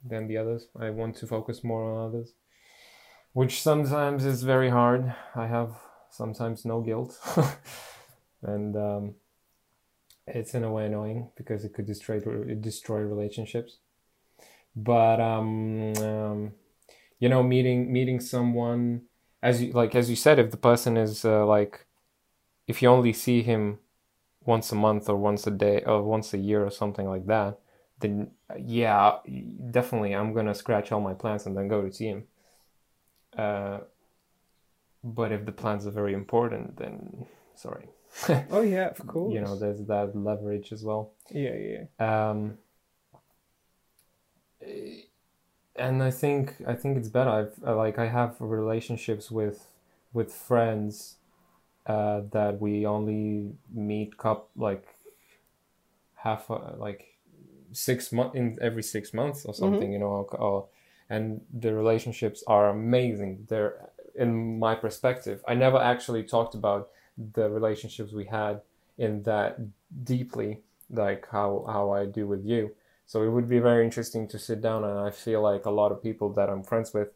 than 0.05 0.27
the 0.27 0.37
others. 0.37 0.67
I 0.79 0.89
want 0.89 1.15
to 1.17 1.27
focus 1.27 1.63
more 1.63 1.93
on 1.93 2.07
others, 2.09 2.33
which 3.33 3.61
sometimes 3.61 4.25
is 4.25 4.43
very 4.43 4.69
hard. 4.69 5.13
I 5.35 5.47
have 5.47 5.71
sometimes 6.09 6.65
no 6.65 6.81
guilt, 6.81 7.17
and 8.43 8.75
um, 8.75 9.15
it's 10.27 10.53
in 10.53 10.63
a 10.63 10.71
way 10.71 10.85
annoying 10.85 11.31
because 11.35 11.65
it 11.65 11.73
could 11.73 11.85
destroy 11.85 12.19
destroy 12.55 12.99
relationships. 12.99 13.79
But 14.75 15.19
um, 15.19 15.93
um, 15.97 16.53
you 17.19 17.29
know, 17.29 17.43
meeting 17.43 17.91
meeting 17.91 18.19
someone 18.19 19.03
as 19.41 19.61
you 19.61 19.71
like 19.73 19.95
as 19.95 20.09
you 20.09 20.15
said, 20.15 20.39
if 20.39 20.51
the 20.51 20.57
person 20.57 20.97
is 20.97 21.25
uh, 21.25 21.45
like 21.45 21.85
if 22.67 22.81
you 22.81 22.89
only 22.89 23.13
see 23.13 23.41
him 23.41 23.79
once 24.45 24.71
a 24.71 24.75
month 24.75 25.09
or 25.09 25.15
once 25.15 25.45
a 25.47 25.51
day 25.51 25.83
or 25.85 26.03
once 26.03 26.33
a 26.33 26.37
year 26.37 26.65
or 26.65 26.71
something 26.71 27.07
like 27.07 27.25
that, 27.27 27.59
then 27.99 28.31
yeah, 28.57 29.17
definitely 29.71 30.13
I'm 30.15 30.33
gonna 30.33 30.55
scratch 30.55 30.91
all 30.91 31.01
my 31.01 31.13
plans 31.13 31.45
and 31.45 31.55
then 31.57 31.67
go 31.67 31.81
to 31.81 31.91
see 31.91 32.07
him. 32.07 32.23
Uh, 33.37 33.79
but 35.03 35.31
if 35.31 35.45
the 35.45 35.51
plans 35.51 35.87
are 35.87 35.91
very 35.91 36.13
important, 36.13 36.77
then 36.77 37.25
sorry, 37.55 37.87
Oh, 38.51 38.61
yeah, 38.61 38.89
of 38.89 39.05
course. 39.07 39.33
you 39.33 39.41
know, 39.41 39.55
there's 39.55 39.81
that 39.85 40.15
leverage 40.15 40.71
as 40.71 40.83
well. 40.83 41.11
Yeah, 41.31 41.55
yeah. 41.55 41.83
Um, 42.33 42.57
and 45.75 46.03
I 46.03 46.11
think 46.11 46.55
I 46.67 46.73
think 46.73 46.97
it's 46.97 47.07
better. 47.09 47.29
I've 47.29 47.53
uh, 47.65 47.75
like 47.75 47.97
I 47.97 48.07
have 48.07 48.35
relationships 48.39 49.31
with 49.31 49.67
with 50.13 50.33
friends 50.33 51.15
uh, 51.85 52.21
that 52.31 52.59
we 52.59 52.85
only 52.85 53.53
meet 53.73 54.17
cup 54.17 54.49
like 54.55 54.85
half 56.15 56.51
uh, 56.51 56.75
like 56.77 57.05
six 57.71 58.11
month 58.11 58.35
in 58.35 58.57
every 58.61 58.83
six 58.83 59.13
months 59.13 59.45
or 59.45 59.53
mm-hmm. 59.53 59.63
something, 59.63 59.93
you 59.93 59.99
know. 59.99 60.05
Or, 60.05 60.37
or, 60.37 60.67
and 61.09 61.41
the 61.53 61.73
relationships 61.73 62.43
are 62.47 62.69
amazing. 62.69 63.47
They're 63.49 63.89
in 64.15 64.59
my 64.59 64.75
perspective. 64.75 65.43
I 65.47 65.55
never 65.55 65.77
actually 65.77 66.23
talked 66.23 66.55
about 66.55 66.89
the 67.17 67.49
relationships 67.49 68.13
we 68.13 68.25
had 68.25 68.61
in 68.97 69.23
that 69.23 69.57
deeply, 70.03 70.61
like 70.89 71.27
how 71.31 71.65
how 71.67 71.91
I 71.91 72.05
do 72.05 72.27
with 72.27 72.45
you. 72.45 72.75
So 73.05 73.23
it 73.23 73.29
would 73.29 73.49
be 73.49 73.59
very 73.59 73.83
interesting 73.83 74.27
to 74.27 74.37
sit 74.37 74.61
down, 74.61 74.83
and 74.83 74.99
I 74.99 75.09
feel 75.09 75.41
like 75.41 75.65
a 75.65 75.71
lot 75.71 75.91
of 75.91 76.03
people 76.03 76.31
that 76.33 76.49
I'm 76.49 76.63
friends 76.63 76.93
with 76.93 77.09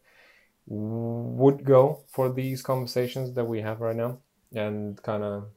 would 0.66 1.64
go 1.64 2.00
for 2.08 2.32
these 2.32 2.62
conversations 2.62 3.34
that 3.34 3.46
we 3.46 3.62
have 3.62 3.82
right 3.82 3.96
now 3.96 4.18
and 4.56 5.02
kind 5.04 5.24
of 5.24 5.48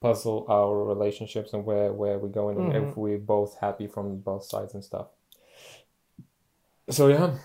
puzzle 0.00 0.46
our 0.48 0.84
relationships 0.84 1.52
and 1.52 1.64
where 1.64 1.92
where 1.92 2.18
we're 2.18 2.28
going 2.28 2.70
and 2.70 2.84
if 2.84 2.96
we're 2.96 3.18
both 3.18 3.58
happy 3.60 3.86
from 3.86 4.18
both 4.20 4.44
sides 4.44 4.74
and 4.74 4.84
stuff. 4.84 5.08
So 6.90 7.08
yeah, 7.08 7.38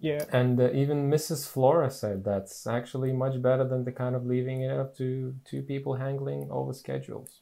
Yeah. 0.00 0.26
and 0.32 0.60
uh, 0.60 0.70
even 0.72 1.10
Mrs. 1.10 1.46
Flora 1.46 1.90
said 1.90 2.24
that's 2.24 2.66
actually 2.66 3.12
much 3.12 3.40
better 3.40 3.64
than 3.66 3.84
the 3.84 3.92
kind 3.92 4.14
of 4.16 4.26
leaving 4.26 4.62
it 4.62 4.70
up 4.70 4.96
to 4.96 5.34
two 5.44 5.62
people 5.62 5.94
handling 5.94 6.50
all 6.50 6.66
the 6.66 6.74
schedules, 6.74 7.40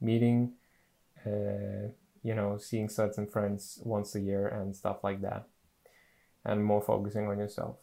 meeting, 0.00 0.54
uh, 1.26 1.90
you 2.22 2.34
know 2.34 2.58
seeing 2.58 2.88
certain 2.88 3.26
friends 3.26 3.80
once 3.84 4.14
a 4.16 4.20
year 4.20 4.48
and 4.48 4.76
stuff 4.76 5.04
like 5.04 5.22
that 5.22 5.46
and 6.44 6.64
more 6.64 6.80
focusing 6.82 7.28
on 7.28 7.38
yourself 7.38 7.76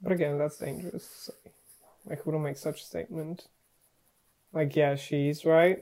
But 0.00 0.12
again, 0.12 0.38
that's 0.38 0.58
dangerous. 0.58 1.30
Like, 2.08 2.22
who 2.22 2.32
don't 2.32 2.42
make 2.42 2.56
such 2.56 2.80
a 2.80 2.84
statement? 2.84 3.48
Like, 4.52 4.74
yeah, 4.76 4.94
she's 4.96 5.44
right. 5.44 5.78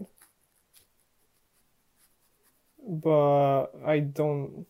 But 2.89 3.67
I 3.85 4.01
don't. 4.01 4.67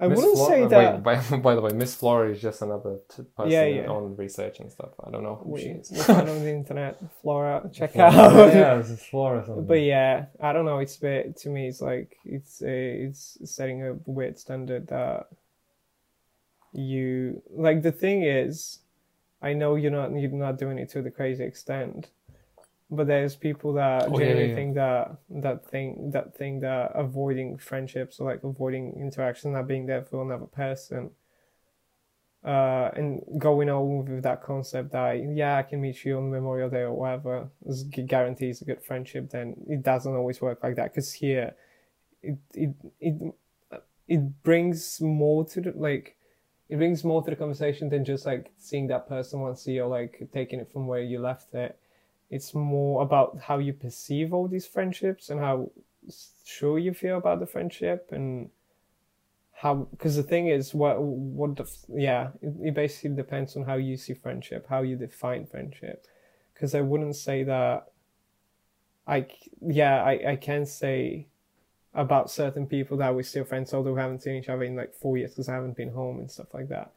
I 0.00 0.06
Miss 0.06 0.16
wouldn't 0.18 0.36
Flora- 0.36 0.50
say 0.50 0.62
uh, 0.62 0.68
wait, 0.68 0.70
that. 0.70 1.02
by, 1.30 1.36
by 1.38 1.54
the 1.56 1.60
way 1.60 1.72
miss 1.72 1.96
flora 1.96 2.30
is 2.30 2.40
just 2.40 2.62
another 2.62 2.98
t- 3.08 3.24
person 3.36 3.50
Yeah, 3.50 3.64
yeah. 3.64 3.86
on 3.88 4.14
research 4.14 4.60
and 4.60 4.70
stuff 4.70 4.90
i 5.04 5.10
don't 5.10 5.24
know 5.24 5.34
who 5.42 5.58
she 5.58 5.64
We, 5.66 5.70
is 5.72 5.90
we 5.90 5.98
find 5.98 6.28
on 6.28 6.38
the 6.44 6.50
internet, 6.60 7.00
Flora, 7.20 7.68
check 7.72 7.94
Flora. 7.94 8.12
out. 8.12 8.54
yeah 8.54 8.78
it's 8.78 9.04
flora 9.06 9.44
something. 9.44 9.66
But 9.66 9.80
yeah, 9.80 10.26
I 10.40 10.52
don't 10.52 10.66
know. 10.66 10.78
It's 10.78 10.96
a 10.98 11.00
bit 11.00 11.36
to 11.38 11.48
me. 11.48 11.66
It's 11.66 11.80
like 11.80 12.16
it's 12.24 12.62
a, 12.62 13.06
it's 13.06 13.38
setting 13.44 13.82
a 13.84 13.94
weird 14.06 14.38
standard 14.38 14.86
that 14.86 15.26
you 16.72 17.42
like. 17.50 17.82
The 17.82 17.90
thing 17.90 18.22
is, 18.22 18.78
I 19.42 19.52
know 19.52 19.74
you're 19.76 19.90
not 19.90 20.12
you're 20.12 20.30
not 20.30 20.58
doing 20.58 20.78
it 20.78 20.90
to 20.90 21.02
the 21.02 21.10
crazy 21.10 21.44
extent, 21.44 22.10
but 22.90 23.06
there's 23.06 23.36
people 23.36 23.74
that 23.74 24.12
Oh, 24.12 24.18
generally 24.18 24.48
yeah, 24.48 24.54
yeah. 24.54 24.54
think 24.54 24.74
that 24.76 25.18
that 25.30 25.66
thing 25.66 26.10
that 26.12 26.36
thing 26.36 26.60
that 26.60 26.92
avoiding 26.94 27.58
friendships 27.58 28.20
or 28.20 28.30
like 28.30 28.44
avoiding 28.44 28.94
interaction, 29.00 29.52
not 29.52 29.68
being 29.68 29.86
there 29.86 30.04
for 30.04 30.22
another 30.22 30.46
person. 30.46 31.12
Uh, 32.44 32.90
and 32.94 33.20
going 33.36 33.68
on 33.68 34.04
with 34.04 34.22
that 34.22 34.42
concept 34.42 34.92
that 34.92 35.14
yeah, 35.34 35.56
I 35.56 35.62
can 35.64 35.80
meet 35.80 36.04
you 36.04 36.16
on 36.18 36.30
Memorial 36.30 36.70
Day 36.70 36.82
or 36.82 36.94
whatever 36.94 37.50
guarantees 38.06 38.62
a 38.62 38.64
good 38.64 38.82
friendship. 38.82 39.28
Then 39.30 39.56
it 39.68 39.82
doesn't 39.82 40.14
always 40.14 40.40
work 40.40 40.62
like 40.62 40.76
that 40.76 40.92
because 40.94 41.12
here, 41.12 41.56
it 42.22 42.38
it 42.54 42.70
it 43.00 43.34
it 44.08 44.42
brings 44.44 45.00
more 45.00 45.46
to 45.46 45.62
the 45.62 45.72
like, 45.72 46.17
it 46.68 46.76
brings 46.76 47.02
more 47.04 47.22
to 47.22 47.30
the 47.30 47.36
conversation 47.36 47.88
than 47.88 48.04
just 48.04 48.26
like 48.26 48.50
seeing 48.58 48.86
that 48.88 49.08
person 49.08 49.40
once 49.40 49.66
or 49.66 49.86
like 49.86 50.28
taking 50.32 50.60
it 50.60 50.70
from 50.70 50.86
where 50.86 51.00
you 51.02 51.18
left 51.18 51.54
it. 51.54 51.78
It's 52.30 52.54
more 52.54 53.02
about 53.02 53.38
how 53.40 53.58
you 53.58 53.72
perceive 53.72 54.34
all 54.34 54.48
these 54.48 54.66
friendships 54.66 55.30
and 55.30 55.40
how 55.40 55.70
sure 56.44 56.78
you 56.78 56.92
feel 56.92 57.16
about 57.16 57.40
the 57.40 57.46
friendship 57.46 58.10
and 58.12 58.50
how 59.58 59.88
because 59.90 60.14
the 60.14 60.22
thing 60.22 60.46
is 60.46 60.72
what 60.72 61.02
what 61.02 61.56
the 61.56 61.68
yeah 61.92 62.28
it, 62.40 62.54
it 62.62 62.74
basically 62.74 63.10
depends 63.10 63.56
on 63.56 63.64
how 63.64 63.74
you 63.74 63.96
see 63.96 64.14
friendship 64.14 64.64
how 64.68 64.82
you 64.82 64.94
define 64.94 65.44
friendship 65.44 66.06
because 66.54 66.76
i 66.76 66.80
wouldn't 66.80 67.16
say 67.16 67.42
that 67.42 67.88
i 69.06 69.26
yeah 69.66 70.02
i 70.04 70.30
i 70.30 70.36
can 70.36 70.64
say 70.64 71.26
about 71.94 72.30
certain 72.30 72.66
people 72.66 72.96
that 72.98 73.14
we're 73.14 73.22
still 73.22 73.44
friends 73.44 73.72
although 73.72 73.94
we 73.94 74.00
haven't 74.00 74.22
seen 74.22 74.36
each 74.36 74.48
other 74.48 74.62
in 74.62 74.76
like 74.76 74.94
four 74.94 75.16
years 75.16 75.30
because 75.30 75.48
i 75.48 75.54
haven't 75.54 75.76
been 75.76 75.90
home 75.90 76.18
and 76.18 76.30
stuff 76.30 76.52
like 76.52 76.68
that. 76.68 76.92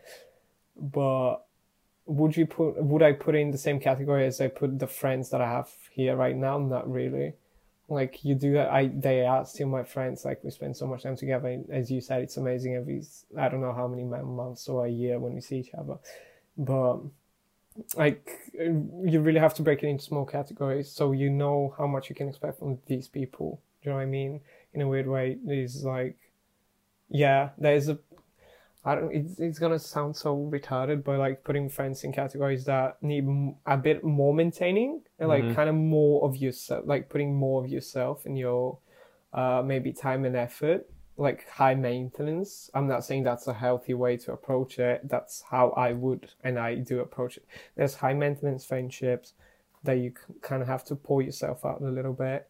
But 0.75 1.37
would 2.05 2.35
you 2.35 2.45
put 2.45 2.81
would 2.83 3.03
i 3.03 3.13
put 3.13 3.35
in 3.35 3.51
the 3.51 3.57
same 3.57 3.79
category 3.79 4.25
as 4.25 4.41
i 4.41 4.47
put 4.47 4.79
the 4.79 4.87
friends 4.87 5.29
that 5.29 5.41
i 5.41 5.49
have 5.49 5.69
here 5.91 6.15
right 6.15 6.35
now? 6.35 6.57
Not 6.57 6.91
really. 6.91 7.33
Like 7.87 8.23
you 8.23 8.35
do 8.35 8.59
i 8.59 8.87
they 8.87 9.25
are 9.25 9.45
still 9.45 9.67
my 9.67 9.83
friends 9.83 10.25
like 10.25 10.43
we 10.43 10.51
spend 10.51 10.75
so 10.75 10.87
much 10.87 11.03
time 11.03 11.15
together. 11.15 11.61
As 11.71 11.91
you 11.91 12.01
said 12.01 12.21
it's 12.21 12.37
amazing 12.37 12.75
every 12.75 13.03
i 13.37 13.49
don't 13.49 13.61
know 13.61 13.73
how 13.73 13.87
many 13.87 14.03
months 14.03 14.67
or 14.67 14.85
a 14.85 14.89
year 14.89 15.19
when 15.19 15.33
we 15.33 15.41
see 15.41 15.59
each 15.59 15.73
other. 15.77 15.97
But 16.57 16.99
like 17.95 18.29
you 18.53 19.21
really 19.21 19.39
have 19.39 19.53
to 19.55 19.61
break 19.61 19.83
it 19.83 19.87
into 19.87 20.03
small 20.03 20.25
categories 20.25 20.91
so 20.91 21.13
you 21.13 21.29
know 21.29 21.73
how 21.77 21.87
much 21.87 22.09
you 22.09 22.15
can 22.15 22.27
expect 22.27 22.59
from 22.59 22.79
these 22.87 23.07
people. 23.07 23.61
Do 23.81 23.89
you 23.89 23.91
know 23.91 23.97
what 23.97 24.03
i 24.03 24.05
mean 24.05 24.41
in 24.73 24.81
a 24.81 24.87
weird 24.87 25.07
way 25.07 25.37
it's 25.47 25.83
like 25.83 26.17
yeah 27.09 27.49
there's 27.57 27.89
a 27.89 27.97
I 28.83 28.95
don't. 28.95 29.13
It's, 29.13 29.39
it's 29.39 29.59
gonna 29.59 29.77
sound 29.77 30.15
so 30.15 30.35
retarded, 30.35 31.03
but 31.03 31.19
like 31.19 31.43
putting 31.43 31.69
friends 31.69 32.03
in 32.03 32.11
categories 32.11 32.65
that 32.65 33.01
need 33.03 33.27
a 33.67 33.77
bit 33.77 34.03
more 34.03 34.33
maintaining 34.33 35.01
and 35.19 35.29
like 35.29 35.43
Mhm. 35.43 35.55
kind 35.55 35.69
of 35.69 35.75
more 35.75 36.23
of 36.23 36.35
yourself, 36.35 36.85
like 36.87 37.07
putting 37.07 37.35
more 37.35 37.63
of 37.63 37.69
yourself 37.69 38.25
in 38.25 38.35
your 38.35 38.79
uh, 39.33 39.61
maybe 39.63 39.93
time 39.93 40.25
and 40.25 40.35
effort, 40.35 40.89
like 41.15 41.47
high 41.47 41.75
maintenance. 41.75 42.71
I'm 42.73 42.87
not 42.87 43.05
saying 43.05 43.23
that's 43.23 43.47
a 43.47 43.53
healthy 43.53 43.93
way 43.93 44.17
to 44.17 44.33
approach 44.33 44.79
it. 44.79 45.07
That's 45.07 45.43
how 45.43 45.69
I 45.77 45.93
would 45.93 46.31
and 46.43 46.57
I 46.57 46.75
do 46.75 46.99
approach 47.01 47.37
it. 47.37 47.45
There's 47.75 47.95
high 47.95 48.13
maintenance 48.13 48.65
friendships 48.65 49.33
that 49.83 49.93
you 49.99 50.13
kind 50.41 50.61
of 50.61 50.67
have 50.67 50.83
to 50.85 50.95
pull 50.95 51.21
yourself 51.21 51.63
out 51.65 51.81
a 51.81 51.89
little 51.89 52.13
bit. 52.13 52.47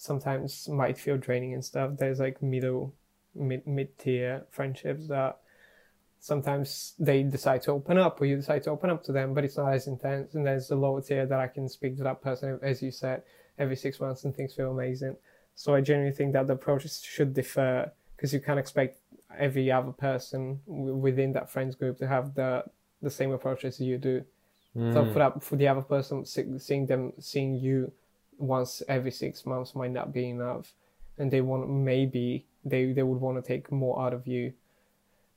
Sometimes 0.00 0.68
might 0.68 0.96
feel 0.96 1.16
draining 1.18 1.54
and 1.54 1.64
stuff. 1.64 1.96
There's 1.98 2.20
like 2.20 2.40
middle, 2.40 2.94
mid 3.34 3.66
mid 3.66 3.98
tier 3.98 4.46
friendships 4.48 5.08
that 5.08 5.38
sometimes 6.20 6.94
they 7.00 7.24
decide 7.24 7.62
to 7.62 7.72
open 7.72 7.98
up 7.98 8.20
or 8.20 8.26
you 8.26 8.36
decide 8.36 8.62
to 8.62 8.70
open 8.70 8.90
up 8.90 9.02
to 9.04 9.12
them, 9.12 9.34
but 9.34 9.44
it's 9.44 9.56
not 9.56 9.72
as 9.72 9.88
intense. 9.88 10.34
And 10.34 10.46
there's 10.46 10.68
the 10.68 10.76
lower 10.76 11.00
tier 11.00 11.26
that 11.26 11.40
I 11.40 11.48
can 11.48 11.68
speak 11.68 11.96
to 11.96 12.04
that 12.04 12.22
person, 12.22 12.60
as 12.62 12.80
you 12.80 12.92
said, 12.92 13.22
every 13.58 13.74
six 13.74 13.98
months 13.98 14.24
and 14.24 14.32
things 14.32 14.54
feel 14.54 14.70
amazing. 14.70 15.16
So 15.56 15.74
I 15.74 15.80
genuinely 15.80 16.16
think 16.16 16.32
that 16.34 16.46
the 16.46 16.52
approaches 16.52 17.02
should 17.02 17.34
differ 17.34 17.90
because 18.16 18.32
you 18.32 18.40
can't 18.40 18.58
expect 18.60 19.00
every 19.36 19.70
other 19.72 19.90
person 19.92 20.60
w- 20.68 20.94
within 20.94 21.32
that 21.32 21.50
friends 21.50 21.74
group 21.74 21.98
to 21.98 22.06
have 22.06 22.34
the 22.34 22.64
the 23.02 23.10
same 23.10 23.32
approach 23.32 23.64
as 23.64 23.80
you 23.80 23.98
do. 23.98 24.24
So 24.92 25.04
Mm. 25.04 25.12
for 25.12 25.18
that, 25.18 25.42
for 25.42 25.56
the 25.56 25.66
other 25.68 25.82
person, 25.82 26.24
se- 26.24 26.58
seeing 26.58 26.86
them, 26.86 27.12
seeing 27.18 27.54
you 27.54 27.92
once 28.38 28.82
every 28.88 29.10
six 29.10 29.44
months 29.44 29.74
might 29.74 29.90
not 29.90 30.12
be 30.12 30.30
enough, 30.30 30.72
and 31.18 31.30
they 31.30 31.40
want 31.40 31.68
maybe 31.68 32.46
they 32.64 32.92
they 32.92 33.02
would 33.02 33.20
want 33.20 33.42
to 33.42 33.46
take 33.46 33.70
more 33.70 34.00
out 34.00 34.14
of 34.14 34.26
you. 34.26 34.52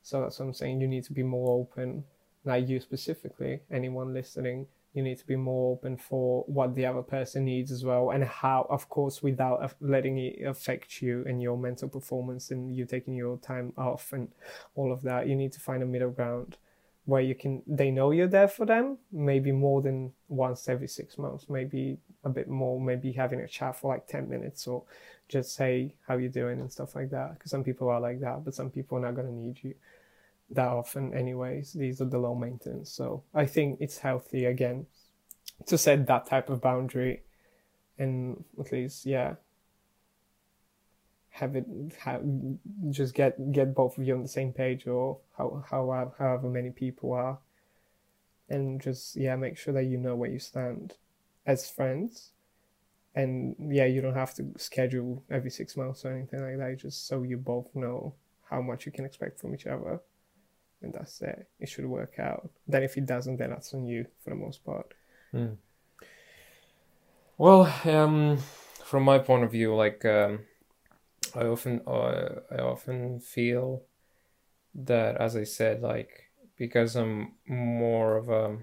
So 0.04 0.22
that's 0.22 0.40
what 0.40 0.46
I'm 0.46 0.54
saying. 0.54 0.82
You 0.82 0.88
need 0.88 1.04
to 1.06 1.14
be 1.14 1.24
more 1.24 1.60
open. 1.60 2.04
Not 2.44 2.68
you 2.68 2.80
specifically, 2.80 3.60
anyone 3.72 4.14
listening. 4.14 4.68
You 4.94 5.04
need 5.04 5.20
to 5.20 5.28
be 5.28 5.38
more 5.38 5.74
open 5.74 5.96
for 5.96 6.44
what 6.48 6.76
the 6.76 6.86
other 6.86 7.02
person 7.02 7.46
needs 7.46 7.72
as 7.72 7.86
well, 7.86 8.10
and 8.10 8.24
how, 8.24 8.68
of 8.70 8.90
course, 8.90 9.24
without 9.24 9.74
letting 9.80 10.18
it 10.18 10.44
affect 10.46 11.02
you 11.02 11.24
and 11.28 11.42
your 11.42 11.58
mental 11.58 11.88
performance 11.88 12.52
and 12.52 12.76
you 12.76 12.86
taking 12.86 13.16
your 13.16 13.38
time 13.38 13.72
off 13.78 14.12
and 14.12 14.28
all 14.76 14.92
of 14.92 15.02
that. 15.04 15.28
You 15.28 15.36
need 15.36 15.54
to 15.54 15.60
find 15.60 15.82
a 15.82 15.86
middle 15.86 16.10
ground 16.10 16.58
where 17.06 17.22
you 17.22 17.34
can 17.34 17.64
they 17.66 17.90
know 17.90 18.12
you're 18.12 18.28
there 18.28 18.48
for 18.48 18.66
them 18.66 18.98
maybe 19.12 19.52
more 19.52 19.82
than 19.82 20.12
once 20.28 20.70
every 20.70 20.88
six 20.88 21.18
months 21.18 21.50
maybe 21.50 21.98
a 22.24 22.30
bit 22.30 22.48
more 22.48 22.80
maybe 22.80 23.12
having 23.12 23.42
a 23.42 23.48
chat 23.48 23.76
for 23.76 23.94
like 23.94 24.08
10 24.08 24.30
minutes 24.30 24.68
or 24.68 24.84
just 25.28 25.56
say 25.56 25.96
how 26.08 26.18
you're 26.18 26.30
doing? 26.30 26.60
and 26.60 26.72
stuff 26.72 26.96
like 26.96 27.10
that 27.10 27.34
because 27.34 27.50
some 27.50 27.64
people 27.64 27.90
are 27.90 28.00
like 28.00 28.20
that 28.20 28.44
but 28.46 28.54
some 28.54 28.70
people 28.70 28.98
are 28.98 29.02
not 29.02 29.16
going 29.16 29.28
to 29.28 29.34
need 29.34 29.58
you 29.64 29.74
that 30.52 30.68
often 30.68 31.14
anyways. 31.14 31.74
These 31.74 32.02
are 32.02 32.06
the 32.06 32.18
low 32.18 32.36
maintenance. 32.36 32.92
So 32.92 33.24
i 33.34 33.46
think 33.46 33.80
it's 33.82 34.00
healthy 34.00 34.46
again 34.46 34.86
to 35.68 35.78
set 35.78 36.06
that 36.08 36.26
type 36.26 36.50
of 36.50 36.62
boundary 36.62 37.22
and 37.98 38.44
at 38.60 38.72
least 38.72 39.06
yeah 39.06 39.36
have 41.32 41.56
it 41.56 41.66
have 42.00 42.22
just 42.90 43.14
get 43.14 43.52
get 43.52 43.74
both 43.74 43.98
of 43.98 44.04
you 44.04 44.14
on 44.14 44.22
the 44.22 44.28
same 44.28 44.52
page 44.52 44.86
or 44.86 45.18
how 45.38 45.64
how 45.70 46.14
however 46.18 46.50
many 46.50 46.70
people 46.70 47.14
are. 47.14 47.40
And 48.50 48.82
just 48.82 49.16
yeah 49.16 49.36
make 49.38 49.58
sure 49.58 49.74
that 49.74 49.86
you 49.86 49.98
know 49.98 50.16
where 50.16 50.30
you 50.30 50.40
stand 50.40 50.96
as 51.46 51.70
friends. 51.70 52.32
And 53.16 53.56
yeah 53.60 53.86
you 53.86 54.02
don't 54.02 54.14
have 54.14 54.34
to 54.36 54.46
schedule 54.58 55.24
every 55.30 55.50
six 55.50 55.78
months 55.78 56.04
or 56.06 56.14
anything 56.14 56.42
like 56.42 56.58
that. 56.58 56.82
Just 56.82 57.08
so 57.08 57.24
you 57.24 57.38
both 57.38 57.74
know 57.74 58.14
how 58.50 58.62
much 58.62 58.86
you 58.86 58.92
can 58.92 59.06
expect 59.06 59.40
from 59.40 59.56
each 59.56 59.68
other. 59.68 60.02
And 60.82 60.94
that's 60.94 61.22
it. 61.22 61.48
It 61.60 61.70
should 61.70 61.86
work 61.86 62.16
out. 62.20 62.50
Then 62.68 62.84
if 62.84 62.98
it 62.98 63.06
doesn't 63.06 63.38
then 63.38 63.52
that's 63.52 63.74
on 63.74 63.86
you 63.86 64.06
for 64.24 64.32
the 64.32 64.36
most 64.36 64.66
part. 64.66 64.94
Mm. 65.34 65.58
Well, 67.38 67.74
um, 67.86 68.38
from 68.84 69.04
my 69.04 69.20
point 69.20 69.44
of 69.44 69.52
view, 69.52 69.74
like 69.74 70.04
um, 70.06 70.42
I 71.36 71.46
often, 71.46 71.82
uh, 71.88 72.42
I 72.52 72.58
often 72.58 73.20
feel 73.20 73.84
that, 74.76 75.18
as 75.18 75.36
I 75.36 75.44
said, 75.44 75.82
like 75.82 76.32
because 76.58 76.96
I'm 76.96 77.34
more 77.48 78.18
of 78.18 78.30
a, 78.30 78.58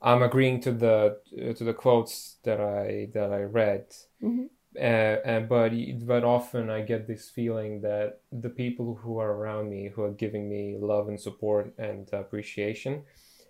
I'm 0.00 0.22
agreeing 0.22 0.60
to 0.60 0.72
the 0.72 1.18
to 1.56 1.64
the 1.64 1.74
quotes 1.74 2.36
that 2.44 2.60
I 2.60 3.08
that 3.14 3.32
I 3.32 3.42
read, 3.42 3.86
mm-hmm. 4.22 4.44
uh, 4.76 4.80
and 4.80 5.48
but 5.48 5.72
but 6.06 6.22
often 6.22 6.70
I 6.70 6.82
get 6.82 7.06
this 7.06 7.28
feeling 7.28 7.80
that 7.80 8.20
the 8.30 8.50
people 8.50 8.94
who 8.94 9.18
are 9.18 9.32
around 9.32 9.70
me, 9.70 9.88
who 9.88 10.02
are 10.02 10.12
giving 10.12 10.48
me 10.48 10.76
love 10.78 11.08
and 11.08 11.20
support 11.20 11.74
and 11.78 12.08
appreciation, 12.12 13.02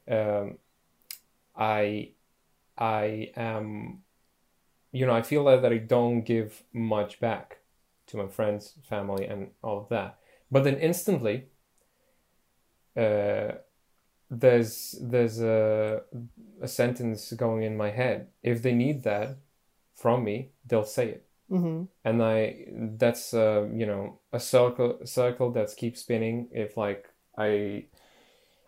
um, 0.09 0.59
I 1.57 2.13
I 2.79 3.33
am, 3.37 4.03
you 4.97 5.07
know, 5.07 5.15
I 5.15 5.23
feel 5.23 5.45
that, 5.45 5.63
that 5.63 5.73
I 5.73 5.79
don't 5.79 6.23
give 6.23 6.63
much 6.73 7.21
back 7.21 7.59
to 8.09 8.17
my 8.17 8.29
friends, 8.29 8.75
family, 8.89 9.27
and 9.27 9.51
all 9.63 9.79
of 9.81 9.89
that. 9.91 10.19
But 10.51 10.65
then 10.65 10.77
instantly, 10.77 11.47
uh, 12.97 13.53
there's 14.31 14.95
there's 15.01 15.41
a 15.41 16.03
a 16.63 16.69
sentence 16.69 17.33
going 17.33 17.63
in 17.63 17.77
my 17.77 17.91
head. 17.91 18.29
If 18.43 18.63
they 18.63 18.73
need 18.73 19.03
that, 19.05 19.37
from 19.95 20.25
me, 20.25 20.51
they'll 20.67 20.85
say 20.85 21.09
it. 21.09 21.23
Mm-hmm. 21.49 21.85
and 22.05 22.23
I 22.25 22.67
that's 22.99 23.33
uh, 23.33 23.69
you 23.73 23.87
know 23.87 24.19
a 24.33 24.41
circle 24.41 24.99
circle 25.05 25.53
that 25.53 25.69
keeps 25.77 26.01
spinning 26.01 26.49
if 26.51 26.77
like 26.77 27.07
I 27.39 27.85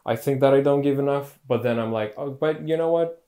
I 0.06 0.14
think 0.14 0.40
that 0.42 0.54
I 0.54 0.60
don't 0.60 0.82
give 0.82 1.00
enough 1.00 1.40
but 1.48 1.64
then 1.64 1.80
I'm 1.80 1.90
like 1.90 2.14
oh 2.16 2.30
but 2.30 2.68
you 2.68 2.76
know 2.76 2.92
what 2.92 3.26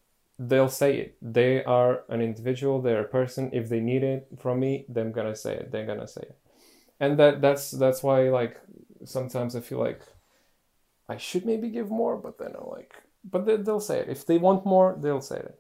they'll 0.49 0.71
say 0.71 0.97
it 0.97 1.17
they 1.21 1.63
are 1.65 2.03
an 2.09 2.23
individual 2.23 2.81
they're 2.81 3.05
a 3.05 3.09
person 3.19 3.51
if 3.53 3.69
they 3.69 3.79
need 3.81 4.03
it 4.03 4.27
from 4.39 4.59
me 4.59 4.87
they're 4.89 5.11
gonna 5.19 5.37
say 5.37 5.53
it 5.55 5.71
they're 5.71 5.85
gonna 5.87 6.09
say 6.09 6.23
it 6.23 6.39
and 6.99 7.19
that 7.19 7.43
that's 7.43 7.71
that's 7.83 8.03
why 8.03 8.29
like 8.31 8.59
sometimes 9.05 9.55
I 9.55 9.61
feel 9.61 9.79
like 9.79 10.01
I 11.11 11.19
should 11.19 11.45
maybe 11.45 11.69
give 11.69 11.91
more 11.91 12.17
but 12.17 12.39
then 12.39 12.53
I'm 12.59 12.69
like 12.71 12.95
but 13.23 13.45
they, 13.45 13.57
they'll 13.57 13.81
say 13.91 13.99
it 14.01 14.09
if 14.09 14.25
they 14.25 14.39
want 14.39 14.65
more 14.65 14.97
they'll 14.99 15.21
say 15.21 15.37
it 15.37 15.59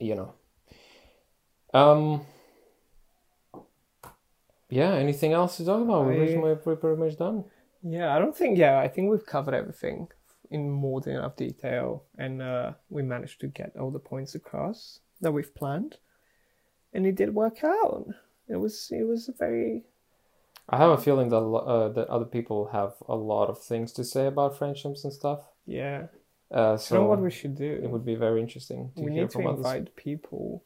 you 0.00 0.16
know 0.16 0.34
um. 1.72 2.26
Yeah. 4.68 4.94
Anything 4.94 5.32
else 5.32 5.56
to 5.58 5.64
talk 5.66 5.82
about? 5.82 6.06
We're 6.06 6.16
pretty 6.16 6.36
I- 6.36 6.40
we're 6.40 6.76
pretty 6.76 7.00
much 7.00 7.16
done. 7.18 7.44
Yeah, 7.82 8.14
I 8.14 8.18
don't 8.18 8.36
think. 8.36 8.58
Yeah, 8.58 8.78
I 8.78 8.88
think 8.88 9.10
we've 9.10 9.26
covered 9.26 9.54
everything 9.54 10.08
in 10.52 10.70
more 10.70 11.00
than 11.00 11.16
enough 11.16 11.36
detail, 11.36 12.04
and 12.18 12.42
uh, 12.42 12.72
we 12.90 13.02
managed 13.02 13.40
to 13.40 13.48
get 13.48 13.76
all 13.76 13.90
the 13.90 13.98
points 14.12 14.34
across 14.34 15.00
that 15.22 15.32
we've 15.32 15.54
planned, 15.54 15.96
and 16.92 17.06
it 17.06 17.16
did 17.16 17.34
work 17.34 17.64
out. 17.64 18.06
It 18.48 18.56
was 18.56 18.88
it 18.90 19.06
was 19.12 19.28
a 19.28 19.32
very 19.32 19.82
I 20.68 20.76
have 20.78 20.90
a 20.90 21.02
feeling 21.06 21.28
that 21.30 21.38
uh, 21.42 21.88
that 21.96 22.08
other 22.08 22.24
people 22.36 22.68
have 22.72 22.92
a 23.08 23.16
lot 23.16 23.48
of 23.50 23.58
things 23.58 23.92
to 23.92 24.04
say 24.04 24.26
about 24.26 24.56
friendships 24.58 25.04
and 25.04 25.12
stuff. 25.12 25.40
yeah. 25.66 26.06
Uh, 26.52 26.76
So, 26.76 26.94
you 26.94 27.00
know 27.00 27.08
what 27.08 27.20
we 27.22 27.30
should 27.30 27.56
do? 27.56 27.72
it 27.84 27.90
would 27.92 28.04
be 28.04 28.14
very 28.26 28.40
interesting 28.40 28.92
to 28.96 29.02
we 29.04 29.10
hear 29.12 29.22
need 29.22 29.30
to 29.30 29.38
others. 29.48 29.56
invite 29.56 29.96
people 29.96 30.62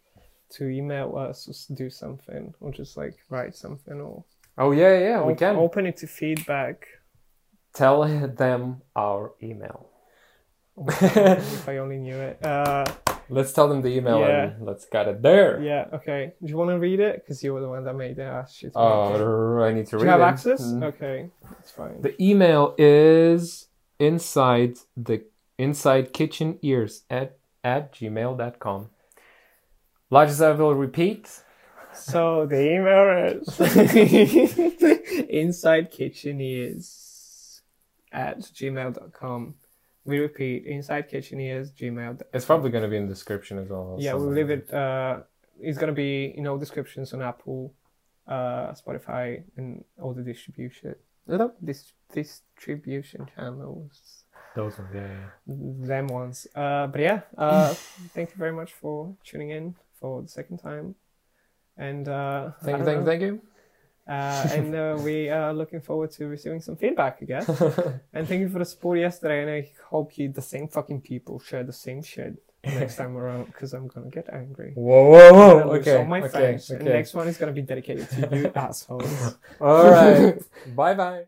to 0.56 0.62
email 0.68 1.16
us 1.16 1.38
or 1.48 1.54
do 1.82 1.88
something, 1.90 2.54
or 2.60 2.70
just 2.72 2.96
like 2.96 3.14
write 3.30 3.54
something, 3.54 4.00
or 4.00 4.24
Oh 4.58 4.72
yeah, 4.72 4.98
yeah, 4.98 5.18
we 5.22 5.32
op- 5.32 5.38
can 5.38 5.56
open 5.56 5.86
it 5.86 5.96
to 5.98 6.06
feedback. 6.06 6.86
Tell 7.76 8.02
them 8.44 8.82
our 8.96 9.32
email. 9.42 9.86
if 10.78 11.68
I 11.68 11.78
only 11.78 11.98
knew 11.98 12.16
it. 12.16 12.44
Uh, 12.44 12.84
Let's 13.28 13.52
tell 13.52 13.68
them 13.68 13.82
the 13.82 13.88
email 13.88 14.20
Yeah. 14.20 14.42
and 14.54 14.64
let's 14.66 14.84
get 14.84 15.08
it 15.08 15.20
there. 15.20 15.60
yeah. 15.60 15.86
Okay. 15.98 16.34
Do 16.40 16.48
you 16.48 16.56
want 16.56 16.70
to 16.70 16.78
read 16.78 17.00
it? 17.00 17.14
Because 17.24 17.42
you 17.42 17.52
were 17.54 17.60
the 17.60 17.68
one 17.68 17.82
that 17.84 17.94
made 17.94 18.18
it. 18.18 18.48
Shit. 18.50 18.68
it. 18.68 18.72
Oh, 18.76 19.62
I 19.62 19.72
need 19.72 19.86
to 19.86 19.90
Do 19.92 19.96
read 19.96 20.00
Do 20.00 20.04
you 20.06 20.10
have 20.12 20.20
it. 20.20 20.24
access? 20.32 20.62
Mm. 20.62 20.84
Okay, 20.84 21.30
that's 21.50 21.70
fine. 21.72 22.02
The 22.02 22.14
email 22.22 22.74
is 22.78 23.66
inside 23.98 24.74
the 24.96 25.24
inside 25.58 26.12
kitchen 26.12 26.58
ears 26.62 27.02
at 27.10 27.38
at 27.64 27.92
gmail.com. 27.94 28.90
As 30.12 30.40
I 30.40 30.52
will 30.52 30.74
repeat. 30.74 31.24
So 31.94 32.46
the 32.46 32.62
email 32.76 33.04
is 33.26 33.58
inside 35.42 35.90
kitchen 35.90 36.40
is 36.40 36.84
at 38.16 38.40
gmail.com. 38.40 39.54
We 40.04 40.18
repeat, 40.18 40.66
inside 40.66 41.08
kitchen 41.08 41.40
is 41.40 41.70
gmail. 41.72 42.22
It's 42.32 42.44
probably 42.44 42.70
going 42.70 42.84
to 42.84 42.88
be 42.88 42.96
in 42.96 43.06
the 43.06 43.12
description 43.12 43.58
as 43.58 43.68
well. 43.68 43.96
Yeah, 43.98 44.14
we'll 44.14 44.30
leave 44.30 44.50
it. 44.50 44.72
Uh, 44.72 45.20
it's 45.60 45.78
gonna 45.78 45.92
be 45.92 46.34
in 46.36 46.46
all 46.46 46.58
descriptions 46.58 47.12
on 47.14 47.22
Apple, 47.22 47.72
uh, 48.28 48.72
Spotify, 48.72 49.42
and 49.56 49.84
all 50.00 50.12
the 50.12 50.22
distribution. 50.22 50.94
Dis- 51.64 51.92
distribution 52.12 53.26
channels, 53.34 54.24
Those 54.54 54.78
ones, 54.78 54.90
yeah, 54.94 55.08
yeah. 55.46 55.86
them 55.86 56.06
ones. 56.08 56.46
Uh, 56.54 56.86
but 56.88 57.00
yeah, 57.00 57.20
uh, 57.38 57.72
thank 58.14 58.30
you 58.30 58.36
very 58.36 58.52
much 58.52 58.72
for 58.74 59.14
tuning 59.24 59.50
in 59.50 59.74
for 59.98 60.22
the 60.22 60.28
second 60.28 60.58
time, 60.58 60.94
and 61.78 62.06
uh, 62.06 62.50
Thank 62.62 62.78
you, 62.78 62.84
thank 62.84 62.98
you, 63.00 63.06
thank 63.06 63.22
you. 63.22 63.40
Uh, 64.08 64.48
and 64.52 64.74
uh, 64.74 64.96
we 65.00 65.28
are 65.28 65.52
looking 65.52 65.80
forward 65.80 66.12
to 66.12 66.26
receiving 66.26 66.60
some 66.60 66.76
feedback, 66.76 67.18
I 67.22 67.24
guess. 67.24 67.48
and 68.12 68.28
thank 68.28 68.40
you 68.40 68.48
for 68.48 68.60
the 68.60 68.64
support 68.64 68.98
yesterday. 68.98 69.42
And 69.42 69.50
I 69.50 69.70
hope 69.90 70.16
you, 70.16 70.30
the 70.30 70.42
same 70.42 70.68
fucking 70.68 71.00
people, 71.00 71.40
share 71.40 71.64
the 71.64 71.72
same 71.72 72.02
shit 72.02 72.40
next 72.64 72.96
time 72.96 73.16
around 73.16 73.46
because 73.46 73.72
I'm 73.72 73.88
gonna 73.88 74.10
get 74.10 74.28
angry. 74.32 74.72
Whoa, 74.74 75.10
whoa, 75.10 75.32
whoa. 75.32 75.72
Okay, 75.76 75.96
all 75.96 76.04
my 76.04 76.20
okay, 76.20 76.28
friends. 76.28 76.70
And 76.70 76.84
next 76.84 77.14
one 77.14 77.28
is 77.28 77.36
gonna 77.36 77.52
be 77.52 77.62
dedicated 77.62 78.08
to 78.10 78.36
you 78.36 78.52
assholes. 78.54 79.36
All 79.60 79.90
right. 79.90 80.38
bye 80.76 80.94
bye. 80.94 81.24